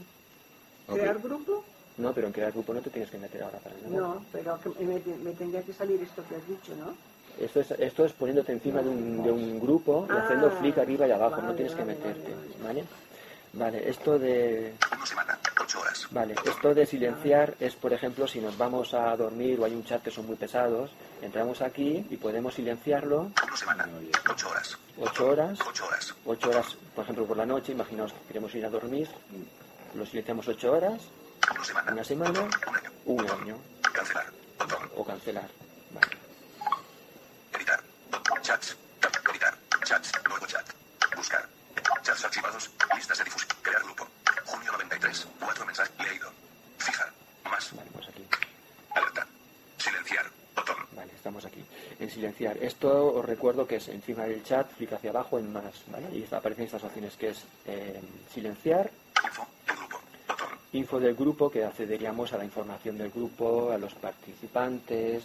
¿Crear 0.86 1.18
grupo? 1.20 1.64
No, 1.96 2.12
pero 2.12 2.26
en 2.26 2.34
crear 2.34 2.52
grupo 2.52 2.74
no 2.74 2.82
te 2.82 2.90
tienes 2.90 3.10
que 3.10 3.16
meter 3.16 3.42
ahora 3.42 3.58
para 3.60 3.76
nada. 3.76 3.88
No, 3.88 4.24
pero 4.30 4.60
que 4.60 4.68
me, 4.84 4.98
me 4.98 5.32
tendría 5.32 5.62
que 5.62 5.72
salir 5.72 6.02
esto 6.02 6.22
que 6.28 6.36
has 6.36 6.46
dicho, 6.46 6.76
¿no? 6.76 6.94
Esto 7.40 7.60
es, 7.60 7.70
esto 7.72 8.04
es 8.04 8.12
poniéndote 8.12 8.52
encima 8.52 8.80
de 8.82 8.88
un, 8.88 9.22
de 9.22 9.30
un 9.30 9.58
grupo 9.60 10.06
y 10.08 10.12
Ah, 10.12 10.22
haciendo 10.24 10.50
flick 10.52 10.78
arriba 10.78 11.06
y 11.06 11.10
abajo, 11.10 11.36
no 11.36 11.42
vale, 11.48 11.54
tienes 11.56 11.74
que 11.74 11.84
meterte, 11.84 12.34
vale, 12.62 12.84
¿vale? 13.54 13.88
Esto 13.90 14.18
de... 14.18 14.74
Una 14.96 15.06
semana, 15.06 15.38
ocho 15.60 15.80
horas. 15.80 16.06
Vale, 16.10 16.34
esto 16.44 16.74
de 16.74 16.86
silenciar 16.86 17.54
es, 17.58 17.74
por 17.74 17.92
ejemplo, 17.92 18.26
si 18.28 18.40
nos 18.40 18.56
vamos 18.56 18.94
a 18.94 19.16
dormir 19.16 19.58
o 19.60 19.64
hay 19.64 19.74
un 19.74 19.84
chat 19.84 20.02
que 20.02 20.10
son 20.12 20.26
muy 20.26 20.36
pesados, 20.36 20.90
entramos 21.22 21.60
aquí 21.60 22.06
y 22.08 22.16
podemos 22.16 22.54
silenciarlo 22.54 23.30
Una 23.44 23.56
semana, 23.56 23.88
ocho 24.30 24.48
horas. 24.50 24.78
ocho 25.00 25.26
horas, 25.26 25.58
Ocho 25.66 25.86
horas. 25.86 26.14
ocho 26.24 26.48
horas, 26.50 26.76
por 26.94 27.02
ejemplo, 27.04 27.26
por 27.26 27.36
la 27.36 27.46
noche, 27.46 27.72
imaginaos 27.72 28.12
que 28.12 28.28
queremos 28.28 28.54
ir 28.54 28.64
a 28.64 28.70
dormir, 28.70 29.08
lo 29.94 30.06
silenciamos 30.06 30.46
ocho 30.48 30.72
horas, 30.72 31.00
Una 31.52 31.64
semana. 31.64 31.92
una 31.92 32.04
semana, 32.04 32.40
Un 32.40 33.20
año. 33.20 33.34
un 33.34 33.42
año, 33.42 33.56
Cancelar. 33.92 34.26
O 34.96 35.04
cancelar. 35.04 35.48
Vale. 35.92 36.06
Chats. 38.42 38.76
Editar. 39.30 39.54
Chats. 39.84 40.12
Nuevo 40.28 40.46
chat. 40.46 40.66
Buscar. 41.16 41.46
Chats 42.02 42.24
archivados. 42.24 42.70
Listas 42.94 43.18
de 43.18 43.24
difusión. 43.24 43.56
Crear 43.62 43.82
grupo. 43.82 44.06
Junio 44.44 44.72
93. 44.72 45.26
Cuatro 45.40 45.66
mensajes. 45.66 45.92
Leído. 45.98 46.30
Fijar. 46.78 47.12
Más. 47.44 47.74
Vale, 47.74 47.90
pues 47.92 48.08
aquí. 48.08 48.26
Alerta. 48.94 49.26
Silenciar. 49.78 50.26
Botón. 50.54 50.76
Vale, 50.92 51.12
estamos 51.14 51.44
aquí. 51.44 51.64
En 51.98 52.10
silenciar. 52.10 52.56
Esto 52.58 53.14
os 53.14 53.24
recuerdo 53.24 53.66
que 53.66 53.76
es 53.76 53.88
encima 53.88 54.24
del 54.24 54.44
chat, 54.44 54.70
clic 54.76 54.92
hacia 54.92 55.10
abajo 55.10 55.38
en 55.38 55.52
más, 55.52 55.82
¿vale? 55.88 56.08
Y 56.12 56.26
aparecen 56.34 56.66
estas 56.66 56.84
opciones 56.84 57.16
que 57.16 57.30
es 57.30 57.44
eh, 57.66 58.00
silenciar, 58.32 58.90
Info. 59.24 59.46
El 59.66 59.76
grupo. 59.76 60.00
Botón. 60.28 60.48
info 60.72 61.00
del 61.00 61.14
grupo, 61.14 61.50
que 61.50 61.64
accederíamos 61.64 62.32
a 62.32 62.38
la 62.38 62.44
información 62.44 62.98
del 62.98 63.10
grupo, 63.10 63.70
a 63.70 63.78
los 63.78 63.94
participantes, 63.94 65.24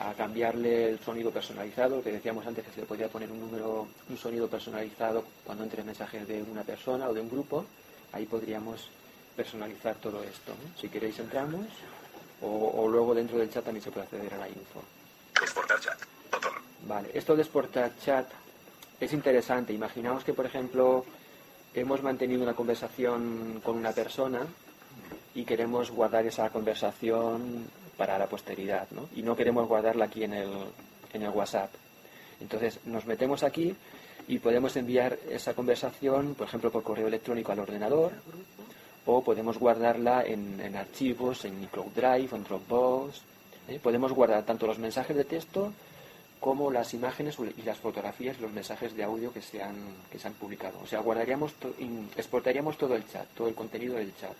a 0.00 0.14
cambiarle 0.14 0.88
el 0.88 0.98
sonido 0.98 1.30
personalizado, 1.30 2.02
que 2.02 2.10
decíamos 2.10 2.46
antes 2.46 2.64
que 2.64 2.72
se 2.72 2.80
le 2.80 2.86
podía 2.86 3.08
poner 3.08 3.30
un 3.30 3.40
número, 3.40 3.86
un 4.08 4.16
sonido 4.16 4.48
personalizado 4.48 5.24
cuando 5.44 5.62
entre 5.62 5.84
mensajes 5.84 6.26
de 6.26 6.42
una 6.42 6.62
persona 6.62 7.06
o 7.08 7.12
de 7.12 7.20
un 7.20 7.28
grupo, 7.28 7.66
ahí 8.12 8.24
podríamos 8.24 8.88
personalizar 9.36 9.96
todo 9.96 10.22
esto. 10.22 10.54
Si 10.80 10.88
queréis 10.88 11.18
entramos, 11.18 11.66
o, 12.40 12.82
o 12.82 12.88
luego 12.88 13.14
dentro 13.14 13.38
del 13.38 13.50
chat 13.50 13.62
también 13.62 13.84
se 13.84 13.90
puede 13.90 14.06
acceder 14.06 14.32
a 14.32 14.38
la 14.38 14.48
info. 14.48 14.82
Exportar 15.40 15.78
chat. 15.80 15.98
Botón. 16.32 16.52
Vale, 16.86 17.10
esto 17.12 17.36
de 17.36 17.42
exportar 17.42 17.92
chat 18.02 18.26
es 18.98 19.12
interesante. 19.12 19.74
Imaginaos 19.74 20.24
que, 20.24 20.32
por 20.32 20.46
ejemplo, 20.46 21.04
hemos 21.74 22.02
mantenido 22.02 22.42
una 22.42 22.54
conversación 22.54 23.60
con 23.62 23.76
una 23.76 23.92
persona 23.92 24.46
y 25.34 25.44
queremos 25.44 25.90
guardar 25.90 26.26
esa 26.26 26.48
conversación 26.48 27.68
para 28.00 28.16
la 28.18 28.26
posteridad, 28.26 28.88
¿no? 28.92 29.10
Y 29.14 29.20
no 29.22 29.36
queremos 29.36 29.68
guardarla 29.68 30.06
aquí 30.06 30.24
en 30.24 30.32
el, 30.32 30.48
en 31.12 31.22
el 31.22 31.28
WhatsApp. 31.28 31.68
Entonces 32.40 32.80
nos 32.86 33.04
metemos 33.04 33.42
aquí 33.42 33.76
y 34.26 34.38
podemos 34.38 34.74
enviar 34.76 35.18
esa 35.28 35.52
conversación, 35.52 36.34
por 36.34 36.46
ejemplo, 36.48 36.70
por 36.72 36.82
correo 36.82 37.08
electrónico 37.08 37.52
al 37.52 37.58
ordenador 37.58 38.12
o 39.04 39.22
podemos 39.22 39.58
guardarla 39.58 40.22
en, 40.24 40.58
en 40.62 40.76
archivos, 40.76 41.44
en 41.44 41.66
Cloud 41.66 41.92
Drive, 41.94 42.30
en 42.34 42.42
Dropbox. 42.44 43.20
¿eh? 43.68 43.78
Podemos 43.82 44.12
guardar 44.12 44.44
tanto 44.44 44.66
los 44.66 44.78
mensajes 44.78 45.14
de 45.14 45.24
texto 45.24 45.74
como 46.40 46.70
las 46.70 46.94
imágenes 46.94 47.36
y 47.58 47.62
las 47.64 47.76
fotografías 47.76 48.40
los 48.40 48.50
mensajes 48.50 48.96
de 48.96 49.04
audio 49.04 49.30
que 49.30 49.42
se 49.42 49.62
han, 49.62 49.76
que 50.10 50.18
se 50.18 50.26
han 50.26 50.32
publicado. 50.32 50.78
O 50.82 50.86
sea, 50.86 51.00
guardaríamos, 51.00 51.52
to- 51.60 51.74
exportaríamos 52.16 52.78
todo 52.78 52.96
el 52.96 53.06
chat, 53.06 53.26
todo 53.36 53.48
el 53.48 53.54
contenido 53.54 53.96
del 53.96 54.16
chat. 54.16 54.32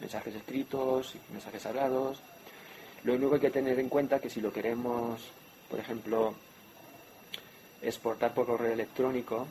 Mensajes 0.00 0.36
escritos, 0.36 1.14
mensajes 1.32 1.66
hablados. 1.66 2.20
Lo 3.04 3.14
único 3.14 3.30
que 3.30 3.36
hay 3.36 3.42
que 3.42 3.50
tener 3.50 3.78
en 3.78 3.88
cuenta 3.88 4.18
que 4.18 4.30
si 4.30 4.40
lo 4.40 4.52
queremos, 4.52 5.20
por 5.70 5.78
ejemplo, 5.78 6.34
exportar 7.82 8.34
por 8.34 8.46
correo 8.46 8.72
electrónico, 8.72 9.46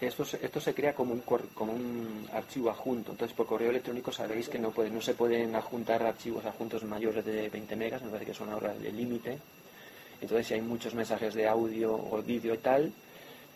esto 0.00 0.24
se, 0.24 0.44
esto 0.44 0.60
se 0.60 0.72
crea 0.72 0.94
como 0.94 1.12
un, 1.12 1.20
como 1.20 1.72
un 1.72 2.28
archivo 2.32 2.70
adjunto. 2.70 3.12
Entonces, 3.12 3.36
por 3.36 3.46
correo 3.46 3.70
electrónico 3.70 4.12
sabéis 4.12 4.48
que 4.48 4.58
no, 4.58 4.70
puede, 4.70 4.90
no 4.90 5.02
se 5.02 5.14
pueden 5.14 5.54
adjuntar 5.54 6.02
archivos 6.02 6.44
adjuntos 6.44 6.84
mayores 6.84 7.24
de 7.24 7.48
20 7.48 7.76
megas, 7.76 8.02
me 8.02 8.08
parece 8.08 8.26
que 8.26 8.34
son 8.34 8.50
ahora 8.50 8.72
el 8.72 8.96
límite. 8.96 9.38
Entonces, 10.20 10.46
si 10.46 10.54
hay 10.54 10.60
muchos 10.60 10.94
mensajes 10.94 11.34
de 11.34 11.48
audio 11.48 11.94
o 11.94 12.22
vídeo 12.22 12.54
y 12.54 12.58
tal, 12.58 12.92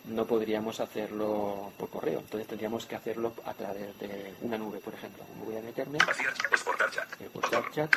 no 0.04 0.26
podríamos 0.26 0.80
hacerlo 0.80 1.72
por 1.78 1.88
correo. 1.88 2.20
Entonces, 2.20 2.46
tendríamos 2.46 2.84
que 2.86 2.96
hacerlo 2.96 3.32
a 3.44 3.54
través 3.54 3.98
de 3.98 4.34
una 4.42 4.58
nube, 4.58 4.78
por 4.80 4.92
ejemplo. 4.92 5.24
Me 5.38 5.46
voy 5.46 5.56
a 5.56 5.62
meterme. 5.62 5.98
Exportar 6.50 6.90
chat. 6.90 7.08
pulsar 7.32 7.70
chat. 7.72 7.90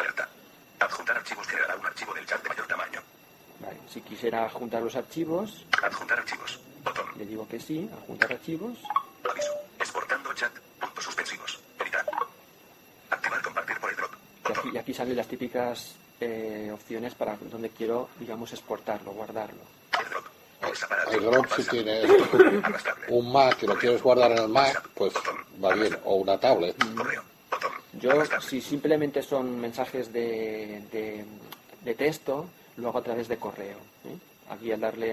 Alerta. 0.00 0.28
Adjuntar 0.80 1.16
archivos 1.16 1.46
generará 1.46 1.76
un 1.76 1.86
archivo 1.86 2.14
del 2.14 2.26
chat 2.26 2.42
de 2.42 2.48
mayor 2.48 2.66
tamaño. 2.66 3.00
Vale, 3.60 3.76
si 3.92 4.00
quisiera 4.00 4.48
juntar 4.48 4.82
los 4.82 4.96
archivos, 4.96 5.64
Adjuntar 5.82 6.18
archivos. 6.18 6.58
Botón. 6.82 7.06
le 7.18 7.26
digo 7.26 7.46
que 7.46 7.60
sí, 7.60 7.88
adjuntar 7.92 8.32
archivos. 8.32 8.78
Aviso. 9.30 9.52
Exportando 9.78 10.32
chat. 10.34 10.52
Puntos 10.80 11.04
suspensivos. 11.04 11.60
Editar. 11.78 12.06
Activar 13.10 13.42
compartir 13.42 13.78
por 13.78 13.90
el 13.90 13.96
drop. 13.96 14.12
Y 14.14 14.48
Botón. 14.48 14.58
aquí, 14.58 14.70
y 14.74 14.78
aquí 14.78 14.94
salen 14.94 15.16
las 15.16 15.26
típicas 15.28 15.94
eh, 16.20 16.70
opciones 16.72 17.14
para 17.14 17.36
donde 17.36 17.68
quiero, 17.70 18.08
digamos, 18.18 18.52
exportarlo, 18.52 19.12
guardarlo. 19.12 19.60
AirDrop. 19.98 20.24
Separar. 20.74 21.14
iDrop 21.14 21.46
si 21.56 21.64
tienes 21.64 22.04
un 23.08 23.32
Mac 23.32 23.62
y 23.62 23.66
lo 23.66 23.76
quieres 23.76 24.02
guardar 24.02 24.30
en 24.32 24.38
el 24.38 24.48
Mac, 24.48 24.88
pues 24.94 25.12
va 25.62 25.74
bien, 25.74 25.98
o 26.04 26.16
una 26.16 26.38
tablet. 26.38 26.76
Correo. 26.94 27.22
Yo, 28.00 28.10
si 28.40 28.60
simplemente 28.60 29.22
son 29.22 29.60
mensajes 29.60 30.12
de, 30.12 30.82
de, 31.84 31.94
texto, 31.94 32.46
lo 32.76 32.88
hago 32.88 32.98
a 32.98 33.04
través 33.04 33.28
de 33.28 33.36
correo. 33.36 33.76
¿eh? 34.04 34.16
Aquí 34.48 34.72
al 34.72 34.80
darle 34.80 35.12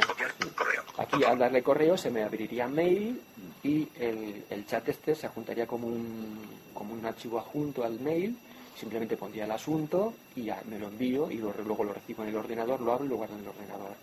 aquí 0.97 1.23
al 1.23 1.37
darle 1.37 1.61
correo 1.61 1.95
se 1.97 2.09
me 2.09 2.23
abriría 2.23 2.67
mail 2.67 3.21
y 3.63 3.87
el, 3.99 4.43
el 4.49 4.65
chat 4.65 4.87
este 4.89 5.13
se 5.13 5.27
juntaría 5.27 5.67
como 5.67 5.87
un, 5.87 6.39
como 6.73 6.93
un 6.93 7.05
archivo 7.05 7.39
adjunto 7.39 7.83
al 7.83 7.99
mail. 7.99 8.37
Simplemente 8.79 9.17
pondría 9.17 9.45
el 9.45 9.51
asunto 9.51 10.13
y 10.35 10.43
ya 10.45 10.61
me 10.69 10.79
lo 10.79 10.87
envío 10.87 11.29
y 11.31 11.37
luego 11.37 11.83
lo 11.83 11.93
recibo 11.93 12.23
en 12.23 12.29
el 12.29 12.35
ordenador, 12.35 12.79
lo 12.79 12.93
abro 12.93 13.05
y 13.05 13.09
lo 13.09 13.17
guardo 13.17 13.35
en 13.35 13.41
el 13.41 13.47
ordenador. 13.47 13.95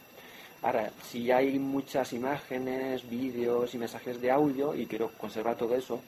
Ahora, 0.62 0.90
si 1.10 1.30
hay 1.30 1.58
muchas 1.58 2.12
imágenes, 2.12 3.08
vídeos 3.08 3.74
y 3.74 3.78
mensajes 3.78 4.20
de 4.20 4.30
audio 4.30 4.74
y 4.74 4.86
quiero 4.86 5.10
conservar 5.10 5.56
todo 5.56 5.76
eso, 5.76 6.00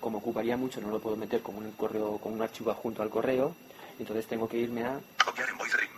como 0.00 0.18
ocuparía 0.18 0.56
mucho, 0.56 0.80
no 0.80 0.88
lo 0.90 1.00
puedo 1.00 1.16
meter 1.16 1.42
como 1.42 1.58
un 1.58 1.72
correo, 1.72 2.18
como 2.18 2.34
un 2.34 2.42
archivo 2.42 2.70
adjunto 2.70 3.02
al 3.02 3.10
correo, 3.10 3.54
entonces 3.98 4.26
tengo 4.26 4.48
que 4.48 4.58
irme 4.58 4.84
a 4.84 5.00
Copiar 5.24 5.48
en 5.48 5.58
VoiceRim. 5.58 5.90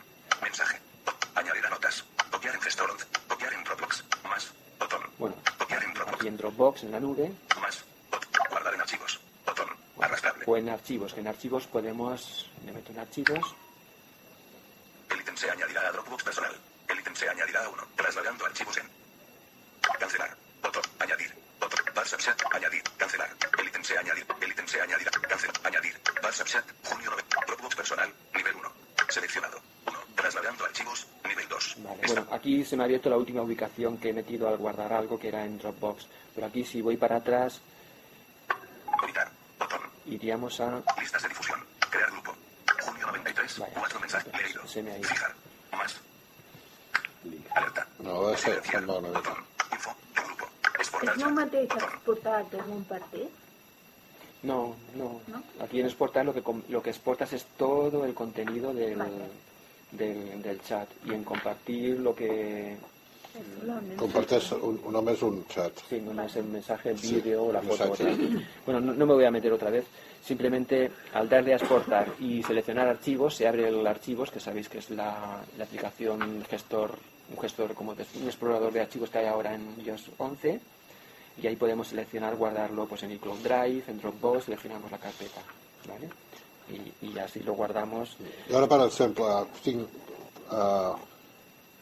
Mensaje. 0.43 0.79
Añadir 1.35 1.67
a 1.67 1.71
notas. 1.71 2.05
Copiar 2.31 2.55
en 2.55 2.61
Gestoront. 2.61 3.01
Copiar 3.27 3.53
en 3.53 3.65
Dropbox. 3.65 4.05
Más. 4.25 4.53
Botón. 4.79 5.01
bueno, 5.19 5.37
Copiar 5.59 5.83
en 5.85 5.95
Dropbox. 5.95 6.15
aquí 6.17 6.29
en 6.29 6.37
Dropbox, 6.37 6.83
en 6.85 6.93
la 6.93 7.01
nube, 7.01 7.33
Más. 7.61 7.85
Guardar 8.51 8.75
en 8.75 8.81
archivos. 8.81 9.21
Botón. 9.47 9.69
Arrastrable. 10.01 10.45
o 10.47 10.57
en 10.57 10.69
archivos, 10.69 11.13
que 11.15 11.21
en 11.21 11.27
archivos 11.29 11.67
podemos, 11.67 12.49
me 12.65 12.73
meto 12.73 12.93
en 12.93 13.01
archivos, 13.01 13.55
El 15.11 15.21
ítem 15.21 15.37
se 15.37 15.51
añadirá 15.51 15.89
a 15.89 15.93
Dropbox 15.93 16.23
personal. 16.23 16.55
El 16.89 16.99
ítem 17.01 17.15
se 17.15 17.29
añadirá 17.29 17.65
a 17.65 17.69
uno. 17.69 17.83
Trasladando 17.97 18.45
archivos 18.47 18.77
en. 18.79 18.89
Cancelar. 19.99 20.37
Botón. 20.63 20.83
Añadir. 21.01 21.35
Botón. 21.61 21.81
WhatsApp 21.97 22.21
chat. 22.21 22.43
Añadir. 22.53 22.83
Cancelar. 22.97 23.31
El 23.59 23.67
ítem 23.69 23.83
se 23.85 23.99
añadir. 23.99 24.27
El 24.41 24.51
ítem 24.51 24.67
se 24.67 24.81
añadirá. 24.81 25.11
Cancelar. 25.11 25.57
Añadir. 25.65 26.01
WhatsApp 26.23 26.47
chat. 26.47 26.65
Junio 26.85 27.11
9. 27.11 27.25
Dropbox 27.47 27.75
personal. 27.77 28.13
Nivel 28.35 28.55
1. 28.57 28.73
Seleccionado. 29.09 29.61
1. 29.87 29.99
Trasladando 30.15 30.65
archivos. 30.65 31.07
Nivel 31.27 31.49
2. 31.49 31.77
Vale, 31.79 32.01
Está. 32.03 32.21
bueno, 32.21 32.37
aquí 32.37 32.57
se 32.69 32.77
me 32.77 32.83
ha 32.83 32.87
abierto 32.87 33.09
la 33.11 33.17
última 33.17 33.43
ubicación 33.43 33.99
que 33.99 34.11
he 34.11 34.13
metido 34.13 34.49
al 34.49 34.57
guardar 34.59 34.93
algo 34.93 35.19
que 35.19 35.29
era 35.29 35.45
en 35.45 35.59
Dropbox. 35.59 36.07
Pero 36.35 36.47
aquí 36.47 36.65
si 36.65 36.81
voy 36.83 36.97
para 36.97 37.17
atrás, 37.17 37.61
Editar. 39.05 39.31
Botón. 39.59 39.81
iríamos 40.07 40.61
a... 40.61 40.83
Listas 41.01 41.23
de 41.23 41.29
difusión. 41.29 41.61
Crear 41.91 42.11
grupo. 42.13 42.35
Junio 42.83 43.07
93. 43.07 43.59
Vaya, 43.59 43.75
Cuatro 43.79 44.01
mensajes. 44.01 44.33
Leído. 44.43 44.67
se 44.67 44.83
me 44.83 44.91
ha 44.93 44.99
ido. 44.99 45.09
Fijar. 45.09 45.35
Más. 45.73 46.01
Alerta. 47.55 47.87
No, 48.01 48.31
ese 48.31 48.45
Silenciar. 48.47 48.83
no, 48.83 49.01
no, 49.01 49.09
no. 49.09 49.15
Botón. 49.15 49.35
Info. 49.73 49.95
Grupo. 50.15 50.47
Exportar 50.79 52.41
el 52.43 52.51
des 52.51 52.67
d'un 52.67 52.85
partit? 52.85 53.29
No, 54.43 54.77
no. 54.95 55.21
¿No? 55.27 55.43
Aquí 55.65 55.81
en 55.81 55.87
exportar 55.87 56.25
lo 56.25 56.33
que, 56.33 56.43
com- 56.43 56.63
lo 56.69 56.83
que 56.83 56.91
exportas 56.91 57.33
es 57.33 57.45
todo 57.57 58.05
el 58.05 58.15
contenido 58.15 58.73
del, 58.73 58.95
Vale. 58.97 59.11
Del, 59.93 60.43
del 60.43 60.61
chat. 60.63 60.89
Y 61.07 61.13
en 61.15 61.25
compartir 61.25 61.99
lo 62.01 62.15
que... 62.15 62.77
Compartes 63.97 64.51
un, 64.53 64.81
només 64.91 65.21
un 65.23 65.47
chat. 65.47 65.73
Sí, 65.89 66.01
no 66.01 66.21
es 66.23 66.35
el 66.37 66.45
mensaje, 66.45 66.91
el 66.91 66.99
Sí, 66.99 67.17
vídeo 67.17 67.45
o 67.45 67.53
la 67.53 67.61
foto. 67.63 67.95
Bueno, 68.67 68.81
no, 68.81 68.95
no 68.95 69.07
me 69.07 69.15
voy 69.15 69.25
a 69.27 69.31
meter 69.31 69.53
otra 69.53 69.71
vez. 69.71 69.85
Simplemente 70.25 70.91
al 71.13 71.29
darle 71.29 71.53
a 71.53 71.57
exportar 71.57 72.09
y 72.19 72.43
seleccionar 72.43 72.89
archivos, 72.89 73.37
se 73.37 73.47
abre 73.47 73.69
el 73.69 73.87
archivos, 73.87 74.31
que 74.31 74.41
sabéis 74.41 74.69
que 74.69 74.79
es 74.79 74.91
la, 74.91 75.41
la 75.57 75.65
aplicación 75.65 76.45
gestor, 76.51 76.99
un 77.35 77.41
gestor 77.41 77.75
como 77.75 77.95
de- 77.95 78.07
un 78.21 78.27
explorador 78.27 78.73
de 78.73 78.81
archivos 78.81 79.11
que 79.11 79.19
hay 79.19 79.27
ahora 79.27 79.55
en 79.55 79.63
iOS 79.85 80.11
11. 80.19 80.61
y 81.41 81.47
ahí 81.47 81.55
podemos 81.57 81.87
seleccionar 81.89 82.35
guardarlo 82.35 82.87
pues 82.87 83.05
en 83.05 83.13
iCloud 83.13 83.39
Drive, 83.39 83.85
en 83.87 84.01
Dropbox, 84.01 84.45
seleccionamos 84.47 84.91
la 84.91 84.99
carpeta, 84.99 85.41
¿vale? 85.87 86.09
Y, 86.71 87.07
y 87.07 87.19
así 87.19 87.41
lo 87.41 87.55
guardamos. 87.55 88.17
I 88.51 88.55
ara, 88.55 88.67
per 88.69 88.81
exemple, 88.85 89.25
tinc 89.65 89.89
uh, 90.53 90.97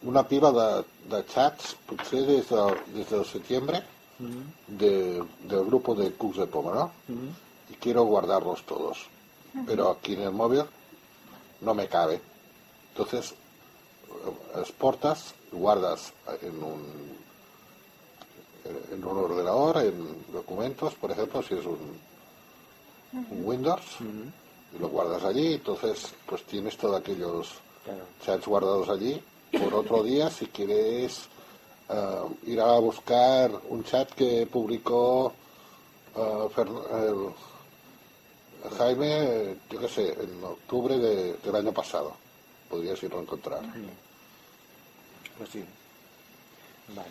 una 0.07 0.23
pila 0.29 0.53
de, 0.53 0.85
de 1.11 1.25
chats, 1.27 1.75
potser 1.87 2.23
des 2.27 2.49
de, 2.49 2.63
des 2.95 3.11
del 3.11 3.25
setembre, 3.25 3.83
de, 4.67 5.23
del 5.43 5.65
grupo 5.67 5.95
de 5.95 6.13
Cooks 6.15 6.39
de 6.39 6.47
Poma, 6.47 6.75
¿no? 6.75 6.93
Y 7.69 7.75
quiero 7.75 8.05
guardarlos 8.05 8.63
todos. 8.65 9.09
Pero 9.67 9.91
aquí 9.91 10.15
en 10.15 10.23
el 10.23 10.33
móvil 10.33 10.63
no 11.63 11.75
me 11.75 11.89
cabe. 11.89 12.21
Entonces, 12.93 13.33
eh, 13.33 14.61
exportas, 14.61 15.35
guardas 15.51 16.13
en 16.43 16.63
un, 16.63 16.83
en 18.93 19.05
un 19.05 19.19
ordenador, 19.19 19.79
en 19.83 20.25
documentos, 20.33 20.95
por 20.95 21.11
ejemplo, 21.11 21.43
si 21.43 21.55
es 21.55 21.65
un, 21.65 21.99
un 23.13 23.45
Windows, 23.45 23.83
y 24.75 24.79
lo 24.79 24.89
guardas 24.89 25.23
allí, 25.25 25.55
entonces 25.55 26.15
pues 26.27 26.45
tienes 26.45 26.77
todos 26.77 27.01
aquellos 27.01 27.55
Claro. 27.85 28.05
chats 28.25 28.47
guardados 28.47 28.89
allí. 28.89 29.23
Por 29.53 29.73
otro 29.75 30.03
día, 30.03 30.29
si 30.31 30.47
quieres 30.47 31.29
eh, 31.89 32.21
ir 32.47 32.61
a 32.61 32.79
buscar 32.81 33.51
un 33.69 33.85
chat 33.85 34.11
que 34.13 34.47
publicó 34.47 35.33
Fer- 36.15 36.93
el- 37.09 37.33
Jaime, 38.77 39.07
eh, 39.53 39.57
yo 39.71 39.79
qué 39.81 39.89
sé, 39.89 40.13
en 40.21 40.43
octubre 40.43 40.99
de- 40.99 41.35
del 41.35 41.55
año 41.57 41.73
pasado, 41.73 42.17
podrías 42.69 43.01
irlo 43.03 43.19
a 43.19 43.23
encontrar. 43.23 43.61
Pues 45.39 45.51
sí. 45.51 45.65
Vale. 46.89 47.11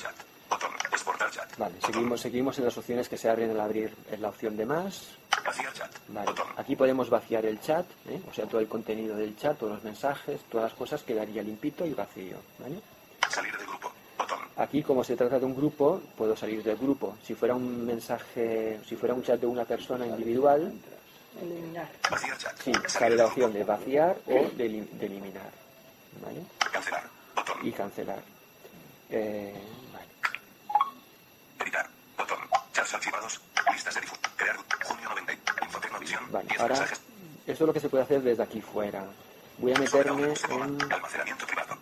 Chat. 0.00 0.14
Botón. 0.50 0.70
Exportar 0.92 1.30
chat. 1.30 1.56
Vale, 1.56 1.74
seguimos, 1.84 2.20
seguimos 2.20 2.58
en 2.58 2.64
las 2.64 2.76
opciones 2.76 3.08
que 3.08 3.16
se 3.16 3.28
abren 3.30 3.50
al 3.52 3.60
abrir 3.60 3.94
en 4.10 4.20
la 4.20 4.28
opción 4.28 4.56
de 4.56 4.66
más. 4.66 5.08
Vaciar 5.44 5.72
chat. 5.72 5.90
Vale. 6.08 6.32
Aquí 6.56 6.76
podemos 6.76 7.08
vaciar 7.08 7.46
el 7.46 7.60
chat, 7.60 7.86
¿eh? 8.08 8.20
o 8.28 8.34
sea, 8.34 8.46
todo 8.46 8.60
el 8.60 8.68
contenido 8.68 9.16
del 9.16 9.36
chat, 9.36 9.56
todos 9.58 9.74
los 9.74 9.84
mensajes, 9.84 10.40
todas 10.50 10.70
las 10.70 10.78
cosas 10.78 11.02
quedaría 11.02 11.42
limpito 11.42 11.86
y 11.86 11.94
vacío. 11.94 12.36
¿vale? 12.58 12.80
Salir 13.28 13.56
del 13.56 13.66
grupo. 13.66 13.92
Botón. 14.18 14.38
Aquí, 14.56 14.82
como 14.82 15.02
se 15.04 15.16
trata 15.16 15.38
de 15.38 15.44
un 15.46 15.54
grupo, 15.56 16.02
puedo 16.16 16.36
salir 16.36 16.62
del 16.62 16.76
grupo. 16.76 17.16
Si 17.24 17.34
fuera 17.34 17.54
un 17.54 17.86
mensaje, 17.86 18.80
si 18.86 18.96
fuera 18.96 19.14
un 19.14 19.22
chat 19.22 19.40
de 19.40 19.46
una 19.46 19.64
persona 19.64 20.06
individual, 20.06 20.72
Eliminar. 21.40 21.88
Vaciar 22.10 22.36
chat. 22.38 22.60
sí, 22.60 22.72
sale 22.88 23.14
la 23.14 23.26
opción 23.26 23.52
de 23.52 23.62
vaciar 23.62 24.16
o 24.26 24.32
de, 24.56 24.66
elim- 24.68 24.88
de 24.90 25.06
eliminar. 25.06 25.50
¿vale? 26.22 26.42
Cancelar. 26.72 27.04
Botón. 27.36 27.56
Y 27.62 27.70
cancelar. 27.72 28.20
Eh, 29.08 29.54
vale. 29.92 30.06
Archivados. 32.94 33.40
Listas 33.72 33.94
de 33.94 34.00
difusión. 34.00 34.32
Crear. 34.36 34.56
Junio 34.84 35.08
90. 35.08 35.32
Infotecnovisión. 35.62 36.32
Vale, 36.32 36.48
10 36.48 36.60
ahora 36.60 36.74
mensajes. 36.74 37.00
esto 37.46 37.64
es 37.64 37.66
lo 37.66 37.72
que 37.72 37.80
se 37.80 37.88
puede 37.88 38.04
hacer 38.04 38.22
desde 38.22 38.42
aquí 38.42 38.60
fuera. 38.60 39.04
Voy 39.58 39.72
a 39.74 39.78
meterme 39.78 40.34
en... 40.48 40.92
Almacenamiento 40.92 41.46
privado. 41.46 41.76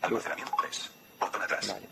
Almacenamiento 0.00 0.52
3. 0.62 0.90
Botón 1.20 1.42
atrás. 1.42 1.68
Vale. 1.68 1.88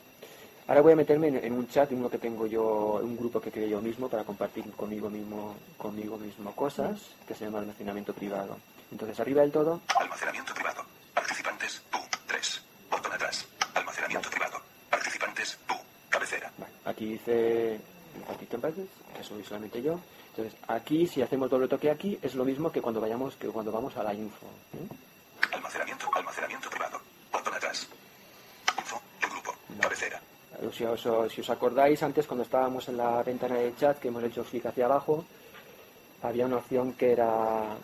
Ahora 0.68 0.80
voy 0.80 0.92
a 0.92 0.96
meterme 0.96 1.28
en, 1.28 1.36
en 1.44 1.52
un 1.52 1.68
chat, 1.68 1.90
en 1.92 1.98
uno 1.98 2.08
que 2.08 2.18
tengo 2.18 2.46
yo, 2.46 3.00
un 3.02 3.16
grupo 3.16 3.40
que 3.40 3.50
creé 3.50 3.68
yo 3.68 3.80
mismo 3.80 4.08
para 4.08 4.24
compartir 4.24 4.70
conmigo 4.72 5.10
mismo, 5.10 5.56
conmigo 5.76 6.16
mismo 6.16 6.54
cosas, 6.54 6.98
que 7.26 7.34
se 7.34 7.44
llama 7.44 7.58
almacenamiento 7.58 8.14
privado. 8.14 8.58
Entonces 8.90 9.18
arriba 9.20 9.42
del 9.42 9.50
todo, 9.50 9.80
Almacenamiento 9.96 10.54
privado. 10.54 10.84
Participantes. 11.14 11.82
Tú. 11.90 11.98
3. 12.26 12.62
Botón 12.90 13.12
atrás. 13.12 13.46
Almacenamiento 13.74 14.30
privado. 14.30 14.62
Participantes. 14.88 15.58
Tú. 15.66 15.74
Cabecera. 16.10 16.52
vale, 16.58 16.72
aquí 16.84 17.06
dice 17.06 17.80
Participants, 18.26 18.78
que 19.16 19.24
soy 19.24 19.42
solamente 19.44 19.82
yo. 19.82 19.98
Entonces 20.30 20.58
aquí, 20.68 21.06
si 21.06 21.22
hacemos 21.22 21.50
doble 21.50 21.68
toque 21.68 21.90
aquí, 21.90 22.18
es 22.22 22.34
lo 22.34 22.44
mismo 22.44 22.70
que 22.70 22.80
cuando 22.80 23.00
vayamos, 23.00 23.36
que 23.36 23.48
cuando 23.48 23.72
vamos 23.72 23.96
a 23.96 24.02
la 24.02 24.14
info. 24.14 24.46
¿eh? 24.74 25.52
Almacenamiento. 25.52 26.06
Almacenamiento 26.14 26.70
privado. 26.70 27.00
Botón 27.32 27.54
atrás. 27.54 27.88
Info. 28.78 29.00
El 29.20 29.28
grupo. 29.30 29.54
Cabecera. 29.80 30.20
Si 30.72 30.84
os, 30.84 31.08
si 31.32 31.40
os 31.40 31.50
acordáis, 31.50 32.02
antes 32.02 32.26
cuando 32.26 32.44
estábamos 32.44 32.88
en 32.88 32.96
la 32.96 33.22
ventana 33.22 33.56
de 33.56 33.74
chat, 33.76 33.98
que 33.98 34.08
hemos 34.08 34.22
hecho 34.22 34.44
clic 34.44 34.66
hacia 34.66 34.84
abajo, 34.84 35.24
había 36.22 36.46
una 36.46 36.58
opción 36.58 36.92
que 36.92 37.12
era, 37.12 37.76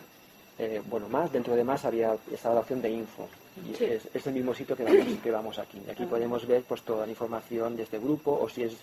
eh, 0.57 0.81
bueno, 0.85 1.09
más, 1.09 1.31
dentro 1.31 1.55
de 1.55 1.63
más 1.63 1.83
había 1.83 2.15
estaba 2.31 2.55
la 2.55 2.61
opción 2.61 2.81
de 2.81 2.89
info. 2.89 3.27
Y 3.67 3.75
Sí. 3.75 3.85
es, 3.85 4.07
es 4.13 4.27
el 4.27 4.33
mismo 4.33 4.53
sitio 4.53 4.75
que 4.75 4.83
vamos, 4.83 5.05
que 5.23 5.31
vamos 5.31 5.59
aquí. 5.59 5.81
Y 5.85 5.89
aquí 5.89 6.05
podemos 6.05 6.45
ver 6.47 6.63
pues 6.63 6.81
toda 6.83 7.05
la 7.05 7.11
información 7.11 7.75
de 7.75 7.83
este 7.83 7.97
grupo, 7.99 8.37
o 8.41 8.47
si 8.49 8.63
es, 8.63 8.73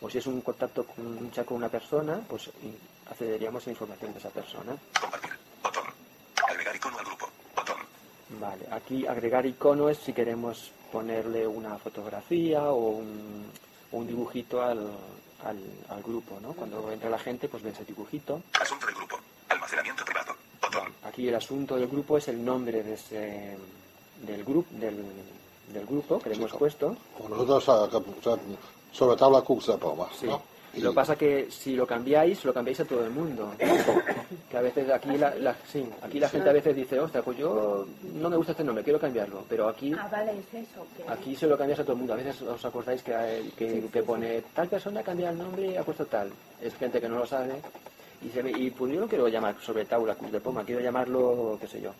o 0.00 0.10
si 0.10 0.18
es 0.18 0.26
un 0.26 0.40
contacto 0.40 0.84
con 0.84 1.06
un 1.06 1.30
chat 1.30 1.44
con 1.46 1.56
una 1.56 1.68
persona, 1.68 2.20
pues 2.28 2.50
accederíamos 3.10 3.62
a 3.62 3.66
la 3.66 3.72
información 3.72 4.12
de 4.12 4.18
esa 4.18 4.30
persona. 4.30 4.76
Compartir. 5.00 5.30
Botón. 5.62 5.84
Agregar 6.48 6.76
icono 6.76 6.98
al 6.98 7.04
grupo. 7.04 7.28
Botón. 7.56 7.76
Vale, 8.40 8.66
aquí 8.70 9.06
agregar 9.06 9.46
icono 9.46 9.88
es 9.88 9.98
si 9.98 10.12
queremos 10.12 10.70
ponerle 10.92 11.46
una 11.46 11.78
fotografía 11.78 12.64
o 12.70 12.90
un, 12.90 13.46
o 13.92 13.96
un 13.96 14.06
dibujito 14.06 14.62
al, 14.62 14.78
al, 15.44 15.58
al 15.88 16.02
grupo, 16.02 16.38
¿no? 16.40 16.52
Cuando 16.52 16.90
entra 16.92 17.08
la 17.10 17.18
gente, 17.18 17.48
pues 17.48 17.62
ve 17.62 17.70
ese 17.70 17.84
dibujito. 17.84 18.42
Asunto 18.60 18.86
del 18.86 18.94
grupo. 18.96 19.18
Almacenamiento 19.48 20.04
privado. 20.04 20.34
Botón. 20.62 20.92
Aquí 21.04 21.28
el 21.28 21.34
asunto 21.34 21.76
del 21.76 21.88
grupo 21.88 22.18
es 22.18 22.28
el 22.28 22.44
nombre 22.44 22.82
de 22.82 22.94
ese, 22.94 23.56
del, 24.26 24.44
grupo 24.44 24.68
del, 24.72 24.96
del 25.72 25.86
grupo 25.86 26.18
que 26.18 26.30
le 26.30 26.36
hemos 26.36 26.52
puesto. 26.52 26.96
Como 27.16 27.28
nosotros 27.30 27.68
a- 27.68 27.82
o 27.84 27.90
sea, 28.22 28.36
sobre 28.92 29.16
tabla 29.16 29.42
Cooks 29.42 29.66
de 29.68 29.78
Poma, 29.78 30.08
Sí. 30.18 30.26
¿no? 30.26 30.42
Y 30.72 30.80
lo 30.82 30.90
que 30.90 30.94
pasa 30.94 31.16
que 31.16 31.48
si 31.50 31.74
lo 31.74 31.84
cambiáis, 31.84 32.44
lo 32.44 32.54
cambiáis 32.54 32.78
a 32.78 32.84
todo 32.84 33.04
el 33.04 33.10
mundo. 33.10 33.50
Que 34.48 34.56
a 34.56 34.60
veces 34.60 34.88
aquí 34.88 35.18
la, 35.18 35.34
la- 35.34 35.56
sí, 35.68 35.84
aquí 36.00 36.20
la 36.20 36.28
gente 36.28 36.48
a 36.48 36.52
veces 36.52 36.76
dice, 36.76 37.00
ostras, 37.00 37.24
pues 37.24 37.38
yo 37.38 37.86
no 38.14 38.30
me 38.30 38.36
gusta 38.36 38.52
este 38.52 38.62
nombre, 38.62 38.84
quiero 38.84 39.00
cambiarlo. 39.00 39.42
Pero 39.48 39.68
aquí 39.68 39.92
Ah, 39.98 40.08
vale, 40.10 40.30
es 40.30 40.54
eso. 40.68 40.86
Que... 40.96 41.10
Aquí 41.12 41.34
se 41.34 41.48
lo 41.48 41.58
cambias 41.58 41.80
a 41.80 41.82
todo 41.82 41.94
el 41.94 41.98
mundo. 41.98 42.12
A 42.12 42.16
veces 42.16 42.40
os 42.42 42.64
acordáis 42.64 43.02
que, 43.02 43.12
eh, 43.12 43.50
que, 43.56 43.88
que 43.92 44.02
pone 44.04 44.42
tal 44.54 44.68
persona 44.68 45.02
cambia 45.02 45.30
el 45.30 45.38
nombre 45.38 45.72
y 45.72 45.76
ha 45.76 45.82
puesto 45.82 46.06
tal. 46.06 46.30
Es 46.62 46.72
gente 46.76 47.00
que 47.00 47.08
no 47.08 47.18
lo 47.18 47.26
sabe. 47.26 47.60
Y, 48.24 48.28
se 48.28 48.40
ve, 48.40 48.52
y 48.56 48.70
pues 48.70 48.92
yo 48.92 49.00
no 49.00 49.08
quiero 49.08 49.26
llamar 49.26 49.56
sobre 49.60 49.86
tabla 49.86 50.14
Cruz 50.14 50.30
de 50.30 50.40
Poma, 50.40 50.62
quiero 50.62 50.80
llamarlo, 50.80 51.58
qué 51.60 51.66
sé 51.66 51.80
yo, 51.80 51.90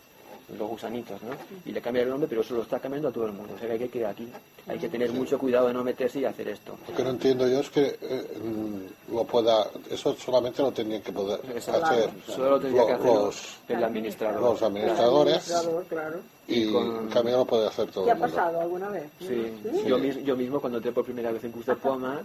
los 0.59 0.69
gusanitos, 0.69 1.23
¿no? 1.23 1.31
Y 1.65 1.73
le 1.73 1.81
cambia 1.81 2.03
el 2.03 2.09
nombre, 2.11 2.29
pero 2.29 2.41
eso 2.43 2.55
lo 2.55 2.63
está 2.63 2.79
cambiando 2.81 3.09
a 3.09 3.13
todo 3.13 3.27
el 3.27 3.33
mundo. 3.33 3.55
O 3.55 3.59
sea 3.59 3.69
que 3.77 3.85
hay 3.85 3.89
que 3.89 4.07
aquí. 4.07 4.29
Hay 4.67 4.79
que 4.79 4.89
tener 4.89 5.11
mucho 5.13 5.39
cuidado 5.39 5.69
de 5.69 5.75
no 5.75 5.85
meterse 5.85 6.21
y 6.21 6.25
hacer 6.25 6.49
esto. 6.49 6.77
Lo 6.89 6.95
que 6.97 7.03
no 7.05 7.11
entiendo 7.11 7.47
yo 7.49 7.61
es 7.61 7.71
que 7.71 7.99
eh, 8.01 8.39
mm, 8.43 9.15
lo 9.15 9.25
pueda, 9.25 9.67
eso 9.91 10.15
solamente 10.17 10.63
lo 10.63 10.73
tenían 10.73 11.03
que 11.03 11.13
poder 11.13 11.41
Exacto. 11.55 11.87
hacer 11.87 12.11
Solo 12.27 12.51
lo 12.51 12.61
tendría 12.61 12.87
que 12.87 12.93
hacer 12.93 13.07
los, 13.07 13.59
el 13.69 13.85
administrador. 13.85 14.41
los 14.41 14.63
administradores 14.63 15.53
claro. 15.89 16.21
Y 16.51 16.75
en 16.77 17.09
cambio 17.09 17.37
lo 17.39 17.45
puede 17.45 17.67
hacer 17.69 17.91
todo 17.91 18.05
¿Qué 18.05 18.11
ha 18.11 18.17
pasado 18.17 18.61
alguna 18.61 18.89
vez? 18.89 19.05
Sí, 19.21 19.53
Yo, 19.87 19.99
mis- 19.99 20.23
yo 20.25 20.37
mismo 20.37 20.61
cuando 20.61 20.79
entré 20.79 20.93
por 20.93 21.05
primera 21.05 21.31
vez 21.31 21.45
en 21.45 21.53
Cruz 21.53 21.67
de 21.67 21.77
Poma, 21.77 22.21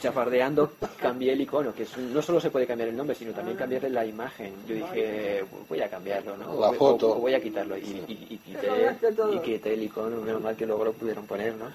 chafardeando, 0.00 0.72
cambié 0.98 1.32
el 1.32 1.40
icono, 1.40 1.74
que 1.74 1.82
es 1.84 1.96
un- 1.96 2.12
no 2.12 2.22
solo 2.22 2.40
se 2.40 2.50
puede 2.50 2.66
cambiar 2.66 2.88
el 2.90 2.96
nombre, 2.96 3.14
sino 3.16 3.32
también 3.32 3.56
cambiarle 3.56 3.90
la 3.90 4.04
imagen. 4.04 4.52
Yo 4.68 4.74
dije, 4.74 5.44
voy 5.68 5.80
a 5.80 5.88
cambiarlo, 5.88 6.36
¿no? 6.36 6.60
La 6.60 6.70
O- 6.70 6.74
foto. 6.74 7.10
o 7.16 7.20
voy 7.20 7.34
a 7.34 7.40
quitarlo. 7.40 7.76
Y, 7.76 7.82
y- 8.08 8.26
y 8.30 8.36
quité, 8.38 8.68
y 9.32 9.38
quité 9.40 9.74
el 9.74 9.82
icono, 9.82 10.20
menos 10.20 10.40
mal 10.42 10.56
que 10.56 10.66
luego 10.66 10.84
lo 10.84 10.92
pudieron 10.92 11.26
poner, 11.26 11.54
¿no? 11.54 11.66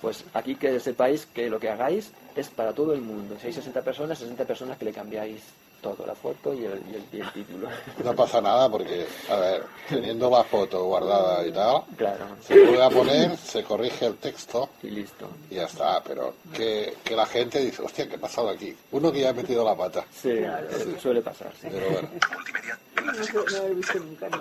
Pues 0.00 0.24
aquí 0.34 0.54
que 0.54 0.78
sepáis 0.78 1.26
que 1.26 1.50
lo 1.50 1.58
que 1.58 1.68
hagáis 1.68 2.12
es 2.36 2.48
para 2.50 2.72
todo 2.72 2.92
el 2.94 3.00
mundo. 3.00 3.36
Si 3.40 3.48
hay 3.48 3.52
60 3.52 3.82
personas, 3.82 4.18
60 4.18 4.44
personas 4.44 4.78
que 4.78 4.84
le 4.84 4.92
cambiáis 4.92 5.42
todo, 5.80 6.04
la 6.06 6.14
foto 6.14 6.52
y 6.54 6.64
el, 6.64 6.80
y 6.90 6.94
el- 6.96 7.04
y 7.12 7.20
el 7.20 7.32
título. 7.32 7.68
No 8.04 8.14
pasa 8.14 8.40
nada 8.40 8.68
porque, 8.70 9.06
a 9.30 9.36
ver, 9.36 9.62
teniendo 9.88 10.30
la 10.30 10.44
foto 10.44 10.84
guardada 10.84 11.46
y 11.46 11.52
tal, 11.52 11.82
Claro, 11.96 12.24
se 12.40 12.54
puede 12.54 12.90
poner, 12.90 13.36
se 13.36 13.62
corrige 13.64 14.06
el 14.06 14.16
texto 14.16 14.68
y 14.82 14.90
listo. 14.90 15.28
y 15.50 15.56
ya 15.56 15.64
está, 15.64 16.02
pero 16.02 16.34
que, 16.54 16.94
que 17.04 17.14
la 17.16 17.26
gente 17.26 17.58
dice, 17.60 17.82
hostia, 17.82 18.08
¿qué 18.08 18.16
ha 18.16 18.20
pasado 18.20 18.48
aquí? 18.50 18.74
Uno 18.92 19.10
que 19.12 19.20
ya 19.20 19.30
ha 19.30 19.32
metido 19.32 19.64
la 19.64 19.76
pata. 19.76 20.04
Sí, 20.12 20.30
eh, 20.30 20.96
suele 21.00 21.20
pasar. 21.22 21.52
sí. 21.60 21.68
Pero 21.70 21.90
bueno. 21.90 22.08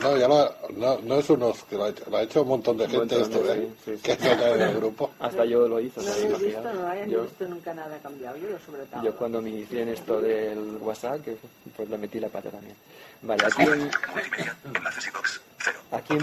No, 0.01 0.17
ya 0.17 0.27
lo, 0.27 0.53
no, 0.75 0.97
no 1.01 1.15
es 1.19 1.29
unos 1.29 1.63
que 1.63 1.75
lo 1.77 1.85
ha, 1.85 1.89
hecho, 1.89 2.03
lo 2.09 2.17
ha 2.17 2.21
hecho 2.23 2.41
un 2.41 2.47
montón 2.49 2.77
de 2.77 2.83
Un 2.85 2.89
gente 2.91 3.17
montón, 3.17 3.31
esto, 3.39 3.53
sí, 3.53 3.59
¿eh? 3.59 3.67
sí, 3.85 3.95
sí. 3.95 4.01
Que 4.03 4.11
está 4.13 4.53
en 4.55 4.61
el 4.61 4.75
grupo. 4.75 5.11
Hasta 5.19 5.45
yo 5.45 5.67
lo 5.67 5.79
hizo. 5.79 6.01
No 6.01 6.07
lo 6.07 6.13
he 6.13 6.25
visto, 6.27 6.39
Imaginaos. 6.49 6.75
no 6.75 6.87
hayan 6.87 7.09
Yo- 7.09 7.21
visto 7.23 7.45
nunca 7.47 7.73
nada 7.73 7.97
cambiado. 7.99 8.37
Yo 8.37 8.47
sobre 8.65 8.83
todo. 8.85 9.03
Yo 9.03 9.15
cuando 9.15 9.41
me 9.41 9.49
hicieron 9.51 9.89
esto 9.89 10.21
del 10.21 10.77
WhatsApp, 10.81 11.21
que 11.27 11.37
pues 11.75 11.89
le 11.89 11.97
metí 11.97 12.19
la 12.19 12.29
pata 12.29 12.49
también. 12.49 12.75
Vale, 13.21 13.43
aquí 13.45 13.63
en, 13.63 13.89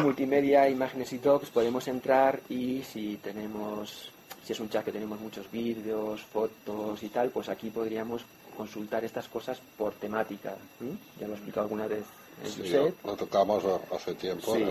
Multimedia. 0.03 0.63
Aquí 0.63 0.67
en 0.69 0.73
imágenes 0.73 1.13
y 1.13 1.19
docs 1.19 1.51
podemos 1.51 1.87
entrar 1.89 2.41
y 2.49 2.83
si 2.83 3.17
tenemos, 3.17 4.11
si 4.47 4.53
es 4.53 4.61
un 4.61 4.71
chat 4.71 4.85
que 4.85 4.93
tenemos 4.93 5.21
muchos 5.21 5.51
vídeos, 5.51 6.23
fotos 6.23 7.03
y 7.03 7.09
tal, 7.09 7.31
pues 7.31 7.49
aquí 7.49 7.71
podríamos 7.71 8.23
consultar 8.57 9.05
estas 9.05 9.29
cosas 9.29 9.61
por 9.77 9.93
temática. 9.95 10.55
Ya 11.21 11.27
lo 11.27 11.35
he 11.35 11.37
explicado 11.37 11.65
alguna 11.65 11.87
vez 11.87 12.05
en 12.43 12.51
Sí, 12.51 12.61
Josep. 12.63 13.05
lo 13.05 13.17
tocamos 13.17 13.65
hace 13.93 14.15
tiempo. 14.15 14.55
Sí, 14.55 14.65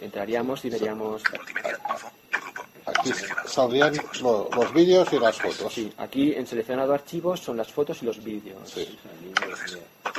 entraríamos 0.00 0.64
y 0.64 0.70
veríamos 0.70 1.22
Multimedia. 1.30 1.78
Info. 1.90 2.10
El 2.32 2.40
grupo. 2.40 2.62
Aquí 2.88 3.10
saldrían 3.46 3.94
lo- 4.22 4.48
los 4.54 4.72
vídeos 4.72 5.12
y 5.12 5.18
las 5.18 5.36
fotos. 5.40 5.72
Sí, 5.72 5.92
aquí 5.98 6.32
en 6.34 6.46
seleccionado 6.46 6.92
archivos 6.94 7.40
son 7.40 7.56
las 7.56 7.70
fotos 7.72 8.02
y 8.02 8.06
los 8.06 8.22
vídeos. 8.22 8.58
Sí. 8.70 8.98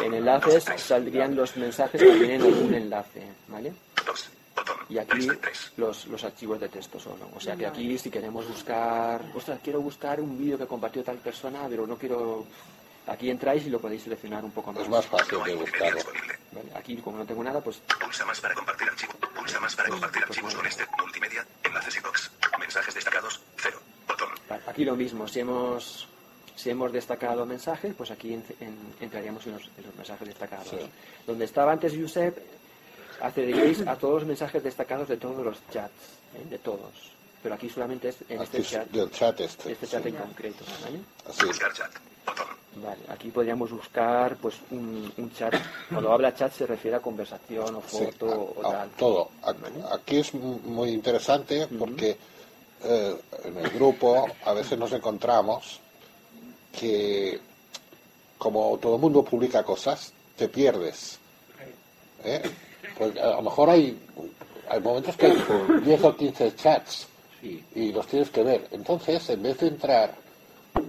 En 0.04 0.14
enlaces 0.14 0.66
saldrían 0.78 1.36
los 1.36 1.56
mensajes 1.58 2.02
que 2.02 2.12
tienen 2.12 2.42
algún 2.42 2.74
enlace, 2.74 3.24
¿vale? 3.48 3.74
Y 4.90 4.98
aquí 4.98 5.28
los, 5.78 6.08
los 6.08 6.24
archivos 6.24 6.60
de 6.60 6.68
texto 6.70 7.00
solo. 7.00 7.30
O 7.36 7.40
sea 7.40 7.56
que 7.56 7.66
aquí 7.68 7.98
si 7.98 8.10
queremos 8.10 8.48
buscar, 8.48 9.22
ostras, 9.36 9.60
quiero 9.64 9.82
buscar 9.82 10.20
un 10.20 10.38
vídeo 10.38 10.58
que 10.58 10.66
compartió 10.66 11.04
tal 11.04 11.18
persona, 11.18 11.66
pero 11.70 11.86
no 11.88 11.96
quiero... 11.98 12.46
Aquí 13.08 13.30
entráis 13.30 13.66
y 13.66 13.70
lo 13.72 13.80
podéis 13.80 14.04
seleccionar 14.04 14.44
un 14.44 14.52
poco 14.52 14.72
más. 14.72 14.84
Es 14.84 14.90
más 14.90 15.06
fácil 15.06 15.40
de 15.44 15.56
buscarlo. 15.56 16.02
¿Vale? 16.52 16.70
Aquí 16.76 16.98
como 16.98 17.18
no 17.18 17.26
tengo 17.26 17.44
nada, 17.44 17.62
pues 17.62 17.78
Pulsa 18.00 18.26
más 18.26 18.40
para 18.40 18.54
compartir 18.56 18.88
archivo. 18.90 19.14
Pulsa 19.36 19.60
más 19.60 19.76
para 19.76 19.90
compartir 19.90 20.24
archivos 20.24 20.56
con 20.56 20.66
este. 20.66 20.86
Multimedia. 21.02 21.46
Enlaces 21.64 21.96
y 21.96 22.00
box. 22.00 22.32
Mensajes 22.60 22.94
destacados. 22.96 23.42
Cero. 23.58 23.80
Botón. 24.08 24.30
Vale, 24.50 24.64
Aquí 24.68 24.86
lo 24.86 24.96
mismo, 24.96 25.28
si 25.28 25.40
hemos, 25.42 26.08
si 26.56 26.70
hemos 26.70 26.92
destacado 26.92 27.46
mensajes, 27.46 27.94
pues 27.96 28.12
aquí 28.12 28.34
en- 28.34 28.46
en- 28.60 28.94
entraríamos 29.00 29.46
en 29.48 29.54
los, 29.54 29.70
en 29.78 29.86
los 29.86 29.96
mensajes 29.96 30.28
destacados. 30.28 30.68
Sí. 30.70 30.90
Donde 31.28 31.46
estaba 31.46 31.72
antes 31.72 31.94
Josep, 32.00 32.38
accederéis 33.22 33.86
a 33.88 33.96
todos 33.96 34.16
los 34.22 34.26
mensajes 34.26 34.64
destacados 34.64 35.08
de 35.08 35.18
todos 35.18 35.44
los 35.46 35.58
chats, 35.72 35.94
¿eh? 36.36 36.46
de 36.50 36.58
todos. 36.60 37.12
Pero 37.42 37.56
aquí 37.56 37.70
solamente 37.70 38.10
es 38.10 38.18
en 38.28 38.38
Aquí 38.42 38.44
este 38.44 38.58
es 38.62 38.70
chat, 38.70 38.88
del 38.90 39.12
chat 39.12 39.40
este. 39.40 39.72
este 39.72 39.88
chat 39.88 40.06
en 40.06 40.16
concreto. 40.16 40.66
¿vale? 40.84 41.00
Así. 41.30 41.46
Buscar 41.46 41.74
chat. 41.74 41.92
Botón. 42.26 42.48
Vale, 42.84 43.02
aquí 43.10 43.30
podríamos 43.32 43.72
buscar 43.72 44.38
pues 44.38 44.56
un, 44.72 45.12
un 45.18 45.34
chat. 45.34 45.54
Cuando 45.90 46.12
habla 46.14 46.34
chat 46.36 46.52
se 46.54 46.66
refiere 46.68 46.98
a 46.98 47.00
conversación 47.02 47.76
o 47.76 47.82
Sí, 47.88 47.98
foto 48.06 48.54
o 48.58 48.66
a- 48.66 48.70
a 48.70 48.72
tal. 48.72 48.90
todo. 48.92 49.30
A- 49.44 49.96
Aquí 49.96 50.18
es 50.18 50.34
mu- 50.34 50.60
muy 50.66 50.90
interesante 50.92 51.68
porque 51.68 52.18
eh, 52.84 53.16
en 53.44 53.58
el 53.58 53.70
grupo 53.72 54.28
a 54.46 54.54
veces 54.54 54.78
nos 54.78 54.92
encontramos 54.94 55.80
que 56.78 57.40
como 58.38 58.78
todo 58.78 58.96
el 58.96 59.02
mundo 59.02 59.24
publica 59.24 59.64
cosas, 59.64 60.14
te 60.38 60.48
pierdes. 60.48 61.20
¿eh? 62.24 62.42
Pues 62.98 63.18
a 63.18 63.32
lo 63.32 63.42
mejor 63.42 63.70
hay, 63.72 64.00
hay 64.70 64.80
momentos 64.80 65.18
que 65.18 65.26
hay 65.26 65.44
10 65.84 66.04
o 66.04 66.16
15 66.16 66.56
chats 66.56 67.08
Sí. 67.42 67.64
y 67.76 67.92
los 67.94 68.06
tienes 68.08 68.30
que 68.30 68.44
ver. 68.44 68.68
Entonces, 68.72 69.30
en 69.30 69.42
vez 69.42 69.58
de 69.60 69.68
entrar 69.68 70.14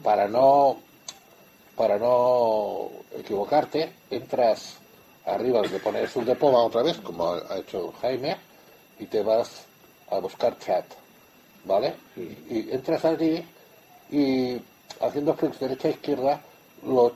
para 0.03 0.27
no 0.29 0.79
para 1.81 1.99
no 1.99 2.91
equivocarte, 3.19 3.91
entras 4.11 4.75
arriba 5.25 5.63
donde 5.63 5.79
pones 5.79 6.15
un 6.15 6.27
depoma 6.27 6.63
otra 6.63 6.83
vez, 6.83 6.99
como 6.99 7.33
ha 7.33 7.57
hecho 7.57 7.91
Jaime, 8.03 8.37
y 8.99 9.07
te 9.07 9.23
vas 9.23 9.65
a 10.11 10.19
buscar 10.19 10.59
chat, 10.59 10.85
¿vale? 11.65 11.95
Y 12.17 12.71
entras 12.71 13.03
allí 13.07 13.43
y 14.11 14.61
haciendo 15.01 15.35
clics 15.35 15.59
derecha 15.59 15.89
e 15.89 15.93
izquierda, 15.93 16.43
los, 16.85 17.13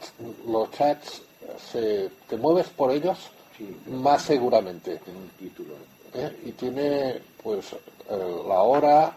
los 0.47 0.71
chats, 0.71 1.21
se, 1.71 2.09
te 2.27 2.39
mueves 2.39 2.69
por 2.71 2.91
ellos 2.91 3.19
Sí. 3.59 3.69
más 3.87 4.23
seguramente. 4.23 4.97
Tiene 4.97 5.21
un 5.21 5.29
título. 5.39 5.75
¿eh? 6.15 6.37
y 6.47 6.53
tiene 6.53 7.21
pues 7.43 7.75
eh, 7.75 8.43
la 8.49 8.63
hora 8.63 9.13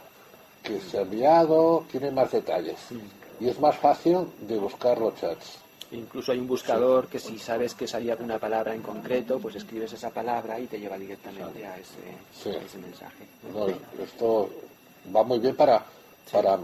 que 0.61 0.81
se 0.81 0.97
ha 0.97 1.01
enviado, 1.03 1.85
tiene 1.89 2.11
más 2.11 2.31
detalles 2.33 2.75
y 3.39 3.47
es 3.49 3.59
más 3.59 3.75
fácil 3.77 4.27
de 4.41 4.57
buscar 4.57 4.97
los 4.99 5.15
chats. 5.15 5.57
Incluso 5.91 6.33
hay 6.33 6.39
un 6.39 6.47
buscador 6.47 7.07
que 7.07 7.17
si 7.19 7.39
sabes 7.39 7.73
que 7.73 7.87
salía 7.87 8.17
una 8.19 8.37
palabra 8.37 8.75
en 8.75 8.81
concreto, 8.81 9.39
pues 9.39 9.55
escribes 9.55 9.93
esa 9.93 10.09
palabra 10.09 10.59
y 10.59 10.67
te 10.67 10.79
lleva 10.79 10.97
directamente 10.97 11.65
a 11.65 11.77
ese, 11.77 11.93
Sí. 12.43 12.49
a 12.49 12.61
ese 12.61 12.77
mensaje. 12.77 13.25
No, 13.53 13.67
esto 14.03 14.49
va 15.15 15.23
muy 15.23 15.39
bien 15.39 15.55
para, 15.55 15.85
para 16.31 16.57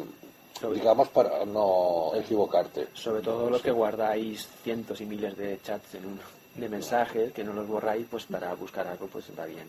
Sobre- 0.60 0.76
digamos, 0.76 1.08
para 1.10 1.46
no 1.46 2.12
equivocarte. 2.16 2.88
Sobre 2.94 3.22
todo 3.22 3.50
los 3.50 3.62
que 3.62 3.72
guardáis 3.72 4.48
cientos 4.64 5.00
y 5.00 5.06
miles 5.06 5.38
de 5.38 5.58
chats 5.64 5.96
en 5.96 6.06
un, 6.06 6.20
de 6.56 6.70
mensajes, 6.70 7.32
que 7.34 7.44
no 7.44 7.54
los 7.54 7.68
borráis, 7.68 8.06
pues 8.10 8.26
para 8.26 8.54
buscar 8.54 8.88
algo, 8.88 9.08
pues 9.08 9.26
va 9.38 9.46
bien. 9.46 9.66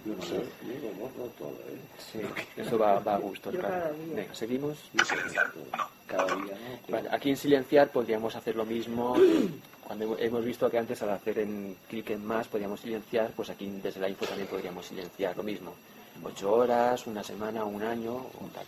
Todo, 1.38 1.50
¿eh? 1.50 1.78
Sí, 2.12 2.20
eso 2.56 2.78
va, 2.78 2.98
va 3.00 3.14
a 3.14 3.18
gusto, 3.18 3.50
claro. 3.50 3.94
Venga, 4.14 4.34
seguimos. 4.34 4.78
Cada 6.06 6.24
día, 6.36 6.54
¿no? 6.54 6.92
Vale, 6.92 7.08
aquí 7.10 7.30
en 7.30 7.36
silenciar 7.36 7.88
podríamos 7.90 8.34
hacer 8.36 8.54
lo 8.56 8.64
mismo. 8.66 9.16
Cuando 9.86 10.04
hemos- 10.06 10.20
hemos 10.20 10.44
visto 10.44 10.70
que 10.70 10.78
antes 10.78 11.02
al 11.02 11.10
hacer 11.10 11.38
en 11.40 11.76
clic 11.88 12.08
en 12.10 12.24
más 12.24 12.48
podíamos 12.48 12.80
silenciar, 12.80 13.30
pues 13.36 13.50
aquí 13.50 13.68
desde 13.82 14.00
la 14.00 14.08
info 14.08 14.24
también 14.26 14.48
podríamos 14.48 14.86
silenciar 14.86 15.36
lo 15.36 15.42
mismo. 15.42 15.74
Ocho 16.22 16.52
horas, 16.52 17.06
una 17.06 17.22
semana, 17.22 17.64
un 17.64 17.82
año 17.82 18.14
o 18.14 18.48
tal. 18.54 18.64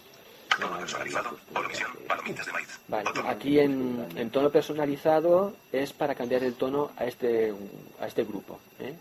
Tono 0.61 0.79
personalizado. 0.79 1.31
Palomitas 1.53 2.47
de 2.47 2.53
maíz. 2.53 2.81
Vale, 2.89 3.11
aquí 3.27 3.59
en, 3.59 4.07
en 4.17 4.31
tono 4.31 4.51
personalizado 4.51 5.55
es 5.73 5.93
para 5.93 6.15
cambiar 6.15 6.43
el 6.45 6.55
tono 6.55 6.91
a 6.97 7.05
este, 7.05 7.53
a 8.01 8.07
este 8.07 8.25
grupo. 8.25 8.59
¿eh? 8.81 8.95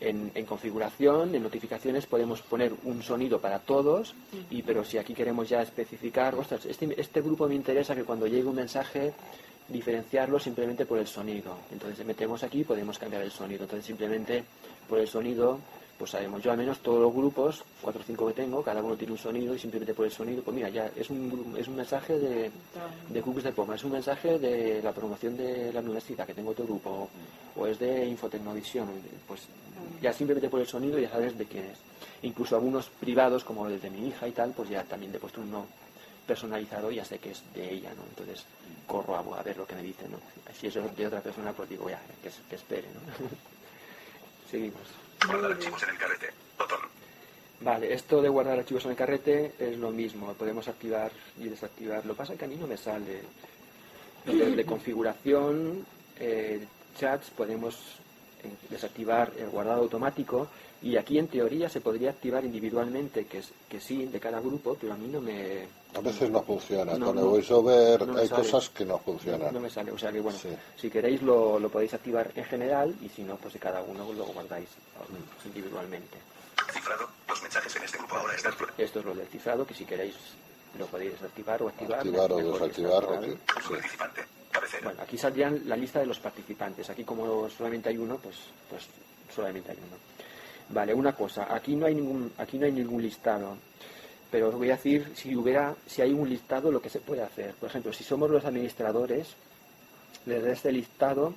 En, 0.00 0.32
en 0.34 0.46
configuración, 0.46 1.34
en 1.34 1.42
notificaciones, 1.42 2.06
podemos 2.06 2.42
poner 2.42 2.72
un 2.84 3.02
sonido 3.02 3.40
para 3.40 3.60
todos, 3.60 4.14
y 4.50 4.62
pero 4.62 4.84
si 4.84 4.98
aquí 4.98 5.14
queremos 5.14 5.48
ya 5.48 5.62
especificar, 5.62 6.34
ostras, 6.34 6.66
este, 6.66 7.00
este 7.00 7.20
grupo 7.20 7.46
me 7.48 7.54
interesa 7.54 7.94
que 7.94 8.04
cuando 8.04 8.26
llegue 8.26 8.48
un 8.48 8.56
mensaje 8.56 9.12
diferenciarlo 9.68 10.38
simplemente 10.40 10.86
por 10.86 10.98
el 10.98 11.06
sonido. 11.06 11.56
Entonces 11.70 12.04
metemos 12.04 12.42
aquí 12.42 12.60
y 12.60 12.64
podemos 12.64 12.98
cambiar 12.98 13.22
el 13.22 13.30
sonido. 13.30 13.62
Entonces 13.62 13.86
simplemente 13.86 14.44
por 14.88 14.98
el 14.98 15.08
sonido, 15.08 15.58
pues 15.98 16.10
sabemos, 16.10 16.42
yo 16.42 16.50
al 16.50 16.58
menos 16.58 16.80
todos 16.80 17.00
los 17.00 17.12
grupos, 17.14 17.62
cuatro 17.80 18.02
o 18.02 18.04
cinco 18.04 18.26
que 18.26 18.32
tengo, 18.32 18.62
cada 18.62 18.82
uno 18.82 18.96
tiene 18.96 19.12
un 19.12 19.18
sonido 19.18 19.54
y 19.54 19.58
simplemente 19.58 19.94
por 19.94 20.06
el 20.06 20.12
sonido, 20.12 20.42
pues 20.42 20.54
mira, 20.54 20.68
ya 20.68 20.90
es 20.96 21.10
un, 21.10 21.54
es 21.58 21.68
un 21.68 21.76
mensaje 21.76 22.18
de, 22.18 22.50
de 23.08 23.22
Cookies 23.22 23.44
de 23.44 23.52
Poma, 23.52 23.74
es 23.76 23.84
un 23.84 23.92
mensaje 23.92 24.38
de 24.38 24.82
la 24.82 24.92
promoción 24.92 25.36
de 25.36 25.72
la 25.72 25.80
universidad 25.80 26.26
que 26.26 26.34
tengo 26.34 26.50
otro 26.50 26.64
grupo, 26.64 27.08
o 27.56 27.66
es 27.66 27.78
de 27.78 28.06
Infotecnovisión, 28.06 28.88
pues 29.28 29.42
ya 30.00 30.12
simplemente 30.12 30.48
por 30.48 30.60
el 30.60 30.66
sonido 30.66 30.98
ya 30.98 31.10
sabes 31.10 31.36
de 31.38 31.46
quién 31.46 31.64
es. 31.66 31.78
Incluso 32.22 32.56
algunos 32.56 32.88
privados, 32.88 33.44
como 33.44 33.66
el 33.68 33.80
de 33.80 33.90
mi 33.90 34.08
hija 34.08 34.26
y 34.26 34.32
tal, 34.32 34.52
pues 34.52 34.68
ya 34.68 34.84
también 34.84 35.14
he 35.14 35.18
puesto 35.18 35.40
uno 35.40 35.66
personalizado 36.26 36.90
y 36.90 36.96
ya 36.96 37.04
sé 37.04 37.18
que 37.18 37.32
es 37.32 37.42
de 37.54 37.74
ella, 37.74 37.92
¿no? 37.94 38.02
Entonces 38.08 38.44
corro 38.86 39.16
a, 39.16 39.20
a 39.38 39.42
ver 39.42 39.56
lo 39.56 39.66
que 39.66 39.74
me 39.74 39.82
dice, 39.82 40.08
¿no? 40.08 40.18
Si 40.58 40.66
es 40.66 40.74
de 40.74 41.06
otra 41.06 41.20
persona, 41.20 41.52
pues 41.52 41.68
digo, 41.68 41.88
ya, 41.90 42.00
que, 42.22 42.30
que 42.48 42.56
espere, 42.56 42.88
¿no? 42.94 43.00
Seguimos. 44.50 45.01
Guardar 45.26 45.52
archivos 45.52 45.82
en 45.82 45.90
el 45.90 45.98
carrete. 45.98 46.30
Botón. 46.58 46.80
Vale, 47.60 47.92
esto 47.92 48.20
de 48.20 48.28
guardar 48.28 48.58
archivos 48.58 48.84
en 48.84 48.90
el 48.90 48.96
carrete 48.96 49.54
es 49.58 49.76
lo 49.78 49.90
mismo, 49.90 50.32
podemos 50.34 50.66
activar 50.66 51.12
y 51.38 51.48
desactivar. 51.48 52.04
Lo 52.04 52.14
pasa 52.14 52.36
que 52.36 52.44
a 52.44 52.48
mí 52.48 52.56
no 52.56 52.66
me 52.66 52.76
sale. 52.76 53.22
Desde 54.24 54.64
configuración, 54.64 55.84
eh, 56.18 56.64
chats, 56.98 57.30
podemos 57.30 57.98
desactivar 58.70 59.32
el 59.38 59.48
guardado 59.50 59.82
automático 59.82 60.48
y 60.82 60.96
aquí 60.96 61.18
en 61.18 61.28
teoría 61.28 61.68
se 61.68 61.80
podría 61.80 62.10
activar 62.10 62.44
individualmente, 62.44 63.26
que, 63.26 63.38
es, 63.38 63.50
que 63.68 63.78
sí, 63.80 64.06
de 64.06 64.18
cada 64.18 64.40
grupo, 64.40 64.76
pero 64.80 64.92
a 64.94 64.96
mí 64.96 65.06
no 65.06 65.20
me, 65.20 65.66
A 65.94 66.00
veces 66.00 66.28
no 66.30 66.42
funciona. 66.42 66.94
No, 66.98 67.06
Con 67.06 67.18
el. 67.18 67.24
VoiceOver 67.24 68.06
No 68.08 68.18
hay 68.18 68.26
sale. 68.26 68.42
cosas 68.42 68.68
que 68.70 68.84
no 68.84 68.98
funcionan. 68.98 69.54
no 69.54 69.60
me 69.60 69.70
sale. 69.70 69.92
O 69.92 69.98
sea 69.98 70.10
que 70.10 70.20
bueno, 70.20 70.36
Sí. 70.38 70.48
si 70.76 70.90
queréis 70.90 71.22
lo, 71.22 71.58
lo 71.60 71.68
podéis 71.68 71.94
activar 71.94 72.32
en 72.34 72.44
general 72.44 72.94
y 73.00 73.08
si 73.08 73.22
no, 73.22 73.36
pues 73.36 73.54
de 73.54 73.60
cada 73.60 73.80
uno 73.82 74.12
lo 74.12 74.24
guardáis 74.26 74.68
Mm. 75.08 75.46
individualmente. 75.48 76.16
Cifrado. 76.72 77.08
Los 77.28 77.42
mensajes 77.42 77.76
en 77.76 77.82
este 77.84 77.98
grupo 77.98 78.16
ahora 78.16 78.34
están. 78.34 78.54
Esto 78.78 78.98
es 79.00 79.04
lo 79.04 79.14
del 79.14 79.26
cifrado, 79.28 79.64
que 79.66 79.74
si 79.74 79.84
queréis 79.84 80.14
lo 80.78 80.86
podéis 80.86 81.12
desactivar 81.12 81.62
o 81.62 81.68
activar. 81.68 81.98
Activar 81.98 82.32
o 82.32 82.36
desactivar. 82.38 83.04
sí. 83.24 83.36
Bueno, 84.82 85.02
aquí 85.02 85.18
saldrían 85.18 85.62
la 85.66 85.76
lista 85.76 86.00
de 86.00 86.06
los 86.06 86.18
participantes. 86.18 86.88
Aquí 86.90 87.04
como 87.04 87.48
solamente 87.50 87.88
hay 87.88 87.98
uno, 87.98 88.16
pues, 88.18 88.36
pues 88.70 88.86
solamente 89.34 89.72
hay 89.72 89.78
uno. 89.78 89.96
Vale, 90.70 90.94
una 90.94 91.14
cosa. 91.14 91.52
Aquí 91.54 91.76
no 91.76 91.86
hay 91.86 91.94
ningún, 91.94 92.32
aquí 92.38 92.58
no 92.58 92.66
hay 92.66 92.72
ningún 92.72 93.02
listado. 93.02 93.56
Pero 94.30 94.48
os 94.48 94.54
voy 94.54 94.70
a 94.70 94.76
decir 94.76 95.12
si 95.14 95.36
hubiera, 95.36 95.74
si 95.86 96.00
hay 96.00 96.12
un 96.12 96.28
listado, 96.28 96.70
lo 96.72 96.80
que 96.80 96.88
se 96.88 97.00
puede 97.00 97.22
hacer. 97.22 97.52
Por 97.54 97.68
ejemplo, 97.68 97.92
si 97.92 98.02
somos 98.04 98.30
los 98.30 98.44
administradores, 98.44 99.34
desde 100.24 100.52
este 100.52 100.72
listado 100.72 101.34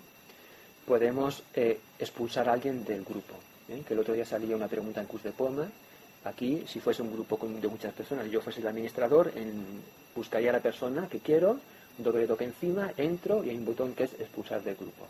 podemos 0.85 1.43
eh, 1.55 1.79
expulsar 1.99 2.47
a 2.47 2.53
alguien 2.53 2.85
del 2.85 3.03
grupo. 3.03 3.33
¿eh? 3.69 3.81
Que 3.85 3.93
el 3.95 3.99
otro 3.99 4.13
día 4.13 4.25
salía 4.25 4.55
una 4.55 4.67
pregunta 4.67 5.01
en 5.01 5.07
Cus 5.07 5.23
de 5.23 5.31
Poma. 5.31 5.67
Aquí, 6.23 6.63
si 6.67 6.79
fuese 6.79 7.01
un 7.01 7.11
grupo 7.11 7.37
de 7.45 7.67
muchas 7.67 7.93
personas 7.93 8.29
yo 8.31 8.41
fuese 8.41 8.61
el 8.61 8.67
administrador, 8.67 9.31
en- 9.35 9.81
buscaría 10.15 10.49
a 10.51 10.53
la 10.53 10.59
persona 10.61 11.07
que 11.09 11.19
quiero, 11.19 11.59
doble 11.97 12.27
toque 12.27 12.45
encima, 12.45 12.91
entro 12.97 13.43
y 13.43 13.49
hay 13.49 13.57
un 13.57 13.65
botón 13.65 13.93
que 13.93 14.03
es 14.03 14.13
expulsar 14.13 14.63
del 14.63 14.75
grupo. 14.75 15.07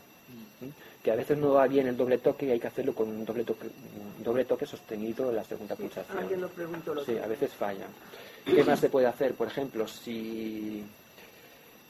Que 1.03 1.12
a 1.12 1.16
veces 1.16 1.38
no 1.38 1.53
va 1.53 1.68
bien 1.68 1.88
el 1.88 1.98
doble 1.98 2.18
toque 2.18 2.48
y 2.48 2.52
hay 2.52 2.60
que 2.60 2.68
hacerlo 2.68 2.94
con 2.95 3.10
un 3.10 3.26
doble 3.26 3.44
toque, 3.44 3.68
un 3.68 4.24
doble 4.24 4.45
toque 4.45 4.66
sostenido 4.66 5.30
en 5.30 5.36
la 5.36 5.44
segunda 5.44 5.76
pulsación. 5.76 6.18
Alguien 6.18 6.41
lo 6.41 6.49
preguntó 6.49 6.95
lo 6.95 7.06
Sí, 7.06 7.18
a 7.18 7.28
veces 7.28 7.53
falla. 7.53 7.86
¿Qué 8.44 8.64
más 8.64 8.80
se 8.80 8.90
puede 8.90 9.07
hacer? 9.07 9.36
Por 9.36 9.48
ejemplo, 9.48 9.88
si, 9.88 10.84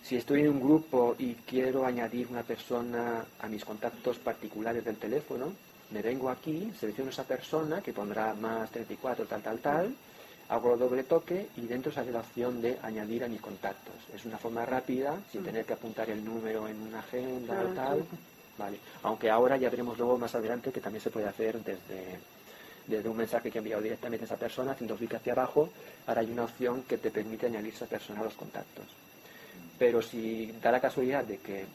si 0.03 0.17
estoy 0.17 0.41
en 0.41 0.49
un 0.49 0.59
grupo 0.59 1.15
y 1.17 1.33
quiero 1.33 1.85
añadir 1.85 2.27
una 2.29 2.43
persona 2.43 3.25
a 3.39 3.47
mis 3.47 3.63
contactos 3.63 4.17
particulares 4.17 4.83
del 4.83 4.97
teléfono, 4.97 5.53
me 5.91 6.01
vengo 6.01 6.29
aquí, 6.29 6.71
selecciono 6.77 7.11
esa 7.11 7.23
persona 7.23 7.81
que 7.81 7.93
pondrá 7.93 8.33
más 8.33 8.69
34, 8.71 9.25
tal, 9.25 9.41
tal, 9.41 9.59
tal, 9.59 9.95
Hago 10.49 10.77
doble 10.77 11.03
toque 11.03 11.47
y 11.57 11.61
dentro 11.61 11.91
sale 11.91 12.11
la 12.11 12.19
opción 12.19 12.61
de 12.61 12.77
añadir 12.83 13.23
a 13.23 13.27
mis 13.27 13.41
contactos. 13.41 13.95
Es 14.13 14.25
una 14.25 14.37
forma 14.37 14.65
rápida, 14.65 15.17
sin 15.31 15.43
tener 15.43 15.65
que 15.65 15.73
apuntar 15.73 16.09
el 16.09 16.23
número 16.23 16.67
en 16.67 16.81
una 16.81 16.99
agenda 16.99 17.61
o 17.61 17.73
tal. 17.73 17.99
sí. 18.01 18.17
Vale. 18.57 18.79
Aunque 19.03 19.29
ahora 19.29 19.57
ya 19.57 19.69
veremos 19.69 19.97
luego 19.97 20.17
más 20.17 20.33
adelante 20.33 20.71
que 20.71 20.79
también 20.79 21.01
se 21.01 21.09
puede 21.09 21.27
hacer 21.27 21.61
desde, 21.61 22.19
desde 22.87 23.09
un 23.09 23.17
mensaje 23.17 23.51
que 23.51 23.57
he 23.57 23.59
enviado 23.59 23.81
directamente 23.81 24.23
a 24.23 24.27
esa 24.27 24.37
persona, 24.37 24.71
haciendo 24.71 24.95
clic 24.95 25.13
hacia 25.15 25.33
abajo, 25.33 25.69
ahora 26.07 26.21
hay 26.21 26.31
una 26.31 26.43
opción 26.43 26.83
que 26.83 26.97
te 26.97 27.11
permite 27.11 27.47
añadir 27.47 27.73
a 27.73 27.75
esa 27.75 27.85
persona 27.85 28.21
a 28.21 28.25
los 28.25 28.33
contactos. 28.33 28.85
Pero 29.77 30.01
si 30.01 30.53
da 30.61 30.71
la 30.71 30.79
casualidad 30.79 31.25
de 31.25 31.37
que 31.39 31.65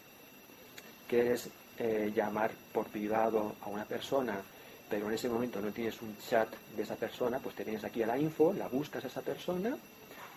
quieres 1.06 1.50
eh, 1.78 2.12
llamar 2.14 2.50
por 2.72 2.86
privado 2.86 3.56
a 3.62 3.68
una 3.68 3.84
persona, 3.84 4.40
pero 4.90 5.06
en 5.06 5.14
ese 5.14 5.28
momento 5.28 5.60
no 5.60 5.70
tienes 5.70 6.02
un 6.02 6.16
chat 6.18 6.48
de 6.76 6.82
esa 6.82 6.96
persona, 6.96 7.38
pues 7.38 7.54
te 7.54 7.62
vienes 7.64 7.84
aquí 7.84 8.02
a 8.02 8.06
la 8.08 8.18
info, 8.18 8.52
la 8.52 8.66
buscas 8.68 9.04
a 9.04 9.06
esa 9.06 9.22
persona 9.22 9.76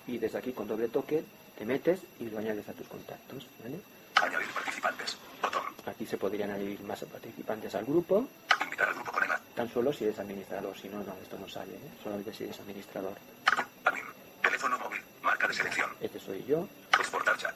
y 0.06 0.18
desde 0.20 0.38
aquí 0.38 0.54
con 0.54 0.68
doble 0.68 0.90
toque 0.90 1.24
te 1.58 1.66
metes 1.66 2.02
y 2.20 2.30
lo 2.30 2.38
añades 2.38 2.68
a 2.70 2.74
tus 2.74 2.88
contactos. 2.88 3.48
¿vale? 3.64 3.80
Añadir 4.22 4.50
participantes. 4.54 5.18
Botón. 5.42 5.64
Aquí 5.88 6.06
se 6.06 6.18
podrían 6.18 6.52
añadir 6.52 6.80
más 6.84 7.04
participantes 7.04 7.74
al 7.76 7.86
grupo, 7.86 8.28
Invitar 8.62 8.88
al 8.90 8.94
grupo 8.94 9.12
con 9.12 9.24
EMA. 9.24 9.40
tan 9.56 9.70
solo 9.70 9.92
si 9.92 10.06
eres 10.06 10.20
administrador, 10.20 10.78
si 10.78 10.88
no, 10.88 11.00
no, 11.04 11.14
esto 11.22 11.38
no 11.40 11.48
sale, 11.50 11.74
¿eh? 11.74 11.90
solamente 12.04 12.34
si 12.34 12.44
eres 12.44 12.60
administrador. 12.60 13.14
Admin. 13.84 14.04
Teléfono 14.42 14.78
móvil. 14.80 15.02
Marca 15.24 15.48
de 15.48 15.54
selección. 15.56 15.90
Este 16.00 16.20
soy 16.20 16.44
yo. 16.46 16.68
Exportar 17.00 17.38
chat. 17.38 17.56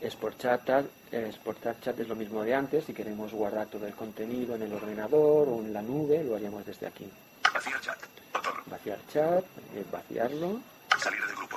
Botón. 0.00 0.06
Exportar 0.06 0.64
chat, 0.64 0.84
eh, 1.12 1.26
exportar 1.28 1.80
chat 1.80 1.98
es 2.00 2.08
lo 2.08 2.14
mismo 2.14 2.42
de 2.42 2.54
antes, 2.54 2.84
si 2.84 2.92
queremos 2.92 3.32
guardar 3.32 3.66
todo 3.66 3.86
el 3.86 3.94
contenido 3.94 4.54
en 4.54 4.62
el 4.62 4.72
ordenador 4.72 5.48
o 5.48 5.58
en 5.60 5.72
la 5.72 5.82
nube, 5.82 6.22
lo 6.22 6.36
haríamos 6.36 6.64
desde 6.66 6.86
aquí. 6.86 7.08
Vaciar 7.52 7.80
chat. 7.80 7.98
Botón. 8.32 8.52
Vaciar 8.66 8.98
chat, 9.12 9.44
eh, 9.74 9.84
vaciarlo 9.90 10.60
Salir 10.98 11.20
del 11.26 11.36
grupo. 11.36 11.56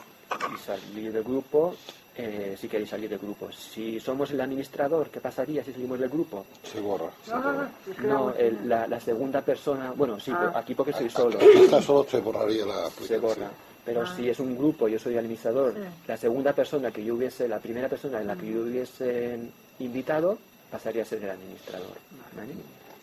y 0.56 0.57
salir 0.66 1.11
del 1.14 1.24
grupo 1.24 1.76
eh, 2.16 2.57
si 2.60 2.68
queréis 2.68 2.90
salir 2.90 3.10
del 3.10 3.20
grupo. 3.20 3.49
Si 3.52 3.98
somos 4.02 4.30
el 4.32 4.41
administrador, 4.41 5.10
¿qué 5.10 5.22
pasaría 5.22 5.64
si 5.64 5.72
salimos 5.72 5.98
del 5.99 6.10
grupo? 6.10 6.45
Se 6.64 6.82
borra. 6.82 7.10
se 7.24 7.32
No, 7.32 7.40
no, 7.40 7.53
borra. 7.53 7.70
no. 8.03 8.34
el- 8.36 8.68
la, 8.68 8.88
la 8.88 8.99
segunda 8.99 9.41
persona, 9.41 9.91
bueno, 9.95 10.20
sí, 10.20 10.32
Ah. 10.34 10.52
aquí 10.56 10.76
porque 10.76 10.91
soy 10.91 11.10
solo, 11.10 11.40
Si 11.40 11.45
está 11.64 11.82
solo, 11.82 12.06
se 12.10 12.20
borraría 12.20 12.66
la 12.66 12.76
se 12.76 12.88
aplicación. 12.88 13.22
borra. 13.22 13.52
Pero 13.86 14.02
Ah. 14.04 14.14
si 14.16 14.30
es 14.30 14.40
un 14.40 14.58
grupo, 14.58 14.88
yo 14.88 15.00
soy 15.00 15.14
el 15.14 15.20
administrador, 15.20 15.74
Sí. 15.74 15.80
la 16.08 16.18
segunda 16.18 16.54
persona 16.54 16.92
que 16.92 17.04
yo 17.04 17.16
hubiese, 17.16 17.48
la 17.48 17.60
primera 17.60 17.88
persona 17.90 18.22
en 18.22 18.28
la 18.28 18.36
que 18.36 18.52
yo 18.52 18.62
hubiese 18.62 19.40
invitado, 19.80 20.38
pasaría 20.70 21.04
a 21.04 21.06
ser 21.06 21.24
el 21.24 21.30
administrador. 21.32 21.96
¿vale? 22.36 22.54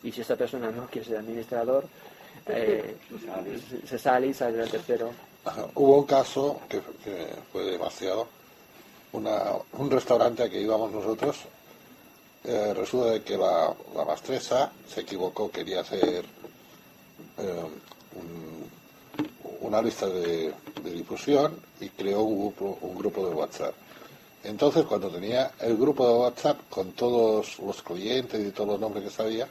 Y 0.02 0.12
si 0.12 0.20
esa 0.20 0.36
persona 0.36 0.70
no 0.70 0.86
quiere 0.86 1.08
ser 1.08 1.16
administrador, 1.18 1.84
eh, 2.46 2.96
se- 3.88 3.98
sale 3.98 4.28
y 4.28 4.34
sale 4.34 4.62
el 4.62 4.70
tercero. 4.70 5.10
Ajá. 5.44 5.66
Hubo 5.74 5.98
un 5.98 6.04
caso 6.06 6.60
que, 6.68 6.80
que 7.02 7.26
fue 7.52 7.64
demasiado. 7.64 8.28
Una, 9.12 9.52
un 9.78 9.90
restaurante 9.90 10.42
al 10.44 10.50
que 10.50 10.60
íbamos 10.60 10.92
nosotros, 10.92 11.38
eh, 12.44 12.74
resulta 12.74 13.10
de 13.12 13.22
que 13.22 13.36
la, 13.38 13.74
la 13.94 14.04
mastresa 14.04 14.70
se 14.86 15.00
equivocó, 15.00 15.50
quería 15.50 15.80
hacer 15.80 16.24
eh, 17.38 17.62
un- 18.14 18.55
una 19.60 19.80
lista 19.82 20.06
de, 20.06 20.52
de 20.82 20.90
difusión 20.90 21.58
y 21.80 21.88
creó 21.90 22.22
un 22.22 22.38
grupo, 22.40 22.78
un 22.82 22.96
grupo 22.98 23.26
de 23.28 23.34
WhatsApp. 23.34 23.74
Entonces, 24.44 24.84
cuando 24.84 25.08
tenía 25.08 25.50
el 25.60 25.76
grupo 25.76 26.06
de 26.06 26.14
WhatsApp 26.14 26.58
con 26.70 26.92
todos 26.92 27.58
los 27.58 27.82
clientes 27.82 28.40
y 28.46 28.50
todos 28.52 28.68
los 28.70 28.80
nombres 28.80 29.04
que 29.04 29.10
sabía, 29.10 29.48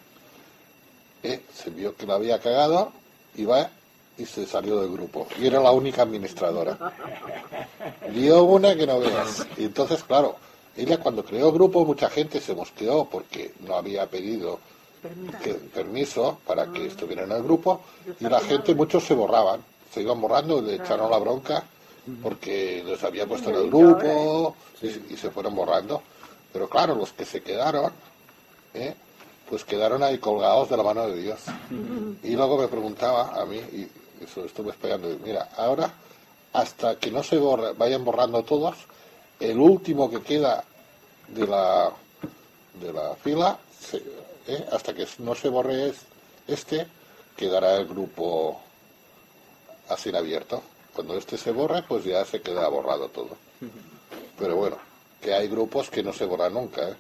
eh, 1.23 1.41
se 1.53 1.69
vio 1.69 1.95
que 1.95 2.05
la 2.05 2.15
había 2.15 2.39
cagado 2.39 2.91
y 3.35 3.43
va 3.45 3.69
y 4.17 4.25
se 4.25 4.45
salió 4.45 4.79
del 4.79 4.91
grupo. 4.91 5.27
Y 5.39 5.47
era 5.47 5.59
la 5.59 5.71
única 5.71 6.03
administradora. 6.03 6.77
Dio 8.13 8.43
una 8.43 8.75
que 8.75 8.87
no 8.87 8.99
veas. 8.99 9.45
Y 9.57 9.65
entonces, 9.65 10.03
claro, 10.03 10.37
ella 10.77 10.99
cuando 10.99 11.25
creó 11.25 11.47
el 11.47 11.53
grupo, 11.53 11.83
mucha 11.83 12.09
gente 12.09 12.39
se 12.39 12.55
mosqueó 12.55 13.05
porque 13.05 13.53
no 13.67 13.75
había 13.75 14.05
pedido 14.09 14.59
que- 15.43 15.53
permiso 15.55 16.39
para 16.47 16.71
que 16.71 16.85
estuviera 16.87 17.23
en 17.23 17.31
el 17.33 17.43
grupo. 17.43 17.81
Y 18.19 18.23
la 18.29 18.39
gente, 18.39 18.73
muchos 18.73 19.03
se 19.03 19.13
borraban. 19.13 19.61
Se 19.95 20.01
iban 20.01 20.19
borrando, 20.19 20.61
le 20.61 20.75
echaron 20.75 21.09
la 21.09 21.17
bronca 21.17 21.63
porque 22.21 22.83
les 22.85 23.01
había 23.01 23.25
puesto 23.25 23.49
en 23.49 23.55
el 23.55 23.69
grupo 23.71 24.55
y, 24.81 25.13
y 25.13 25.17
se 25.17 25.31
fueron 25.31 25.55
borrando. 25.55 26.01
Pero 26.51 26.67
claro, 26.69 26.95
los 26.95 27.13
que 27.13 27.23
se 27.23 27.41
quedaron, 27.41 27.91
¿eh? 28.73 28.93
pues 29.49 29.63
quedaron 29.63 30.03
ahí 30.03 30.17
colgados 30.17 30.69
de 30.69 30.75
la 30.77 30.83
mano 30.83 31.07
de 31.07 31.21
Dios. 31.21 31.39
Y 32.23 32.35
luego 32.35 32.57
me 32.57 32.67
preguntaba 32.67 33.41
a 33.41 33.45
mí, 33.45 33.55
y 33.57 33.87
eso 34.21 34.43
estuve 34.43 34.71
esperando, 34.71 35.09
y 35.11 35.17
mira, 35.23 35.49
ahora, 35.55 35.91
hasta 36.51 36.97
que 36.99 37.09
no 37.09 37.23
se 37.23 37.37
borre- 37.39 37.73
vayan 37.77 38.03
borrando 38.03 38.43
todos, 38.43 38.75
el 39.39 39.57
último 39.59 40.09
que 40.09 40.21
queda 40.21 40.63
de 41.29 41.47
la, 41.47 41.89
de 42.81 42.91
la 42.93 43.15
fila, 43.15 43.57
se- 43.79 44.03
¿eh? 44.47 44.65
hasta 44.73 44.93
que 44.93 45.07
no 45.19 45.35
se 45.35 45.47
borre 45.49 45.89
es- 45.89 46.01
este, 46.47 46.85
quedará 47.35 47.77
el 47.77 47.87
grupo 47.87 48.61
así 49.89 50.09
en 50.09 50.15
abierto. 50.15 50.61
Cuando 50.93 51.17
este 51.17 51.37
se 51.37 51.51
borre, 51.51 51.83
pues 51.83 52.05
ya 52.05 52.23
se 52.25 52.41
queda 52.41 52.67
borrado 52.69 53.09
todo. 53.09 53.35
Pero 54.37 54.55
bueno, 54.55 54.77
que 55.21 55.33
hay 55.33 55.47
grupos 55.47 55.89
que 55.89 56.03
no 56.03 56.13
se 56.13 56.25
borran 56.25 56.53
nunca, 56.53 56.89
¿eh? 56.89 56.95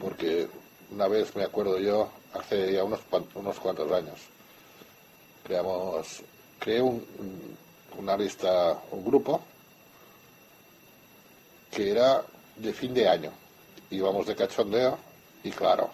porque 0.00 0.48
una 0.90 1.08
vez 1.08 1.34
me 1.36 1.44
acuerdo 1.44 1.78
yo, 1.78 2.08
hace 2.34 2.72
ya 2.72 2.84
unos, 2.84 3.00
unos 3.34 3.58
cuantos 3.58 3.90
años, 3.92 4.18
creamos, 5.44 6.22
creé 6.58 6.80
un- 6.82 7.04
una 7.98 8.16
lista, 8.16 8.78
un 8.92 9.04
grupo, 9.04 9.40
que 11.70 11.90
era 11.90 12.22
de 12.56 12.72
fin 12.72 12.94
de 12.94 13.08
año. 13.08 13.30
Íbamos 13.90 14.26
de 14.26 14.36
cachondeo 14.36 14.98
y 15.42 15.50
claro, 15.50 15.90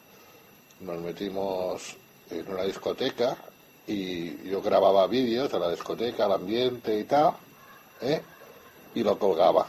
nos 0.81 0.99
metimos 1.01 1.97
en 2.31 2.49
una 2.51 2.62
discoteca 2.65 3.36
y 3.86 4.48
yo 4.48 4.62
grababa 4.62 5.06
vídeos 5.06 5.51
de 5.51 5.59
la 5.59 5.70
discoteca, 5.70 6.27
el 6.27 6.32
ambiente 6.32 6.98
y 6.98 7.05
tal, 7.05 7.32
¿eh? 8.01 8.23
y 8.94 9.02
lo 9.02 9.19
colgaba. 9.19 9.66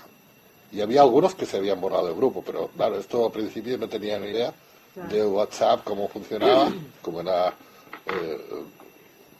Y 0.72 0.82
había 0.82 1.02
algunos 1.02 1.36
que 1.36 1.46
se 1.46 1.58
habían 1.58 1.80
borrado 1.80 2.08
del 2.08 2.16
grupo, 2.16 2.44
pero 2.46 2.70
claro, 2.70 2.98
esto 2.98 3.26
al 3.26 3.32
principio 3.32 3.78
no 3.78 3.88
tenía 3.88 4.20
ni 4.20 4.28
idea 4.28 4.54
de 4.96 5.26
WhatsApp, 5.26 5.84
cómo 5.84 6.08
funcionaba, 6.08 6.72
como 7.02 7.22
era 7.22 7.54
eh, 8.06 8.64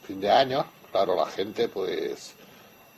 fin 0.06 0.20
de 0.20 0.30
año, 0.30 0.64
claro, 0.90 1.16
la 1.16 1.26
gente, 1.26 1.68
pues 1.68 2.34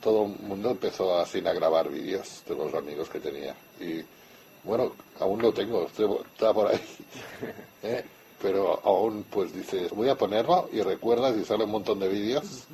todo 0.01 0.25
el 0.25 0.47
mundo 0.47 0.71
empezó 0.71 1.19
así 1.19 1.39
a 1.45 1.53
grabar 1.53 1.89
vídeos 1.89 2.43
de 2.47 2.55
los 2.55 2.73
amigos 2.73 3.09
que 3.09 3.19
tenía. 3.19 3.55
Y 3.79 4.03
bueno, 4.63 4.93
aún 5.19 5.41
lo 5.41 5.53
tengo, 5.53 5.87
está 5.87 6.53
por 6.53 6.67
ahí. 6.67 6.81
¿eh? 7.83 8.05
Pero 8.41 8.79
aún, 8.83 9.23
pues 9.29 9.53
dices, 9.53 9.91
voy 9.91 10.09
a 10.09 10.15
ponerlo 10.15 10.69
y 10.71 10.81
recuerdas 10.81 11.35
y 11.37 11.43
sale 11.45 11.65
un 11.65 11.71
montón 11.71 11.99
de 11.99 12.07
vídeos 12.07 12.67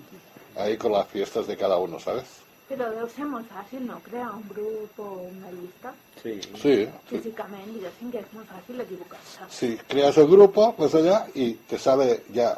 ahí 0.55 0.77
con 0.77 0.91
las 0.91 1.07
fiestas 1.07 1.47
de 1.47 1.57
cada 1.57 1.77
uno, 1.77 1.99
¿sabes? 1.99 2.25
Però 2.65 2.87
deu 2.89 3.05
ser 3.13 3.27
molt 3.29 3.45
fàcil, 3.45 3.83
no? 3.85 3.99
Crear 4.01 4.31
un 4.33 4.41
grup 4.49 4.97
o 4.99 5.09
una 5.29 5.51
llista 5.53 5.91
Sí. 6.23 6.39
Sí, 6.57 6.87
físicament, 7.05 7.67
diguéssim 7.75 8.09
que 8.09 8.23
és 8.23 8.31
molt 8.33 8.49
fàcil 8.49 8.81
equivocar-se. 8.81 9.45
Sí, 9.53 9.77
creas 9.87 10.17
el 10.17 10.25
grupo, 10.27 10.73
pues 10.75 10.95
allá, 10.95 11.27
y 11.35 11.53
te 11.69 11.77
sale 11.77 12.23
ya 12.33 12.57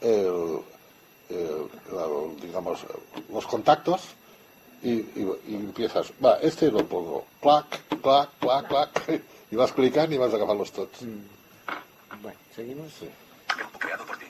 el, 0.00 0.60
digamos, 2.40 2.86
los 3.32 3.46
contactos 3.46 4.02
y, 4.82 4.92
y- 4.92 5.40
y 5.48 5.54
empiezas, 5.56 6.12
va, 6.24 6.38
este 6.40 6.70
lo 6.70 6.86
pongo, 6.86 7.26
clac, 7.40 7.66
clac, 8.00 8.30
clac, 8.38 8.68
clac, 8.68 9.22
y 9.50 9.56
vas 9.56 9.72
clicando 9.72 10.14
y 10.14 10.18
vas 10.18 10.32
a 10.32 10.36
acabarlos 10.36 10.70
todos. 10.70 10.90
Seguimos. 12.54 12.92
Grupo 13.56 13.78
creado 13.78 14.04
por 14.06 14.16
ti. 14.18 14.26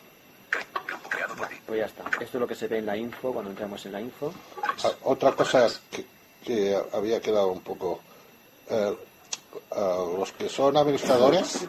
Cre- 0.50 0.86
grupo 0.86 1.08
creado 1.08 1.34
por 1.36 1.48
ti. 1.48 1.54
Pues 1.66 1.80
ya 1.80 1.86
está. 1.86 2.04
Esto 2.22 2.24
es 2.38 2.40
lo 2.40 2.46
que 2.46 2.54
se 2.54 2.68
ve 2.68 2.78
en 2.78 2.86
la 2.86 2.96
info 2.96 3.32
cuando 3.32 3.50
entramos 3.50 3.84
en 3.86 3.92
la 3.92 4.00
info. 4.00 4.32
Ah, 4.84 4.90
Otra 5.04 5.32
cosa 5.32 5.68
que, 5.90 6.04
que 6.44 6.78
había 6.92 7.20
quedado 7.20 7.48
un 7.48 7.60
poco, 7.60 8.00
eh, 8.68 8.96
a 9.72 9.80
los 10.18 10.32
que 10.32 10.48
son 10.48 10.76
administradores, 10.76 11.66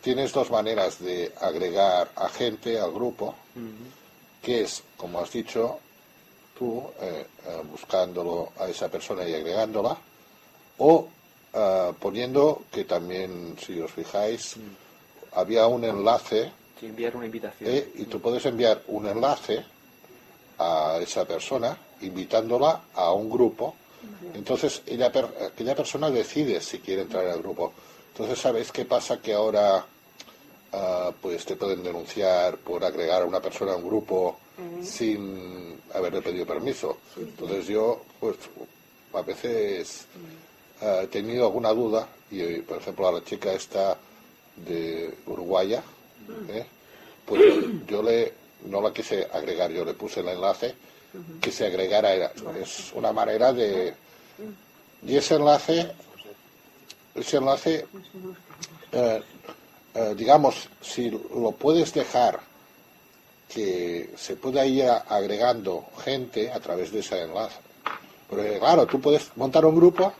tienes 0.00 0.32
dos 0.32 0.50
maneras 0.50 0.98
de 1.00 1.32
agregar 1.40 2.10
a 2.16 2.28
gente 2.28 2.78
al 2.78 2.92
grupo. 2.92 3.34
que 4.42 4.60
es, 4.62 4.82
como 4.98 5.20
has 5.20 5.32
dicho, 5.32 5.78
tú 6.58 6.84
eh, 7.00 7.26
eh, 7.46 7.62
buscándolo 7.70 8.52
a 8.58 8.66
esa 8.68 8.88
persona 8.90 9.26
y 9.26 9.32
agregándola, 9.34 9.96
o 10.78 11.08
eh, 11.54 11.92
poniendo 11.98 12.64
que 12.70 12.84
también, 12.84 13.56
si 13.58 13.80
os 13.80 13.90
fijáis, 13.90 14.56
había 15.34 15.66
un 15.66 15.84
enlace 15.84 16.52
Si 16.80 16.86
enviar 16.86 17.16
una 17.16 17.26
invitación. 17.26 17.70
eh, 17.70 17.92
y 17.96 18.04
tú 18.04 18.20
puedes 18.20 18.44
enviar 18.46 18.82
un 18.88 19.06
enlace 19.06 19.64
a 20.58 20.98
esa 21.00 21.24
persona 21.24 21.76
invitándola 22.00 22.82
a 22.94 23.12
un 23.12 23.28
grupo. 23.30 23.74
Entonces, 24.34 24.82
ella, 24.86 25.10
per- 25.10 25.32
aquella 25.52 25.74
persona 25.74 26.10
decide 26.10 26.60
si 26.60 26.78
quiere 26.80 27.02
entrar 27.02 27.26
al 27.26 27.40
grupo. 27.42 27.72
Entonces, 28.12 28.38
¿sabéis 28.38 28.70
qué 28.70 28.84
pasa? 28.84 29.20
Que 29.20 29.32
ahora 29.32 29.84
ah, 30.72 31.12
pues 31.20 31.44
te 31.44 31.56
pueden 31.56 31.82
denunciar 31.82 32.56
por 32.58 32.84
agregar 32.84 33.22
a 33.22 33.26
una 33.26 33.40
persona 33.40 33.72
a 33.72 33.76
un 33.76 33.86
grupo 33.86 34.38
sin 34.82 35.80
haberle 35.94 36.20
pedido 36.22 36.46
permiso. 36.46 36.98
Entonces 37.16 37.66
yo, 37.66 38.02
pues, 38.20 38.36
a 39.14 39.22
veces 39.22 40.06
ah, 40.82 41.00
he 41.02 41.06
tenido 41.08 41.46
alguna 41.46 41.70
duda 41.72 42.06
y, 42.30 42.58
por 42.58 42.78
ejemplo, 42.78 43.08
a 43.08 43.12
la 43.12 43.24
chica 43.24 43.52
esta 43.52 43.96
de 44.56 45.14
Uruguaya, 45.26 45.82
¿eh? 46.48 46.66
pues 47.24 47.42
yo, 47.86 48.02
le 48.02 48.32
no 48.66 48.80
la 48.80 48.92
quise 48.92 49.28
agregar, 49.32 49.70
yo 49.70 49.84
le 49.84 49.94
puse 49.94 50.20
el 50.20 50.28
enlace 50.28 50.74
que 51.40 51.50
se 51.50 51.66
agregara. 51.66 52.32
Es 52.60 52.92
una 52.94 53.12
manera 53.12 53.52
de... 53.52 53.94
Y 55.06 55.16
ese 55.16 55.34
enlace, 55.36 55.92
ese 57.14 57.36
enlace, 57.36 57.86
eh, 58.92 59.22
eh, 59.94 60.14
digamos, 60.16 60.68
si 60.80 61.10
lo 61.10 61.52
puedes 61.52 61.92
dejar 61.92 62.40
que 63.48 64.10
se 64.16 64.36
pueda 64.36 64.66
ir 64.66 64.88
agregando 64.88 65.86
gente 66.02 66.50
a 66.50 66.58
través 66.58 66.90
de 66.90 67.00
ese 67.00 67.22
enlace. 67.22 67.58
Porque 68.28 68.58
claro, 68.58 68.86
tú 68.86 69.00
puedes 69.00 69.30
montar 69.36 69.64
un 69.66 69.76
grupo 69.76 70.12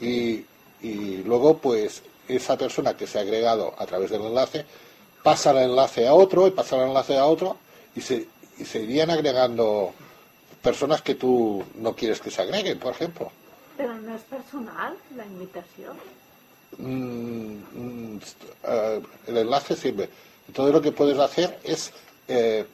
y, 0.00 0.44
y 0.82 1.22
luego 1.24 1.56
pues 1.58 2.02
esa 2.28 2.56
persona 2.56 2.96
que 2.96 3.06
se 3.06 3.18
ha 3.18 3.22
agregado 3.22 3.74
a 3.78 3.86
través 3.86 4.10
del 4.10 4.22
enlace 4.22 4.64
pasa 5.22 5.50
el 5.52 5.70
enlace 5.70 6.06
a 6.06 6.14
otro 6.14 6.46
y 6.46 6.50
pasa 6.50 6.76
el 6.76 6.88
enlace 6.88 7.16
a 7.16 7.26
otro 7.26 7.56
y 7.96 8.00
se, 8.00 8.26
y 8.58 8.64
se 8.64 8.80
irían 8.82 9.10
agregando 9.10 9.92
personas 10.62 11.02
que 11.02 11.14
tú 11.14 11.64
no 11.76 11.94
quieres 11.94 12.20
que 12.20 12.30
se 12.30 12.42
agreguen, 12.42 12.78
por 12.78 12.92
ejemplo. 12.92 13.30
Pero 13.76 13.94
no 13.94 14.14
es 14.14 14.22
personal 14.22 14.96
la 15.16 15.24
invitación. 15.24 15.96
Mm, 16.78 17.56
mm, 17.72 18.20
eh, 18.64 19.02
el 19.26 19.36
enlace 19.38 19.76
sirve. 19.76 20.08
Entonces 20.48 20.74
lo 20.74 20.82
que 20.82 20.92
puedes 20.92 21.18
hacer 21.18 21.58
es 21.62 21.92
eh, 22.28 22.66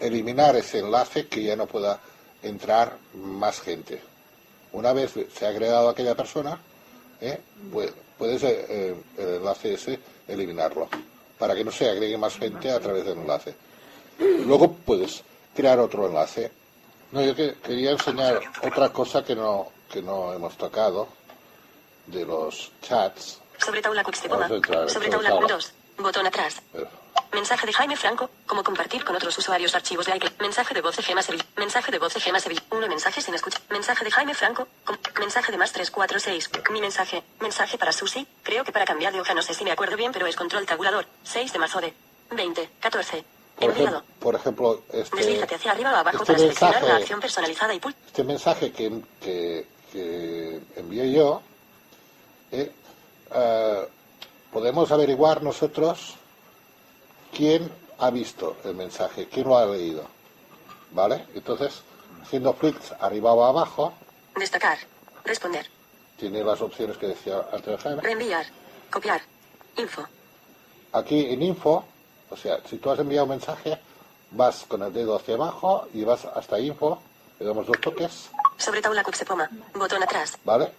eliminar 0.00 0.56
ese 0.56 0.80
enlace 0.80 1.26
que 1.26 1.42
ya 1.42 1.56
no 1.56 1.66
pueda 1.66 2.00
entrar 2.42 2.96
más 3.14 3.60
gente. 3.60 4.00
Una 4.72 4.92
vez 4.92 5.14
se 5.32 5.46
ha 5.46 5.48
agregado 5.48 5.88
aquella 5.88 6.14
persona, 6.14 6.58
eh, 7.20 7.40
pues, 7.72 7.92
puedes 8.18 8.42
eh, 8.42 8.66
eh, 8.68 8.94
el 9.18 9.28
enlace 9.36 9.74
ese 9.74 9.98
eliminarlo 10.28 10.88
para 11.38 11.54
que 11.54 11.64
no 11.64 11.70
se 11.70 11.88
agregue 11.90 12.16
más 12.16 12.36
gente 12.38 12.70
a 12.70 12.80
través 12.80 13.04
del 13.04 13.18
enlace. 13.18 13.54
Luego 14.18 14.72
puedes 14.72 15.22
crear 15.54 15.78
otro 15.78 16.06
enlace. 16.06 16.50
No, 17.12 17.22
yo 17.22 17.34
que- 17.34 17.54
quería 17.62 17.90
enseñar 17.92 18.40
otra 18.62 18.90
cosa 18.92 19.24
que 19.24 19.34
no 19.34 19.68
que 19.90 20.02
no 20.02 20.32
hemos 20.32 20.56
tocado 20.56 21.06
de 22.06 22.24
los 22.24 22.72
chats. 22.82 23.38
Sobre 23.58 23.80
Taula. 23.80 24.02
Vamos 24.28 24.50
a 24.50 24.54
entrar, 24.54 24.90
Sobre 24.90 25.08
Taula 25.08 25.28
Taula. 25.28 25.54
2. 25.54 25.72
Botón 25.98 26.26
atrás. 26.26 26.60
Mensaje 27.34 27.66
de 27.66 27.72
Jaime 27.72 27.96
Franco. 27.96 28.30
Cómo 28.46 28.62
compartir 28.62 29.04
con 29.04 29.16
otros 29.16 29.36
usuarios 29.36 29.74
archivos 29.74 30.06
de 30.06 30.16
iCloud. 30.16 30.32
Mensaje 30.40 30.72
de 30.72 30.80
voz 30.80 30.96
de 30.96 31.02
Gema 31.02 31.20
Sevilla. 31.22 31.44
Mensaje 31.56 31.90
de 31.90 31.98
voz 31.98 32.14
de 32.14 32.20
Gema 32.20 32.38
Sevilla. 32.40 32.62
Uno 32.70 32.86
mensaje 32.88 33.20
sin 33.20 33.34
escucha. 33.34 33.58
Mensaje 33.70 34.04
de 34.04 34.10
Jaime 34.10 34.34
Franco. 34.34 34.68
Com- 34.84 34.96
mensaje 35.18 35.50
de 35.52 35.58
más 35.58 35.72
346. 35.72 36.50
Mi 36.70 36.80
mensaje. 36.80 37.22
Mensaje 37.40 37.76
para 37.76 37.92
Susi. 37.92 38.26
Creo 38.42 38.64
que 38.64 38.72
para 38.72 38.84
cambiar 38.84 39.12
de 39.12 39.20
hoja 39.20 39.34
no 39.34 39.42
sé 39.42 39.52
si 39.52 39.64
me 39.64 39.72
acuerdo 39.72 39.96
bien, 39.96 40.12
pero 40.12 40.26
es 40.26 40.36
control 40.36 40.64
tabulador. 40.64 41.06
6 41.24 41.52
de 41.52 41.58
marzo 41.58 41.80
de 41.80 41.92
20. 42.30 42.70
14. 42.80 43.24
Por, 43.56 43.70
Enviado. 43.70 43.98
ejem- 44.00 44.04
por 44.20 44.34
ejemplo, 44.34 44.82
este, 44.92 45.42
hacia 45.54 45.72
arriba 45.72 45.92
o 45.92 45.96
abajo 45.96 46.16
este 46.18 46.26
para 46.26 46.38
seleccionar 46.38 46.74
mensaje- 46.74 46.92
la 46.92 46.96
acción 46.98 47.20
personalizada 47.20 47.74
y 47.74 47.80
este 48.06 48.24
mensaje 48.24 48.72
que, 48.72 49.00
que, 49.20 49.66
que 49.92 50.60
envié 50.76 51.12
yo, 51.12 51.40
eh, 52.50 52.72
eh, 53.32 53.88
podemos 54.52 54.90
averiguar 54.90 55.42
nosotros 55.44 56.16
quién 57.34 57.70
ha 57.98 58.10
visto 58.10 58.56
el 58.64 58.74
mensaje, 58.74 59.28
quién 59.28 59.46
lo 59.48 59.56
ha 59.58 59.66
leído. 59.66 60.04
¿Vale? 60.92 61.26
Entonces, 61.34 61.82
haciendo 62.22 62.54
clics 62.54 62.92
arriba 63.00 63.32
o 63.32 63.44
abajo, 63.44 63.92
Destacar. 64.36 64.78
Responder. 65.24 65.66
tiene 66.18 66.42
las 66.44 66.60
opciones 66.60 66.96
que 66.96 67.08
decía 67.08 67.44
antes 67.52 67.80
Jaime. 67.82 68.02
Reenviar. 68.02 68.46
Copiar. 68.90 69.20
Info. 69.76 70.04
Aquí 70.92 71.26
en 71.32 71.42
info, 71.42 71.84
o 72.30 72.36
sea, 72.36 72.58
si 72.68 72.78
tú 72.78 72.90
has 72.90 72.98
enviado 72.98 73.24
un 73.24 73.30
mensaje, 73.30 73.78
vas 74.30 74.64
con 74.68 74.82
el 74.82 74.92
dedo 74.92 75.16
hacia 75.16 75.34
abajo 75.34 75.88
y 75.92 76.04
vas 76.04 76.24
hasta 76.24 76.58
info, 76.60 77.00
le 77.40 77.46
damos 77.46 77.66
dos 77.66 77.80
toques, 77.80 78.30
Sobre 78.56 78.80
Taula 78.80 79.02
Cuixtepoma. 79.02 79.50
Botón 79.74 80.02
atrás. 80.02 80.38
¿vale? 80.44 80.70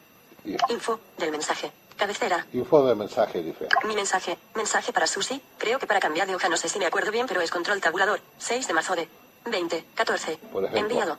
Y 0.46 0.56
Info 0.72 1.00
del 1.18 1.32
mensaje. 1.32 1.72
Cabecera. 1.98 2.46
info 2.54 2.86
del 2.86 2.96
mensaje 2.98 3.42
dice. 3.42 3.68
Mi 3.86 3.96
mensaje. 3.96 4.38
Mensaje 4.54 4.92
para 4.92 5.08
Susi. 5.08 5.42
Creo 5.58 5.80
que 5.80 5.88
para 5.88 6.00
cambiar 6.00 6.28
de 6.28 6.36
hoja 6.36 6.50
no 6.50 6.58
sé 6.58 6.68
si 6.68 6.78
me 6.80 6.86
acuerdo 6.86 7.12
bien, 7.12 7.26
pero 7.28 7.42
es 7.42 7.52
control 7.52 7.80
tabulador. 7.80 8.20
6 8.38 8.68
de 8.68 8.74
marzo 8.74 8.96
de 8.96 9.08
20. 9.46 9.86
14. 9.96 10.38
Por 10.52 10.66
ejemplo. 10.66 10.82
Enviado. 10.82 11.18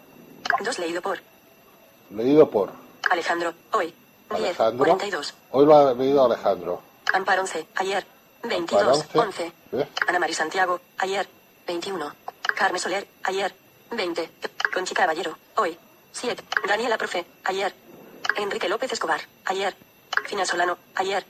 2 0.62 0.78
leído 0.78 1.03
por 1.03 1.19
Leído 2.11 2.48
por 2.51 2.73
Alejandro. 3.11 3.55
Hoy. 3.73 3.94
10. 4.31 4.40
Alejandro. 4.40 4.78
42. 4.78 5.35
Hoy 5.53 5.66
lo 5.66 5.77
ha 5.77 5.94
leído 5.94 6.24
Alejandro. 6.24 6.82
Amparo 7.12 7.43
11. 7.43 7.66
Ayer. 7.77 8.07
22. 8.43 8.82
Amparo 8.82 9.28
11. 9.28 9.53
11. 9.73 9.82
¿Eh? 9.82 9.89
Ana 10.07 10.19
Mari 10.19 10.35
Santiago. 10.35 10.81
Ayer. 10.98 11.27
21. 11.66 12.15
Carmen 12.55 12.81
Soler. 12.81 13.07
Ayer. 13.24 13.55
20. 13.90 14.31
Conchita 14.73 15.03
Caballero. 15.03 15.36
Hoy. 15.57 15.78
7. 16.12 16.43
Daniela 16.69 16.98
Profe. 16.98 17.24
Ayer. 17.44 17.74
Enrique 18.36 18.69
López 18.69 18.93
Escobar. 18.93 19.20
Ayer. 19.47 19.74
Fina 20.27 20.44
Solano. 20.44 20.77
Ayer. 20.97 21.24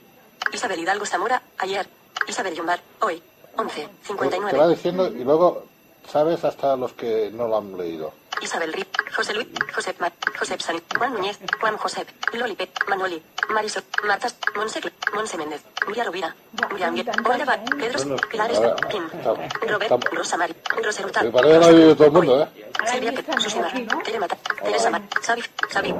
Isabel 0.53 0.79
Hidalgo 0.79 1.05
Zamora. 1.05 1.41
Ayer. 1.59 1.87
Isabel 2.27 2.55
Yombar. 2.55 2.81
Hoy. 3.01 3.21
11. 3.57 3.75
Te 3.75 4.13
va 4.13 4.29
59. 4.29 4.67
diciendo 4.69 5.07
y 5.07 5.23
luego 5.23 5.65
sabes 6.07 6.43
hasta 6.43 6.75
los 6.75 6.93
que 6.93 7.31
no 7.33 7.47
lo 7.47 7.57
han 7.57 7.77
leído. 7.77 8.13
Isabel 8.41 8.73
Rip. 8.73 8.87
José 9.15 9.33
Luis. 9.33 9.47
Josep 9.75 9.99
Mar. 9.99 10.13
Josep 10.39 10.59
San. 10.61 10.81
Juan 10.97 11.13
Núñez. 11.13 11.39
Juan 11.59 11.77
Josep. 11.77 12.07
Lolipe. 12.33 12.69
Manoli. 12.87 13.21
Marisol. 13.49 13.83
Martas. 14.05 14.35
Monse. 14.55 14.79
Monse 15.13 15.37
Méndez. 15.37 15.61
Nuria 15.87 16.03
Rovira. 16.03 16.35
Nuria 16.69 16.87
Anguer. 16.87 17.09
Olga. 17.25 17.59
Pedro. 17.77 18.17
Pilar 18.29 18.51
Kim. 18.89 19.05
estamos- 19.13 19.39
Robert. 19.67 20.13
Rosa 20.13 20.37
Mari. 20.37 20.55
Rosa 20.83 21.01
Me 21.01 21.07
Rutal. 21.07 21.31
parece 21.31 21.53
que 21.53 21.59
lo 21.59 21.65
ha 21.65 21.71
leído 21.71 21.95
todo 21.95 22.07
el 22.07 22.13
mundo, 22.13 22.43
¿eh? 22.43 22.47
Silvia 22.85 23.11
Pet, 23.11 23.39
Susana, 23.39 23.71
Tere 24.03 24.19
Mata, 24.19 24.37
Teresa 24.63 24.89
Mar, 24.91 25.01
Xavi, 25.21 25.43
Xavi, 25.73 25.93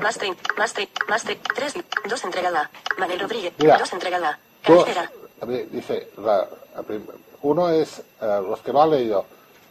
más 0.00 0.16
tren, 0.16 0.36
más 0.56 0.72
tren, 0.72 1.38
tres, 1.54 1.74
dos 2.08 2.24
entregada, 2.24 2.70
Manel 2.98 3.18
Rodríguez, 3.20 3.52
Mira. 3.58 3.78
dos 3.78 3.92
entregada, 3.92 4.38
Dos, 4.66 4.84
cabecera, 4.84 5.10
dice, 5.70 6.10
la- 6.18 6.48
uno 7.42 7.68
es 7.68 7.98
eh, 7.98 8.40
los 8.48 8.60
que 8.60 8.72
lo 8.72 8.82
han 8.82 8.90
leído 8.92 9.26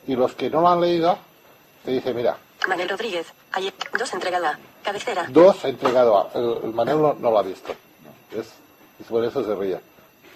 y 0.05 0.15
los 0.15 0.33
que 0.35 0.49
no 0.49 0.61
lo 0.61 0.67
han 0.67 0.81
leído, 0.81 1.17
te 1.83 1.91
dice, 1.91 2.13
mira, 2.13 2.37
Manel 2.67 2.89
Rodríguez, 2.89 3.27
ayer, 3.51 3.73
dos 3.97 4.13
entregada, 4.13 4.57
cabecera, 4.83 5.25
dos 5.29 5.63
entregado, 5.65 6.17
a- 6.17 6.31
el, 6.37 6.59
el 6.63 6.73
Manel 6.73 7.01
no, 7.01 7.13
no 7.13 7.31
lo 7.31 7.39
ha 7.39 7.43
visto. 7.43 7.73
¿Ves? 8.31 8.47
Y 8.99 9.03
por 9.03 9.23
eso 9.23 9.43
se 9.43 9.53
ríe. 9.55 9.79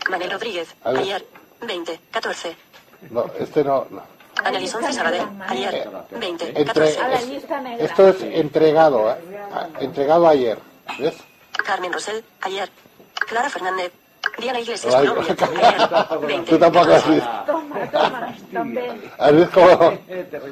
Manel 0.09 0.31
Rodríguez, 0.31 0.75
ayer, 0.83 1.25
20, 1.61 1.99
14, 2.11 2.55
No, 3.11 3.25
este 3.39 3.63
no. 3.63 3.87
no. 3.89 4.03
Annelies 4.43 4.75
Once 4.75 4.93
Sabadell, 4.93 5.27
ayer, 5.47 5.89
20, 6.11 6.45
Entre- 6.49 6.65
14, 6.65 6.99
A 6.99 7.07
la 7.07 7.15
es- 7.15 7.27
lista 7.27 7.59
negra. 7.59 7.85
esto 7.85 8.09
es 8.09 8.21
entregado, 8.21 9.09
¿eh? 9.11 9.15
Ah, 9.51 9.67
Entregado 9.79 10.27
ayer. 10.27 10.59
¿Ves? 10.99 11.15
Carmen 11.65 11.91
Rosell, 11.91 12.23
ayer, 12.41 12.69
Clara 13.27 13.49
Fernández, 13.49 13.91
Diana 14.37 14.59
Iglesias 14.59 14.93
Ay, 14.93 15.07
Colombia, 15.07 15.35
ayer, 15.39 16.19
20, 16.27 16.51
Tú 16.51 16.57
tampoco 16.59 16.91
has 16.91 17.03
14, 17.03 17.15
visto. 17.15 17.29
Toma, 17.45 17.91
toma, 17.91 18.37
también. 18.53 19.11
¿Has 19.17 19.35
visto 19.35 19.61
cómo, 19.61 19.97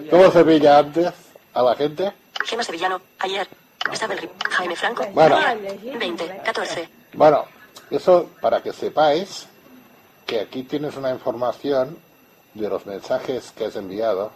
cómo 0.10 0.32
se 0.32 0.46
pilla 0.46 0.80
antes 0.80 1.14
a 1.54 1.62
la 1.62 1.76
gente? 1.76 2.14
Gema 2.46 2.64
Sevillano, 2.64 3.02
ayer, 3.20 3.48
Isabel 3.92 4.18
Rip, 4.20 4.32
Jaime 4.50 4.76
Franco, 4.76 5.06
Bueno. 5.14 5.36
ayer, 5.38 5.98
20, 5.98 6.42
14, 6.44 6.90
Bueno, 7.14 7.46
eso 7.90 8.30
para 8.42 8.62
que 8.62 8.74
sepáis 8.74 9.48
que 10.26 10.40
aquí 10.42 10.64
tienes 10.64 10.96
una 10.98 11.12
información 11.12 11.98
de 12.54 12.70
los 12.70 12.86
mensajes 12.86 13.52
que 13.52 13.66
has 13.66 13.76
enviado. 13.76 14.32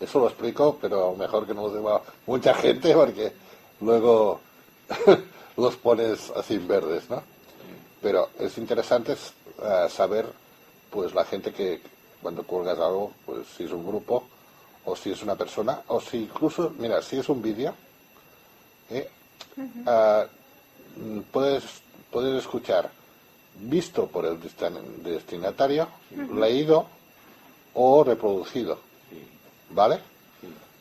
Eso 0.00 0.18
lo 0.20 0.26
explico, 0.28 0.78
pero 0.80 1.14
mejor 1.14 1.46
que 1.46 1.54
no 1.54 1.68
lo 1.68 1.74
sepa 1.74 2.02
mucha 2.26 2.54
gente 2.54 2.92
porque 2.94 3.32
luego 3.80 4.40
los 5.56 5.76
pones 5.76 6.30
así 6.36 6.58
verdes, 6.58 7.08
¿no? 7.08 7.22
Pero 8.02 8.30
es 8.38 8.56
interesante 8.58 9.12
eh, 9.12 9.86
saber, 9.90 10.26
pues, 10.90 11.14
la 11.14 11.24
gente 11.24 11.52
que 11.52 11.80
cuando 12.22 12.42
cuelgas 12.44 12.78
algo, 12.78 13.12
pues, 13.24 13.46
si 13.56 13.64
es 13.64 13.72
un 13.72 13.86
grupo 13.86 14.24
o 14.84 14.94
si 14.96 15.10
es 15.12 15.22
una 15.22 15.34
persona 15.36 15.82
o 15.88 16.00
si 16.00 16.18
incluso, 16.18 16.72
mira, 16.78 17.02
si 17.02 17.18
es 17.18 17.28
un 17.28 17.42
vídeo, 17.42 17.74
mm, 20.96 21.20
puedes, 21.32 21.64
puedes 22.10 22.40
escuchar 22.42 22.90
visto 23.58 24.06
por 24.06 24.26
el 24.26 24.40
destin- 24.40 24.80
destinatario, 25.02 25.88
leído 26.34 26.86
o 27.74 28.04
reproducido. 28.04 28.78
¿Vale? 29.70 29.98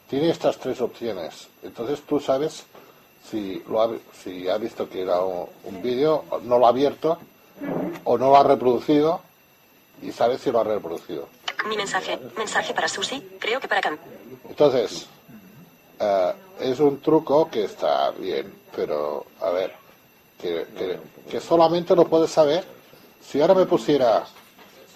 Tiene 0.10 0.30
estas 0.30 0.58
tres 0.60 0.80
opciones. 0.82 1.48
Entonces 1.64 2.02
tú 2.02 2.20
sabes 2.20 2.64
si, 3.30 3.64
lo 3.70 3.82
ha, 3.82 3.90
si 4.24 4.48
ha 4.50 4.58
visto 4.58 4.90
que 4.90 5.02
era 5.02 5.20
un, 5.22 5.82
vídeo, 5.82 6.24
no 6.44 6.58
lo 6.60 6.66
ha 6.66 6.70
abierto, 6.70 7.18
o 8.04 8.18
no 8.18 8.30
lo 8.30 8.38
ha 8.38 8.44
reproducido, 8.44 9.22
y 10.02 10.12
sabe 10.12 10.38
si 10.38 10.52
lo 10.52 10.60
ha 10.60 10.64
reproducido. 10.64 11.28
Mi 11.68 11.78
mensaje. 11.78 12.20
Mensaje 12.38 12.74
para 12.74 12.88
Susi. 12.88 13.22
Creo 13.40 13.60
que 13.60 13.68
para 13.68 13.82
Cam. 13.82 13.98
Entonces, 14.50 15.08
eh, 16.00 16.34
es 16.60 16.80
un 16.80 17.00
truco 17.02 17.50
que 17.50 17.64
está 17.64 18.12
bien, 18.12 18.54
pero 18.76 19.26
a 19.42 19.50
ver, 19.50 19.74
que, 20.40 20.68
que- 20.78 21.00
que 21.30 21.40
solamente 21.42 21.96
lo 21.96 22.06
puedes 22.06 22.30
saber 22.30 22.64
si 23.26 23.42
ahora 23.42 23.56
me 23.56 23.66
pusiera, 23.66 24.26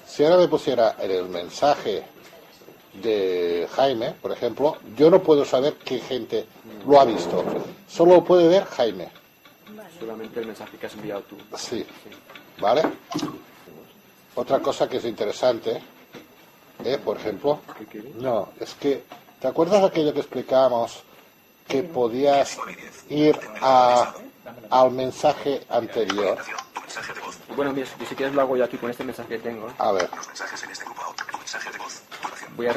si 0.06 0.24
ahora 0.24 0.38
me 0.38 0.48
pusiera 0.48 0.96
en 1.00 1.10
el 1.12 1.28
mensaje 1.30 2.04
de 3.02 3.68
Jaime, 3.76 4.12
por 4.22 4.32
ejemplo, 4.32 4.78
yo 4.96 5.10
no 5.10 5.22
puedo 5.22 5.46
saber 5.46 5.76
qué 5.76 6.00
gente 6.00 6.46
lo 6.88 7.00
ha 7.00 7.06
visto, 7.06 7.44
solo 7.88 8.16
lo 8.16 8.24
puede 8.24 8.48
ver 8.48 8.66
Jaime, 8.66 9.10
Solamente 10.00 10.40
el 10.40 10.48
mensaje 10.48 10.78
que 10.78 10.86
has 10.86 10.94
enviado 10.94 11.22
tú. 11.24 11.38
sí, 11.58 11.86
¿vale? 12.60 12.84
Otra 14.36 14.60
cosa 14.60 14.88
que 14.88 14.98
es 14.98 15.06
interesante, 15.06 15.82
eh, 16.86 16.98
por 17.04 17.18
ejemplo, 17.18 17.60
no, 18.16 18.50
es 18.60 18.74
que, 18.76 19.04
¿te 19.42 19.48
acuerdas 19.48 19.84
aquello 19.84 20.14
que 20.14 20.22
explicábamos 20.22 21.04
que 21.68 21.84
podías 21.84 22.58
ir 23.10 23.38
a, 23.62 24.14
al 24.70 24.92
mensaje 24.92 25.66
anterior? 25.70 26.38
Bueno, 27.56 27.74
mira, 27.74 27.88
si 28.08 28.16
quieres 28.16 28.34
lo 28.34 28.42
hago 28.42 28.56
yo 28.56 28.64
aquí 28.64 28.78
con 28.78 28.90
este 28.90 29.04
mensaje 29.04 29.30
que 29.30 29.40
tengo. 29.40 29.68
A 29.78 29.92
ver, 29.92 30.10
Los 30.16 30.28
mensajes 30.28 30.64
en 30.64 30.72
este 30.72 30.86
grupo. 30.86 31.02
Tu 31.32 31.38
mensaje 31.38 31.72
de 31.72 31.78
voz. 31.78 31.99
Voy 32.60 32.68
a. 32.68 32.74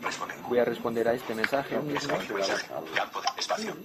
Responder. 0.00 0.38
Voy 0.48 0.58
a 0.58 0.64
responder 0.64 1.06
a 1.06 1.12
este 1.12 1.34
mensaje. 1.34 1.74
Campo 1.74 3.20
de 3.20 3.28
espacio. 3.36 3.76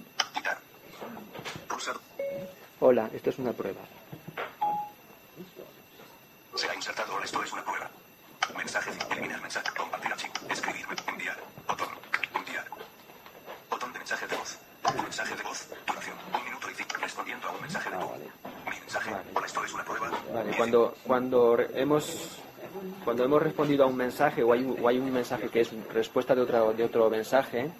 Hola, 2.80 3.10
esto 3.12 3.28
es 3.28 3.38
una 3.38 3.52
prueba. 3.52 3.82
Se 6.54 6.66
ha 6.66 6.74
insertado. 6.74 7.22
Esto 7.22 7.42
es 7.42 7.52
una 7.52 7.62
prueba. 7.62 7.90
Mensaje. 8.56 8.90
Eliminar 9.10 9.42
mensaje. 9.42 9.66
Compartir 9.76 10.10
archivo. 10.10 10.32
Escribir. 10.48 10.86
Enviar. 11.06 11.36
Botón. 11.68 11.88
Enviar. 12.34 12.64
Botón 13.68 13.92
de 13.92 13.98
mensaje 13.98 14.26
de 14.26 14.34
voz. 14.34 14.58
Mensaje 15.02 15.36
de 15.36 15.42
voz. 15.42 15.68
Duración. 15.86 16.16
Un 16.32 16.44
minuto 16.44 16.70
y 16.70 16.74
cinco. 16.74 16.96
Respondiendo 17.02 17.48
a 17.48 17.50
un 17.50 17.60
mensaje 17.60 17.90
de 17.90 17.96
voz. 17.96 18.18
Mi 18.70 18.80
mensaje. 18.80 19.10
Hola, 19.34 19.46
esto 19.46 19.62
es 19.62 19.74
una 19.74 19.84
prueba. 19.84 20.10
Vale, 20.32 20.56
cuando, 20.56 20.96
cuando 21.04 21.58
hemos 21.74 22.40
cuando 23.04 23.24
hemos 23.24 23.42
respondido 23.42 23.84
a 23.84 23.86
un 23.86 23.96
mensaje 23.96 24.42
o 24.42 24.52
hay 24.52 24.64
un, 24.64 24.76
o 24.82 24.88
hay 24.88 24.98
un 24.98 25.12
mensaje 25.12 25.48
que 25.48 25.60
es 25.60 25.70
respuesta 25.92 26.34
de 26.34 26.42
otro, 26.42 26.72
de 26.72 26.84
otro 26.84 27.08
mensaje, 27.10 27.70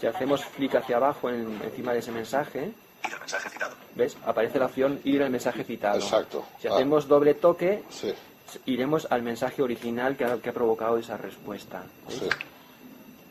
si 0.00 0.06
hacemos 0.06 0.44
clic 0.56 0.74
hacia 0.76 0.96
abajo 0.96 1.28
en- 1.30 1.60
encima 1.62 1.92
de 1.92 1.98
ese 2.00 2.12
mensaje, 2.12 2.72
Ir 3.06 3.14
al 3.14 3.20
mensaje 3.20 3.48
citado. 3.48 3.74
¿ves? 3.94 4.16
Aparece 4.26 4.58
la 4.58 4.66
opción 4.66 5.00
ir 5.04 5.22
al 5.22 5.30
mensaje 5.30 5.64
citado. 5.64 5.98
Exacto. 5.98 6.44
Si 6.60 6.68
Ah. 6.68 6.74
hacemos 6.74 7.08
doble 7.08 7.34
toque, 7.34 7.82
sí, 7.88 8.12
iremos 8.66 9.06
al 9.10 9.22
mensaje 9.22 9.62
original 9.62 10.16
que 10.16 10.24
ha, 10.24 10.36
que 10.38 10.50
ha 10.50 10.52
provocado 10.52 10.98
esa 10.98 11.16
respuesta. 11.16 11.82
¿ves? 12.08 12.18
sí. 12.18 12.28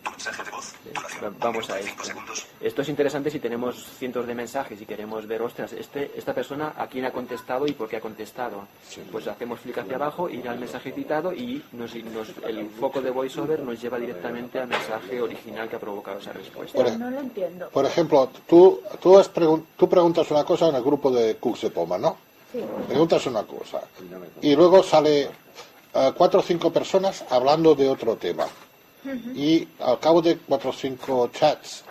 Tu 0.04 0.10
mensaje 0.12 0.44
de 0.44 0.52
voz. 0.52 0.74
Va- 0.96 1.02
Duración. 1.02 1.36
Vamos 1.40 1.70
a 1.70 1.80
esto. 1.80 2.04
segundos. 2.04 2.48
Esto 2.62 2.82
es 2.82 2.90
interesante 2.90 3.30
si 3.30 3.40
tenemos 3.40 3.86
cientos 3.98 4.26
de 4.26 4.34
mensajes 4.34 4.82
y 4.82 4.86
queremos 4.86 5.28
ver, 5.28 5.42
ostras, 5.42 5.74
este, 5.74 6.12
esta 6.16 6.34
persona 6.34 6.74
a 6.78 6.88
quién 6.88 7.06
ha 7.06 7.12
contestado 7.12 7.68
y 7.68 7.74
por 7.74 7.90
qué 7.90 7.98
ha 7.98 8.02
contestado. 8.02 8.64
Pues 9.12 9.28
hacemos 9.28 9.60
clic 9.60 9.78
hacia 9.78 9.96
abajo, 9.96 10.30
ir 10.30 10.48
al 10.48 10.58
mensaje 10.60 10.92
citado 10.94 11.34
y 11.34 11.64
nos, 11.74 11.94
nos- 11.96 12.30
el 12.48 12.70
foco 12.70 13.02
de 13.02 13.12
VoiceOver 13.12 13.60
nos 13.62 13.82
lleva 13.82 14.00
directamente 14.00 14.60
al 14.60 14.68
mensaje 14.68 15.22
original 15.22 15.68
que 15.70 15.76
ha 15.76 15.80
provocado 15.80 16.20
esa 16.20 16.32
respuesta. 16.34 16.78
Por, 16.78 16.98
no 16.98 17.10
lo 17.12 17.20
entiendo. 17.20 17.70
por 17.70 17.86
ejemplo, 17.86 18.30
tú, 18.48 18.82
tú, 19.02 19.18
has 19.18 19.32
pregun- 19.34 19.66
tú 19.78 19.90
preguntas 19.90 20.30
una 20.32 20.44
cosa 20.46 20.70
en 20.70 20.76
el 20.76 20.84
grupo 20.84 21.12
de 21.12 21.36
Cooks 21.38 21.62
de 21.62 21.72
Poma, 21.72 21.98
¿no? 21.98 22.18
Sí. 22.52 22.60
Preguntas 22.88 23.26
una 23.28 23.44
cosa 23.44 23.82
y 24.42 24.56
luego 24.56 24.82
sale 24.82 25.30
eh, 25.94 26.12
cuatro 26.18 26.40
o 26.40 26.44
cinco 26.44 26.72
personas 26.72 27.24
hablando 27.30 27.76
de 27.76 27.88
otro 27.90 28.16
tema. 28.16 28.48
Y 29.36 29.68
al 29.80 30.00
cabo 30.00 30.22
de 30.22 30.38
cuatro 30.38 30.72
o 30.72 30.74
cinco 30.74 31.30
chats 31.34 31.84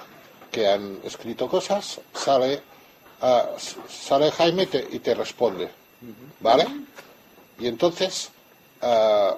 que 0.50 0.66
han 0.68 0.98
escrito 1.04 1.48
cosas, 1.48 2.00
sale, 2.14 2.62
s- 3.56 3.76
sale 3.88 4.30
Jaime 4.30 4.64
y 4.64 4.66
te, 4.66 4.86
y 4.92 4.98
te 4.98 5.14
responde. 5.14 5.68
¿Vale? 6.40 6.66
Y 7.58 7.66
entonces, 7.66 8.30
eh, 8.82 9.30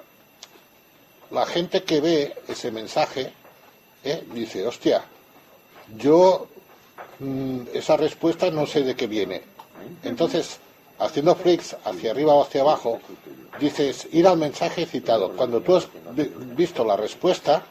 la 1.31 1.45
gente 1.45 1.83
que 1.83 2.01
ve 2.01 2.35
ese 2.47 2.71
mensaje 2.71 3.31
eh, 4.03 4.23
dice, 4.33 4.65
hostia, 4.67 5.03
yo 5.97 6.47
mm, 7.19 7.61
esa 7.73 7.97
respuesta 7.97 8.51
no 8.51 8.65
sé 8.67 8.81
de 8.81 8.95
qué 8.95 9.07
viene. 9.07 9.41
Entonces, 10.03 10.59
haciendo 10.99 11.35
flicks 11.35 11.75
hacia 11.85 12.11
arriba 12.11 12.33
o 12.33 12.43
hacia 12.43 12.61
abajo, 12.61 12.99
dices 13.59 14.07
ir 14.11 14.27
al 14.27 14.37
mensaje 14.37 14.85
citado. 14.85 15.31
Cuando 15.35 15.61
tú 15.61 15.75
has 15.75 15.87
vi- 16.15 16.31
visto 16.55 16.83
la 16.83 16.95
respuesta 16.95 17.63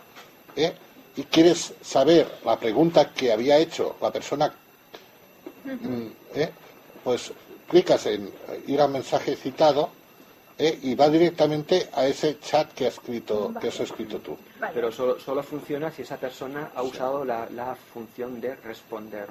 ¿eh? 0.57 0.73
y 1.17 1.23
quieres 1.25 1.75
saber 1.83 2.29
la 2.45 2.59
pregunta 2.59 3.13
que 3.13 3.33
había 3.33 3.59
hecho 3.59 3.97
la 4.01 4.11
persona, 4.13 4.53
¿eh? 6.35 6.51
pues 7.03 7.33
clicas 7.69 8.07
en 8.07 8.27
eh, 8.27 8.65
ir 8.67 8.81
al 8.81 8.91
mensaje 8.91 9.37
citado 9.37 9.91
¿eh? 10.59 10.79
y 10.83 10.95
va 10.95 11.09
directamente 11.09 11.89
a 11.95 12.07
ese 12.07 12.39
chat 12.41 12.73
que 12.75 12.87
has 12.87 12.95
escrito, 12.95 13.53
que 13.61 13.69
has 13.69 13.81
escrito 13.81 14.19
tú. 14.19 14.37
Pero 14.75 14.93
solo, 14.93 15.19
solo 15.19 15.43
funciona 15.43 15.91
si 15.91 16.03
esa 16.03 16.17
persona 16.17 16.71
ha 16.75 16.83
usado 16.83 17.25
la, 17.25 17.49
la 17.51 17.75
función 17.93 18.41
de 18.41 18.55
responder. 18.57 19.29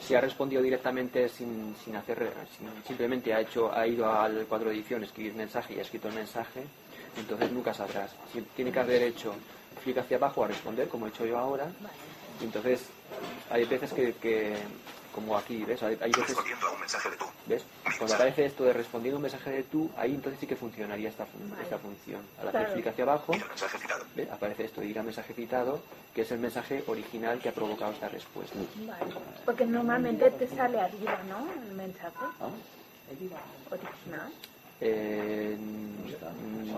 Si 0.00 0.14
ha 0.14 0.20
respondido 0.20 0.62
directamente 0.62 1.28
sin, 1.28 1.74
sin 1.84 1.94
hacer, 1.96 2.32
sin- 2.58 2.84
simplemente 2.86 3.32
ha 3.32 3.40
hecho, 3.40 3.72
ha 3.72 3.86
ido 3.86 4.10
al 4.10 4.46
cuadro 4.46 4.70
de 4.70 4.76
edición, 4.76 5.04
escribir 5.04 5.34
mensaje 5.34 5.74
y 5.74 5.78
ha 5.78 5.82
escrito 5.82 6.08
el 6.08 6.14
mensaje, 6.14 6.64
entonces 7.16 7.50
nunca 7.52 7.72
sabrás. 7.72 8.10
Si- 8.32 8.40
Tiene 8.56 8.72
que 8.72 8.80
haber 8.80 9.02
hecho 9.02 9.32
clic 9.84 9.98
hacia 9.98 10.16
abajo 10.16 10.44
a 10.44 10.48
responder, 10.48 10.88
como 10.88 11.06
he 11.06 11.10
hecho 11.10 11.24
yo 11.24 11.38
ahora. 11.38 11.66
Y 12.40 12.44
entonces 12.44 12.86
hay 13.50 13.64
veces 13.64 13.92
que, 13.92 14.14
que, 14.14 14.56
como 15.14 15.36
aquí, 15.36 15.64
¿ves? 15.64 15.82
Hay, 15.82 15.98
hay 16.00 16.10
veces 16.10 16.28
Respondiendo 16.28 16.66
a 16.66 16.70
un 16.72 16.80
mensaje 16.80 17.10
de 17.10 17.16
tú. 17.16 17.24
¿Ves? 17.46 17.62
Cuando 17.98 18.14
aparece 18.14 18.46
esto 18.46 18.64
de 18.64 18.72
respondiendo 18.72 19.16
un 19.18 19.22
mensaje 19.22 19.50
de 19.50 19.62
tú, 19.64 19.90
ahí 19.96 20.14
entonces 20.14 20.40
sí 20.40 20.46
que 20.46 20.56
funcionaría 20.56 21.08
esta, 21.08 21.26
fun- 21.26 21.52
esta 21.62 21.78
función. 21.78 22.22
Al 22.40 22.48
hacer 22.48 22.60
Claro. 22.60 22.72
clic 22.74 22.86
hacia 22.86 23.04
abajo. 23.04 23.32
¿ves? 24.14 24.30
aparece 24.30 24.64
esto 24.64 24.80
de 24.80 24.86
ir 24.88 24.98
a 24.98 25.02
mensaje 25.02 25.32
citado, 25.34 25.80
que 26.14 26.22
es 26.22 26.30
el 26.32 26.38
mensaje 26.38 26.82
original 26.86 27.38
que 27.38 27.48
ha 27.48 27.52
provocado 27.52 27.92
esta 27.92 28.08
respuesta. 28.08 28.56
Vale. 28.86 29.14
Porque 29.44 29.64
normalmente 29.66 30.30
te 30.32 30.46
sale 30.48 30.80
arriba, 30.80 31.18
¿no? 31.28 31.46
El 31.62 31.72
mensaje. 31.74 32.16
Original. 33.70 34.32
Eh, 34.84 35.56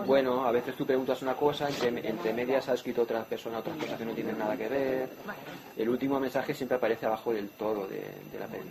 bueno, 0.05 0.45
a 0.45 0.51
veces 0.51 0.75
tú 0.75 0.85
preguntas 0.85 1.21
una 1.23 1.33
cosa, 1.33 1.67
entre, 1.69 2.33
medias 2.33 2.69
ha 2.69 2.73
escrito 2.75 3.01
otra 3.01 3.23
persona 3.23 3.57
otras 3.59 3.75
cosas 3.77 3.97
que 3.97 4.05
no 4.05 4.11
tienen 4.13 4.37
nada 4.37 4.55
que 4.55 4.67
ver. 4.67 5.09
El 5.75 5.89
último 5.89 6.19
mensaje 6.19 6.53
siempre 6.53 6.77
aparece 6.77 7.07
abajo 7.07 7.33
del 7.33 7.49
todo 7.49 7.87
de, 7.87 8.03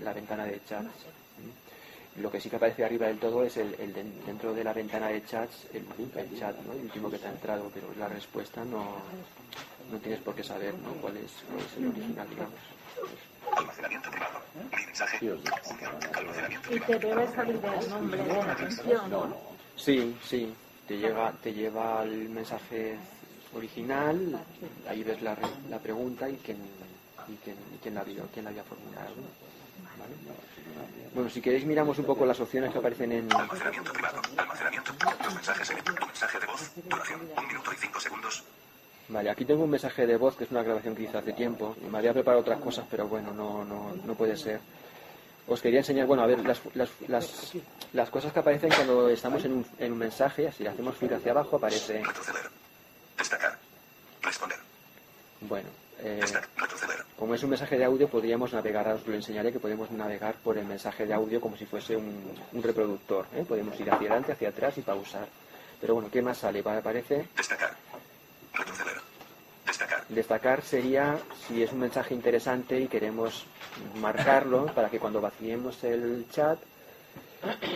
la, 0.02 0.12
ventana 0.12 0.44
de 0.44 0.60
chats. 0.68 0.86
¿Mm? 0.86 2.22
Lo 2.22 2.30
que 2.30 2.40
sí 2.40 2.48
que 2.48 2.56
aparece 2.56 2.84
arriba 2.84 3.08
del 3.08 3.18
todo 3.18 3.42
es 3.42 3.56
el, 3.56 3.74
el 3.80 3.92
de- 3.92 4.04
dentro 4.24 4.54
de 4.54 4.62
la 4.62 4.72
ventana 4.72 5.08
de 5.08 5.24
chats, 5.24 5.66
el, 5.72 5.84
el 6.16 6.38
chat, 6.38 6.56
¿no? 6.60 6.72
el 6.72 6.82
último 6.82 7.10
que 7.10 7.18
te 7.18 7.26
ha 7.26 7.32
entrado, 7.32 7.68
pero 7.74 7.88
la 7.98 8.06
respuesta 8.06 8.64
no, 8.64 8.84
no 9.90 9.98
tienes 9.98 10.20
por 10.20 10.36
qué 10.36 10.44
saber 10.44 10.72
cuál, 11.00 11.16
es, 11.16 11.32
cuál 11.50 11.66
es 11.66 11.76
el 11.78 11.88
original, 11.88 12.28
digamos. 12.30 12.54
Almacenamiento 13.56 14.10
privado. 14.10 14.40
Mi 14.76 14.86
mensaje. 14.86 15.18
Y 16.70 16.80
te 16.80 16.98
debe 16.98 17.26
salir 17.34 17.60
el 17.64 17.90
nombre 17.90 18.22
de 18.22 18.34
la 18.44 18.56
canción, 18.56 19.10
¿no? 19.10 19.36
Sí, 19.76 20.16
sí, 20.24 20.54
te 20.86 20.96
lleva, 20.98 21.32
te 21.42 21.52
lleva 21.52 22.00
al 22.00 22.10
mensaje 22.28 22.96
original, 23.54 24.40
ahí 24.88 25.02
ves 25.04 25.20
la, 25.22 25.34
re- 25.34 25.42
la 25.68 25.78
pregunta 25.78 26.28
y 26.28 26.36
quién, 26.36 26.58
y 27.28 27.36
quién, 27.44 27.56
y 27.74 27.78
quién 27.78 27.94
la 27.94 28.00
había, 28.02 28.22
quién 28.32 28.44
la 28.44 28.50
había 28.50 28.64
formulado. 28.64 29.14
¿vale? 29.98 30.14
Bueno, 31.14 31.30
si 31.30 31.40
queréis 31.40 31.64
miramos 31.64 31.98
un 31.98 32.04
poco 32.04 32.26
las 32.26 32.38
opciones 32.40 32.72
que 32.72 32.78
aparecen 32.78 33.12
en... 33.12 33.32
Almacenamiento 33.32 33.92
privado. 33.92 34.20
Almacenamiento. 34.36 34.92
Los 35.24 35.34
mensajes 35.34 35.70
en 35.70 35.84
tu 35.84 36.06
mensaje 36.06 36.40
de 36.40 36.46
voz. 36.46 36.70
Duración. 36.88 37.20
Un 37.36 37.46
minuto 37.46 37.72
y 37.72 37.76
cinco 37.76 38.00
segundos. 38.00 38.42
Vale, 39.08 39.30
aquí 39.30 39.44
tengo 39.44 39.64
un 39.64 39.70
mensaje 39.70 40.06
de 40.06 40.16
voz 40.16 40.36
que 40.36 40.44
es 40.44 40.50
una 40.50 40.62
grabación 40.62 40.94
que 40.94 41.02
hice 41.02 41.18
hace 41.18 41.32
tiempo. 41.32 41.76
Me 41.90 41.98
había 41.98 42.12
preparado 42.12 42.40
otras 42.40 42.60
cosas, 42.60 42.86
pero 42.90 43.06
bueno, 43.06 43.32
no, 43.32 43.64
no, 43.64 43.92
no 44.04 44.14
puede 44.14 44.36
ser. 44.36 44.60
Os 45.46 45.60
quería 45.60 45.80
enseñar, 45.80 46.06
bueno, 46.06 46.22
a 46.22 46.26
ver, 46.26 46.38
las, 46.40 46.58
las, 46.74 46.88
las, 47.06 47.52
las 47.92 48.08
cosas 48.08 48.32
que 48.32 48.38
aparecen 48.38 48.70
cuando 48.74 49.10
estamos 49.10 49.44
en 49.44 49.52
un, 49.52 49.66
en 49.78 49.92
un 49.92 49.98
mensaje, 49.98 50.50
si 50.52 50.66
hacemos 50.66 50.96
clic 50.96 51.12
hacia 51.12 51.32
abajo 51.32 51.56
aparece, 51.56 52.02
Retroceder. 52.02 52.48
Destacar. 53.18 53.58
Responder. 54.22 54.58
bueno, 55.42 55.68
eh, 56.00 56.22
como 57.18 57.34
es 57.34 57.42
un 57.42 57.50
mensaje 57.50 57.76
de 57.76 57.84
audio, 57.84 58.08
podríamos 58.08 58.54
navegar, 58.54 58.86
ahora 58.86 58.98
os 58.98 59.06
lo 59.06 59.14
enseñaré, 59.14 59.52
que 59.52 59.60
podemos 59.60 59.90
navegar 59.90 60.34
por 60.42 60.56
el 60.56 60.64
mensaje 60.64 61.04
de 61.04 61.12
audio 61.12 61.42
como 61.42 61.58
si 61.58 61.66
fuese 61.66 61.94
un, 61.94 62.32
un 62.52 62.62
reproductor. 62.62 63.26
¿eh? 63.34 63.44
Podemos 63.46 63.78
ir 63.78 63.90
hacia 63.90 64.06
adelante, 64.08 64.32
hacia 64.32 64.48
atrás 64.48 64.78
y 64.78 64.80
pausar. 64.80 65.26
Pero 65.78 65.92
bueno, 65.94 66.08
¿qué 66.10 66.22
más 66.22 66.38
sale? 66.38 66.60
Aparece 66.60 67.28
Destacar. 67.36 67.76
Retroceder. 68.54 69.00
Destacar. 69.66 70.04
Destacar 70.08 70.62
sería 70.62 71.18
si 71.46 71.62
es 71.62 71.72
un 71.72 71.80
mensaje 71.80 72.14
interesante 72.14 72.80
y 72.80 72.88
queremos 72.88 73.46
marcarlo 73.96 74.66
para 74.66 74.88
que 74.88 74.98
cuando 74.98 75.20
vaciemos 75.20 75.82
el 75.84 76.26
chat, 76.30 76.58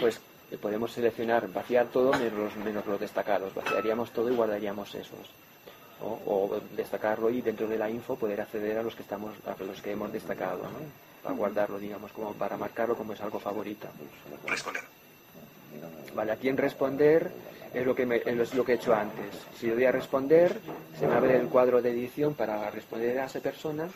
pues 0.01 0.21
Eh, 0.51 0.57
Podemos 0.57 0.93
seleccionar, 0.93 1.47
vaciar 1.49 1.89
todo 1.89 2.11
menos 2.13 2.33
los, 2.33 2.57
menos 2.57 2.87
los 2.87 2.99
destacados. 2.99 3.55
Vaciaríamos 3.55 4.11
todo 4.13 4.31
y 4.33 4.35
guardaríamos 4.35 4.95
esos. 4.95 5.29
O, 6.01 6.09
o 6.25 6.61
destacarlo 6.75 7.29
y 7.29 7.43
dentro 7.43 7.69
de 7.69 7.77
la 7.77 7.91
info 7.91 8.17
poder 8.17 8.41
acceder 8.41 8.79
a 8.79 8.83
los 8.83 8.95
que 8.95 9.03
estamos 9.03 9.35
a 9.45 9.63
los 9.63 9.83
que 9.83 9.93
hemos 9.93 10.11
destacado, 10.11 10.63
¿no? 10.63 10.79
Para 11.23 11.35
guardarlo, 11.35 11.79
digamos, 11.79 12.13
como 12.13 12.33
para 12.33 12.57
marcarlo 12.57 12.97
como 12.97 13.13
es 13.13 13.21
algo 13.21 13.39
favorito. 13.41 13.89
Responder. 14.47 14.85
Vale, 16.15 16.33
aquí 16.33 16.49
en 16.49 16.57
responder 16.57 17.31
es 17.75 17.85
lo 17.87 17.95
que 17.95 18.07
me- 18.07 18.23
es 18.25 18.55
lo 18.55 18.65
que 18.65 18.73
he 18.73 18.75
hecho 18.77 18.95
antes. 18.95 19.27
Si 19.59 19.67
le 19.67 19.75
doy 19.75 19.85
a 19.85 19.93
responder, 19.93 20.59
se 20.99 21.07
me 21.07 21.15
abre 21.15 21.37
el 21.37 21.49
cuadro 21.49 21.83
de 21.83 21.91
edición 21.91 22.35
para 22.35 22.71
responder 22.71 23.19
a 23.21 23.27
esa 23.27 23.41
persona 23.41 23.89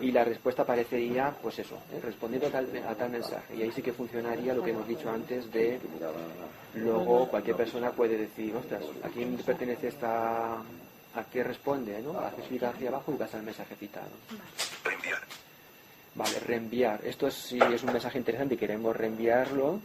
y 0.00 0.10
la 0.10 0.24
respuesta 0.24 0.62
aparecería, 0.62 1.34
pues 1.42 1.58
eso, 1.58 1.76
¿eh? 1.92 2.00
respondiendo 2.02 2.48
a 2.48 2.50
tal, 2.50 2.68
a 2.88 2.94
tal 2.94 3.10
mensaje. 3.10 3.54
Y 3.56 3.62
ahí 3.62 3.72
sí 3.72 3.82
que 3.82 3.92
funcionaría 3.92 4.54
lo 4.54 4.64
que 4.64 4.70
hemos 4.70 4.88
dicho 4.88 5.10
antes 5.10 5.52
de 5.52 5.78
luego 6.74 7.28
cualquier 7.28 7.56
persona 7.56 7.90
puede 7.90 8.16
decir, 8.16 8.54
ostras, 8.56 8.82
¿a 9.02 9.08
quién 9.08 9.36
pertenece 9.36 9.88
esta, 9.88 10.54
a 10.54 11.24
qué 11.30 11.44
responde? 11.44 12.00
¿no? 12.02 12.18
Haces 12.18 12.46
clic 12.46 12.62
hacia 12.62 12.88
abajo 12.88 13.12
y 13.12 13.18
vas 13.18 13.34
al 13.34 13.42
mensaje 13.42 13.74
citado. 13.76 14.08
Reenviar. 14.84 15.20
Vale, 16.14 16.40
reenviar. 16.40 17.00
Esto 17.04 17.26
es, 17.28 17.34
si 17.34 17.58
es 17.58 17.82
un 17.84 17.92
mensaje 17.92 18.18
interesante 18.18 18.54
y 18.54 18.56
queremos 18.58 18.96
reenviarlo, 18.96 19.80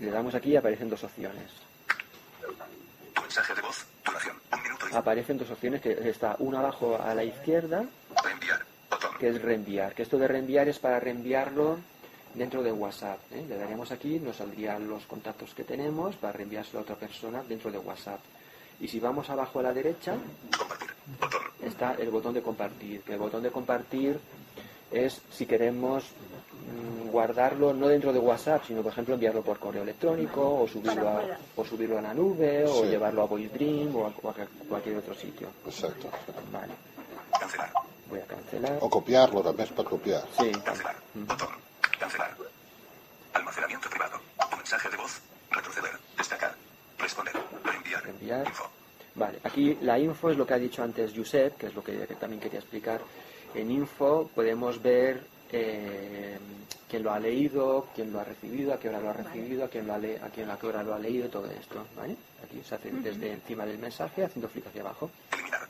le 0.00 0.10
damos 0.10 0.34
aquí 0.34 0.50
y 0.50 0.56
aparecen 0.56 0.90
dos 0.90 1.02
opciones. 1.04 1.50
Mensaje 3.20 3.54
de 3.54 3.60
voz. 3.62 3.86
Duración. 4.04 4.36
Un 4.52 4.62
minuto 4.62 4.86
y 4.90 4.94
Aparecen 4.94 5.38
dos 5.38 5.50
opciones, 5.50 5.80
que 5.80 6.08
está 6.08 6.36
una 6.38 6.60
abajo 6.60 6.96
a 7.00 7.14
la 7.14 7.24
izquierda, 7.24 7.84
reenviar. 8.24 8.64
Botón. 8.90 9.10
que 9.18 9.28
es 9.28 9.42
reenviar. 9.42 9.94
Que 9.94 10.02
esto 10.02 10.18
de 10.18 10.28
reenviar 10.28 10.68
es 10.68 10.78
para 10.78 11.00
reenviarlo 11.00 11.78
dentro 12.34 12.62
de 12.62 12.70
WhatsApp. 12.72 13.18
¿eh? 13.32 13.44
Le 13.48 13.56
daríamos 13.56 13.90
aquí, 13.90 14.20
nos 14.20 14.36
saldrían 14.36 14.88
los 14.88 15.04
contactos 15.06 15.54
que 15.54 15.64
tenemos 15.64 16.14
para 16.16 16.34
reenviárselo 16.34 16.80
a 16.80 16.82
otra 16.82 16.96
persona 16.96 17.42
dentro 17.42 17.70
de 17.70 17.78
WhatsApp. 17.78 18.20
Y 18.78 18.88
si 18.88 19.00
vamos 19.00 19.28
abajo 19.30 19.58
a 19.60 19.62
la 19.64 19.72
derecha, 19.72 20.14
Compartir. 20.56 20.90
Botón. 21.20 21.42
está 21.62 21.94
el 21.94 22.10
botón 22.10 22.34
de 22.34 22.42
compartir. 22.42 23.00
Que 23.02 23.14
el 23.14 23.18
botón 23.18 23.42
de 23.42 23.50
compartir 23.50 24.20
es 25.04 25.20
si 25.30 25.44
queremos 25.46 26.04
mm, 26.04 27.10
guardarlo 27.10 27.72
no 27.74 27.88
dentro 27.88 28.12
de 28.12 28.18
WhatsApp, 28.18 28.62
sino 28.66 28.82
por 28.82 28.92
ejemplo 28.92 29.14
enviarlo 29.14 29.42
por 29.42 29.58
correo 29.58 29.82
electrónico 29.82 30.60
o 30.62 30.66
subirlo 30.68 31.08
a, 31.08 31.22
o 31.56 31.64
subirlo 31.64 31.98
a 31.98 32.02
la 32.02 32.14
nube 32.14 32.64
o 32.64 32.82
Sí. 32.82 32.88
llevarlo 32.88 33.22
a 33.22 33.26
VoiceDream 33.26 33.94
o 33.96 34.06
a 34.06 34.12
cualquier, 34.12 34.48
cualquier 34.68 34.96
otro 34.98 35.14
sitio. 35.14 35.48
Exacto. 35.66 36.08
Vale, 36.52 36.72
Cancelar. 37.38 37.70
voy 38.08 38.20
a 38.20 38.24
cancelar. 38.26 38.78
O 38.80 38.88
copiarlo, 38.90 39.42
también 39.42 39.68
es 39.68 39.72
para 39.74 39.88
copiar. 39.88 40.22
Sí, 40.38 40.50
Cancelar. 40.64 40.96
Botón. 41.14 41.48
Cancelar. 41.98 42.36
Almacenamiento 43.34 43.88
privado. 43.90 44.18
Tu 44.50 44.56
mensaje 44.56 44.88
de 44.90 44.96
voz. 44.96 45.20
Retroceder. 45.50 45.90
Destacar. 46.16 46.54
Responder. 46.98 47.34
Reenviar. 47.64 48.02
Reenviar. 48.04 48.46
Info. 48.46 48.64
Vale, 49.14 49.38
aquí 49.44 49.78
la 49.80 49.98
info 49.98 50.30
es 50.30 50.36
lo 50.36 50.46
que 50.46 50.54
ha 50.54 50.58
dicho 50.58 50.82
antes 50.82 51.12
Josep, 51.16 51.56
que 51.56 51.66
es 51.68 51.74
lo 51.74 51.82
que, 51.82 52.06
que 52.06 52.14
también 52.16 52.40
quería 52.40 52.58
explicar. 52.60 53.00
En 53.56 53.70
info 53.70 54.30
podemos 54.34 54.80
ver 54.82 55.26
eh, 55.50 56.38
quién 56.88 57.02
lo 57.02 57.12
ha 57.12 57.18
leído, 57.18 57.88
quién 57.94 58.12
lo 58.12 58.20
ha 58.20 58.24
recibido, 58.24 58.74
a 58.74 58.78
qué 58.78 58.88
hora 58.90 59.00
lo 59.00 59.10
ha 59.10 59.12
recibido, 59.14 59.64
a 59.64 59.68
quién 59.68 59.86
lo 59.86 59.94
ha, 59.94 59.98
le- 59.98 60.20
a 60.20 60.28
quién 60.28 60.50
a 60.50 60.58
qué 60.58 60.66
hora 60.66 60.82
lo 60.82 60.94
ha 60.94 60.98
leído, 60.98 61.28
todo 61.28 61.46
esto. 61.50 61.86
¿vale? 61.96 62.16
Aquí 62.44 62.62
se 62.68 62.74
hace 62.74 62.90
desde 62.90 63.32
encima 63.32 63.64
del 63.64 63.78
mensaje, 63.78 64.24
haciendo 64.24 64.48
clic 64.48 64.66
hacia 64.66 64.82
abajo. 64.82 65.10
Eliminar. 65.32 65.68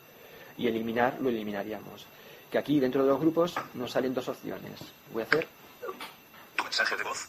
Y 0.58 0.66
eliminar 0.66 1.16
lo 1.20 1.28
eliminaríamos. 1.28 2.06
Que 2.50 2.58
aquí 2.58 2.80
dentro 2.80 3.02
de 3.02 3.08
los 3.08 3.20
grupos 3.20 3.54
nos 3.74 3.90
salen 3.92 4.14
dos 4.14 4.28
opciones. 4.28 4.80
Voy 5.12 5.22
a 5.22 5.26
hacer, 5.26 5.46
Tu 6.56 6.62
mensaje 6.64 6.96
de 6.96 7.02
voz. 7.04 7.28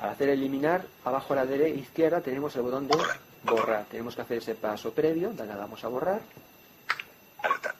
Al 0.00 0.10
hacer 0.10 0.28
eliminar, 0.30 0.84
abajo 1.04 1.32
a 1.32 1.36
la 1.36 1.46
derecha 1.46 1.78
izquierda 1.80 2.20
tenemos 2.20 2.54
el 2.56 2.62
botón 2.62 2.88
de 2.88 2.96
borrar. 3.44 3.84
Tenemos 3.90 4.16
que 4.16 4.22
hacer 4.22 4.38
ese 4.38 4.54
paso 4.56 4.92
previo, 4.92 5.30
le 5.32 5.46
damos 5.46 5.82
a 5.84 5.88
borrar. 5.88 6.20
Alerta. 7.42 7.74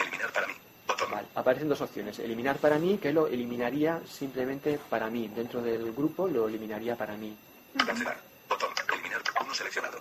Eliminar 0.00 0.32
para 0.32 0.46
mí. 0.48 0.54
Botón. 0.86 1.10
Vale, 1.10 1.28
aparecen 1.42 1.68
dos 1.68 1.80
opciones. 1.80 2.18
Eliminar 2.18 2.56
para 2.56 2.78
mí, 2.78 2.98
que 2.98 3.12
lo 3.12 3.26
eliminaría 3.26 4.00
simplemente 4.08 4.78
para 4.88 5.10
mí. 5.10 5.28
Dentro 5.28 5.60
del 5.60 5.92
grupo 5.92 6.26
lo 6.26 6.48
eliminaría 6.48 6.96
para 6.96 7.16
mí. 7.16 7.34
Cancelar. 7.76 8.18
Botón. 8.48 8.70
Eliminar. 8.92 9.20
Uno 9.44 9.54
seleccionado. 9.54 9.98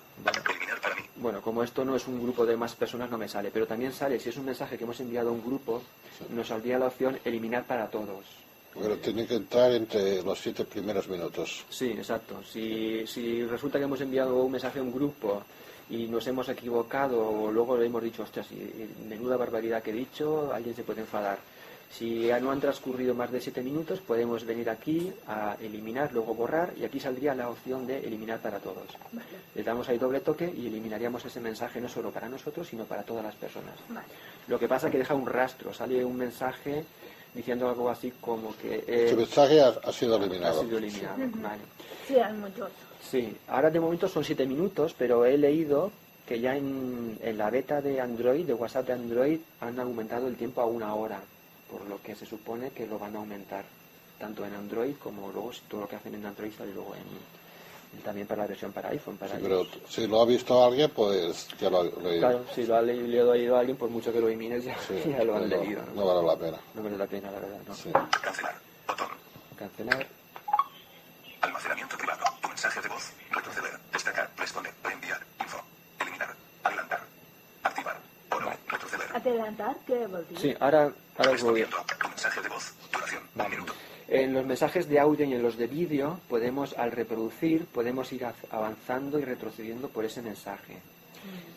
Eliminar 0.50 0.80
para 0.80 0.96
mí. 0.96 1.02
Bueno, 1.18 1.42
como 1.42 1.64
esto 1.64 1.84
no 1.84 1.96
es 1.96 2.08
un 2.08 2.22
grupo 2.22 2.46
de 2.46 2.56
más 2.56 2.76
personas, 2.76 3.10
no 3.10 3.18
me 3.18 3.28
sale. 3.28 3.52
Pero 3.52 3.68
también 3.68 3.92
sale, 3.92 4.20
si 4.20 4.30
es 4.30 4.38
un 4.38 4.46
mensaje 4.46 4.78
que 4.78 4.84
hemos 4.84 5.00
enviado 5.00 5.30
a 5.30 5.34
un 5.34 5.44
grupo, 5.44 5.82
nos 6.30 6.48
saldría 6.48 6.80
la 6.80 6.88
opción 6.88 7.20
eliminar 7.26 7.66
para 7.66 7.88
todos. 7.90 8.26
Pero 8.74 8.98
tiene 9.00 9.28
que 9.28 9.36
entrar 9.36 9.72
entre 9.74 10.24
los 10.24 10.40
siete 10.40 10.64
primeros 10.64 11.08
minutos. 11.10 11.66
Sí, 11.70 11.92
exacto. 11.92 12.42
Si, 12.50 13.06
si 13.06 13.44
resulta 13.44 13.78
que 13.78 13.84
hemos 13.84 14.00
enviado 14.00 14.38
un 14.38 14.52
mensaje 14.52 14.80
a 14.80 14.82
un 14.82 14.94
grupo 14.94 15.44
y 15.92 16.08
nos 16.08 16.26
hemos 16.28 16.48
equivocado 16.50 17.20
o 17.30 17.52
luego 17.52 17.78
le 17.78 17.86
hemos 17.86 18.02
dicho, 18.02 18.24
ostras, 18.24 18.48
y- 18.52 18.56
y 18.56 18.90
menuda 19.08 19.38
barbaridad 19.38 19.84
que 19.84 19.92
he 19.92 19.94
dicho, 19.94 20.52
alguien 20.54 20.76
se 20.76 20.84
puede 20.84 21.02
enfadar. 21.02 21.38
Si 21.92 22.28
ya 22.28 22.40
no 22.40 22.52
han 22.52 22.62
transcurrido 22.62 23.14
más 23.14 23.30
de 23.34 23.42
siete 23.42 23.62
minutos, 23.62 24.00
podemos 24.00 24.46
venir 24.46 24.70
aquí 24.70 25.12
a 25.28 25.58
eliminar, 25.60 26.14
luego 26.14 26.34
borrar 26.34 26.72
y 26.80 26.86
aquí 26.86 27.02
saldría 27.02 27.36
la 27.36 27.50
opción 27.50 27.86
de 27.86 27.98
eliminar 28.00 28.40
para 28.40 28.60
todos. 28.60 28.86
Le 29.54 29.62
damos 29.62 29.90
ahí 29.90 29.98
doble 29.98 30.22
toque 30.22 30.46
y 30.56 30.68
eliminaríamos 30.68 31.26
ese 31.26 31.42
mensaje 31.42 31.82
no 31.82 31.90
solo 31.90 32.10
para 32.12 32.30
nosotros, 32.30 32.66
sino 32.70 32.86
para 32.86 33.04
todas 33.04 33.26
las 33.26 33.36
personas. 33.36 33.76
Lo 34.48 34.58
que 34.58 34.70
pasa 34.70 34.88
es 34.88 34.92
que 34.94 35.00
deja 35.00 35.14
un 35.14 35.28
rastro, 35.28 35.74
sale 35.74 36.06
un 36.06 36.16
mensaje 36.16 36.86
diciendo 37.34 37.68
algo 37.68 37.90
así 37.90 38.14
como 38.22 38.56
que... 38.58 38.86
eh, 38.88 39.10
Su 39.10 39.18
mensaje 39.18 39.62
ha, 39.62 39.68
ha 39.84 39.92
sido 39.92 40.16
ha 40.16 40.18
eliminado. 40.20 40.62
sido 40.62 40.78
eliminado. 40.78 41.18
Vale. 41.42 41.62
Sí, 42.08 42.16
hay 42.18 42.34
muchos. 42.34 42.70
Sí, 43.10 43.36
ahora 43.48 43.70
de 43.70 43.80
momento 43.80 44.08
son 44.08 44.24
7 44.24 44.46
minutos, 44.46 44.96
pero 44.98 45.26
he 45.26 45.38
leído 45.38 45.92
que 46.28 46.40
ya 46.40 46.56
en, 46.56 47.18
en 47.22 47.38
la 47.38 47.50
beta 47.50 47.82
de 47.82 48.00
Android, 48.00 48.46
de 48.46 48.54
WhatsApp 48.54 48.88
de 48.88 48.94
Android, 48.94 49.40
han 49.60 49.80
aumentado 49.80 50.28
el 50.28 50.36
tiempo 50.38 50.62
a 50.62 50.66
una 50.66 50.94
hora, 50.96 51.20
por 51.70 51.86
lo 51.90 52.02
que 52.02 52.16
se 52.16 52.26
supone 52.26 52.70
que 52.72 52.88
lo 52.88 52.98
van 53.00 53.16
a 53.16 53.20
aumentar, 53.20 53.66
tanto 54.20 54.46
en 54.46 54.54
Android 54.54 54.94
como 55.04 55.32
luego 55.32 55.52
todo 55.68 55.82
lo 55.82 55.88
que 55.90 55.96
hacen 55.98 56.16
en 56.16 56.26
Android 56.26 56.52
sale 56.58 56.74
luego 56.74 56.96
en 56.96 57.42
también 58.04 58.26
para 58.26 58.44
la 58.44 58.48
versión 58.48 58.72
para 58.72 58.88
iPhone, 58.90 59.18
para 59.18 59.36
Sí, 59.36 59.40
pero 59.44 59.66
si 59.90 60.08
lo 60.08 60.22
ha 60.22 60.26
visto 60.26 60.64
alguien, 60.64 60.90
pues 60.92 61.50
ya 61.60 61.70
lo 61.70 61.82
ha 61.82 61.84
leído. 61.84 62.20
Claro, 62.20 62.46
si 62.56 62.66
lo 62.66 62.76
ha 62.78 62.82
le- 62.82 62.96
leído 63.06 63.58
alguien, 63.58 63.76
por 63.76 63.90
mucho 63.90 64.14
que 64.14 64.22
lo 64.22 64.30
elimines, 64.30 64.64
ya, 64.64 64.78
Sí, 64.88 64.94
ya 65.10 65.22
lo 65.26 65.36
han 65.36 65.50
no, 65.50 65.58
leído. 65.58 65.82
¿no? 65.88 65.94
no 65.96 66.06
vale 66.06 66.26
la 66.28 66.36
pena. 66.38 66.58
No 66.74 66.84
vale 66.84 66.98
la 66.98 67.06
pena, 67.08 67.30
la 67.32 67.40
verdad. 67.42 67.58
¿no? 67.68 67.76
Sí. 67.76 67.90
Cancelar. 68.22 68.56
Botón. 68.88 69.08
Cancelar. 69.58 70.08
Almacenamiento 71.42 71.98
privado. 71.98 72.24
Mensaje 72.64 72.82
de 72.82 72.90
voz. 72.90 73.12
Retroceder. 73.32 73.72
Destacar. 73.92 74.30
Responder. 74.38 74.72
Reenviar. 74.84 75.20
Info. 75.40 75.58
Eliminar. 76.00 76.30
Adelantar. 76.64 77.00
Activar. 77.64 77.98
Oro. 78.30 78.52
Retroceder. 78.68 79.16
Adelantar, 79.16 79.76
¿qué 79.88 80.06
vol 80.06 80.28
dir? 80.30 80.38
Sí, 80.40 80.56
ahora, 80.60 80.92
ahora 81.18 81.32
os 81.32 81.42
voy 81.42 81.66
mensaje 82.08 82.40
de 82.40 82.50
voz. 82.50 82.72
Duración. 82.94 83.24
Un 83.36 83.50
minuto. 83.50 83.74
En 84.08 84.34
los 84.36 84.46
mensajes 84.46 84.88
de 84.88 85.00
audio 85.00 85.26
y 85.26 85.34
en 85.34 85.42
los 85.42 85.58
de 85.58 85.66
vídeo 85.66 86.20
podemos, 86.30 86.78
al 86.78 86.92
reproducir, 86.92 87.66
podemos 87.66 88.14
ir 88.14 88.26
av- 88.26 88.36
avanzando 88.52 89.18
y 89.18 89.26
retrocediendo 89.26 89.90
por 89.90 90.06
ese 90.06 90.22
mensaje. 90.22 90.78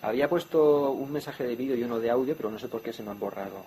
Había 0.01 0.27
puesto 0.31 0.91
un 0.93 1.13
mensaje 1.13 1.45
de 1.45 1.55
vídeo 1.55 1.77
y 1.77 1.83
uno 1.83 1.99
de 2.01 2.09
audio, 2.11 2.35
pero 2.35 2.51
no 2.51 2.59
sé 2.59 2.69
por 2.69 2.81
qué 2.81 2.95
se 2.95 3.03
me 3.03 3.11
han 3.11 3.19
borrado. 3.21 3.67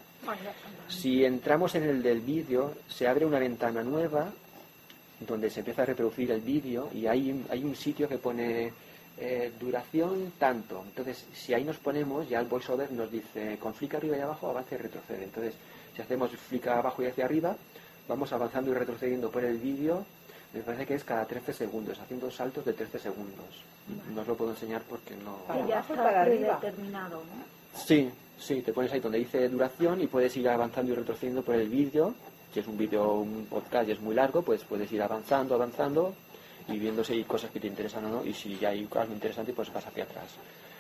Si 0.88 1.24
entramos 1.24 1.76
en 1.76 1.84
el 1.84 2.02
del 2.02 2.22
vídeo, 2.22 2.74
se 2.88 3.08
abre 3.08 3.26
una 3.28 3.38
ventana 3.38 3.84
nueva 3.84 4.32
donde 5.20 5.50
se 5.50 5.60
empieza 5.62 5.82
a 5.84 5.86
reproducir 5.86 6.32
el 6.32 6.42
vídeo 6.42 6.90
y 6.94 7.08
hay, 7.08 7.32
un- 7.32 7.46
hay 7.50 7.64
un 7.64 7.76
sitio 7.76 8.08
que 8.08 8.18
pone 8.18 8.72
eh, 9.20 9.52
duración 9.60 10.34
tanto. 10.38 10.84
Entonces, 10.88 11.26
si 11.34 11.54
ahí 11.54 11.64
nos 11.64 11.78
ponemos, 11.78 12.30
ya 12.30 12.40
el 12.40 12.46
voiceover 12.46 12.92
nos 12.92 13.12
dice 13.12 13.58
con 13.60 13.74
flick 13.74 13.96
arriba 13.96 14.16
y 14.18 14.20
abajo, 14.22 14.50
avanza 14.50 14.76
y 14.76 14.78
retrocede. 14.78 15.24
Entonces, 15.24 15.56
si 15.96 16.02
hacemos 16.04 16.30
flick 16.32 16.68
abajo 16.68 17.02
y 17.02 17.08
hacia 17.08 17.26
arriba, 17.26 17.56
vamos 18.08 18.32
avanzando 18.32 18.70
y 18.72 18.74
retrocediendo 18.76 19.32
por 19.32 19.44
el 19.44 19.58
vídeo. 19.58 20.06
Me 20.54 20.62
parece 20.62 20.86
que 20.86 20.94
es 20.94 21.04
cada 21.04 21.26
13 21.26 21.52
segundos, 21.52 22.00
haciendo 22.00 22.30
saltos 22.32 22.64
de 22.64 22.74
13 22.74 23.00
segundos. 23.00 23.64
No 24.14 24.22
os 24.22 24.28
lo 24.28 24.36
puedo 24.38 24.52
enseñar 24.52 24.84
porque 24.88 25.16
no... 25.18 25.40
Que 25.52 25.68
ya 25.68 25.80
está 25.80 25.96
para 25.96 26.22
arriba. 26.22 26.60
predeterminado, 26.60 27.18
¿no? 27.18 27.80
Sí, 27.80 28.10
sí, 28.40 28.62
te 28.62 28.72
pones 28.72 28.92
ahí 28.94 29.00
donde 29.00 29.18
dice 29.18 29.50
duración 29.50 30.00
y 30.02 30.08
puedes 30.08 30.36
ir 30.38 30.48
avanzando 30.48 30.94
y 30.94 30.96
retrocediendo 30.96 31.42
por 31.42 31.56
el 31.56 31.68
vídeo. 31.70 32.14
Si 32.54 32.60
es 32.60 32.68
un 32.68 32.78
vídeo, 32.78 33.14
un 33.16 33.46
podcast 33.50 33.88
y 33.90 33.92
es 33.92 34.00
muy 34.00 34.16
largo, 34.16 34.42
pues 34.42 34.64
puedes 34.64 34.92
ir 34.92 35.02
avanzando, 35.02 35.56
avanzando 35.56 36.14
y 36.68 36.80
viendo 36.80 37.04
si 37.04 37.14
hay 37.14 37.24
cosas 37.24 37.52
que 37.52 37.60
te 37.60 37.68
interesan 37.68 38.06
o 38.06 38.10
no. 38.10 38.26
Y 38.26 38.34
si 38.34 38.58
ya 38.58 38.70
hay 38.70 38.88
algo 38.96 39.14
interesante, 39.14 39.54
pues 39.54 39.72
vas 39.72 39.86
hacia 39.86 40.04
atrás. 40.04 40.28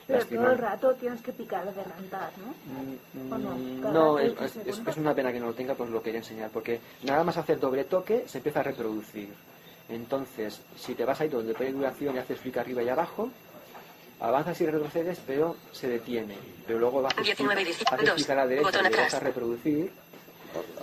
Pero 0.07 0.19
Lástima- 0.19 0.43
todo 0.43 0.51
el 0.53 0.57
rato 0.57 0.93
tienes 0.95 1.21
que 1.21 1.33
picar 1.33 1.67
adelantar, 1.67 2.31
¿no? 2.37 3.23
Mm, 3.23 3.33
¿O 3.33 3.37
no? 3.37 3.49
mm, 3.57 3.81
Cada 3.81 3.93
No, 3.93 4.19
es, 4.19 4.29
15 4.29 4.45
es- 4.45 4.55
es- 4.55 4.63
segundos. 4.63 4.87
es 4.95 4.97
una 5.01 5.13
pena 5.13 5.31
que 5.33 5.39
no 5.41 5.47
lo 5.47 5.53
tenga, 5.53 5.75
pues 5.75 5.89
lo 5.89 6.01
quería 6.01 6.19
enseñar, 6.21 6.49
porque 6.49 6.79
nada 7.03 7.23
más 7.25 7.35
hacer 7.37 7.59
doble 7.59 7.83
toque 7.83 8.23
se 8.27 8.37
empieza 8.37 8.61
a 8.61 8.63
reproducir. 8.63 9.29
Entonces, 9.89 10.61
si 10.77 10.95
te 10.95 11.03
vas 11.05 11.19
ahí 11.19 11.27
donde 11.29 11.53
pone 11.53 11.71
duración 11.73 12.15
y 12.15 12.19
haces 12.19 12.39
clic 12.39 12.57
arriba 12.57 12.83
y 12.83 12.89
abajo, 12.89 13.29
avanzas 14.19 14.59
y 14.61 14.65
retrocedes, 14.65 15.19
pero 15.27 15.55
se 15.73 15.87
detiene. 15.89 16.37
Pero 16.65 16.79
luego 16.79 17.05
haces 17.05 17.15
clic 17.15 17.25
19 17.37 17.61
y 17.61 17.65
10, 17.65 17.83
haces 17.91 18.11
clic 18.13 18.29
a 18.29 18.35
la 18.35 18.47
derecha 18.47 18.69
y 18.69 18.83
le 18.83 18.89
das 18.89 18.93
atrás. 18.99 19.13
a 19.13 19.19
reproducir. 19.19 19.91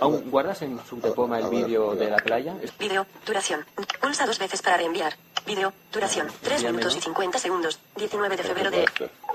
¿Aún 0.00 0.30
guardas 0.30 0.62
en 0.62 0.80
su 0.86 0.98
tepoma 0.98 1.38
el 1.38 1.48
vídeo 1.48 1.94
de 1.94 2.10
la 2.10 2.16
playa? 2.18 2.54
Vídeo. 2.78 3.06
Duración. 3.26 3.64
Pulsa 4.00 4.26
dos 4.26 4.38
veces 4.38 4.60
para 4.62 4.76
reenviar. 4.76 5.16
Video. 5.46 5.72
Duración. 5.92 6.28
3 6.42 6.62
Ya 6.62 6.68
minutos 6.70 6.92
y 6.92 6.96
menos. 6.96 7.04
50 7.04 7.38
segundos. 7.38 7.78
19 7.96 8.36
de 8.36 8.42
febrero 8.42 8.70
de... 8.70 8.86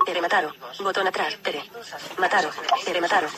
Tere 0.04 0.20
Mataro. 0.20 0.52
Botón 0.80 1.06
atrás. 1.06 1.36
Tere. 1.42 1.62
Mataro. 2.18 2.50
Tere 2.84 3.00
Mataro. 3.00 3.28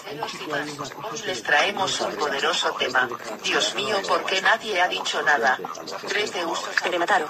Hoy 1.11 1.21
les 1.27 1.43
traemos 1.43 2.01
un 2.01 2.15
poderoso 2.15 2.73
tema. 2.79 3.09
Dios 3.45 3.75
mío, 3.75 3.97
¿por 4.09 4.25
qué 4.25 4.41
nadie 4.41 4.81
ha 4.81 4.89
dicho 4.89 5.21
nada? 5.23 5.59
3 6.09 6.33
de 6.33 6.47
uso. 6.47 6.69
Tere 6.83 6.99
Mataro. 6.99 7.29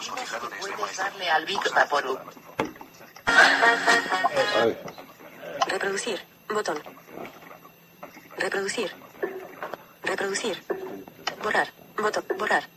Puedes 0.79 0.97
darle 0.97 1.31
al 1.31 1.45
Big 1.45 1.61
Vaporub. 1.75 2.19
Ay, 3.27 4.79
Reproducir. 5.67 6.21
Botón. 6.49 6.81
Reproducir. 8.37 8.93
Reproducir. 10.13 10.63
Borrar. 11.43 11.73
Botón. 11.97 12.25
Borrar. 12.39 12.69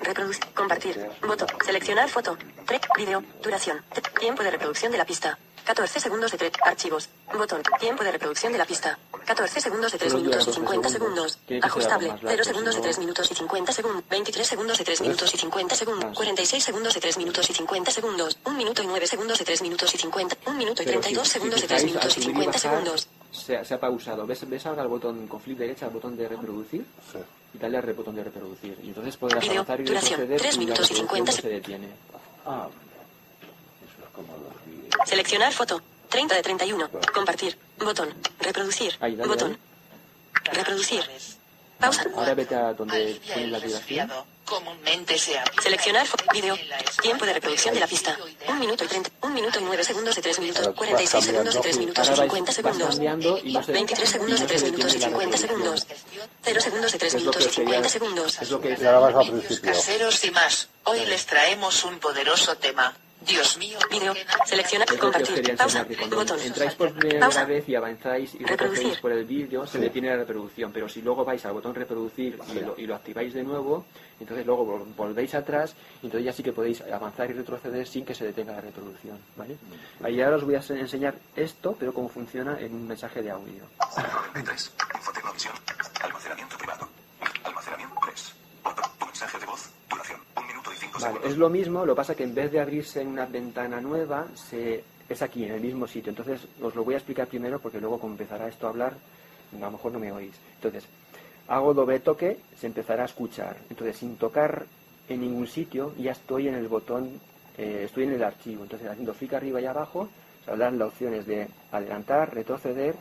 Reproducir. 0.00 0.44
Compartir. 0.54 0.94
Botón. 1.26 1.48
Seleccionar 1.66 2.08
foto. 2.08 2.38
3. 2.66 2.80
Video. 2.96 3.20
Duración. 3.42 3.82
Tiempo 4.20 4.44
de 4.44 4.52
reproducción 4.52 4.92
de 4.92 4.98
la 4.98 5.04
pista. 5.04 5.36
14 5.64 5.98
segundos 5.98 6.30
de 6.30 6.38
3. 6.38 6.52
Archivos. 6.62 7.08
Botón. 7.36 7.62
Tiempo 7.80 8.04
de 8.04 8.12
reproducción 8.12 8.52
de 8.52 8.58
la 8.58 8.64
pista. 8.64 8.96
14 9.26 9.60
segundos 9.60 9.90
de 9.90 9.98
3 9.98 10.12
Solo 10.12 10.22
dura 10.22 10.36
minutos 10.36 10.56
y 10.56 10.60
12 10.60 10.60
50 10.60 10.88
segundos. 10.88 11.38
Ajustable. 11.62 12.10
algo 12.10 12.12
más 12.14 12.20
0 12.20 12.28
largo, 12.30 12.44
segundos 12.44 12.74
de 12.74 12.78
no- 12.80 12.84
3 12.84 12.98
minutos 13.00 13.30
y 13.30 13.34
50 13.34 13.72
segundos. 13.72 14.04
23 14.08 14.46
segundos 14.46 14.78
de 14.78 14.84
3 14.84 15.00
minutos 15.00 15.34
y 15.34 15.38
50 15.38 15.74
segundos. 15.74 16.16
46 16.16 16.62
segundos 16.64 16.94
de 16.94 17.00
3 17.00 17.16
minutos 17.18 17.50
y 17.50 17.54
50 17.54 17.90
segundos. 17.90 18.38
1 18.44 18.56
minuto 18.56 18.82
y 18.82 18.86
9 18.86 19.06
segundos 19.08 19.38
de 19.40 19.44
3 19.44 19.62
minutos 19.62 19.92
y 19.94 19.98
50. 19.98 20.36
1 20.46 20.56
minuto 20.58 20.82
y 20.82 20.86
Pero 20.86 21.00
32 21.00 21.26
si- 21.26 21.32
si 21.32 21.32
segundos 21.32 21.60
de 21.60 21.66
3 21.66 21.82
fijáis, 21.82 21.96
al 21.96 21.98
minutos 21.98 22.10
y 22.18 22.22
subir 22.22 22.28
y 22.28 22.32
50 22.38 22.58
bajar, 22.58 22.70
segundos. 22.70 23.08
Se, 23.34 23.56
ha- 23.56 23.64
se 23.64 23.74
ha 23.74 23.80
pausado. 23.80 24.26
¿Ves, 24.26 24.48
¿Ves 24.48 24.64
ahora 24.66 24.82
el 24.82 24.88
botón 24.88 25.26
con 25.26 25.40
flip 25.40 25.58
derecha, 25.58 25.86
el 25.86 25.92
botón 25.92 26.16
de 26.16 26.28
reproducir? 26.28 26.84
sí. 27.12 27.18
Y 27.54 27.58
dale 27.58 27.78
al 27.78 27.92
botón 27.92 28.16
de 28.16 28.24
reproducir. 28.24 28.76
Y 28.82 28.88
entonces 28.88 29.16
podrás 29.16 29.40
Video, 29.44 29.54
avanzar 29.62 29.80
y 29.80 29.84
duración, 29.84 30.20
retroceder 30.20 30.40
tres 30.40 30.54
y 30.54 30.58
la 30.58 30.64
minutos 30.64 30.90
y 30.90 30.94
reproducción 30.94 31.08
50 31.24 31.30
no 31.30 31.36
se 31.40 31.48
detiene. 31.48 31.88
Ah, 32.46 32.68
eso 33.86 34.04
es 34.06 34.10
como 34.12 34.32
los 34.38 34.66
vídeos. 34.66 34.94
Seleccionar 35.08 35.52
foto. 35.52 35.80
30 36.08 36.34
de 36.34 36.42
31. 36.42 36.90
Compartir. 37.14 37.56
Botón. 37.78 38.08
Reproducir. 38.40 38.94
Ahí, 38.98 39.14
dale, 39.14 39.28
Botón. 39.28 39.56
Reproducir. 40.52 41.04
Pausa. 41.78 42.04
Ahora 42.16 42.34
vete 42.34 42.54
a 42.54 42.72
donde 42.72 43.20
el 43.36 43.52
la 43.52 43.60
duración. 43.60 44.10
Comúnmente 44.44 45.18
se 45.18 45.40
Seleccionar 45.62 46.06
video. 46.32 46.56
Tiempo 47.00 47.24
de 47.24 47.32
reproducción 47.32 47.72
de 47.74 47.80
la 47.80 47.86
pista. 47.86 48.12
frío 48.12 48.28
y 48.28 48.34
de 48.34 48.44
1 48.46 48.60
minuto 48.60 48.84
y 48.84 48.88
30. 48.88 49.10
1 49.22 49.34
minuto 49.34 49.58
y 49.58 49.64
9 49.64 49.84
segundos 49.84 50.14
de 50.16 50.22
3 50.22 50.38
minutos. 50.40 50.62
Ahora 50.66 50.76
46 50.76 51.24
segundos 51.24 51.54
de 51.54 51.60
3 51.60 51.76
cambiando. 51.76 51.80
minutos 51.80 52.06
y 52.06 52.10
Ahora 52.10 52.22
vais- 52.22 52.26
50 52.28 52.46
vas 52.46 52.54
segundos. 52.56 52.88
cambiando 52.88 53.38
y 53.42 53.52
no 53.54 53.62
se- 53.62 53.72
23 53.72 54.10
segundos 54.10 54.36
y 54.36 54.38
de 54.38 54.44
no 54.44 54.48
3 54.48 54.60
se 54.60 54.66
minutos 54.66 54.84
y 54.94 54.98
detiene 54.98 55.00
la 55.00 55.18
50 55.18 55.38
reproducción. 55.38 55.88
segundos. 55.88 56.30
0 56.44 56.60
segundos 56.60 56.92
de 56.92 56.98
3 56.98 57.14
Es 57.14 57.14
lo 57.14 57.18
que 57.18 57.38
minutos 57.38 57.42
y 57.42 57.46
os 57.48 57.54
quería- 57.54 57.64
50 57.64 57.88
segundos. 57.88 58.42
Es 58.42 58.50
lo 58.50 58.60
que 58.60 58.68
al 59.16 59.30
principio. 59.30 59.72
caseros 59.72 60.24
y 60.24 60.30
más. 60.30 60.68
Hoy 60.84 61.00
les 61.06 61.26
traemos 61.26 61.84
un 61.84 61.98
poderoso 61.98 62.56
tema. 62.56 62.94
Dios 63.26 63.56
mío, 63.58 63.78
¿por 63.80 63.90
Video. 63.90 64.12
os 64.12 64.98
Compartir. 64.98 65.56
Pausa. 65.56 65.86
Botón. 66.10 66.40
entráis 66.40 66.74
por 66.74 66.92
primera 66.94 67.20
Pausa. 67.20 67.44
vez 67.44 67.68
y 67.68 67.74
avanzáis 67.74 68.34
y 68.34 68.38
retrocedéis 68.38 68.58
Reproducir. 68.78 69.00
por 69.00 69.12
el 69.12 69.24
vídeo, 69.24 69.66
se 69.66 69.78
Sí. 69.78 69.84
detiene 69.84 70.08
la 70.10 70.16
reproducción. 70.16 70.72
Pero 70.72 70.88
si 70.88 71.02
luego 71.02 71.24
vais 71.24 71.44
al 71.46 71.52
botón 71.52 71.74
reproducir 71.74 72.38
y 72.52 72.60
lo, 72.60 72.74
y 72.78 72.86
lo 72.86 72.94
activáis 72.94 73.32
de 73.34 73.42
nuevo, 73.42 73.86
entonces 74.20 74.44
luego 74.46 74.66
vol- 74.66 74.94
volvéis 74.96 75.34
atrás 75.34 75.74
y 76.02 76.06
entonces 76.06 76.24
ya 76.26 76.32
sí 76.32 76.42
que 76.42 76.52
podéis 76.52 76.80
avanzar 76.82 77.30
y 77.30 77.34
retroceder 77.34 77.86
sin 77.86 78.04
que 78.04 78.14
se 78.14 78.24
detenga 78.24 78.52
la 78.52 78.60
reproducción. 78.60 79.18
¿vale? 79.36 79.56
Ahí 80.02 80.20
ahora 80.20 80.36
os 80.36 80.44
voy 80.44 80.54
a 80.56 80.62
se- 80.62 80.78
enseñar 80.78 81.14
esto, 81.36 81.76
pero 81.78 81.92
cómo 81.94 82.08
funciona 82.08 82.58
en 82.60 82.74
un 82.74 82.86
mensaje 82.86 83.22
de 83.22 83.30
audio. 83.30 83.64
93. 84.34 84.72
Infotecnovisión. 84.94 85.54
Almacenamiento 86.02 86.56
privado. 86.58 86.88
Almacenamiento 87.44 87.94
3. 88.04 88.34
Botón. 88.62 88.84
Tu 88.98 89.06
mensaje 89.06 89.38
de 89.38 89.46
voz. 89.46 89.70
Duración. 89.88 90.20
Vale, 91.00 91.18
es 91.24 91.36
lo 91.36 91.50
mismo, 91.50 91.84
lo 91.84 91.94
pasa 91.94 92.14
que 92.14 92.22
en 92.24 92.34
vez 92.34 92.52
de 92.52 92.60
abrirse 92.60 93.00
en 93.00 93.08
una 93.08 93.26
ventana 93.26 93.80
nueva, 93.80 94.26
se, 94.34 94.84
es 95.08 95.22
aquí, 95.22 95.44
en 95.44 95.52
el 95.52 95.60
mismo 95.60 95.86
sitio. 95.86 96.10
Entonces, 96.10 96.40
os 96.62 96.74
lo 96.74 96.84
voy 96.84 96.94
a 96.94 96.98
explicar 96.98 97.26
primero 97.26 97.58
porque 97.58 97.80
luego 97.80 97.98
como 97.98 98.12
empezará 98.14 98.46
esto 98.48 98.66
a 98.66 98.70
hablar, 98.70 98.94
a 99.54 99.58
lo 99.58 99.70
mejor 99.72 99.92
no 99.92 99.98
me 99.98 100.12
oís. 100.12 100.34
Entonces, 100.56 100.84
hago 101.48 101.74
doble 101.74 102.00
toque, 102.00 102.38
se 102.58 102.66
empezará 102.66 103.02
a 103.02 103.06
escuchar. 103.06 103.56
Entonces, 103.70 103.96
sin 103.96 104.16
tocar 104.16 104.66
en 105.08 105.20
ningún 105.20 105.46
sitio, 105.48 105.92
ya 105.98 106.12
estoy 106.12 106.48
en 106.48 106.54
el 106.54 106.68
botón, 106.68 107.20
eh, 107.58 107.82
estoy 107.86 108.04
en 108.04 108.12
el 108.12 108.22
archivo. 108.24 108.62
Entonces, 108.62 108.88
haciendo 108.88 109.14
clic 109.14 109.34
arriba 109.34 109.60
y 109.60 109.66
abajo, 109.66 110.08
saldrán 110.46 110.78
las 110.78 110.88
opciones 110.88 111.26
de 111.26 111.48
adelantar, 111.72 112.32
retroceder 112.34 112.94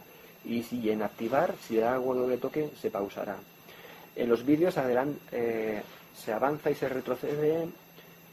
y 0.46 0.64
si 0.64 0.90
en 0.90 1.04
activar, 1.04 1.54
si 1.68 1.80
hago 1.80 2.16
doble 2.16 2.38
toque, 2.38 2.70
se 2.82 2.90
pausará. 2.90 3.38
En 4.16 4.30
los 4.30 4.46
vídeos 4.46 4.78
adelan- 4.78 5.18
eh, 5.32 5.82
se 6.16 6.34
avanza 6.34 6.70
y 6.70 6.76
se 6.76 6.90
retrocede 6.90 7.68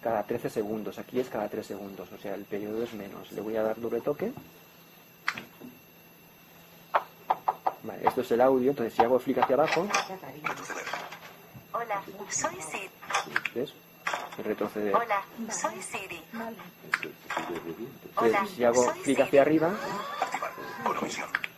cada 0.02 0.22
13 0.22 0.50
segundos. 0.50 0.98
Aquí 0.98 1.20
es 1.20 1.28
cada 1.28 1.48
3 1.48 1.66
segundos, 1.66 2.08
o 2.12 2.18
sea, 2.18 2.34
el 2.34 2.44
periodo 2.44 2.82
es 2.82 2.92
menos. 2.94 3.30
Le 3.32 3.40
voy 3.40 3.56
a 3.56 3.62
dar 3.62 3.80
doble 3.80 4.00
toque. 4.00 4.32
Vale, 7.82 8.06
esto 8.06 8.20
es 8.20 8.30
el 8.30 8.40
audio, 8.40 8.70
entonces 8.70 8.94
si 8.94 9.02
hago 9.02 9.18
clic 9.18 9.38
hacia 9.38 9.54
abajo. 9.54 9.86
Hola, 11.72 12.02
soy 12.28 12.60
Siri. 12.60 12.90
¿ves? 13.54 13.72
Retroceder. 14.44 14.94
Hola, 14.94 15.22
soy 15.50 15.80
Siri. 15.82 16.20
Entonces, 18.16 18.50
si 18.54 18.64
hago 18.64 18.92
clic 19.02 19.20
hacia 19.20 19.42
arriba, 19.42 19.72
Activar. 21.00 21.49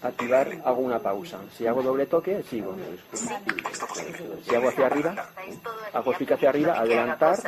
Activar, 0.00 0.48
hago 0.64 0.80
una 0.80 0.98
pausa. 1.00 1.38
Si 1.56 1.66
hago 1.66 1.82
doble 1.82 2.06
toque, 2.06 2.42
sigo. 2.44 2.76
Si 4.46 4.54
hago 4.54 4.68
hacia 4.68 4.86
arriba, 4.86 5.26
hago 5.92 6.12
clic 6.12 6.32
hacia 6.32 6.50
arriba, 6.50 6.78
adelantar, 6.78 7.38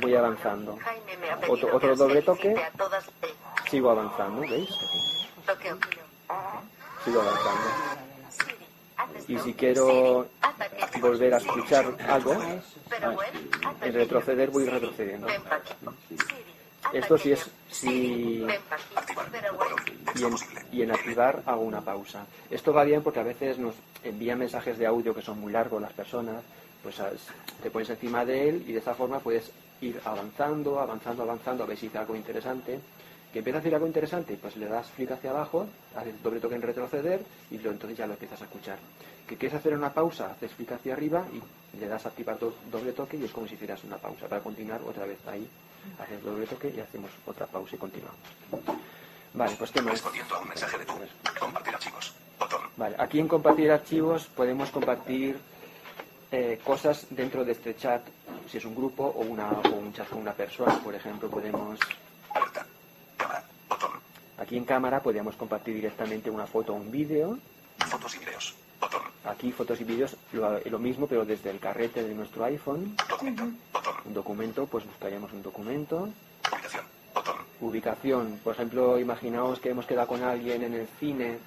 voy 0.00 0.14
avanzando. 0.14 0.78
Otro, 1.48 1.74
otro 1.74 1.96
doble 1.96 2.20
toque, 2.22 2.54
sigo 3.70 3.90
avanzando, 3.90 4.42
¿veis? 4.42 4.68
Sigo 7.04 7.20
avanzando. 7.20 8.04
Y 9.28 9.38
si 9.38 9.54
quiero 9.54 10.26
volver 11.00 11.34
a 11.34 11.38
escuchar 11.38 11.86
algo, 12.08 12.36
en 13.80 13.94
retroceder 13.94 14.50
voy 14.50 14.66
retrocediendo. 14.66 15.26
Esto 16.92 17.18
sí 17.18 17.32
es 17.32 17.50
bueno, 19.56 19.76
y 20.14 20.24
en, 20.24 20.34
y 20.72 20.82
en 20.82 20.90
activar 20.92 21.42
hago 21.46 21.62
una 21.62 21.80
pausa. 21.80 22.24
Esto 22.50 22.72
va 22.72 22.84
bien 22.84 23.02
porque 23.02 23.20
a 23.20 23.24
veces 23.24 23.58
nos 23.58 23.74
envían 24.02 24.38
mensajes 24.38 24.78
de 24.78 24.86
audio 24.86 25.14
que 25.14 25.22
son 25.22 25.40
muy 25.40 25.52
largos 25.52 25.80
las 25.82 25.92
personas, 25.92 26.42
pues 26.82 27.00
as- 27.00 27.12
te 27.62 27.70
pones 27.70 27.90
encima 27.90 28.24
de 28.24 28.48
él 28.48 28.64
y 28.68 28.72
de 28.72 28.78
esa 28.78 28.94
forma 28.94 29.18
puedes 29.18 29.50
ir 29.80 30.00
avanzando, 30.04 30.78
avanzando, 30.78 31.22
avanzando, 31.24 31.64
a 31.64 31.66
ver 31.66 31.76
si 31.76 31.86
dice 31.86 31.98
algo 31.98 32.14
interesante. 32.14 32.78
Que 33.32 33.40
empieza 33.40 33.58
a 33.58 33.62
decir 33.62 33.74
algo 33.74 33.88
interesante, 33.88 34.38
pues 34.40 34.54
le 34.56 34.66
das 34.68 34.86
clic 34.94 35.10
hacia 35.10 35.30
abajo, 35.30 35.66
haces 35.96 36.22
doble 36.22 36.38
toque 36.38 36.54
en 36.54 36.62
retroceder 36.62 37.20
y 37.50 37.58
lo, 37.58 37.72
entonces 37.72 37.98
ya 37.98 38.06
lo 38.06 38.12
empiezas 38.12 38.40
a 38.40 38.44
escuchar. 38.44 38.78
Que 39.26 39.36
quieres 39.36 39.58
hacer 39.58 39.74
una 39.74 39.92
pausa, 39.92 40.30
haces 40.30 40.52
clic 40.52 40.70
hacia 40.70 40.92
arriba 40.92 41.24
y 41.32 41.78
le 41.80 41.88
das 41.88 42.06
a 42.06 42.10
activar 42.10 42.38
do- 42.38 42.54
doble 42.70 42.92
toque 42.92 43.16
y 43.16 43.24
es 43.24 43.32
como 43.32 43.48
si 43.48 43.54
hicieras 43.54 43.82
una 43.82 43.96
pausa. 43.96 44.28
Para 44.28 44.40
continuar 44.40 44.80
otra 44.86 45.04
vez 45.04 45.18
ahí, 45.26 45.48
haces 45.98 46.22
doble 46.22 46.46
toque 46.46 46.72
y 46.74 46.80
hacemos 46.80 47.10
otra 47.26 47.46
pausa 47.46 47.76
y 47.76 47.78
continuamos. 47.78 48.20
Vale, 49.34 49.56
pues 49.58 49.70
qué 49.70 49.82
más. 49.82 49.94
Respondiendo 49.94 50.36
a 50.36 50.38
un 50.40 50.48
mensaje 50.48 50.78
de 50.78 50.84
tu. 50.84 50.92
Compartir 51.38 51.74
archivos. 51.74 52.14
Botón. 52.38 52.60
Vale, 52.76 52.96
aquí 52.98 53.18
en 53.20 53.28
compartir 53.28 53.70
archivos 53.70 54.26
podemos 54.26 54.70
compartir 54.70 55.38
eh, 56.30 56.60
cosas 56.64 57.06
dentro 57.10 57.44
de 57.44 57.52
este 57.52 57.76
chat, 57.76 58.02
si 58.50 58.58
es 58.58 58.64
un 58.64 58.74
grupo 58.74 59.04
o, 59.04 59.20
una, 59.20 59.50
o 59.50 59.76
un 59.76 59.92
chat 59.92 60.08
con 60.08 60.18
una 60.20 60.32
persona, 60.32 60.78
por 60.78 60.94
ejemplo, 60.94 61.28
podemos... 61.30 61.78
Alerta. 62.32 62.66
Cámara. 63.16 63.44
Botón. 63.68 63.90
Aquí 64.38 64.56
en 64.56 64.64
cámara 64.64 65.00
podemos 65.00 65.36
compartir 65.36 65.74
directamente 65.74 66.30
una 66.30 66.46
foto 66.46 66.72
o 66.72 66.76
un 66.76 66.90
vídeo. 66.90 67.38
Fotos 67.78 68.16
y 68.16 68.18
videos. 68.18 68.54
Aquí 69.24 69.52
fotos 69.52 69.80
y 69.80 69.84
vídeos 69.84 70.16
lo, 70.32 70.60
lo 70.60 70.78
mismo, 70.78 71.06
pero 71.06 71.24
desde 71.24 71.50
el 71.50 71.58
carrete 71.58 72.02
de 72.02 72.14
nuestro 72.14 72.44
iPhone. 72.44 72.96
Documento. 73.08 73.44
Un 74.04 74.14
documento, 74.14 74.66
pues 74.66 74.84
buscaríamos 74.84 75.32
un 75.32 75.42
documento. 75.42 76.08
Ubicación. 77.60 78.40
Por 78.44 78.54
ejemplo, 78.54 78.98
imaginaos 78.98 79.60
que 79.60 79.70
hemos 79.70 79.86
quedado 79.86 80.08
con 80.08 80.22
alguien 80.22 80.62
en 80.62 80.74
el 80.74 80.86
cine 81.00 81.38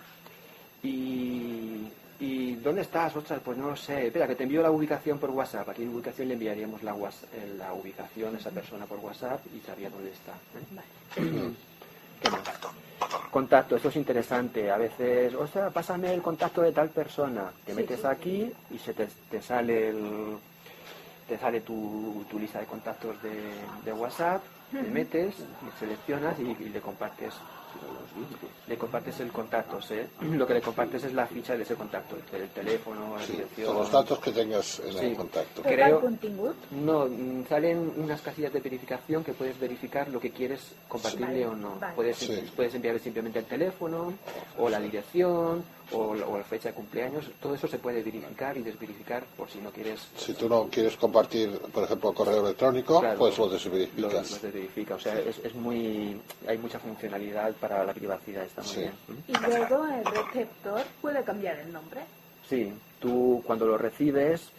y, 0.82 1.88
y 2.20 2.56
¿dónde 2.56 2.82
estás? 2.82 3.16
Ostras, 3.16 3.42
pues 3.44 3.58
no 3.58 3.70
lo 3.70 3.76
sé. 3.76 4.08
Espera, 4.08 4.28
que 4.28 4.36
te 4.36 4.44
envío 4.44 4.62
la 4.64 4.72
ubicación 4.72 5.20
por 5.20 5.30
WhatsApp. 5.30 5.70
Aquí 5.70 5.84
en 5.84 5.94
ubicación 5.94 6.30
le 6.30 6.34
enviaríamos 6.34 6.82
la, 6.82 6.94
eh, 6.94 7.54
la 7.58 7.74
ubicación 7.74 8.36
a 8.36 8.40
esa 8.40 8.50
persona 8.50 8.86
por 8.86 8.98
WhatsApp 9.00 9.42
y 9.56 9.60
sabría 9.66 9.90
dónde 9.90 10.12
está. 10.12 10.34
¿eh? 10.34 11.22
¿Qué 12.22 12.30
más? 12.32 12.40
Contacto, 12.40 12.72
esto 13.76 13.90
es 13.90 13.96
interesante. 13.96 14.72
A 14.72 14.78
veces, 14.78 15.34
o 15.36 15.48
sea, 15.48 15.70
pásame 15.70 16.14
el 16.14 16.22
contacto 16.22 16.62
de 16.62 16.72
tal 16.72 16.90
persona. 16.90 17.52
Te 17.66 17.74
metes 17.74 18.04
aquí 18.06 18.52
y 18.72 18.78
se 18.78 18.94
te, 18.94 19.08
te 19.30 19.42
sale 19.42 19.90
el, 19.90 20.38
te 21.28 21.38
sale 21.38 21.62
tu, 21.62 22.26
tu 22.30 22.40
lista 22.40 22.60
de 22.60 22.66
contactos 22.66 23.22
de, 23.22 23.32
de 23.84 23.94
WhatsApp 23.94 24.42
Te 24.72 24.82
metes, 24.82 25.36
y 25.36 25.80
seleccionas 25.80 26.40
y, 26.40 26.64
y 26.64 26.70
le 26.70 26.82
compartes. 26.82 27.34
Le 28.68 28.78
compartes 28.78 29.20
el 29.22 29.32
contacto, 29.32 29.80
¿eh? 29.92 30.08
Lo 30.22 30.46
que 30.46 30.56
le 30.56 30.62
compartes 30.62 31.04
es 31.06 31.14
la 31.14 31.26
ficha 31.26 31.56
de 31.56 31.64
ese 31.64 31.76
contacto, 31.76 32.18
el 32.34 32.50
teléfono, 32.50 33.16
la 33.18 33.26
dirección. 33.26 33.68
Con 33.68 33.78
los 33.78 33.92
datos 33.92 34.20
que 34.20 34.32
tengas 34.32 34.80
en 34.82 34.92
Sí. 34.94 35.06
el 35.06 35.16
contacto. 35.16 35.62
Creo-? 35.62 36.02
No, 36.72 37.06
mm, 37.08 37.46
salen 37.48 37.94
unas 37.96 38.22
casillas 38.22 38.52
de 38.52 38.60
verificación 38.60 39.24
que 39.24 39.34
puedes 39.34 39.58
verificar 39.60 40.10
lo 40.10 40.20
que 40.20 40.32
quieres 40.32 40.74
compartirle 40.90 41.38
Sí. 41.38 41.44
o 41.46 41.56
no. 41.56 41.78
Vale. 41.80 41.94
Puedes, 41.96 42.18
Sí. 42.18 42.52
puedes 42.56 42.74
enviarle 42.76 43.00
simplemente 43.00 43.40
el 43.40 43.46
teléfono, 43.46 44.14
o 44.58 44.68
la 44.70 44.80
dirección, 44.80 45.64
o, 45.92 46.14
la- 46.16 46.28
o 46.28 46.38
la 46.38 46.44
fecha 46.44 46.70
de 46.70 46.76
cumpleaños. 46.76 47.26
Todo 47.42 47.56
eso 47.56 47.68
se 47.68 47.78
puede 47.80 48.04
verificar 48.04 48.58
y 48.58 48.62
desverificar 48.64 49.24
por 49.38 49.50
si 49.50 49.60
no 49.60 49.72
quieres. 49.72 50.08
Si 50.18 50.34
tú 50.34 50.50
no 50.50 50.68
quieres 50.70 50.96
compartir, 50.98 51.50
por 51.74 51.84
ejemplo, 51.84 52.14
correo 52.14 52.46
electrónico, 52.46 53.00
Claro. 53.00 53.20
pues 53.20 53.38
lo 53.38 53.50
desverificas. 53.50 54.32
lo 54.32 54.38
desverifica. 54.40 54.96
O 54.96 55.00
sea, 55.00 55.18
es, 55.20 55.38
es 55.44 55.56
muy. 55.56 56.20
Hay 56.48 56.58
mucha 56.58 56.80
funcionalidad 56.80 57.54
para 57.54 57.84
la 57.86 57.94
privacidad, 57.94 58.44
está 58.44 58.62
muy 58.62 58.72
Sí. 58.72 58.80
bien. 58.80 58.94
Y 59.28 59.34
luego 59.46 59.86
el 59.88 60.06
receptor 60.06 60.82
puede 61.02 61.24
cambiar 61.24 61.58
el 61.60 61.72
nombre. 61.72 62.02
Sí, 62.50 62.72
tú 63.00 63.44
cuando 63.46 63.66
lo 63.66 63.78
recibes 63.78 64.50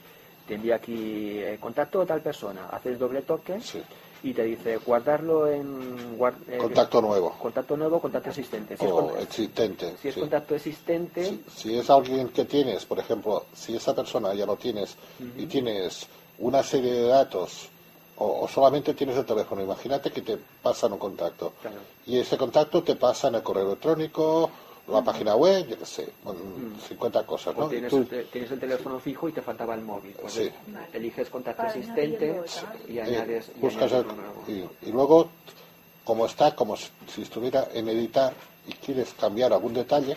te 0.46 0.54
envía 0.54 0.76
aquí 0.76 1.38
eh, 1.40 1.58
contacto 1.60 2.00
a 2.02 2.06
tal 2.06 2.20
persona, 2.22 2.68
haces 2.70 2.98
doble 2.98 3.20
toque 3.22 3.60
Sí. 3.60 3.82
Y 4.22 4.32
te 4.32 4.42
dice 4.44 4.76
guardarlo 4.78 5.46
en 5.46 6.16
eh, 6.48 6.58
Contacto 6.58 7.00
nuevo. 7.00 7.30
contacto 7.38 7.76
nuevo, 7.76 8.00
contacto 8.00 8.30
existente. 8.30 8.76
Si 8.76 8.84
O 8.86 9.16
existente. 9.18 9.94
si 10.02 10.08
es 10.08 10.14
sí. 10.14 10.20
contacto 10.20 10.54
existente, 10.54 11.24
Si, 11.24 11.44
si 11.56 11.78
es 11.78 11.88
alguien 11.90 12.28
que 12.28 12.44
tienes, 12.44 12.84
por 12.84 12.98
ejemplo, 12.98 13.44
si 13.54 13.76
esa 13.76 13.94
persona 13.94 14.34
ya 14.34 14.46
lo 14.46 14.56
tienes 14.56 14.96
y 15.36 15.46
tienes 15.46 16.06
una 16.38 16.62
serie 16.62 16.92
de 16.92 17.02
datos 17.08 17.68
o, 18.16 18.40
o 18.42 18.48
solamente 18.48 18.94
tienes 18.94 19.16
el 19.16 19.24
teléfono, 19.24 19.62
imagínate 19.62 20.10
que 20.10 20.22
te 20.22 20.36
pasan 20.62 20.92
un 20.92 20.98
contacto 20.98 21.52
claro, 21.60 21.76
y 22.06 22.18
ese 22.18 22.36
contacto 22.36 22.82
te 22.82 22.96
pasa 22.96 23.28
en 23.28 23.36
el 23.36 23.42
correo 23.42 23.66
electrónico, 23.66 24.50
la 24.90 25.02
página 25.04 25.36
web, 25.36 25.66
yo 25.68 25.78
qué 25.78 25.84
sé, 25.86 26.08
bueno, 26.24 26.40
50 26.88 27.24
cosas, 27.26 27.56
¿no? 27.56 27.68
Tienes, 27.68 27.90
tú- 27.90 28.04
te- 28.04 28.24
tienes 28.24 28.50
el 28.50 28.58
teléfono 28.60 28.98
fijo 28.98 29.28
y 29.28 29.32
te 29.32 29.42
faltaba 29.42 29.74
el 29.74 29.82
móvil. 29.82 30.14
Pues 30.20 30.32
Sí. 30.32 30.50
eliges 30.92 31.28
contacto 31.28 31.62
Para 31.62 31.74
existente 31.74 32.16
añadirlo, 32.24 32.48
¿sabes? 32.48 32.80
y 32.88 32.98
añades, 33.00 33.50
y 33.56 33.60
buscas 33.60 33.92
añades 33.92 34.06
el- 34.48 34.54
y, 34.54 34.88
y 34.88 34.92
luego, 34.92 35.28
como 36.04 36.26
está, 36.26 36.54
como 36.54 36.76
si 36.76 37.22
estuviera 37.22 37.68
en 37.74 37.88
editar 37.88 38.32
y 38.66 38.72
quieres 38.72 39.14
cambiar 39.14 39.52
algún 39.52 39.74
detalle, 39.74 40.16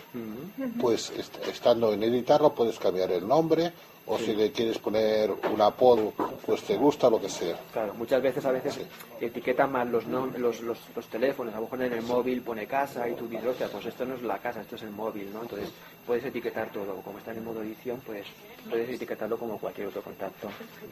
pues 0.79 1.09
est- 1.11 1.47
estando 1.47 1.91
en 1.93 2.03
editarlo 2.03 2.53
puedes 2.53 2.77
cambiar 2.79 3.11
el 3.11 3.27
nombre 3.27 3.71
o 4.07 4.17
si 4.17 4.35
le 4.35 4.51
quieres 4.51 4.77
poner 4.79 5.31
un 5.31 5.61
apodo, 5.61 6.11
pues 6.45 6.63
te 6.63 6.75
gusta 6.75 7.09
lo 7.09 7.21
que 7.21 7.29
sea. 7.29 7.55
Claro, 7.71 7.93
muchas 7.93 8.21
veces 8.21 8.43
a 8.45 8.51
veces 8.51 8.73
Sí. 8.75 8.87
etiquetan 9.21 9.71
mal 9.71 9.89
los, 9.91 10.05
nom- 10.07 10.35
los, 10.37 10.59
los, 10.61 10.77
los 10.95 11.05
teléfonos, 11.07 11.53
a 11.53 11.57
lo 11.57 11.63
mejor 11.63 11.81
en 11.83 11.93
el 11.93 12.01
móvil 12.01 12.41
pone 12.41 12.65
casa 12.67 13.07
y 13.07 13.13
tú 13.15 13.27
dices, 13.27 13.45
"Hostia, 13.47 13.67
pues 13.69 13.85
esto 13.85 14.05
no 14.05 14.15
es 14.15 14.23
la 14.23 14.37
casa, 14.39 14.61
esto 14.61 14.75
es 14.75 14.81
el 14.83 14.91
móvil, 14.91 15.31
¿no? 15.33 15.43
Entonces 15.43 15.69
puedes 16.05 16.25
etiquetar 16.25 16.69
todo, 16.71 16.95
como 17.01 17.19
está 17.19 17.31
en 17.31 17.43
modo 17.43 17.61
edición, 17.61 18.01
pues 18.05 18.25
puedes 18.69 18.89
etiquetarlo 18.89 19.37
como 19.37 19.57
cualquier 19.59 19.87
otro 19.87 20.01
contacto, 20.01 20.49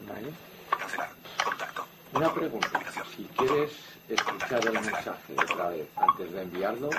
¿vale? 0.07 0.30
Cancelar. 0.77 1.10
Contacto. 1.44 1.86
Una 2.14 2.34
pregunta. 2.34 2.69
Si 3.15 3.23
quieres 3.38 3.72
escuchar 4.07 4.65
el 4.65 4.73
mensaje 4.73 5.34
otra 5.34 5.69
vez 5.69 5.88
antes 5.95 6.31
de 6.31 6.41
enviarlo. 6.41 6.90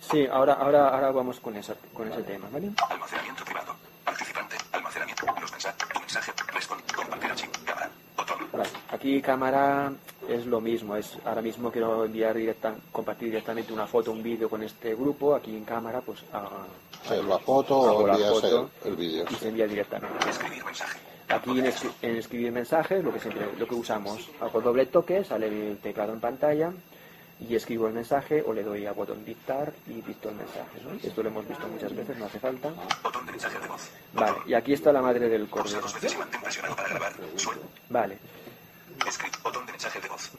Sí, 0.00 0.26
ahora, 0.30 0.54
ahora, 0.54 0.88
ahora 0.88 1.10
vamos 1.10 1.40
con, 1.40 1.56
esa, 1.56 1.74
con 1.92 2.10
ese 2.10 2.22
tema, 2.22 2.48
¿vale? 2.52 2.70
Almacenamiento 2.88 3.44
privado. 3.44 3.74
Participante. 4.04 4.56
Almacenamiento. 4.72 5.26
Los 5.40 5.50
mensajes. 5.52 5.88
Tu 5.92 6.00
mensaje. 6.00 6.32
Respond. 6.52 6.92
Compartir 6.92 7.30
archivo. 7.30 7.52
Cámara. 7.64 7.90
Botón. 8.16 8.38
Vale, 8.52 8.68
Aquí 8.90 9.20
cámara 9.20 9.92
es 10.28 10.46
lo 10.46 10.60
mismo, 10.60 10.96
es 10.96 11.18
ahora 11.24 11.42
mismo 11.42 11.70
quiero 11.70 12.04
enviar 12.04 12.34
directa, 12.36 12.74
compartir 12.92 13.28
directamente 13.28 13.72
una 13.72 13.86
foto, 13.86 14.12
un 14.12 14.22
vídeo 14.22 14.48
con 14.48 14.62
este 14.62 14.94
grupo, 14.94 15.34
aquí 15.34 15.54
en 15.54 15.64
cámara 15.64 16.00
pues 16.00 16.20
hago, 16.32 16.64
la 17.28 17.38
foto 17.38 17.78
o 17.80 18.06
la 18.06 18.16
foto 18.16 18.70
el, 18.84 18.90
el 18.90 18.96
vídeo. 18.96 19.24
y 19.28 19.34
se 19.34 19.48
envía 19.48 19.66
directamente. 19.66 20.30
Escribir 20.30 20.64
mensaje. 20.64 20.98
Aquí 21.28 21.50
en, 21.58 21.66
escri- 21.66 21.92
en 22.02 22.16
escribir 22.16 22.52
mensajes, 22.52 23.02
lo 23.04 23.12
que 23.12 23.20
siempre, 23.20 23.46
lo 23.58 23.66
que 23.66 23.74
usamos, 23.74 24.30
hago 24.40 24.60
doble 24.60 24.86
toque, 24.86 25.24
sale 25.24 25.48
el 25.48 25.78
teclado 25.78 26.12
en 26.12 26.20
pantalla 26.20 26.72
y 27.40 27.54
escribo 27.56 27.88
el 27.88 27.94
mensaje 27.94 28.42
o 28.46 28.52
le 28.52 28.62
doy 28.62 28.86
a 28.86 28.92
botón 28.92 29.24
dictar 29.24 29.72
y 29.86 30.00
dicto 30.00 30.28
el 30.30 30.36
mensaje. 30.36 30.80
¿no? 30.84 30.92
Esto 31.02 31.22
lo 31.22 31.28
hemos 31.28 31.46
visto 31.48 31.66
muchas 31.68 31.94
veces, 31.94 32.16
no 32.16 32.26
hace 32.26 32.38
falta. 32.40 32.70
Botón 33.02 33.26
de 33.26 33.32
mensaje 33.32 33.58
de 33.58 33.66
voz. 33.68 33.90
Vale, 34.12 34.36
y 34.46 34.54
aquí 34.54 34.72
está 34.72 34.92
la 34.92 35.02
madre 35.02 35.28
del. 35.28 35.48
Suelto. 37.36 37.62
Vale. 37.90 38.18
Botón 39.42 39.66
de 39.66 39.72
mensaje 39.72 40.00
de 40.00 40.08
voz. 40.08 40.30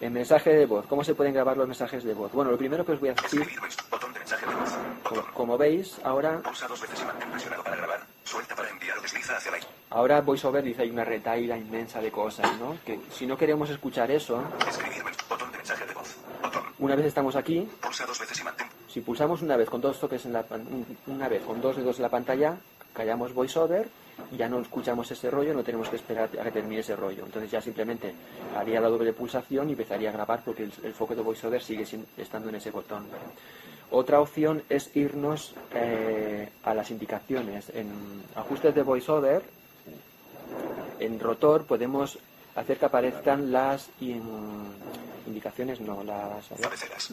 el 0.00 0.10
mensaje 0.10 0.50
de 0.54 0.66
voz. 0.66 0.86
¿Cómo 0.86 1.02
se 1.04 1.14
pueden 1.14 1.34
grabar 1.34 1.56
los 1.56 1.66
mensajes 1.66 2.04
de 2.04 2.14
voz? 2.14 2.32
Bueno, 2.32 2.50
lo 2.50 2.56
primero 2.58 2.84
que 2.84 2.92
os 2.92 3.00
voy 3.00 3.10
a 3.10 3.14
decir, 3.14 3.46
Botón 3.90 4.12
de 4.12 4.18
mensaje 4.20 4.46
de 4.46 4.54
voz. 4.54 4.70
como, 5.02 5.22
como 5.34 5.58
veis, 5.58 5.98
ahora 6.04 6.40
Pulsa 6.42 6.66
dos 6.68 6.80
veces 6.80 7.00
y 7.00 7.04
mantén 7.04 7.30
presionado 7.30 7.62
para 7.64 7.76
grabar. 7.76 8.00
Suelta 8.24 8.54
para 8.54 8.70
enviar 8.70 8.98
o 8.98 9.02
desliza 9.02 9.36
hacia 9.36 9.50
la 9.52 9.58
Ahora 9.90 10.20
VoiceOver 10.22 10.62
dice 10.64 10.82
hay 10.82 10.90
una 10.90 11.04
retaila 11.04 11.56
inmensa 11.56 12.00
de 12.00 12.10
cosas, 12.10 12.50
¿no? 12.58 12.76
Que 12.84 12.98
si 13.12 13.26
no 13.26 13.36
queremos 13.36 13.68
escuchar 13.70 14.10
eso, 14.10 14.42
Escribir. 14.68 15.04
mens- 15.04 15.28
Botón 15.28 15.50
de 15.52 15.58
mensaje 15.58 15.86
de 15.86 15.94
voz. 15.94 16.16
Botón. 16.42 16.62
Una 16.84 16.96
vez 16.96 17.06
estamos 17.06 17.36
aquí, 17.36 17.68
Pulsa 17.80 18.06
dos 18.06 18.18
veces 18.20 18.40
y 18.40 18.44
mantén. 18.44 18.66
si 18.88 19.00
pulsamos 19.00 19.42
una 19.42 19.56
vez 19.56 19.68
con 19.68 19.80
dos 19.80 19.98
toques 20.00 20.24
en 20.26 20.32
la 20.32 20.44
una 21.06 21.28
vez 21.28 21.42
con 21.42 21.60
dos 21.60 21.76
dedos 21.76 21.96
en 21.96 22.02
la 22.02 22.08
pantalla, 22.08 22.56
callamos 22.92 23.32
VoiceOver 23.34 23.88
y 24.32 24.36
ya 24.36 24.48
no 24.48 24.60
escuchamos 24.60 25.10
ese 25.10 25.28
rollo, 25.30 25.52
no 25.54 25.64
tenemos 25.64 25.88
que 25.88 25.96
esperar 25.96 26.30
a 26.40 26.44
que 26.44 26.50
termine 26.52 26.80
ese 26.80 26.94
rollo. 26.94 27.24
Entonces 27.24 27.50
ya 27.50 27.60
simplemente 27.60 28.14
haría 28.56 28.80
la 28.80 28.88
doble 28.88 29.12
pulsación 29.12 29.68
y 29.68 29.72
empezaría 29.72 30.10
a 30.10 30.12
grabar 30.12 30.42
porque 30.44 30.64
el, 30.64 30.72
el 30.84 30.92
foco 30.94 31.14
de 31.16 31.22
VoiceOver 31.22 31.60
sigue 31.62 31.84
sin- 31.84 32.06
estando 32.16 32.48
en 32.48 32.54
ese 32.54 32.70
botón. 32.70 33.06
Otra 33.90 34.20
opción 34.20 34.62
es 34.68 34.94
irnos 34.96 35.54
eh, 35.74 36.48
a 36.64 36.74
las 36.74 36.90
indicaciones. 36.90 37.70
En 37.74 37.88
ajustes 38.36 38.74
de 38.74 38.82
VoiceOver, 38.82 39.42
en 41.00 41.18
rotor 41.20 41.64
podemos 41.64 42.18
hacer 42.56 42.78
que 42.78 42.84
aparezcan 42.86 43.50
las 43.52 43.88
in- 44.00 44.72
indicaciones, 45.26 45.80
no, 45.80 46.02
las, 46.04 46.46
Cabeceras. 46.60 47.06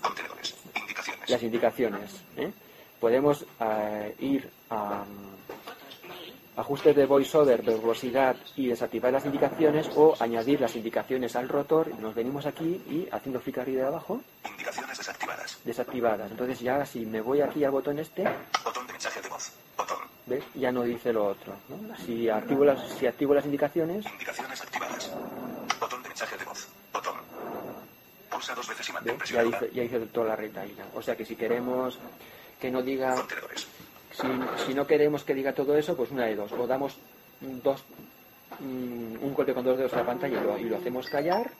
Contenedores. 0.00 0.54
Indicaciones. 0.76 1.30
las 1.30 1.42
indicaciones. 1.42 2.10
¿eh? 2.36 2.52
Podemos 3.00 3.44
eh, 3.60 4.14
ir 4.20 4.50
a 4.68 5.04
mm, 5.04 6.60
ajustes 6.60 6.94
de 6.94 7.06
voiceover, 7.06 7.62
verbosidad 7.62 8.36
y 8.56 8.66
desactivar 8.68 9.12
las 9.12 9.24
indicaciones 9.24 9.88
o 9.96 10.14
añadir 10.20 10.60
las 10.60 10.76
indicaciones 10.76 11.34
al 11.36 11.48
rotor. 11.48 11.88
Nos 11.98 12.14
venimos 12.14 12.44
aquí 12.46 12.82
y 12.90 13.08
haciendo 13.10 13.40
clic 13.40 13.58
arriba 13.58 13.82
de 13.82 13.88
abajo, 13.88 14.20
Indicaciones 14.50 14.98
desactivadas. 14.98 15.58
desactivadas. 15.64 16.30
Entonces 16.30 16.60
ya 16.60 16.84
si 16.84 17.06
me 17.06 17.20
voy 17.22 17.40
aquí 17.40 17.64
al 17.64 17.70
botón 17.70 17.98
este, 17.98 18.24
Botón 18.64 18.86
de 18.86 18.92
mensaje 18.92 19.22
de 19.22 19.28
voz. 19.28 19.50
Ya 20.54 20.70
no 20.72 20.82
dice 20.82 21.12
lo 21.12 21.26
otro. 21.26 21.54
¿no? 21.68 21.96
Si, 22.04 22.28
activo 22.28 22.64
las, 22.64 22.88
si 22.98 23.06
activo 23.06 23.34
las 23.34 23.44
indicaciones, 23.44 24.04
Indicaciones 24.06 24.60
activadas. 24.60 25.10
Botón 25.80 26.02
de 26.02 26.08
mensaje 26.08 26.36
de 26.36 26.44
voz. 26.44 26.68
Botón. 26.92 27.14
Pulsa 28.30 28.54
dos 28.54 28.68
veces 28.68 28.88
y 28.88 28.92
mantén 28.92 29.18
ya 29.26 29.42
dice, 29.42 29.70
ya 29.72 29.82
dice 29.82 30.00
toda 30.06 30.28
la 30.28 30.36
retaíla. 30.36 30.84
O 30.94 31.02
sea 31.02 31.16
que 31.16 31.24
si 31.24 31.36
queremos 31.36 31.98
que 32.60 32.70
no 32.70 32.82
diga. 32.82 33.16
Si, 34.12 34.26
si 34.66 34.74
no 34.74 34.86
queremos 34.86 35.24
que 35.24 35.34
diga 35.34 35.52
todo 35.52 35.76
eso, 35.76 35.96
pues 35.96 36.10
una 36.10 36.26
de 36.26 36.36
dos. 36.36 36.52
O 36.52 36.66
damos 36.66 36.96
dos, 37.40 37.82
mm, 38.58 39.22
un 39.22 39.34
golpe 39.34 39.54
con 39.54 39.64
dos 39.64 39.78
dedos 39.78 39.92
a 39.94 39.96
la 39.96 40.06
pantalla 40.06 40.40
y 40.40 40.44
lo, 40.44 40.58
y 40.58 40.64
lo 40.64 40.76
hacemos 40.76 41.08
callar. 41.08 41.50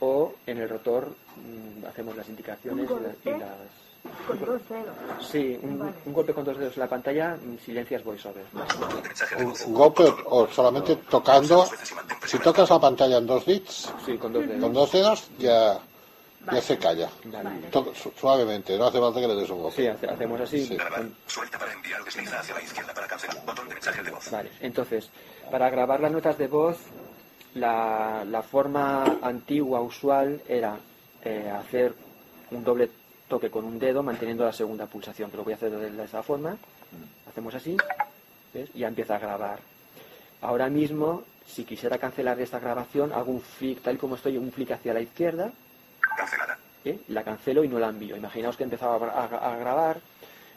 O 0.00 0.34
en 0.46 0.58
el 0.58 0.68
rotor 0.68 1.08
mm, 1.36 1.84
hacemos 1.86 2.16
las 2.16 2.28
indicaciones 2.28 2.88
y 3.24 3.30
las... 3.30 3.81
Con 4.26 4.38
dos 4.40 4.60
dedos. 4.68 4.96
Sí, 5.30 5.58
un, 5.62 5.78
Vale. 5.78 5.92
un 6.06 6.12
golpe 6.12 6.34
con 6.34 6.44
dos 6.44 6.56
dedos 6.58 6.74
en 6.74 6.80
la 6.80 6.88
pantalla, 6.88 7.36
silencias 7.64 8.02
voiceover. 8.04 8.44
Un, 9.38 9.54
un 9.66 9.74
golpe 9.74 10.04
o 10.26 10.46
solamente 10.48 10.96
tocando. 11.08 11.66
Si 12.26 12.38
tocas 12.38 12.68
la 12.70 12.80
pantalla 12.80 13.18
en 13.18 13.26
dos 13.26 13.44
bits, 13.46 13.92
Sí, 14.04 14.16
con 14.18 14.32
dos 14.32 14.46
dedos. 14.46 14.60
con 14.60 14.72
dos 14.72 14.92
dedos, 14.92 15.28
ya, 15.38 15.78
ya 16.52 16.60
se 16.60 16.78
calla. 16.78 17.08
Vale. 17.24 17.50
To- 17.70 17.92
suavemente, 18.18 18.76
no 18.76 18.86
hace 18.86 18.98
falta 18.98 19.20
que 19.20 19.28
le 19.28 19.34
des 19.36 19.50
un 19.50 19.62
golpe. 19.62 19.76
Sí, 19.82 19.86
hace- 19.88 20.06
hacemos 20.08 20.40
así. 20.40 20.66
Sí. 20.66 20.76
Suelta 21.26 21.58
para 21.58 21.72
enviar 21.72 22.04
desliza 22.04 22.40
hacia 22.40 22.54
la 22.54 22.62
izquierda 22.62 22.92
para 22.94 23.06
cancelar. 23.06 23.44
Botón 23.46 23.68
de 23.68 23.74
mensaje 23.74 24.02
de 24.02 24.10
voz. 24.10 24.30
Vale, 24.30 24.50
entonces, 24.60 25.10
para 25.50 25.70
grabar 25.70 26.00
las 26.00 26.10
notas 26.12 26.38
de 26.38 26.48
voz, 26.48 26.76
la, 27.54 28.24
la 28.24 28.42
forma 28.42 29.18
antigua, 29.22 29.80
usual, 29.80 30.42
era 30.48 30.76
eh, 31.24 31.52
hacer 31.54 31.94
un 32.50 32.64
doble 32.64 32.90
toque 33.32 33.50
con 33.50 33.64
un 33.64 33.78
dedo 33.78 34.02
manteniendo 34.02 34.44
la 34.44 34.52
segunda 34.52 34.84
pulsación, 34.84 35.30
que 35.30 35.38
lo 35.38 35.44
voy 35.44 35.54
a 35.54 35.56
hacer 35.56 35.70
de 35.72 36.04
esa 36.04 36.22
forma. 36.22 36.54
Hacemos 37.30 37.54
así, 37.54 37.78
¿ves? 38.52 38.68
Y 38.74 38.80
ya 38.80 38.88
empieza 38.88 39.16
a 39.16 39.18
grabar. 39.18 39.58
Ahora 40.42 40.68
mismo, 40.68 41.22
si 41.46 41.64
quisiera 41.64 41.96
cancelar 41.96 42.38
esta 42.40 42.58
grabación, 42.58 43.10
hago 43.14 43.30
un 43.32 43.40
flick, 43.40 43.80
tal 43.80 43.94
y 43.94 43.98
como 43.98 44.16
estoy, 44.16 44.36
un 44.36 44.52
flick 44.52 44.72
hacia 44.72 44.92
la 44.92 45.00
izquierda, 45.00 45.50
Cancelada. 46.14 46.58
¿eh? 46.84 46.98
la 47.08 47.24
cancelo 47.24 47.64
y 47.64 47.68
no 47.68 47.78
la 47.78 47.88
envío. 47.88 48.18
Imaginaos 48.18 48.54
que 48.58 48.64
he 48.64 48.66
empezado 48.66 48.92
a, 48.92 48.98
gra- 49.00 49.14
a- 49.40 49.54
a 49.54 49.56
grabar, 49.56 49.96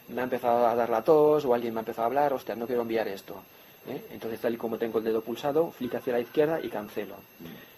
me 0.09 0.19
ha 0.19 0.25
empezado 0.25 0.67
a 0.67 0.75
dar 0.75 0.89
la 0.89 1.01
tos 1.01 1.45
o 1.45 1.53
alguien 1.53 1.73
me 1.73 1.79
ha 1.79 1.83
empezado 1.83 2.03
a 2.03 2.07
hablar, 2.07 2.33
hostia, 2.33 2.55
no 2.57 2.67
quiero 2.67 2.81
enviar 2.81 3.07
esto. 3.07 3.41
¿eh? 3.87 4.05
Entonces, 4.11 4.41
tal 4.41 4.53
y 4.53 4.57
como 4.57 4.77
tengo 4.77 4.97
el 4.99 5.05
dedo 5.05 5.21
pulsado, 5.21 5.71
flick 5.71 5.95
hacia 5.95 6.11
la 6.11 6.19
izquierda 6.19 6.59
y 6.61 6.67
cancelo. 6.67 7.15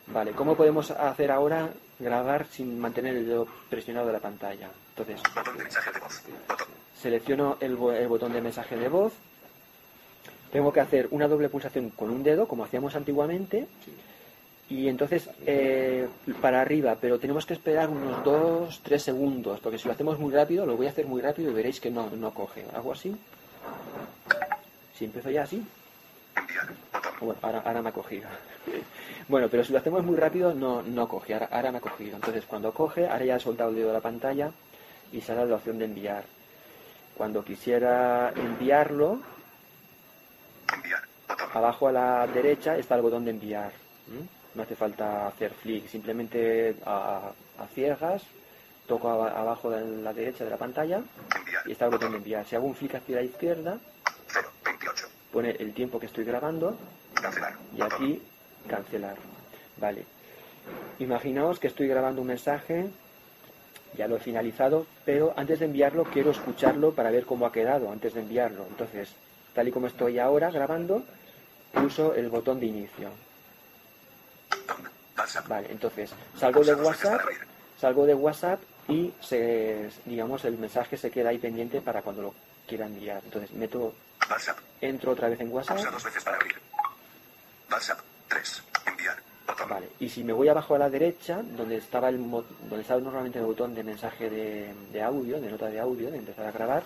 Vale, 0.07 0.31
¿cómo 0.31 0.55
podemos 0.55 0.89
hacer 0.89 1.29
ahora 1.31 1.69
grabar 1.99 2.45
sin 2.47 2.79
mantener 2.79 3.15
el 3.15 3.25
dedo 3.27 3.47
presionado 3.69 4.07
de 4.07 4.13
la 4.13 4.19
pantalla? 4.19 4.69
Entonces, 4.89 5.21
Botón 5.35 5.57
de 5.57 5.63
mensaje 5.63 5.91
de 5.91 5.99
voz. 5.99 6.21
Botón. 6.47 6.67
selecciono 7.01 7.57
el, 7.59 7.75
bo- 7.75 7.91
el 7.91 8.07
botón 8.07 8.33
de 8.33 8.41
mensaje 8.41 8.75
de 8.75 8.89
voz. 8.89 9.13
Tengo 10.51 10.71
que 10.71 10.79
hacer 10.79 11.07
una 11.11 11.27
doble 11.27 11.49
pulsación 11.49 11.89
con 11.91 12.09
un 12.09 12.23
dedo, 12.23 12.47
como 12.47 12.63
hacíamos 12.63 12.95
antiguamente. 12.95 13.67
Y 14.69 14.87
entonces 14.89 15.29
eh, 15.45 16.07
para 16.41 16.59
arriba, 16.61 16.97
pero 16.99 17.19
tenemos 17.19 17.45
que 17.45 17.53
esperar 17.53 17.89
unos 17.89 18.17
2-3 18.25 18.97
segundos, 18.97 19.59
porque 19.61 19.77
si 19.77 19.87
lo 19.87 19.93
hacemos 19.93 20.19
muy 20.19 20.33
rápido, 20.33 20.65
lo 20.65 20.75
voy 20.75 20.87
a 20.87 20.89
hacer 20.89 21.05
muy 21.05 21.21
rápido 21.21 21.51
y 21.51 21.53
veréis 21.53 21.79
que 21.79 21.89
no, 21.89 22.09
no 22.09 22.33
coge. 22.33 22.65
Hago 22.75 22.91
así. 22.91 23.15
Si 24.97 25.05
empiezo 25.05 25.29
ya 25.29 25.43
así. 25.43 25.63
Bueno, 27.19 27.35
ahora, 27.41 27.61
ahora 27.65 27.81
me 27.81 27.89
ha 27.89 27.93
cogido. 27.93 28.27
Bueno, 29.29 29.49
pero 29.51 29.61
si 29.65 29.73
lo 29.73 29.79
hacemos 29.79 30.05
muy 30.05 30.15
rápido, 30.15 30.53
no, 30.53 30.81
no 30.83 31.05
coge. 31.09 31.33
Ahora, 31.33 31.49
ahora 31.51 31.71
me 31.73 31.79
ha 31.79 31.81
cogido. 31.81 32.15
Entonces, 32.15 32.45
cuando 32.45 32.71
coge, 32.71 33.07
ahora 33.09 33.25
ya 33.25 33.35
he 33.35 33.39
soltado 33.41 33.71
el 33.71 33.75
dedo 33.75 33.87
de 33.89 33.93
la 33.95 33.99
pantalla 33.99 34.51
y 35.11 35.19
sale 35.19 35.45
la 35.45 35.55
opción 35.55 35.77
de 35.79 35.83
enviar. 35.85 36.23
Cuando 37.17 37.43
quisiera 37.43 38.31
enviarlo, 38.33 39.19
abajo 41.53 41.87
a 41.89 41.91
la 41.91 42.27
derecha 42.27 42.77
está 42.77 42.95
el 42.95 43.01
botón 43.01 43.25
de 43.25 43.31
enviar. 43.31 43.71
No 44.55 44.63
hace 44.63 44.75
falta 44.75 45.27
hacer 45.27 45.51
flick, 45.51 45.87
simplemente 45.89 46.75
a, 46.85 47.31
a 47.59 47.67
ciegas, 47.73 48.23
toco 48.87 49.09
aba- 49.09 49.37
abajo 49.37 49.69
de 49.69 50.01
la 50.03 50.13
derecha 50.13 50.45
de 50.45 50.51
la 50.51 50.57
pantalla 50.57 51.01
y 51.65 51.71
está 51.73 51.85
el 51.85 51.91
botón 51.91 52.11
de 52.11 52.17
enviar. 52.19 52.45
Si 52.45 52.55
hago 52.55 52.65
un 52.67 52.75
flick 52.75 52.95
hacia 52.95 53.17
la 53.17 53.23
izquierda, 53.23 53.77
pone 55.31 55.51
el 55.59 55.73
tiempo 55.73 55.99
que 55.99 56.05
estoy 56.05 56.23
grabando 56.23 56.77
y 57.75 57.81
aquí 57.81 58.21
cancelar. 58.67 59.15
Vale. 59.77 60.05
Imaginaos 60.99 61.59
que 61.59 61.67
estoy 61.67 61.87
grabando 61.87 62.21
un 62.21 62.27
mensaje, 62.27 62.87
ya 63.95 64.07
lo 64.07 64.17
he 64.17 64.19
finalizado, 64.19 64.85
pero 65.05 65.33
antes 65.37 65.59
de 65.59 65.65
enviarlo 65.65 66.03
quiero 66.05 66.31
escucharlo 66.31 66.91
para 66.93 67.11
ver 67.11 67.25
cómo 67.25 67.45
ha 67.45 67.51
quedado 67.51 67.91
antes 67.91 68.13
de 68.13 68.21
enviarlo. 68.21 68.65
Entonces, 68.69 69.09
tal 69.53 69.67
y 69.67 69.71
como 69.71 69.87
estoy 69.87 70.19
ahora 70.19 70.51
grabando, 70.51 71.03
pulso 71.73 72.13
el 72.15 72.29
botón 72.29 72.59
de 72.59 72.65
inicio. 72.65 73.09
Vale, 75.47 75.67
entonces 75.71 76.11
salgo 76.37 76.63
de 76.63 76.75
WhatsApp, 76.75 77.21
salgo 77.79 78.05
de 78.05 78.13
WhatsApp 78.13 78.61
y 78.87 79.11
se, 79.21 79.89
digamos 80.05 80.45
el 80.45 80.57
mensaje 80.57 80.95
se 80.97 81.11
queda 81.11 81.29
ahí 81.29 81.37
pendiente 81.37 81.81
para 81.81 82.01
cuando 82.01 82.21
lo 82.21 82.33
quiera 82.67 82.85
enviar. 82.85 83.21
Entonces 83.23 83.51
meto, 83.53 83.93
WhatsApp. 84.29 84.57
entro 84.81 85.11
otra 85.11 85.29
vez 85.29 85.39
en 85.39 85.51
WhatsApp. 85.51 85.77
Pulsa 85.77 85.91
dos 85.91 86.03
veces 86.03 86.23
para 86.23 86.37
abrir. 86.37 86.55
WhatsApp. 87.71 87.99
3. 88.27 88.63
Enviar. 88.85 89.17
Vale, 89.69 89.89
y 89.99 90.09
si 90.09 90.23
me 90.23 90.33
voy 90.33 90.49
abajo 90.49 90.75
a 90.75 90.79
la 90.79 90.89
derecha, 90.89 91.41
donde 91.41 91.77
estaba 91.77 92.09
el 92.09 92.17
donde 92.19 92.81
estaba 92.81 92.99
normalmente 92.99 93.39
el 93.39 93.45
botón 93.45 93.73
de 93.73 93.83
mensaje 93.83 94.29
de, 94.29 94.73
de 94.91 95.01
audio, 95.01 95.39
de 95.39 95.49
nota 95.49 95.67
de 95.67 95.79
audio, 95.79 96.11
de 96.11 96.17
empezar 96.17 96.45
a 96.45 96.51
grabar, 96.51 96.83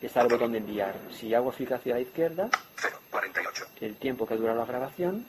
está 0.00 0.22
el 0.22 0.28
botón 0.28 0.52
de 0.52 0.58
enviar. 0.58 0.94
Si 1.18 1.32
hago 1.34 1.52
clic 1.52 1.72
hacia 1.72 1.94
la 1.94 2.00
izquierda, 2.00 2.48
48. 3.10 3.66
el 3.82 3.96
tiempo 3.96 4.26
que 4.26 4.36
dura 4.36 4.54
la 4.54 4.64
grabación, 4.64 5.26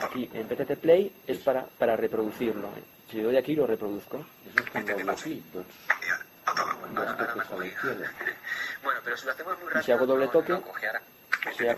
aquí 0.00 0.30
en 0.32 0.46
PTT 0.46 0.76
Play 0.80 1.12
es 1.26 1.38
para, 1.38 1.64
para 1.64 1.96
reproducirlo. 1.96 2.68
Si 3.10 3.18
le 3.18 3.24
doy 3.24 3.36
aquí 3.36 3.54
lo 3.54 3.66
reproduzco. 3.66 4.24
Eso 4.46 4.64
es 4.64 4.70
dos 7.34 7.50
a 7.50 7.56
la 7.56 7.66
izquierda. 7.66 8.12
Bueno, 8.82 9.00
pero 9.04 9.16
si 9.16 9.26
lo 9.26 9.32
hacemos 9.32 9.54
muy 9.58 9.66
rápido. 9.68 9.82
Si 9.82 9.92
hago 9.92 10.06
doble 10.06 10.28
toque, 10.28 10.56
si 11.56 11.66
ha- 11.68 11.76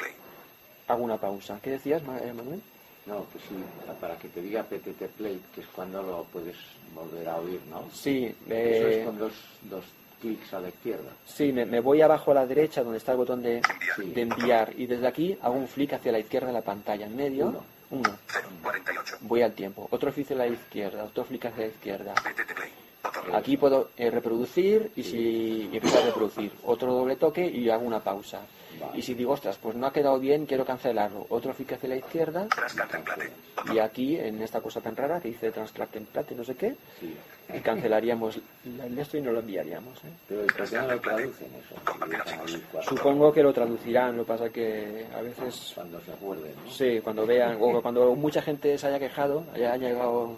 hago 0.89 1.03
una 1.05 1.17
pausa. 1.19 1.59
¿Qué 1.63 1.71
decías, 1.71 2.03
eh, 2.03 2.33
Manuel? 2.35 2.61
No, 3.07 3.27
que 3.31 3.39
sí, 3.41 3.63
para 4.01 4.17
que 4.17 4.29
te 4.29 4.41
diga 4.41 4.63
PTT 4.63 5.09
Play, 5.19 5.41
que 5.55 5.61
es 5.61 5.67
cuando 5.69 6.03
lo 6.03 6.25
puedes 6.33 6.57
volver 6.95 7.29
a 7.29 7.37
oír, 7.37 7.61
¿no? 7.69 7.89
Sí, 7.93 8.35
Eso 8.49 8.87
es 8.89 9.05
con 9.05 9.19
dos, 9.19 9.33
dos 9.63 9.85
clics 10.23 10.55
a 10.55 10.61
la 10.61 10.69
izquierda. 10.69 11.11
Sí, 11.27 11.53
me, 11.53 11.67
me 11.67 11.81
voy 11.81 12.01
abajo 12.01 12.31
a 12.31 12.35
la 12.35 12.47
derecha 12.47 12.83
donde 12.83 12.97
está 12.99 13.13
el 13.13 13.19
botón 13.19 13.43
de, 13.43 13.61
de 13.99 14.21
enviar 14.23 14.73
y 14.79 14.87
desde 14.87 15.07
aquí 15.07 15.39
hago 15.43 15.55
un 15.55 15.69
flick 15.69 15.93
hacia 15.93 16.13
la 16.13 16.19
izquierda 16.19 16.47
de 16.47 16.55
la 16.55 16.63
pantalla, 16.63 17.05
en 17.05 17.15
medio, 17.15 17.49
Uno. 17.49 17.65
uno. 17.91 18.19
48. 18.63 19.17
Voy 19.21 19.43
al 19.43 19.53
tiempo, 19.53 19.87
otro 19.91 20.11
flick 20.11 20.25
hacia 20.29 20.37
la 20.39 20.47
izquierda, 20.47 21.05
otro 21.05 21.25
flick 21.27 21.45
hacia 21.45 21.61
la 21.67 21.73
izquierda. 21.73 22.15
Aquí 23.33 23.57
puedo 23.57 23.91
eh, 23.97 24.11
reproducir 24.11 24.91
y 24.97 25.03
si 25.03 25.69
y 25.73 25.77
empiezo 25.77 25.99
a 25.99 26.07
reproducir, 26.07 26.53
otro 26.65 26.93
doble 26.93 27.17
toque 27.17 27.47
y 27.47 27.69
hago 27.71 27.85
una 27.85 28.01
pausa. 28.01 28.43
Y 28.95 29.03
si 29.03 29.15
digo, 29.15 29.33
ostras, 29.33 29.59
pues 29.61 29.77
no 29.77 29.87
ha 29.87 29.93
quedado 29.93 30.19
bien, 30.19 30.47
quiero 30.47 30.65
cancelarlo, 30.65 31.27
otro 31.29 31.55
flick 31.55 31.73
hacia 31.73 31.89
la 31.89 31.97
izquierda 31.97 32.49
y 33.73 33.79
aquí 33.79 34.17
en 34.17 34.43
esta 34.43 34.61
cosa 34.61 34.81
tan 34.81 34.97
rara 34.97 35.21
que 35.21 35.29
dice 35.29 35.51
Transcrack 35.51 35.91
Template, 35.91 36.35
no 36.35 36.45
sé 36.45 36.55
qué, 36.55 36.75
y 37.53 37.61
cancelaríamos 37.61 38.41
el 38.65 38.99
esto 38.99 39.17
y 39.17 39.21
no 39.23 39.33
lo 39.33 39.41
enviaríamos. 39.41 39.97
¿eh? 40.05 40.11
Pero 40.29 40.47
¿por 40.47 40.69
qué 40.69 40.77
no 40.77 40.87
lo 40.89 41.01
traducen 41.01 41.49
eso? 41.55 42.83
Supongo 42.83 43.33
que 43.33 43.43
lo 43.43 43.53
traducirán, 43.53 44.17
lo 44.17 44.25
que 44.25 44.29
pasa 44.29 44.51
que 44.51 45.07
a 45.17 45.23
veces... 45.23 45.73
Cuando 45.75 46.01
se 46.01 46.13
acuerden, 46.13 46.53
¿no? 46.65 46.71
Sí, 46.71 47.01
cuando 47.03 47.27
vean, 47.27 47.57
o 47.61 47.81
cuando 47.81 48.15
mucha 48.15 48.43
gente 48.43 48.77
se 48.77 48.87
haya 48.87 48.99
quejado, 48.99 49.45
haya 49.55 49.77
llegado, 49.77 50.37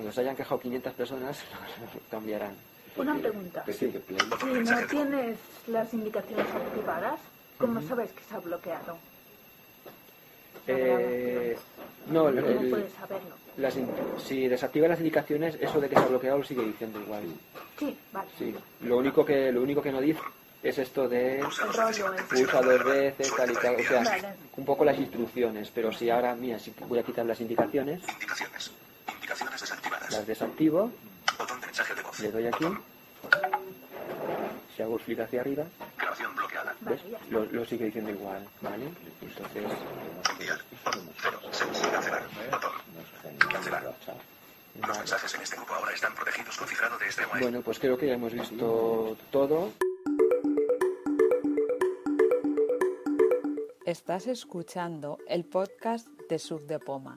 cuando 0.00 0.12
se 0.14 0.20
hayan 0.22 0.34
quejado 0.34 0.58
500 0.58 0.92
personas, 0.94 1.38
cambiarán. 2.10 2.54
Una 2.96 3.14
pregunta. 3.18 3.62
Sí. 3.66 3.92
Si 4.40 4.46
no 4.46 4.86
tienes 4.90 5.38
las 5.66 5.92
indicaciones 5.92 6.46
activadas, 6.46 7.20
¿cómo 7.58 7.82
sabes 7.82 8.10
que 8.12 8.22
se 8.24 8.34
ha 8.34 8.38
bloqueado? 8.38 8.96
Eh, 10.66 11.54
no, 12.08 12.28
el- 12.30 12.40
¿Cómo 12.42 12.60
el- 12.60 12.70
puedes 12.70 12.92
saberlo? 12.94 13.34
las 13.58 13.76
in- 13.76 13.90
si 14.26 14.48
desactiva 14.48 14.88
las 14.88 14.98
indicaciones, 15.00 15.56
eso 15.60 15.80
de 15.80 15.88
que 15.90 15.96
se 15.96 16.00
ha 16.00 16.06
bloqueado 16.06 16.38
lo 16.38 16.44
sigue 16.44 16.62
diciendo 16.64 16.98
igual. 16.98 17.24
Sí, 17.78 17.98
vale. 18.10 18.28
Sí, 18.38 18.54
lo 18.80 18.96
único 18.96 19.22
que, 19.24 19.52
lo 19.52 19.60
único 19.62 19.82
que 19.82 19.92
no 19.92 20.00
dice 20.00 20.20
es 20.62 20.78
esto 20.78 21.08
de 21.10 21.40
pulsa 22.30 22.62
dos 22.62 22.84
veces, 22.84 23.34
tal 23.36 23.50
y 23.50 23.54
tal, 23.54 23.74
o 23.76 23.82
sea, 23.84 24.02
Vale. 24.02 24.34
un 24.56 24.64
poco 24.64 24.82
las 24.84 24.98
instrucciones, 24.98 25.70
pero 25.74 25.92
si 25.92 26.08
ahora, 26.08 26.34
mira, 26.34 26.58
si 26.58 26.72
voy 26.88 26.98
a 26.98 27.02
quitar 27.02 27.26
las 27.26 27.40
indicaciones, 27.40 28.00
Indicaciones. 28.08 28.70
Indicaciones 29.30 29.60
desactivadas. 29.60 30.10
las 30.10 30.26
desactivo, 30.26 30.90
Botón 31.38 31.60
de 31.60 31.66
mensaje 31.66 31.94
de 31.94 32.02
voz. 32.02 32.18
le 32.18 32.32
doy 32.32 32.46
aquí, 32.48 32.64
si 34.74 34.82
hago 34.82 34.98
flick 34.98 35.20
hacia 35.20 35.40
arriba, 35.42 35.64
Grabación 35.96 36.34
bloqueada. 36.34 36.74
¿ves? 36.80 37.00
Lo, 37.30 37.44
lo 37.44 37.64
sigue 37.64 37.84
diciendo 37.86 38.10
igual, 38.10 38.44
¿vale? 38.60 38.88
Entonces, 39.22 39.64
Enviar. 40.32 40.60
Cero. 41.22 41.40
Cancelar. 41.92 42.22
Botón. 42.50 42.72
Cancelar. 43.52 43.94
Los 44.80 44.98
mensajes 44.98 45.34
en 45.34 45.42
este 45.42 45.56
grupo 45.56 45.74
ahora 45.74 45.92
están 45.92 46.12
protegidos 46.14 46.56
con 46.56 46.66
cifrado 46.66 46.98
de 46.98 47.06
este 47.06 47.24
web. 47.26 47.40
bueno, 47.40 47.62
pues 47.62 47.78
creo 47.78 47.96
que 47.96 48.08
ya 48.08 48.14
hemos 48.14 48.32
visto 48.32 49.16
todo. 49.30 49.72
Estás 53.84 54.26
escuchando 54.26 55.18
el 55.28 55.44
podcast 55.44 56.08
de 56.28 56.38
Subdepoma. 56.40 57.16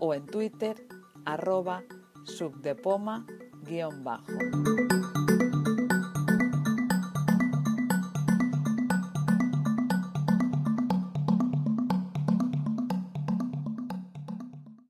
o 0.00 0.14
en 0.14 0.26
twitter 0.26 0.76
arroba 1.24 1.82
subdepoma 2.24 3.26
guion 3.62 4.02
bajo. 4.04 4.99